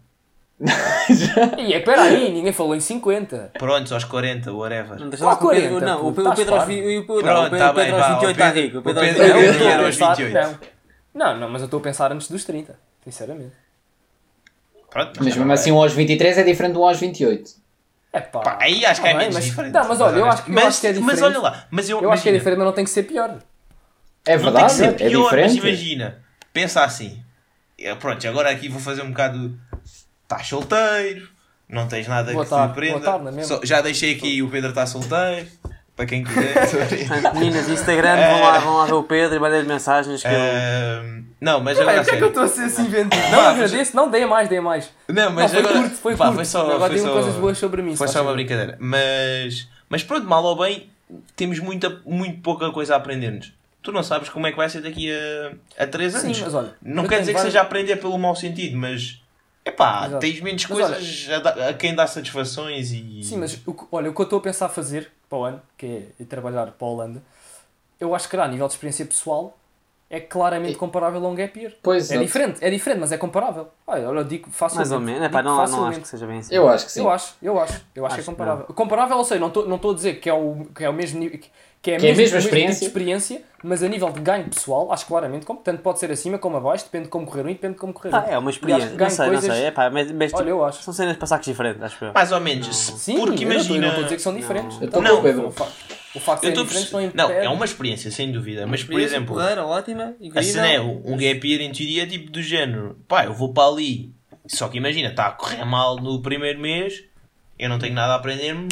manda. 0.60 1.62
E 1.62 1.74
é, 1.74 1.80
peraí, 1.82 2.32
ninguém 2.32 2.54
falou 2.54 2.76
em 2.76 2.80
50. 2.80 3.52
Prontos, 3.58 3.92
aos 3.92 4.06
40, 4.06 4.54
whatever. 4.54 4.98
Não, 5.00 5.08
lá 5.10 5.36
que 5.36 5.44
o 5.44 5.48
40, 5.48 5.68
Pedro, 5.70 5.86
não, 5.86 6.08
o 6.08 6.14
Pedro, 6.14 6.30
o 6.30 6.34
estás 6.34 6.40
Pedro 6.40 6.54
aos 6.54 6.64
farto. 6.64 6.68
vi- 6.74 6.98
o 6.98 7.02
Pedro- 7.06 7.24
Pronto, 7.24 7.40
o 7.48 7.50
Pedro- 7.50 7.58
tá 7.58 7.72
o 7.72 7.74
Pedro 7.76 7.92
bem, 7.92 7.92
aos 7.92 8.02
vá, 8.02 8.08
28 8.14 8.26
o 8.26 8.32
está 8.32 8.46
Pedro- 8.52 8.62
rico. 8.62 8.78
O 8.78 8.80
o 8.80 8.84
Pedro 8.84 9.02
aos 9.02 9.10
Pedro- 9.10 9.28
Não, 9.28 9.36
eu 9.36 9.52
28 9.52 9.54
estou 9.54 9.68
a 9.68 9.86
aos 9.88 9.96
pensar. 9.98 10.16
28. 10.16 10.60
Não. 11.14 11.26
não, 11.34 11.40
não, 11.42 11.50
mas 11.50 11.62
eu 11.62 11.66
estou 11.66 11.80
a 11.80 11.84
pensar 11.84 12.12
antes 12.14 12.30
dos 12.30 12.46
30. 12.46 12.80
Sinceramente. 13.04 13.52
Pronto, 14.90 15.08
Mas 15.08 15.18
tá 15.18 15.24
mesmo 15.24 15.52
assim, 15.52 15.72
um 15.72 15.82
aos 15.82 15.92
23 15.94 16.38
é 16.38 16.44
diferente 16.44 16.74
de 16.74 16.78
um 16.80 16.88
aos 16.88 17.00
28. 17.00 17.52
É 18.14 18.22
pá. 18.22 18.40
Pá, 18.42 18.58
aí 18.62 18.86
acho 18.86 19.02
que 19.02 19.08
é 19.08 19.12
Tá 19.12 19.18
bem, 19.18 19.28
menos 19.28 19.36
mas- 19.36 19.46
diferente. 19.46 19.74
Não, 19.74 19.88
mas 19.88 20.00
olha, 20.00 20.16
eu 20.18 20.26
acho 20.26 20.44
que- 20.44 20.52
eu 20.52 20.56
mas, 20.56 20.66
acho 20.68 20.82
que 20.82 20.88
é 20.88 20.90
Mas 20.94 21.00
diferente. 21.02 21.24
olha 21.24 21.40
lá, 21.42 21.68
mas 21.72 21.90
eu, 21.90 22.02
Eu 22.02 22.12
acho 22.12 22.22
que 22.24 22.30
é 22.30 22.32
diferente, 22.34 22.58
mas 22.60 22.66
não 22.68 22.74
tem 22.74 22.84
que 22.86 22.92
ser 22.92 23.04
pior. 23.04 23.30
É 23.30 23.32
Não 23.32 23.40
tem 24.24 24.38
que 24.38 24.44
verdade, 24.44 24.74
ser 24.74 24.84
é 24.86 24.92
pior, 25.10 25.32
mas 25.34 25.52
diferente. 25.54 25.58
imagina, 25.68 26.24
pensa 26.54 26.84
assim. 26.84 27.22
Eu, 27.78 27.98
pronto, 27.98 28.26
agora 28.28 28.50
aqui 28.52 28.70
vou 28.70 28.80
fazer 28.80 29.02
um 29.02 29.10
bocado. 29.10 29.60
Estás 30.22 30.48
solteiro, 30.48 31.28
não 31.68 31.88
tens 31.88 32.08
nada 32.08 32.32
Boa 32.32 32.44
que 32.46 32.50
tarde, 32.50 32.74
te 32.74 32.76
prenda. 32.76 33.00
boa 33.00 33.04
tarde, 33.12 33.28
é 33.28 33.32
mesmo? 33.32 33.56
Só- 33.58 33.66
já 33.66 33.82
deixei 33.82 34.16
aqui 34.16 34.42
o 34.42 34.50
Pedro 34.50 34.70
está 34.70 34.86
solteiro, 34.86 35.48
para 35.96 36.06
quem 36.06 36.24
quiser. 36.24 36.54
Portanto, 37.08 37.34
Meninas, 37.36 37.70
Instagram, 37.70 38.16
vão 38.16 38.42
lá, 38.42 38.60
vão 38.60 38.78
lá 38.78 38.86
ver 38.86 38.94
o 38.94 39.04
Pedro 39.04 39.36
e 39.36 39.40
mandem-lhe 39.40 39.68
mensagens 39.68 40.22
que 40.22 40.28
eu... 40.28 41.24
Não, 41.42 41.60
mas 41.60 41.78
agora 41.80 42.00
a 42.00 42.04
porque 42.04 42.16
é 42.16 42.18
que 42.20 42.24
eu 42.24 42.28
estou 42.30 42.44
a 42.44 42.48
ser 42.48 42.64
assim 42.64 42.84
inventivo? 42.86 43.22
Não, 43.30 43.42
Vá, 43.42 43.50
agradeço, 43.50 43.96
não, 43.96 44.10
dê 44.10 44.26
mais, 44.26 44.48
dê 44.50 44.60
mais. 44.62 44.90
Não, 45.10 45.26
Não, 45.26 45.32
mas 45.34 45.52
foi 45.52 45.60
agora. 45.60 45.80
curto, 45.80 45.96
foi 45.96 46.16
pá, 46.16 46.26
curto. 46.26 46.36
foi 46.38 46.46
só, 46.46 46.72
Agora 46.72 46.94
foi 46.94 47.00
só- 47.02 47.12
coisas 47.14 47.36
boas 47.36 47.58
sobre 47.58 47.82
mim. 47.82 47.96
Foi 47.98 48.08
só 48.08 48.22
uma 48.22 48.32
brincadeira. 48.34 48.78
Mas, 48.80 49.68
mas 49.90 50.04
pronto, 50.04 50.26
mal 50.26 50.42
ou 50.44 50.58
bem, 50.58 50.90
temos 51.36 51.60
muita, 51.60 52.00
muito 52.06 52.40
pouca 52.42 52.72
coisa 52.72 52.94
a 52.94 52.98
aprender-nos. 52.98 53.52
Tu 53.82 53.92
não 53.92 54.02
sabes 54.02 54.30
como 54.30 54.48
é 54.48 54.52
que 54.52 54.58
vai 54.58 54.70
ser 54.70 54.80
daqui 54.82 55.12
a, 55.12 55.84
a 55.84 55.86
3 55.88 56.14
Sim, 56.14 56.20
anos. 56.28 56.40
mas 56.40 56.54
olha, 56.54 56.74
não 56.82 57.06
quer 57.06 57.20
dizer 57.20 57.32
que 57.34 57.38
vários- 57.40 57.52
seja 57.54 57.62
aprender 57.62 57.98
pelo 57.98 58.18
mau 58.18 58.36
sentido, 58.36 58.78
mas. 58.78 59.20
Epá, 59.66 60.08
Exato. 60.08 60.20
tens 60.20 60.42
menos 60.42 60.66
Mas 60.68 60.78
coisas 60.80 61.28
a, 61.32 61.40
da- 61.40 61.70
a 61.70 61.74
quem 61.74 61.94
dá 61.94 62.08
satisfações 62.08 62.92
e. 62.92 63.22
Sim, 63.24 63.38
mas 63.38 63.60
olha, 63.92 64.10
o 64.10 64.14
que 64.14 64.22
eu 64.22 64.24
estou 64.24 64.40
a 64.40 64.42
pensar 64.42 64.70
fazer 64.70 65.10
para 65.34 65.40
o 65.40 65.46
ano, 65.46 65.62
que 65.76 66.10
é 66.20 66.26
trabalhar 66.26 66.68
para 66.68 66.88
a 66.88 66.90
Holanda, 66.92 67.24
eu 68.00 68.14
acho 68.14 68.30
que 68.30 68.38
a 68.38 68.48
nível 68.48 68.68
de 68.68 68.74
experiência 68.74 69.04
pessoal 69.04 69.58
é 70.08 70.20
claramente 70.20 70.76
comparável 70.78 71.26
a 71.26 71.28
um 71.28 71.34
gap 71.34 71.60
year. 71.60 71.74
Pois, 71.82 72.12
É 72.12 72.14
exato. 72.14 72.26
diferente, 72.26 72.64
é 72.64 72.70
diferente, 72.70 73.00
mas 73.00 73.12
é 73.12 73.18
comparável. 73.18 73.68
Olha, 73.88 74.02
eu 74.02 74.24
digo 74.24 74.52
facilmente. 74.52 74.90
Mais 74.90 74.92
ou 74.92 75.00
menos, 75.00 75.24
é 75.24 75.30
pá, 75.30 75.42
não, 75.42 75.66
não 75.66 75.86
acho 75.88 76.02
que 76.02 76.08
seja 76.08 76.28
bem 76.28 76.38
assim. 76.38 76.54
Eu 76.54 76.70
acho 76.70 76.86
que 76.86 76.92
sim. 76.92 77.00
Eu 77.00 77.10
acho, 77.10 77.36
eu 77.42 77.60
acho, 77.60 77.82
eu 77.96 78.06
acho, 78.06 78.16
que 78.16 78.20
Acho 78.20 78.20
é 78.20 78.20
que 78.20 78.26
comparável. 78.26 78.66
Comparável, 78.68 79.18
ou 79.18 79.26
seja, 79.26 79.40
não 79.40 79.48
estou 79.48 79.68
não 79.68 79.78
estou 79.78 79.92
a 79.92 79.96
dizer 79.96 80.20
que 80.20 80.30
é 80.30 80.34
o, 80.34 80.66
que 80.76 80.84
é 80.84 80.90
o 80.90 80.94
mesmo 80.94 81.20
nível. 81.20 81.40
Que 81.84 81.92
é, 81.92 81.98
Que 81.98 82.08
é 82.08 82.12
a 82.14 82.16
mesma 82.16 82.38
experiência. 82.40 82.86
experiência, 82.86 83.42
mas 83.62 83.84
a 83.84 83.90
nível 83.90 84.10
de 84.10 84.22
ganho 84.22 84.46
pessoal, 84.46 84.90
acho 84.94 85.06
claramente 85.06 85.46
como. 85.46 85.60
Tanto 85.60 85.82
pode 85.82 86.00
ser 86.00 86.10
acima 86.12 86.38
como 86.40 86.56
abaixo, 86.56 86.86
depende 86.86 87.04
de 87.04 87.10
como 87.10 87.26
correr 87.26 87.42
um 87.46 87.50
e 87.50 87.54
depende 87.56 87.74
de 87.74 87.80
como 87.82 87.92
correr 87.92 88.16
outro. 88.16 88.32
é 88.32 88.38
uma 88.38 88.50
acho 88.50 88.58
experiência, 88.58 88.90
não 88.90 88.96
ganho 88.98 89.12
sei, 89.12 89.26
não 89.26 89.34
coisas- 89.34 89.56
sei. 89.58 89.66
É 89.66 89.72
pá, 89.72 89.90
mas, 89.90 90.10
mas, 90.14 90.34
Olha, 90.34 90.50
eu 90.50 90.64
acho. 90.64 90.82
São 90.82 90.94
cenas 90.94 91.18
para 91.18 91.28
sacos 91.28 91.46
diferentes, 91.46 91.84
acho 91.84 92.06
eu. 92.06 92.14
Mais 92.14 92.32
ou 92.32 92.40
menos. 92.40 92.74
se- 92.74 92.98
Sim, 92.98 93.18
porque 93.20 93.44
não 93.44 93.52
imagina. 93.52 93.80
não 93.82 93.88
estou 93.90 94.00
a 94.00 94.04
dizer 94.06 94.16
que 94.16 94.22
são 94.22 94.34
diferentes. 94.34 94.80
Eu 94.80 94.88
estou 94.88 95.02
Não. 95.02 95.12
com 95.16 95.18
o 95.20 95.24
Pedro. 95.24 95.48
O 95.48 95.52
fa- 95.52 95.68
o 96.16 96.20
facto 96.22 96.44
de 96.44 96.52
diferentes 96.54 96.90
não 96.94 97.02
impede. 97.02 97.18
Não, 97.18 97.30
é 97.30 97.50
uma 97.50 97.66
experiência, 97.66 98.10
sem 98.12 98.32
dúvida. 98.32 98.66
Mas, 98.66 98.82
por 98.82 98.98
exemplo, 99.02 99.36
porreira, 99.36 99.66
ótima, 99.66 100.04
a 100.04 100.26
incrível. 100.26 100.42
cena 100.44 100.68
é 100.72 100.80
um 100.80 101.18
gap 101.18 101.46
year 101.46 101.62
em 101.62 101.72
teoria 101.74 102.08
tipo 102.08 102.32
do 102.32 102.42
género. 102.42 102.98
Pá, 103.10 103.26
eu 103.26 103.34
vou 103.34 103.52
para 103.54 103.68
ali. 103.68 104.14
Só 104.48 104.70
que 104.70 104.78
imagina, 104.78 105.10
está 105.10 105.28
a 105.28 105.32
correr 105.32 105.66
mal 105.66 105.98
no 105.98 106.22
primeiro 106.22 106.60
mês, 106.62 107.04
eu 107.60 107.68
não 107.68 107.78
tenho 107.78 107.94
nada 107.94 108.14
a 108.14 108.16
aprender-me. 108.16 108.70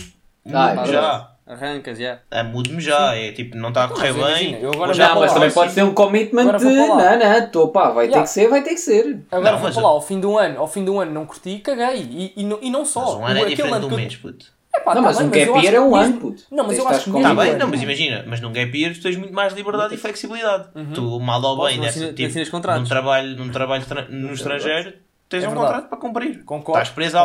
Ah, 0.54 0.86
já. 0.86 1.31
Arrancas, 1.52 1.98
já. 2.00 2.20
Ah, 2.32 2.44
Mudo-me 2.46 2.80
já. 2.80 3.14
É 3.16 3.32
tipo, 3.34 3.58
não 3.58 3.70
está 3.70 3.84
a 3.84 3.88
correr 3.90 4.14
Mas 4.14 4.18
imagina, 4.30 4.52
bem. 4.58 4.62
eu 4.64 4.72
agora 4.72 4.94
já 4.94 5.10
Não, 5.10 5.20
mas 5.20 5.34
também 5.34 5.52
pode 5.52 5.72
ser 5.74 5.84
um 5.84 5.94
commitment 5.94 6.44
Agora 6.44 6.58
de. 6.60 6.66
Não, 6.66 6.98
não, 7.20 7.38
estou 7.40 7.68
pá, 7.68 7.90
vai 7.90 8.06
ter 8.08 8.12
Yeah. 8.12 8.24
que 8.24 8.30
ser, 8.34 8.48
vai 8.50 8.62
ter 8.64 8.70
que 8.70 8.78
ser. 8.78 9.20
Agora 9.30 9.52
Não, 9.52 9.58
vou 9.60 9.68
mas 9.68 9.74
para 9.76 9.84
lá, 9.84 9.90
ao 9.90 10.02
fim 10.02 10.20
do 10.22 10.38
ano, 10.38 10.60
ao 10.60 10.68
fim 10.68 10.86
do 10.86 10.98
ano 11.00 11.12
não 11.12 11.26
curti, 11.26 11.60
caguei. 11.60 11.98
E, 12.10 12.34
e, 12.38 12.44
não, 12.46 12.58
e 12.62 12.70
não 12.70 12.86
só. 12.86 13.02
Mas 13.02 13.14
um 13.16 13.26
ano 13.26 13.40
é 13.40 13.46
diferente 13.46 13.70
de 13.72 13.76
ano 13.78 13.86
um 13.86 13.90
que 13.90 13.94
eu- 13.96 14.00
mês, 14.00 14.16
puto. 14.16 14.46
Epá, 14.74 14.96
Não, 14.96 15.02
tá 15.02 15.08
mas 15.10 15.18
bem, 15.18 15.28
um 15.28 15.30
gap 15.30 15.48
eu 15.48 15.56
acho 15.56 15.64
year 15.66 15.76
é 15.76 15.78
que 15.80 15.84
um 15.84 15.96
ano, 15.98 16.18
puto. 16.22 16.44
Não, 16.50 16.64
mas 16.66 16.78
eu 16.78 16.88
de 16.88 16.94
acho 16.94 17.12
que 17.12 17.18
Está 17.18 17.36
bem, 17.36 17.58
não, 17.58 17.68
mas 17.68 17.82
imagina, 17.82 18.24
mas 18.26 18.40
num 18.40 18.54
gap 18.54 18.80
year 18.82 18.94
tu 18.96 19.02
tens 19.02 19.18
muito 19.18 19.34
mais 19.34 19.52
liberdade 19.54 19.94
e 19.94 19.98
flexibilidade. 19.98 20.70
Uhum. 20.74 20.94
Tu, 20.94 21.20
mal 21.20 21.44
ou 21.44 21.58
bem, 21.66 21.86
assinas- 21.86 21.98
não 21.98 22.14
tipo, 22.16 22.58
num 22.80 22.86
trabalho, 22.86 23.36
num 23.36 23.50
trabalho 23.52 23.86
tra- 23.86 24.08
no 24.10 24.32
estrangeiro, 24.32 24.94
tens 25.28 25.44
É 25.44 25.50
um 25.50 25.54
contrato 25.54 25.90
para 25.90 25.98
cumprir. 25.98 26.46
Concordo, 26.46 26.82
Estás 26.82 26.90
preso, 26.96 27.18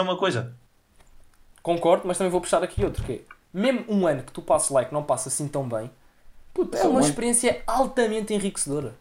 a, 0.00 0.02
uma 0.02 0.16
coisa. 0.16 0.54
Concordo, 1.62 2.04
mas 2.06 2.16
também 2.16 2.30
vou 2.30 2.40
puxar 2.40 2.62
aqui 2.62 2.82
outro, 2.82 3.04
que 3.04 3.12
é, 3.12 3.20
mesmo 3.52 3.84
um 3.88 4.06
ano 4.06 4.22
que 4.22 4.32
tu 4.32 4.42
passes 4.42 4.70
lá 4.70 4.82
e 4.82 4.86
que 4.86 4.94
não 4.94 5.02
passa 5.02 5.28
assim 5.28 5.48
tão 5.48 5.68
bem, 5.68 5.90
puto, 6.52 6.76
é 6.76 6.84
um 6.84 6.90
uma 6.90 7.00
experiência 7.00 7.62
altamente 7.66 8.34
enriquecedora. 8.34 8.94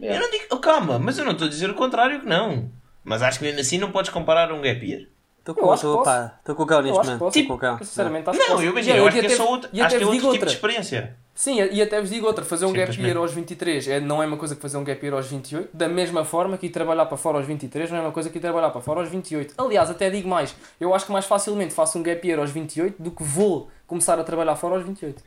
Yeah. 0.00 0.18
Eu 0.18 0.22
não 0.22 0.30
digo, 0.30 0.46
oh, 0.50 0.58
calma, 0.58 0.98
mas 0.98 1.18
eu 1.18 1.24
não 1.24 1.32
estou 1.32 1.46
a 1.46 1.50
dizer 1.50 1.70
o 1.70 1.74
contrário 1.74 2.20
que 2.20 2.26
não. 2.26 2.70
Mas 3.04 3.22
acho 3.22 3.38
que 3.38 3.44
mesmo 3.44 3.60
assim 3.60 3.78
não 3.78 3.92
podes 3.92 4.10
comparar 4.10 4.52
um 4.52 4.62
gap 4.62 4.86
year. 4.86 5.06
Estou 5.40 5.54
Eu 5.56 5.62
com, 5.62 5.72
acho 5.72 5.80
que 5.80 5.86
estou, 5.86 6.04
posso. 6.04 6.10
pá, 6.10 6.34
estou 6.38 6.54
com 6.54 6.62
o 6.62 6.66
Eu 6.72 6.82
neste 6.82 6.90
acho 6.90 7.00
que 7.00 7.06
momento. 7.06 7.18
posso. 7.18 7.38
Estou 7.38 7.48
com 7.48 7.54
o 7.54 7.58
cão. 7.58 7.78
Eu, 7.78 7.84
Sinceramente, 7.86 8.30
acho 8.30 8.38
que 8.38 8.44
Não, 8.44 8.50
posso. 8.54 8.62
eu 8.66 8.70
imagino, 8.70 8.96
eu 8.96 9.06
acho 9.08 9.20
que 9.20 9.26
é 9.26 9.28
só 9.30 9.48
outro, 9.48 9.70
e 9.72 9.80
acho 9.80 9.86
até 9.86 9.96
que 9.96 10.02
é 10.02 10.06
vos 10.06 10.14
digo 10.14 10.26
outro 10.26 10.38
tipo 10.38 10.46
outra. 10.46 10.46
de 10.46 10.52
experiência. 10.54 11.16
Sim, 11.34 11.56
e 11.72 11.80
até 11.80 11.98
vos 12.00 12.10
digo 12.10 12.26
outra, 12.26 12.44
fazer 12.44 12.66
um 12.66 12.72
gap 12.72 13.02
year 13.02 13.16
aos 13.16 13.32
23 13.32 13.88
é, 13.88 14.00
não 14.00 14.22
é 14.22 14.26
uma 14.26 14.36
coisa 14.36 14.54
que 14.54 14.60
fazer 14.60 14.76
um 14.76 14.84
gap 14.84 15.02
year 15.02 15.16
aos 15.16 15.26
28, 15.26 15.70
da 15.72 15.88
mesma 15.88 16.22
forma 16.22 16.58
que 16.58 16.66
ir 16.66 16.70
trabalhar 16.70 17.06
para 17.06 17.16
fora 17.16 17.38
aos 17.38 17.46
23 17.46 17.90
não 17.90 17.96
é 17.96 18.00
uma 18.02 18.12
coisa 18.12 18.28
que 18.28 18.36
ir 18.36 18.40
trabalhar 18.42 18.68
para 18.68 18.82
fora 18.82 19.00
aos 19.00 19.08
28. 19.08 19.54
Aliás, 19.56 19.88
até 19.88 20.10
digo 20.10 20.28
mais, 20.28 20.54
eu 20.78 20.94
acho 20.94 21.06
que 21.06 21.12
mais 21.12 21.24
facilmente 21.24 21.72
faço 21.72 21.98
um 21.98 22.02
gap 22.02 22.26
year 22.26 22.38
aos 22.38 22.50
28 22.50 23.02
do 23.02 23.10
que 23.10 23.22
vou 23.22 23.70
começar 23.86 24.18
a 24.18 24.24
trabalhar 24.24 24.54
fora 24.56 24.74
aos 24.74 24.84
28. 24.84 25.22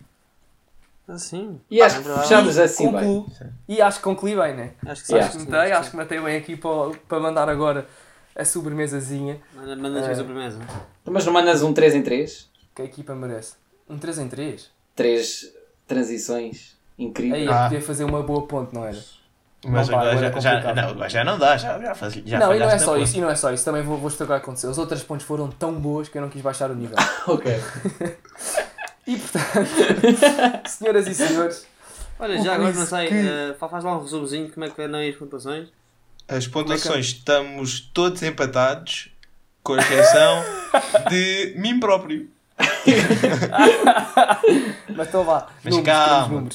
Assim. 1.08 1.60
E 1.70 1.82
acho 1.82 2.02
que 2.02 2.10
fechamos 2.10 2.58
assim 2.58 2.92
bem. 2.92 3.26
E 3.68 3.82
acho 3.82 3.98
que 3.98 4.04
concluí 4.04 4.36
bem, 4.36 4.56
né? 4.56 4.72
Acho 4.86 5.02
que 5.02 5.08
sim. 5.08 5.16
Acho 5.18 5.32
que 5.38 5.44
sim. 5.46 5.54
acho 5.54 5.92
que 5.92 5.98
matei 5.98 6.20
bem 6.22 6.38
aqui 6.38 6.56
para, 6.56 6.92
para 7.10 7.20
mandar 7.20 7.50
agora 7.50 7.88
a 8.36 8.46
sobremesazinha 8.46 9.40
Manda- 9.56 9.76
Manda-nos 9.76 10.08
É. 10.08 10.12
a 10.12 10.16
sobremesa. 10.16 10.60
Mas 11.06 11.26
não 11.26 11.34
mandas 11.34 11.62
um 11.62 11.74
3 11.74 11.96
em 11.96 12.02
3? 12.02 12.50
que 12.76 12.82
a 12.82 12.86
equipa 12.86 13.14
merece. 13.14 13.54
Um 13.90 13.98
3 14.00 14.18
em 14.18 14.28
3. 14.28 14.72
Três 14.96 15.52
transições 15.88 16.76
Aí 16.98 17.06
incríveis. 17.06 17.46
eu 17.46 17.54
Ah. 17.54 17.64
podia 17.64 17.82
fazer 17.82 18.04
uma 18.04 18.24
boa 18.24 18.48
ponte, 18.48 18.74
não 18.74 18.84
era? 18.86 18.98
Mas 19.66 19.88
Não, 19.88 19.96
pá, 19.96 20.02
agora 20.02 20.28
agora 20.28 20.38
é 20.40 20.42
já, 20.42 20.60
já, 20.60 20.74
não, 20.94 21.10
já 21.10 21.24
não 21.24 21.40
dá, 21.40 21.56
já, 21.56 21.80
já, 21.80 21.96
faz, 21.96 22.14
já 22.14 22.38
não, 22.40 22.54
e 22.54 22.60
não 22.60 22.70
é 22.70 22.78
só 22.78 22.98
isso, 22.98 23.16
e 23.18 23.22
não 23.22 23.30
é 23.30 23.36
só 23.36 23.50
isso, 23.54 23.64
também 23.64 23.82
vou, 23.82 23.98
vou 23.98 24.10
explicar 24.10 24.34
o 24.36 24.38
que 24.40 24.44
aconteceu. 24.44 24.70
As 24.70 24.78
outras 24.78 25.02
pontes 25.04 25.26
foram 25.26 25.50
tão 25.52 25.74
boas 25.74 26.10
que 26.10 26.18
eu 26.18 26.22
não 26.22 26.30
quis 26.30 26.42
baixar 26.42 26.70
o 26.72 26.76
nível. 26.76 26.98
Ok. 27.28 27.52
E 29.06 29.18
portanto, 29.18 29.70
senhoras 30.70 31.08
e 31.08 31.14
senhores, 31.14 31.68
Olha, 32.20 32.42
já 32.42 32.56
agora 32.56 32.72
não 32.72 32.86
sei, 32.86 33.08
que- 33.08 33.54
fa- 33.60 33.68
faz 33.68 33.84
lá 33.84 33.98
um 33.98 34.02
resumozinho 34.02 34.46
de 34.46 34.54
como 34.54 34.66
é 34.66 34.70
que 34.70 34.82
andam 34.82 35.00
aí 35.02 35.10
as 35.10 35.16
pontuações. 35.18 35.68
As 36.28 36.48
pontuações, 36.48 37.08
é 37.08 37.12
que... 37.12 37.18
estamos 37.18 37.80
todos 37.94 38.24
empatados, 38.24 39.10
com 39.62 39.78
exceção 39.78 40.44
de 41.10 41.54
mim 41.58 41.80
próprio. 41.80 42.30
Mas 44.96 45.10
Mas 45.64 45.76
números, 45.76 45.84
calma, 45.84 46.50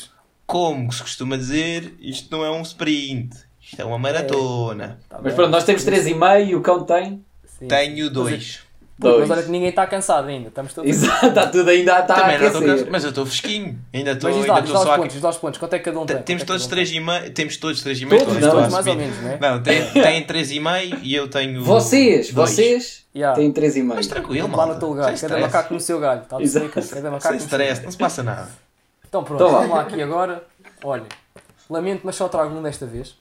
como 0.47 0.93
se 0.93 1.03
costuma 1.03 1.37
dizer, 1.37 1.95
isto 2.01 2.35
não 2.35 2.45
é 2.45 2.51
um 2.51 2.63
sprint, 2.63 3.37
isto 3.61 3.81
é 3.81 3.85
uma 3.85 3.99
maratona. 3.99 4.99
É. 5.05 5.09
Tá 5.09 5.21
Mas 5.23 5.35
pronto, 5.35 5.51
nós 5.51 5.65
temos 5.65 5.85
3,5, 5.85 6.57
o 6.57 6.61
cão 6.61 6.85
tem? 6.85 7.25
Sim. 7.45 7.69
Tenho 7.69 8.11
2. 8.11 8.68
Dois. 8.99 9.21
mas 9.21 9.31
olha 9.31 9.43
que 9.45 9.51
ninguém 9.51 9.69
está 9.69 9.87
cansado 9.87 10.27
ainda, 10.27 10.49
estamos 10.49 10.75
todos. 10.75 10.91
Exato, 10.91 11.27
está 11.27 11.47
tudo 11.47 11.71
ainda 11.71 12.01
está 12.01 12.15
Também 12.17 12.37
tá 12.37 12.47
a 12.47 12.51
não 12.51 12.61
cansado, 12.61 12.89
mas 12.91 13.05
eu 13.05 13.11
estou 13.11 13.25
fresquinho. 13.27 13.79
Ainda 13.95 14.11
estou 14.11 14.29
ainda 14.29 14.53
lá, 14.53 14.59
estou 14.59 14.77
só 14.77 14.97
pontos, 14.97 15.15
aqui. 15.15 15.21
Dá 15.21 15.29
os 15.29 15.37
pontos, 15.37 15.59
quanto 15.61 15.75
é 15.75 15.79
que 15.79 15.85
cada 15.85 16.01
um 16.01 16.07
tem? 16.07 16.23
Temos 16.23 16.43
é 16.43 16.47
todos 16.47 16.67
3,5. 16.67 17.33
temos 17.33 17.57
todos 17.59 17.85
3,5. 17.85 18.13
e. 18.13 18.41
Todos, 18.41 18.73
mais 18.73 18.87
ou 18.89 18.97
menos, 18.97 19.17
né? 19.19 19.39
não 19.41 19.63
tem, 19.63 19.85
tem 19.93 20.25
3 20.25 20.51
e 20.51 20.61
e 21.03 21.15
eu 21.15 21.31
tenho 21.31 21.63
Vocês, 21.63 22.33
vocês 22.33 23.07
yeah. 23.15 23.39
têm 23.39 23.53
3 23.53 23.77
e 23.77 23.83
meio. 23.83 23.95
Mas 23.95 24.09
tranquilo, 24.09 24.49
mano. 24.49 24.59
Lá 24.59 24.75
no 24.75 24.81
teu 24.81 24.89
lugar, 24.89 25.17
cada 25.17 25.39
macaco 25.39 25.75
no 25.75 25.81
seu 25.81 26.01
galho, 26.01 26.23
tá 26.23 26.43
Exato. 26.43 26.69
Cada 26.69 27.11
macaco 27.13 27.35
Sem 27.35 27.47
stress, 27.47 27.85
não 27.85 27.93
se 27.93 27.99
passa 27.99 28.25
nada. 28.25 28.49
Então 29.09 29.23
pronto, 29.23 29.45
então 29.45 29.53
vamos 29.53 29.71
lá 29.71 29.83
aqui 29.83 30.03
agora. 30.03 30.43
Olha, 30.83 31.07
lamento, 31.71 32.01
mas 32.03 32.17
só 32.17 32.29
trago 32.29 32.53
um 32.53 32.63
desta 32.63 32.85
vez. 32.85 33.15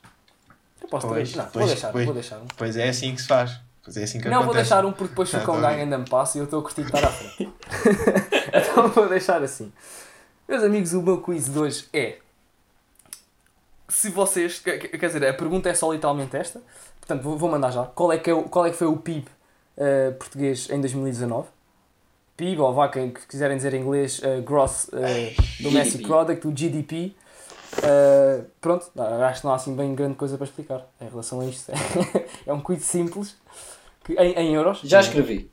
Eu 0.81 0.87
posso 0.89 1.07
pois, 1.07 1.31
trazer, 1.31 1.47
não, 1.47 1.53
vou 1.53 1.67
deixar, 1.67 1.91
vou 1.91 2.13
deixar. 2.13 2.41
Pois 2.57 2.77
é, 2.77 2.87
é 2.87 2.89
assim 2.89 3.13
que 3.13 3.21
se 3.21 3.27
faz. 3.27 3.66
Pois 3.87 3.95
é 3.95 4.03
assim 4.03 4.19
que 4.19 4.25
Não, 4.27 4.39
vou 4.39 4.51
acontece. 4.51 4.69
deixar 4.69 4.85
um 4.85 4.91
porque 4.91 5.07
depois 5.09 5.31
o 5.33 5.39
cão 5.41 5.55
tá 5.55 5.69
ganha 5.69 5.83
ainda 5.83 5.97
me 5.97 6.09
passa 6.09 6.37
e 6.37 6.41
eu 6.41 6.43
estou 6.43 6.59
a 6.59 6.61
curtir 6.61 6.81
de 6.81 6.87
estar 6.93 7.07
à 7.07 7.09
frente. 7.09 7.49
então 8.53 8.89
vou 8.89 9.07
deixar 9.07 9.41
assim. 9.41 9.71
Meus 10.45 10.61
amigos, 10.61 10.91
o 10.93 11.01
meu 11.01 11.21
quiz 11.21 11.47
de 11.47 11.57
hoje 11.57 11.87
é. 11.93 12.17
Se 13.87 14.09
vocês. 14.09 14.59
Quer 14.59 14.97
dizer, 14.99 15.25
a 15.25 15.33
pergunta 15.33 15.69
é 15.69 15.73
só 15.73 15.91
literalmente 15.93 16.35
esta. 16.35 16.61
Portanto, 16.99 17.23
vou, 17.23 17.37
vou 17.37 17.49
mandar 17.49 17.71
já. 17.71 17.85
Qual 17.85 18.11
é 18.11 18.17
que, 18.17 18.29
é 18.29 18.33
o, 18.33 18.43
qual 18.43 18.65
é 18.65 18.69
que 18.69 18.75
foi 18.75 18.87
o 18.87 18.97
PIB 18.97 19.25
eh, 19.77 20.11
português 20.11 20.69
em 20.69 20.81
2019? 20.81 21.47
PIB, 22.35 22.59
ou 22.59 22.73
vá, 22.73 22.89
quem 22.89 23.11
quiserem 23.11 23.55
dizer 23.55 23.73
em 23.73 23.81
inglês, 23.81 24.19
eh, 24.21 24.41
Gross 24.41 24.89
eh, 24.91 25.33
Domestic. 25.61 26.05
Product, 26.05 26.45
o 26.45 26.51
GDP. 26.51 27.15
Eh, 27.81 28.41
pronto, 28.59 28.91
acho 29.25 29.41
que 29.41 29.45
não 29.45 29.53
há 29.53 29.55
assim 29.55 29.75
bem 29.75 29.93
grande 29.95 30.15
coisa 30.15 30.37
para 30.37 30.45
explicar 30.45 30.85
em 30.99 31.07
relação 31.09 31.39
a 31.39 31.45
isto. 31.45 31.71
é 32.45 32.53
um 32.53 32.59
quiz 32.61 32.83
simples, 32.83 33.35
que, 34.07 34.13
em, 34.13 34.33
em 34.33 34.53
euros. 34.55 34.79
Já 34.83 34.99
escrevi. 35.01 35.51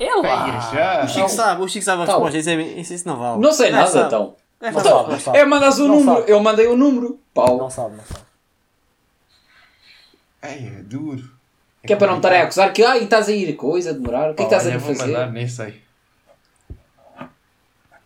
É 0.00 0.14
lá! 0.16 0.60
Já. 0.72 1.04
O 1.04 1.08
Chico 1.08 1.28
sabe, 1.28 1.62
o 1.62 1.68
Chico 1.68 1.84
sabe 1.84 2.02
a 2.02 2.06
Tá 2.06 2.12
resposta. 2.12 2.38
Isso, 2.38 2.50
é, 2.50 2.54
isso, 2.62 2.94
isso 2.94 3.08
não 3.08 3.16
vale. 3.16 3.40
Não 3.40 3.52
sei 3.52 3.70
gajo 3.70 3.78
nada 3.80 3.90
sabe. 3.92 4.06
então. 4.06 4.36
Não 4.60 4.72
sabe. 4.72 4.88
sabe, 4.88 5.10
não 5.12 5.20
sabe. 5.20 5.38
É, 5.38 5.44
mandas 5.44 5.78
o 5.78 5.86
Não 5.88 5.96
número. 5.96 6.18
sabe. 6.20 6.32
Eu 6.32 6.40
mandei 6.40 6.66
o 6.66 6.76
número. 6.76 7.20
Pau. 7.34 7.56
Não 7.58 7.68
sabe, 7.70 7.96
não 7.96 8.04
sabe. 8.04 8.20
Ai, 10.42 10.72
é 10.78 10.82
duro. 10.82 11.30
Que 11.86 11.92
é 11.92 11.96
para 11.96 12.06
não 12.06 12.14
me 12.14 12.18
estarem 12.20 12.40
a 12.40 12.44
acusar 12.44 12.72
que 12.72 12.82
ai, 12.82 13.04
estás 13.04 13.28
a 13.28 13.32
ir 13.32 13.54
coisa, 13.56 13.90
a 13.90 13.92
demorar. 13.92 14.30
O 14.30 14.34
que 14.34 14.42
é 14.42 14.46
que 14.46 14.54
estás 14.54 14.74
a 14.74 14.80
fazer? 14.80 15.06
mandar, 15.06 15.30
nem 15.32 15.46
sei. 15.48 15.82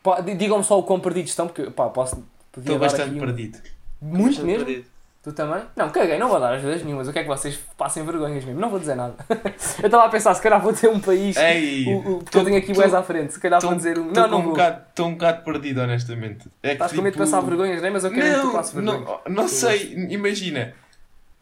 Pá, 0.02 0.20
di- 0.20 0.34
Digam-me 0.34 0.64
só 0.64 0.78
o 0.78 0.82
quão 0.82 0.98
perdidos 1.00 1.30
estão, 1.30 1.46
porque 1.46 1.70
pá, 1.70 1.88
posso. 1.88 2.24
Estou 2.56 2.78
bastante 2.78 3.10
aqui 3.10 3.16
um- 3.16 3.20
perdido. 3.20 3.58
Muito 4.00 4.26
Bastante 4.28 4.46
mesmo? 4.46 4.64
perdido. 4.64 4.88
Tu 5.28 5.34
também? 5.34 5.62
Não, 5.76 5.90
caguei, 5.90 6.16
não 6.18 6.26
vou 6.28 6.40
dar 6.40 6.54
ajudas 6.54 6.82
nenhumas. 6.82 7.06
Eu 7.06 7.12
quero 7.12 7.26
que 7.26 7.30
vocês 7.30 7.58
passem 7.76 8.02
vergonhas 8.02 8.42
mesmo. 8.46 8.58
Não 8.58 8.70
vou 8.70 8.78
dizer 8.78 8.94
nada. 8.94 9.14
eu 9.28 9.84
estava 9.86 10.04
a 10.06 10.08
pensar, 10.08 10.32
se 10.32 10.40
calhar 10.40 10.58
vou 10.58 10.72
ter 10.72 10.88
um 10.88 10.98
país. 10.98 11.36
Ei, 11.36 11.84
o, 11.86 11.98
o, 11.98 12.18
porque 12.24 12.38
eu 12.38 12.44
tenho 12.46 12.56
aqui 12.56 12.72
o 12.72 12.74
tô- 12.74 12.80
Wes 12.80 12.94
à 12.94 13.02
frente. 13.02 13.34
Se 13.34 13.40
calhar 13.40 13.60
vou 13.60 13.74
dizer 13.74 13.98
um. 13.98 14.10
Não, 14.10 14.26
não 14.26 14.38
um 14.40 14.42
vou. 14.54 14.56
Estou 14.58 15.06
um 15.08 15.12
bocado 15.12 15.42
perdido, 15.44 15.82
honestamente. 15.82 16.48
É 16.62 16.68
que, 16.68 16.72
Estás 16.74 16.92
com 16.92 17.02
medo 17.02 17.06
de 17.14 17.18
tipo, 17.18 17.24
passar 17.30 17.40
vergonhas, 17.46 17.82
não 17.82 17.88
é? 17.88 17.90
Mas 17.90 18.04
eu 18.04 18.10
quero 18.10 18.24
que 18.26 18.40
tu 18.40 18.46
Não, 18.46 18.52
passes 18.52 18.72
vergonhas. 18.72 19.04
não, 19.04 19.20
não 19.34 19.48
sei, 19.48 20.06
imagina. 20.08 20.72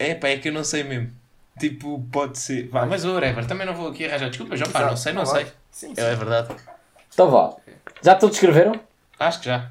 É 0.01 0.15
pá, 0.17 0.29
é 0.31 0.39
que 0.39 0.49
eu 0.49 0.53
não 0.53 0.65
sei 0.65 0.83
mesmo. 0.83 1.13
Tipo, 1.61 2.05
pode 2.11 2.39
ser. 2.41 2.67
Vá, 2.69 2.85
mas 2.87 3.05
whatever, 3.05 3.47
também 3.47 3.67
não 3.67 3.75
vou 3.75 3.89
aqui 3.89 4.05
arranjar 4.05 4.29
desculpas. 4.31 4.59
Já, 4.59 4.67
pá, 4.67 4.87
não 4.87 4.97
sei, 4.97 5.13
não 5.13 5.25
sei. 5.25 5.45
vai. 5.45 5.53
Sim, 5.71 5.95
sim. 5.95 6.01
É, 6.01 6.13
é 6.13 6.15
verdade. 6.17 6.49
Então 7.15 7.31
vá. 7.31 7.55
Já 8.03 8.17
todos 8.17 8.35
escreveram? 8.35 8.73
Acho 9.19 9.39
que 9.41 9.47
já. 9.47 9.71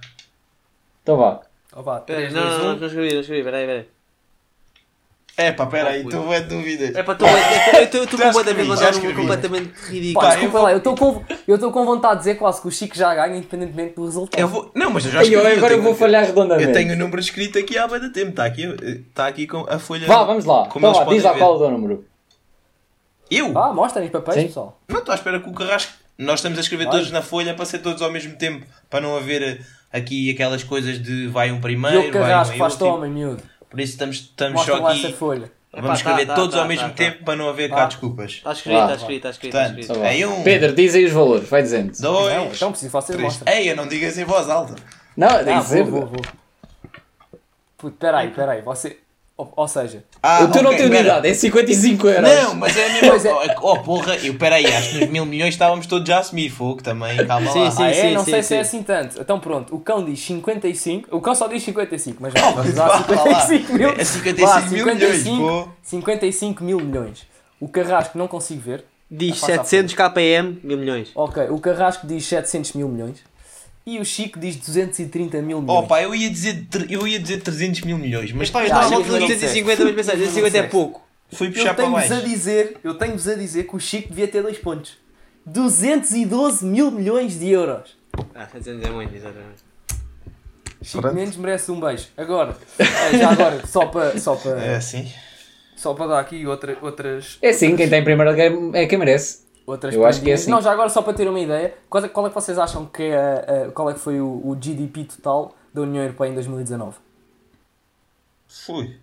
Então 1.04 1.18
vá. 1.18 1.42
Aí, 1.78 2.02
3, 2.06 2.34
Não, 2.34 2.42
2, 2.42 2.54
não, 2.58 2.64
não, 2.64 2.76
1. 2.76 2.80
não 2.80 2.88
escrevi, 2.88 3.14
não 3.14 3.20
escrevi. 3.20 3.44
Peraí, 3.44 3.66
peraí. 3.68 3.90
É 5.38 5.52
pá, 5.52 5.66
peraí, 5.66 6.02
estou 6.02 6.30
bem 6.30 6.42
dúvidas. 6.44 6.96
É 6.96 7.04
para 7.04 7.16
tu. 7.16 7.26
Eu 7.26 7.84
estou 7.84 8.04
escrevi, 8.04 8.32
completamente 8.32 8.70
a 8.70 8.88
um 8.88 8.90
escrevi. 8.90 9.14
completamente 9.16 9.68
Pá, 9.70 9.86
ridículo. 9.90 10.26
Pá, 10.26 10.30
desculpa 10.32 10.58
eu 10.58 10.64
lá, 10.64 10.72
eu 10.72 10.78
estou 10.78 10.96
com, 10.96 11.24
eu 11.46 11.56
estou 11.56 11.72
com 11.74 11.86
vontade 11.86 12.14
de 12.14 12.20
dizer 12.20 12.36
quase 12.36 12.62
que 12.62 12.68
o 12.70 12.72
Chico 12.72 12.96
já 12.96 13.14
ganha, 13.14 13.36
independentemente 13.36 13.96
do 13.96 14.06
resultado. 14.06 14.40
Eu 14.40 14.48
vou. 14.48 14.72
Não, 14.74 14.90
mas 14.92 15.04
eu 15.06 15.12
já 15.12 15.20
Ai, 15.20 15.26
eu 15.26 15.40
escrevi. 15.40 15.58
agora 15.58 15.74
eu 15.74 15.78
tenho- 15.80 15.84
vou 15.84 15.94
falhar 15.96 16.24
redondamente. 16.26 16.68
Eu 16.70 16.74
tenho 16.74 16.94
o 16.94 16.96
número 16.98 17.20
escrito 17.20 17.60
aqui 17.60 17.78
há 17.78 17.86
bastante 17.86 18.14
tempo. 18.14 18.30
Está 18.30 18.46
aqui, 18.46 18.64
está 19.10 19.28
aqui 19.28 19.46
com 19.46 19.66
a 19.70 19.78
folha. 19.78 20.08
Vá, 20.08 20.24
vamos 20.24 20.46
lá. 20.46 20.68
Como 20.68 20.88
Então 20.88 21.04
vá, 21.06 21.12
diz 21.14 21.24
lá 21.24 21.34
qual 21.38 21.54
é 21.54 21.56
o 21.56 21.60
teu 21.60 21.72
número. 21.72 22.06
Eu? 23.30 23.52
Vá, 23.52 23.74
mostrem 23.74 24.06
os 24.06 24.12
papéis, 24.12 24.38
Sim. 24.40 24.48
pessoal. 24.48 24.80
Não 24.88 25.00
estou 25.00 25.12
à 25.12 25.16
espera 25.16 25.40
que 25.40 25.50
o 25.50 25.54
Carrasco. 25.54 25.92
Nós 26.18 26.36
estamos 26.40 26.58
a 26.58 26.62
escrever 26.62 26.86
Vai. 26.86 26.94
todos 26.94 27.12
na 27.12 27.22
folha 27.22 27.54
para 27.54 27.66
ser 27.66 27.80
todos 27.80 28.02
ao 28.02 28.10
mesmo 28.10 28.38
tempo. 28.38 28.66
Para 28.90 29.02
não 29.02 29.18
haver 29.18 29.42
eh, 29.44 29.58
aqui 29.92 30.32
aquelas 30.32 30.64
coisas 30.64 31.02
de 31.02 31.28
vai 31.28 31.52
um 31.52 31.60
primeiro, 31.60 32.04
vai 32.04 32.12
Carrasco, 32.12 32.56
um 32.56 32.58
faz-te 32.58 32.84
último. 32.84 32.98
homem, 33.00 33.12
miúdo. 33.12 33.44
Por 33.76 33.82
isso 33.82 33.92
estamos, 33.92 34.16
estamos 34.16 34.54
Mostra 34.54 34.78
só 34.78 34.84
lá 34.84 34.96
essa 34.96 35.08
aqui. 35.08 35.18
folha. 35.18 35.52
Vamos 35.74 35.86
Epá, 35.88 35.94
escrever 35.96 36.26
tá, 36.26 36.34
tá, 36.34 36.40
todos 36.40 36.56
tá, 36.56 36.62
ao 36.62 36.68
mesmo 36.70 36.88
tá, 36.88 36.94
tempo 36.96 37.26
para 37.26 37.36
não 37.36 37.50
haver 37.50 37.70
cá 37.70 37.86
desculpas. 37.88 38.32
Está 38.32 38.54
escrito, 38.54 38.80
está 38.80 38.96
escrito, 38.96 39.16
está 39.18 39.30
escrito. 39.32 39.58
Está 39.58 39.60
Portanto, 39.66 39.80
escrito. 39.82 40.06
É 40.06 40.28
um, 40.28 40.44
Pedro, 40.44 40.74
diz 40.74 40.96
aí 40.96 41.04
os 41.06 41.12
valores. 41.12 41.50
Vai 41.50 41.62
dizendo. 41.62 41.92
dois, 42.00 42.34
Não, 42.34 42.46
então 42.46 42.72
preciso 42.72 42.92
vocês 42.92 43.18
três. 43.18 43.22
mostrem. 43.22 43.54
Ei, 43.58 43.70
eu 43.70 43.76
não 43.76 43.86
digas 43.86 44.18
em 44.18 44.24
voz 44.24 44.50
alta. 44.50 44.76
Não, 45.18 45.28
Ah, 45.28 45.60
vou, 45.60 45.86
vou, 45.86 46.06
vou. 46.08 46.22
Puto, 47.78 47.98
peraí, 47.98 48.30
peraí, 48.32 48.62
você... 48.62 48.98
Ou, 49.38 49.52
ou 49.54 49.68
seja, 49.68 50.02
Ah, 50.24 50.46
O 50.46 50.48
teu 50.52 50.64
não 50.64 50.72
ok, 50.72 50.88
tem 50.90 50.98
unidade, 50.98 51.28
é 51.28 51.34
55 51.34 52.08
euros. 52.08 52.30
Não, 52.30 52.56
mas 52.56 52.78
é 52.78 52.86
a 52.86 52.90
mesma 52.94 53.10
Pois 53.10 53.26
é. 53.26 53.56
Oh, 53.62 53.80
porra, 53.80 54.16
eu 54.18 54.34
peraí, 54.36 54.66
acho 54.66 54.92
que 54.92 55.00
nos 55.00 55.10
mil 55.10 55.26
milhões 55.26 55.54
estávamos 55.54 55.88
todos 55.88 56.08
já 56.08 56.16
a 56.16 56.20
assumir 56.20 56.50
fogo 56.50 56.82
também. 56.82 57.18
Calma 57.28 57.52
Sim, 57.52 57.60
lá. 57.66 57.72
sim. 57.72 57.84
ah, 57.84 57.92
é? 57.92 58.12
não 58.14 58.24
sim, 58.24 58.32
sei 58.32 58.42
sim. 58.42 58.48
se 58.48 58.56
é 58.56 58.60
assim 58.62 58.84
tanto. 58.84 59.20
Então 59.20 59.38
pronto, 59.38 59.76
o 59.76 59.80
cão 59.82 60.06
diz 60.06 60.22
55, 60.22 61.14
o 61.14 61.20
cão 61.20 61.36
só 61.36 61.48
diz 61.50 61.62
55, 61.64 62.18
mas 62.22 62.34
já, 62.34 62.48
Oh, 62.48 62.54
vamos 62.54 62.74
vá 62.76 62.88
lá, 62.88 62.96
lá. 63.10 63.42
55 63.42 63.74
mil. 63.74 63.90
É 63.90 64.04
55 64.06 64.48
Vá, 64.48 64.62
mil 64.70 64.86
milhões, 64.86 65.24
pô. 65.28 65.70
55 65.84 66.64
mil 66.64 66.80
milhões. 66.80 67.28
O 67.60 67.68
Carrasco 67.68 68.18
não 68.18 68.28
consigo 68.30 68.62
ver. 68.62 68.86
Diz 69.12 69.40
Passa 69.40 69.62
à 69.62 69.64
700 69.66 69.94
km, 69.96 70.56
mil 70.64 70.78
milhões. 70.78 71.12
Ok, 71.14 71.44
o 71.50 71.60
Carrasco 71.60 72.08
diz 72.08 72.26
700 72.26 72.72
mil 72.74 72.88
milhões. 72.88 73.18
E 73.86 74.00
o 74.00 74.06
Chico 74.06 74.40
diz 74.40 74.56
230 74.56 75.42
mil 75.44 75.60
Oh 75.60 75.62
milhões. 75.62 75.88
pá, 75.88 76.02
eu 76.02 76.16
ia 76.16 76.30
dizer, 76.30 76.66
eu 76.90 77.08
ia 77.08 77.20
dizer 77.20 77.42
300 77.42 77.82
mil 77.82 77.98
milhões, 78.00 78.32
mas 78.32 78.50
Pá, 78.50 78.62
eu 78.62 78.66
estava 78.66 78.84
eu 78.86 78.88
a 78.88 78.90
volta 79.00 79.12
não 79.12 79.20
dos 79.20 79.28
250, 79.28 79.84
mas 79.86 79.96
pensei, 79.96 80.16
250 80.18 80.58
é 80.58 80.64
pouco. 80.64 81.08
fui 81.32 81.48
eu 81.48 81.52
puxar 81.54 81.74
para 81.76 81.84
tenho-vos 81.86 82.10
baixo. 82.10 82.14
a 82.26 82.28
dizer, 82.28 82.78
eu 82.84 82.96
tenho-vos 82.98 83.28
a 83.28 83.36
dizer 83.36 83.64
que 83.66 83.76
o 83.76 83.80
Chico 83.80 84.10
devia 84.10 84.28
ter 84.28 84.42
dois 84.42 84.58
pontos. 84.58 84.98
212 85.46 86.66
mil 86.66 86.90
milhões 86.90 87.38
de 87.40 87.50
euros. 87.52 87.96
Ah, 88.34 88.48
700 88.52 88.84
é 88.88 88.90
muito, 88.92 89.16
exatamente. 89.16 89.64
Chico 90.82 91.02
Pronto. 91.02 91.16
Mendes 91.16 91.38
merece 91.38 91.72
um 91.72 91.80
beijo. 91.80 92.08
Agora, 92.18 92.58
eh, 92.80 93.18
já 93.18 93.30
agora, 93.32 93.66
só 93.68 93.86
para 93.86 94.20
só 94.20 94.36
para 94.36 94.64
É 94.66 94.76
assim. 94.78 95.12
só 95.76 95.94
para 95.94 96.08
dar 96.08 96.20
aqui 96.20 96.46
outra, 96.48 96.76
outras 96.82 97.38
É 97.42 97.54
sim, 97.54 97.76
quem 97.76 97.86
está 97.86 97.98
em 97.98 98.04
primeiro 98.04 98.32
lugar 98.32 98.52
é 98.80 98.86
quem 98.88 98.98
merece. 98.98 99.45
Outras 99.66 99.94
Eu 99.96 100.06
acho 100.06 100.22
que 100.22 100.30
é 100.32 100.34
assim. 100.34 100.52
Não, 100.52 100.62
já 100.62 100.72
agora 100.72 100.90
só 100.90 101.02
para 101.02 101.14
ter 101.14 101.28
uma 101.28 101.40
ideia, 101.40 101.74
qual 101.90 102.04
é, 102.04 102.08
qual 102.08 102.26
é 102.28 102.30
que 102.30 102.36
vocês 102.36 102.58
acham 102.60 102.86
que 102.86 103.04
é 103.04 103.68
a- 103.68 103.72
qual 103.72 103.90
é 103.90 103.94
que 103.94 104.00
foi 104.00 104.20
o, 104.22 104.28
o 104.46 104.56
GDP 104.60 105.06
total 105.06 105.56
da 105.74 105.82
União 105.82 106.04
Europeia 106.04 106.30
em 106.30 106.34
2019? 106.34 106.98
Fui. 108.48 108.98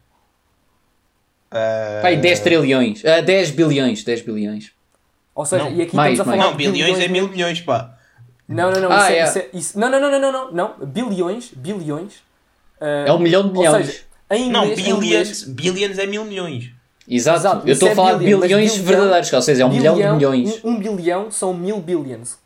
Ah, 1.50 1.98
Pai, 2.02 2.16
10 2.16 2.40
trilhões. 2.40 3.04
Ah, 3.04 3.20
10 3.20 3.50
bilhões. 3.50 4.02
10 4.04 4.22
bilhões. 4.22 4.72
Ou 5.34 5.44
seja, 5.46 5.64
Não, 5.64 5.72
e 5.72 5.82
aqui 5.82 5.94
mais, 5.96 6.12
estamos 6.12 6.32
a 6.32 6.36
falar 6.36 6.50
Não, 6.50 6.56
bilhões 6.56 6.98
é 6.98 7.08
mil 7.08 7.24
mil- 7.24 7.28
milhões, 7.32 7.60
pá. 7.60 7.96
Não, 8.48 8.70
não, 8.70 8.80
não, 8.82 8.92
Ah, 8.92 9.10
isso, 9.10 9.12
é, 9.12 9.18
é. 9.18 9.24
isso 9.24 9.38
é- 9.38 9.48
isso- 9.54 9.78
não, 9.78 9.90
não, 9.90 10.00
não, 10.00 10.10
não, 10.10 10.20
não, 10.20 10.52
não, 10.52 10.74
não, 10.78 10.86
bilhões, 10.86 11.50
bilhões. 11.54 12.22
ah, 12.80 13.04
É 13.06 13.12
um 13.12 13.18
milhão 13.18 13.42
de 13.42 13.48
ou 13.48 13.54
milhões. 13.54 13.86
seja, 13.86 14.02
em 14.30 14.50
Não, 14.50 14.64
inglês, 14.64 14.78
em 14.78 14.90
inglês, 14.90 15.42
billions, 15.44 15.44
billions 15.44 15.98
é 15.98 16.06
mil 16.06 16.24
milhões. 16.24 16.70
Exato. 17.14 17.38
Exato, 17.40 17.68
Eu 17.68 17.72
estou 17.72 17.88
a 17.88 17.92
é 17.92 17.94
falar 17.94 18.14
de 18.14 18.24
mas 18.30 18.40
bilhões 18.42 18.72
bilhão- 18.72 18.86
verdadeiros, 18.86 19.32
ou 19.32 19.42
seja, 19.42 19.62
é 19.62 19.66
um 19.66 19.70
milhão 19.70 19.94
de 19.96 20.02
milhões. 20.08 20.60
Um, 20.64 20.70
um 20.70 20.78
bilhão 20.96 21.30
são 21.30 21.52
mil 21.52 21.80
billions. 21.80 22.38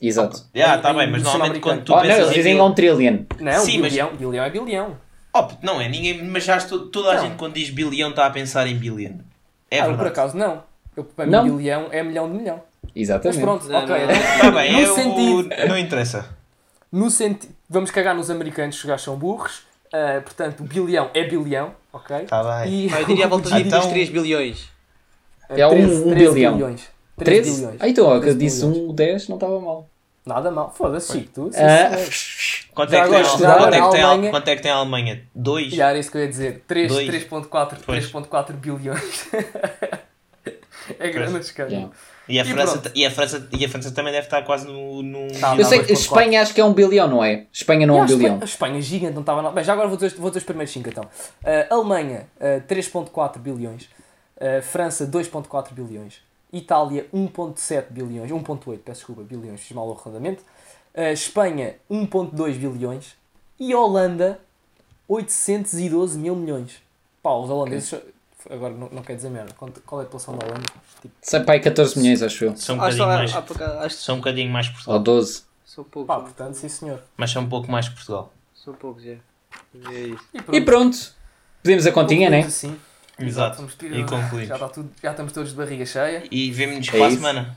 Exato. 0.00 0.42
Já, 0.54 0.76
Em- 0.76 0.80
tá 0.80 0.90
em 0.92 0.96
bem, 0.96 1.10
mas 1.10 1.22
normalmente 1.22 1.60
quando 1.60 1.82
tu 1.84 1.92
Oh, 1.92 1.96
não, 1.96 2.02
pensas 2.02 2.18
eles 2.18 2.30
em 2.30 2.34
dizem 2.34 2.60
um 2.60 2.74
trillion. 2.74 3.18
Não, 3.40 3.60
Sim, 3.64 3.78
mas- 3.78 3.92
bilhão, 3.92 4.10
bilhão 4.16 4.44
é 4.44 4.50
bilhão. 4.50 4.96
Oh, 5.32 5.42
puto, 5.44 5.64
não 5.66 5.80
é 5.80 5.88
ninguém, 5.88 6.22
mas 6.24 6.44
já 6.44 6.56
estou, 6.56 6.86
toda 6.86 7.10
a 7.10 7.14
Não. 7.14 7.22
gente 7.24 7.36
quando 7.36 7.54
diz 7.54 7.70
bilhão 7.70 8.10
está 8.10 8.26
a 8.26 8.30
pensar 8.30 8.66
em 8.66 8.76
billion. 8.76 9.12
É 9.70 9.80
ah, 9.80 9.86
eu 9.86 9.90
por 9.90 9.96
verdade. 9.96 10.08
acaso 10.08 10.36
não. 10.36 10.62
Eu, 10.96 11.04
para 11.04 11.26
Não. 11.26 11.44
mim, 11.44 11.56
bilhão 11.56 11.88
é 11.90 12.02
milhão 12.02 12.30
de 12.30 12.36
milhão. 12.38 12.62
Mas 12.82 12.92
Exatamente. 12.94 13.40
pronto, 13.40 13.66
Não, 13.68 13.78
ok. 13.82 13.88
não. 13.96 14.04
então, 14.14 14.38
Tá 14.40 14.50
bem, 14.52 14.72
no 14.72 14.78
é 14.80 14.90
o... 14.90 14.94
sentido, 14.94 15.48
não 15.68 15.78
interessa. 15.78 16.28
no 16.92 17.10
senti... 17.10 17.48
Vamos 17.68 17.90
cagar 17.90 18.14
nos 18.14 18.30
americanos, 18.30 18.80
que 18.80 18.86
já 18.86 18.96
são 18.98 19.16
burros. 19.16 19.62
Ah, 19.96 20.20
portanto, 20.22 20.60
o 20.60 20.64
bilhão 20.64 21.08
é 21.14 21.22
bilhão, 21.22 21.72
ok? 21.92 22.20
Tá 22.26 22.42
bem. 22.64 22.72
E 22.88 22.92
eu 22.92 23.04
diria 23.04 23.26
a 23.26 23.28
volta 23.28 23.48
de 23.48 23.62
Então- 23.62 23.88
3 23.88 24.08
bilhões. 24.08 24.68
É 25.48 25.64
um- 25.68 26.08
um 26.10 26.14
bilhão. 26.14 26.54
bilhões. 26.54 26.88
13? 27.16 27.54
bilhões. 27.60 27.76
Ah, 27.78 27.88
então, 27.88 28.06
ó, 28.06 28.10
que 28.10 28.16
eu 28.16 28.20
13 28.22 28.38
disse 28.38 28.66
bilhões. 28.66 28.90
um 28.90 28.92
10, 28.94 29.28
não 29.28 29.36
estava 29.36 29.60
mal. 29.60 29.88
Nada 30.26 30.50
mal. 30.50 30.74
Foda-se, 30.76 31.12
Chico, 31.12 31.30
tu. 31.32 31.50
sim, 31.52 31.60
Ah, 31.62 31.96
senhor. 31.96 32.64
Quanto 32.74 32.90
Já 32.90 32.98
é, 32.98 33.04
que 33.04 33.10
tem, 33.10 33.24
já 33.24 33.28
quanto, 33.56 33.74
é 33.74 33.80
que 33.80 33.90
tem, 33.92 34.02
Alemanha- 34.02 34.30
quanto 34.32 34.48
é 34.48 34.56
que 34.56 34.62
tem 34.62 34.70
a 34.72 34.74
Alemanha? 34.74 35.22
Dois? 35.32 35.72
E 35.72 35.80
era 35.80 35.96
isso 35.96 36.10
que 36.10 36.16
eu 36.16 36.22
ia 36.22 36.28
dizer. 36.28 36.64
3, 36.66 36.88
Dois. 36.90 37.06
3.4 37.08 37.78
Pois. 37.86 38.10
3.4 38.10 38.56
bilhões. 38.56 39.28
é 40.98 41.08
grande 41.10 41.38
escândalo. 41.38 41.72
Yeah. 41.76 41.96
E 42.28 42.40
a, 42.40 42.42
E 42.42 42.46
França, 42.46 42.78
pronto. 42.78 42.96
e, 42.96 43.04
a 43.04 43.10
França, 43.10 43.48
e 43.52 43.64
a 43.64 43.68
França 43.68 43.90
também 43.92 44.12
deve 44.12 44.26
estar 44.26 44.42
quase 44.42 44.66
no. 44.66 45.02
no... 45.02 45.28
Tá, 45.38 45.52
Eu 45.52 45.58
Não, 45.58 45.64
sei 45.68 45.82
que 45.84 45.92
Espanha 45.92 46.40
acho 46.40 46.54
que 46.54 46.60
é 46.60 46.64
um 46.64 46.72
bilhão, 46.72 47.06
não 47.08 47.22
é? 47.22 47.46
Espanha 47.52 47.86
não 47.86 47.96
é 47.96 48.00
um 48.00 48.02
a 48.02 48.06
bilhão. 48.06 48.20
Espanha, 48.20 48.38
a 48.40 48.44
Espanha 48.44 48.80
gigante, 48.80 49.14
não 49.14 49.20
estava 49.20 49.42
nada. 49.42 49.54
Bem, 49.54 49.62
já 49.62 49.74
agora 49.74 49.88
vou 49.88 49.96
dizer, 49.96 50.16
vou 50.16 50.30
dizer 50.30 50.38
os 50.38 50.44
primeiros 50.44 50.72
5 50.72 50.88
então. 50.88 51.04
Uh, 51.04 51.74
Alemanha, 51.74 52.26
uh, 52.40 52.66
3.4 52.66 53.38
bilhões. 53.38 53.84
Uh, 54.36 54.62
França, 54.62 55.06
2.4 55.06 55.72
bilhões. 55.72 56.22
Itália, 56.52 57.06
1.7 57.12 57.84
bilhões. 57.90 58.30
1.8, 58.30 58.78
peço 58.78 59.00
desculpa, 59.00 59.22
bilhões, 59.22 59.60
fiz 59.60 59.72
mal 59.72 59.86
o 59.86 59.92
arredondamento. 59.92 60.42
Uh, 60.94 61.12
Espanha, 61.12 61.74
1.2 61.90 62.54
bilhões. 62.54 63.16
E 63.60 63.74
Holanda, 63.74 64.40
812 65.08 66.18
mil 66.18 66.34
milhões. 66.34 66.82
Pá, 67.22 67.34
os 67.34 67.50
holandeses... 67.50 67.94
Agora 68.50 68.74
não, 68.74 68.88
não 68.90 69.02
quer 69.02 69.16
dizer 69.16 69.30
merda. 69.30 69.52
Qual 69.54 70.00
é 70.00 70.04
a 70.04 70.06
população 70.06 70.36
da 70.36 70.46
Holanda? 70.46 70.66
Tipo, 71.00 71.14
Sei 71.22 71.40
pá, 71.40 71.52
aí 71.54 71.60
14 71.60 71.98
milhões, 71.98 72.22
acho 72.22 72.44
eu. 72.44 72.56
São 72.56 72.76
um 72.76 72.82
Acho, 72.82 72.98
bocadinho 72.98 73.42
que 73.42 73.64
mais. 73.64 73.94
São 73.94 74.14
um 74.14 74.18
bocadinho 74.18 74.50
mais 74.52 74.66
que 74.68 74.72
Ou 74.74 74.84
Portugal. 74.84 75.00
12. 75.02 75.42
são 75.64 75.84
poucos. 75.84 76.06
pá, 76.06 76.20
portanto, 76.20 76.54
sim 76.54 76.68
senhor. 76.68 77.00
Mas 77.16 77.30
são 77.30 77.42
um 77.42 77.48
pouco 77.48 77.70
mais 77.70 77.88
que 77.88 77.94
Portugal. 77.94 78.32
São 78.54 78.74
poucos, 78.74 79.04
é. 79.06 79.16
É 79.92 79.98
isso. 80.00 80.24
E 80.52 80.60
pronto. 80.60 80.96
Pedimos 81.62 81.86
a 81.86 81.92
continha, 81.92 82.28
né? 82.28 82.40
Assim. 82.40 82.76
Exato. 83.18 83.64
Ter- 83.78 83.92
E 83.96 84.04
concluímos. 84.04 84.48
Já, 84.58 84.68
tudo, 84.68 84.90
já 85.02 85.10
estamos 85.12 85.32
todos 85.32 85.50
de 85.50 85.56
barriga 85.56 85.86
cheia. 85.86 86.24
E 86.30 86.50
vemos-nos 86.50 86.88
É 86.88 86.90
para 86.92 87.04
a 87.04 87.08
isso. 87.08 87.16
semana. 87.16 87.56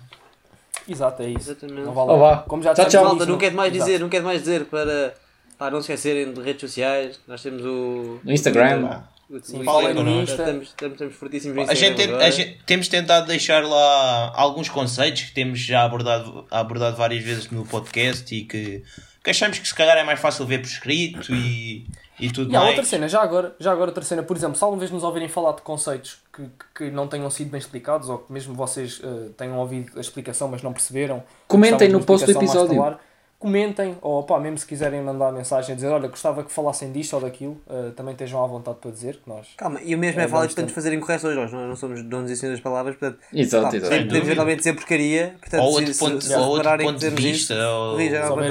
Exato, 0.88 1.21
é 1.23 1.29
isso. 1.29 1.51
Exatamente. 1.51 1.81
Não 1.81 1.93
vale. 1.93 2.43
Como 2.47 2.63
já 2.63 2.73
Tchau, 2.73 2.85
tchau. 2.88 3.03
Malta, 3.03 3.25
não 3.25 3.38
quero 3.38 3.55
mais 3.55 3.73
Exato. 3.73 3.85
dizer, 3.91 3.99
não 3.99 4.09
quero 4.09 4.23
mais 4.25 4.39
dizer 4.39 4.65
para, 4.65 5.13
para 5.57 5.71
não 5.71 5.81
se 5.81 5.91
esquecerem 5.91 6.31
de 6.33 6.41
redes 6.41 6.61
sociais. 6.61 7.19
Nós 7.27 7.41
temos 7.41 7.61
o. 7.65 8.19
No 8.23 8.31
Instagram. 8.31 8.85
O, 8.85 9.16
Sim, 9.43 9.63
falem 9.63 9.93
no 9.93 10.21
Insta. 10.21 10.36
Estamos, 10.41 10.67
estamos, 10.69 10.93
estamos 10.93 11.15
fortíssimos 11.15 11.69
A 11.69 11.73
gente, 11.73 11.95
tem- 11.97 12.13
a 12.15 12.30
gente- 12.30 12.59
temos 12.65 12.88
tentado 12.88 13.28
deixar 13.28 13.63
lá 13.63 14.32
alguns 14.36 14.69
conceitos 14.69 15.23
que 15.23 15.34
temos 15.34 15.59
já 15.59 15.84
abordado, 15.84 16.45
abordado 16.49 16.95
várias 16.95 17.23
vezes 17.23 17.49
no 17.49 17.65
podcast 17.65 18.34
e 18.34 18.43
que, 18.45 18.84
que 19.23 19.30
achamos 19.30 19.59
que 19.59 19.67
se 19.67 19.75
calhar 19.75 19.97
é 19.97 20.03
mais 20.03 20.19
fácil 20.19 20.45
ver 20.45 20.59
por 20.61 20.67
escrito 20.67 21.36
e, 21.36 21.86
e 22.19 22.32
tudo 22.32 22.51
E 22.51 22.55
há 22.55 22.59
mais. 22.59 22.69
outra 22.69 22.86
cena, 22.86 23.09
já 23.09 23.21
agora, 23.21 23.53
já 23.59 23.71
agora 23.73 23.89
outra 23.89 24.03
cena, 24.05 24.23
por 24.23 24.38
exemplo, 24.38 24.55
se 24.55 24.63
alguma 24.63 24.80
vez 24.80 24.91
nos 24.91 25.03
ouvirem 25.03 25.28
falar 25.28 25.51
de 25.53 25.61
conceitos 25.61 26.19
que, 26.34 26.43
que 26.73 26.89
não 26.89 27.05
tenham 27.07 27.30
sido 27.30 27.49
bem 27.51 27.59
explicados 27.59 28.07
ou 28.07 28.19
que 28.19 28.32
mesmo 28.32 28.53
vocês 28.55 29.01
eh, 29.03 29.30
tenham 29.36 29.57
ouvido 29.57 29.91
a 29.97 29.99
explicação 29.99 30.47
mas 30.47 30.61
não 30.63 30.71
perceberam, 30.71 31.21
Comentem 31.47 31.89
no 31.89 32.01
post 32.03 32.25
do 32.25 32.32
episódio. 32.32 32.97
Comentem, 33.39 33.97
ou 34.01 34.23
pá, 34.23 34.39
mesmo 34.39 34.57
se 34.57 34.65
quiserem 34.65 35.01
mandar 35.01 35.31
mensagem 35.31 35.73
a 35.73 35.75
dizer, 35.75 35.88
olha, 35.89 36.07
gostava 36.07 36.43
que 36.43 36.51
falassem 36.51 36.91
disto 36.91 37.13
ou 37.13 37.21
daquilo, 37.21 37.61
eh, 37.69 37.91
também 37.95 38.13
estejam 38.13 38.43
à 38.43 38.47
vontade 38.47 38.77
para 38.81 38.89
dizer 38.91 39.17
que 39.17 39.29
nós. 39.29 39.47
Calma, 39.55 39.79
e 39.83 39.93
o 39.93 39.97
mesmo 39.97 40.19
é, 40.19 40.23
É, 40.23 40.27
válido 40.27 40.53
para 40.55 40.63
nos 40.63 40.71
fazerem 40.73 40.99
correções. 40.99 41.35
Nós 41.35 41.51
não, 41.53 41.67
não 41.67 41.75
somos 41.75 42.01
donos 42.03 42.31
e 42.31 42.35
senhores 42.35 42.59
das 42.59 42.63
palavras, 42.63 42.95
portanto. 42.95 43.19
Exato, 43.31 43.69
pá, 43.69 43.75
exato. 43.77 44.05
podemos- 44.07 44.27
realmente 44.29 44.57
dizer 44.57 44.73
porcaria. 44.73 45.35
Portanto, 45.39 45.61
Ou 45.61 45.71
outro 45.73 45.93
se, 45.93 45.99
ponto- 45.99 46.21
se, 46.21 46.27
se 46.29 46.33
ou 46.33 46.39
outro 46.41 46.57
repararem 46.57 46.85
ponto 46.88 46.99
que 46.99 46.99
de 47.09 47.15
dizemos 47.15 47.23
vista, 47.38 47.53
isto, 47.53 47.63
ou- 47.63 47.95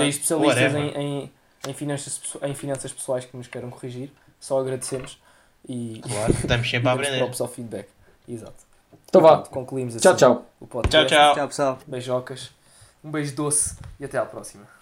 vontade. 0.07 0.09
especialistas 0.09 0.74
em, 0.74 0.89
em, 1.01 1.32
em, 1.68 1.74
finanças, 1.74 2.20
em 2.43 2.55
finanças 2.55 2.93
pessoais 2.93 3.24
que 3.24 3.37
nos 3.37 3.49
queiram 3.49 3.70
corrigir, 3.70 4.12
só 4.39 4.61
agradecemos 4.61 5.20
e 5.68 6.01
Claro, 6.07 6.32
estamos 6.32 6.70
sempre 6.70 6.89
a 6.89 6.93
aprender. 6.95 7.18
ao 7.41 7.49
feedback. 7.49 7.89
Exato. 8.28 8.55
Então 9.09 9.20
vá. 9.20 9.39
concluímos 9.39 9.95
assim 9.97 10.03
Tchau, 10.03 10.16
tchau. 10.16 10.47
o 10.61 10.66
podcast. 10.68 11.09
Tchau, 11.09 11.18
tchau. 11.26 11.34
Tchau, 11.34 11.49
pessoal. 11.49 11.78
Beijocas, 11.89 12.51
um 13.03 13.11
beijo 13.11 13.34
doce 13.34 13.76
e 13.99 14.05
até 14.05 14.16
à 14.18 14.24
próxima. 14.24 14.76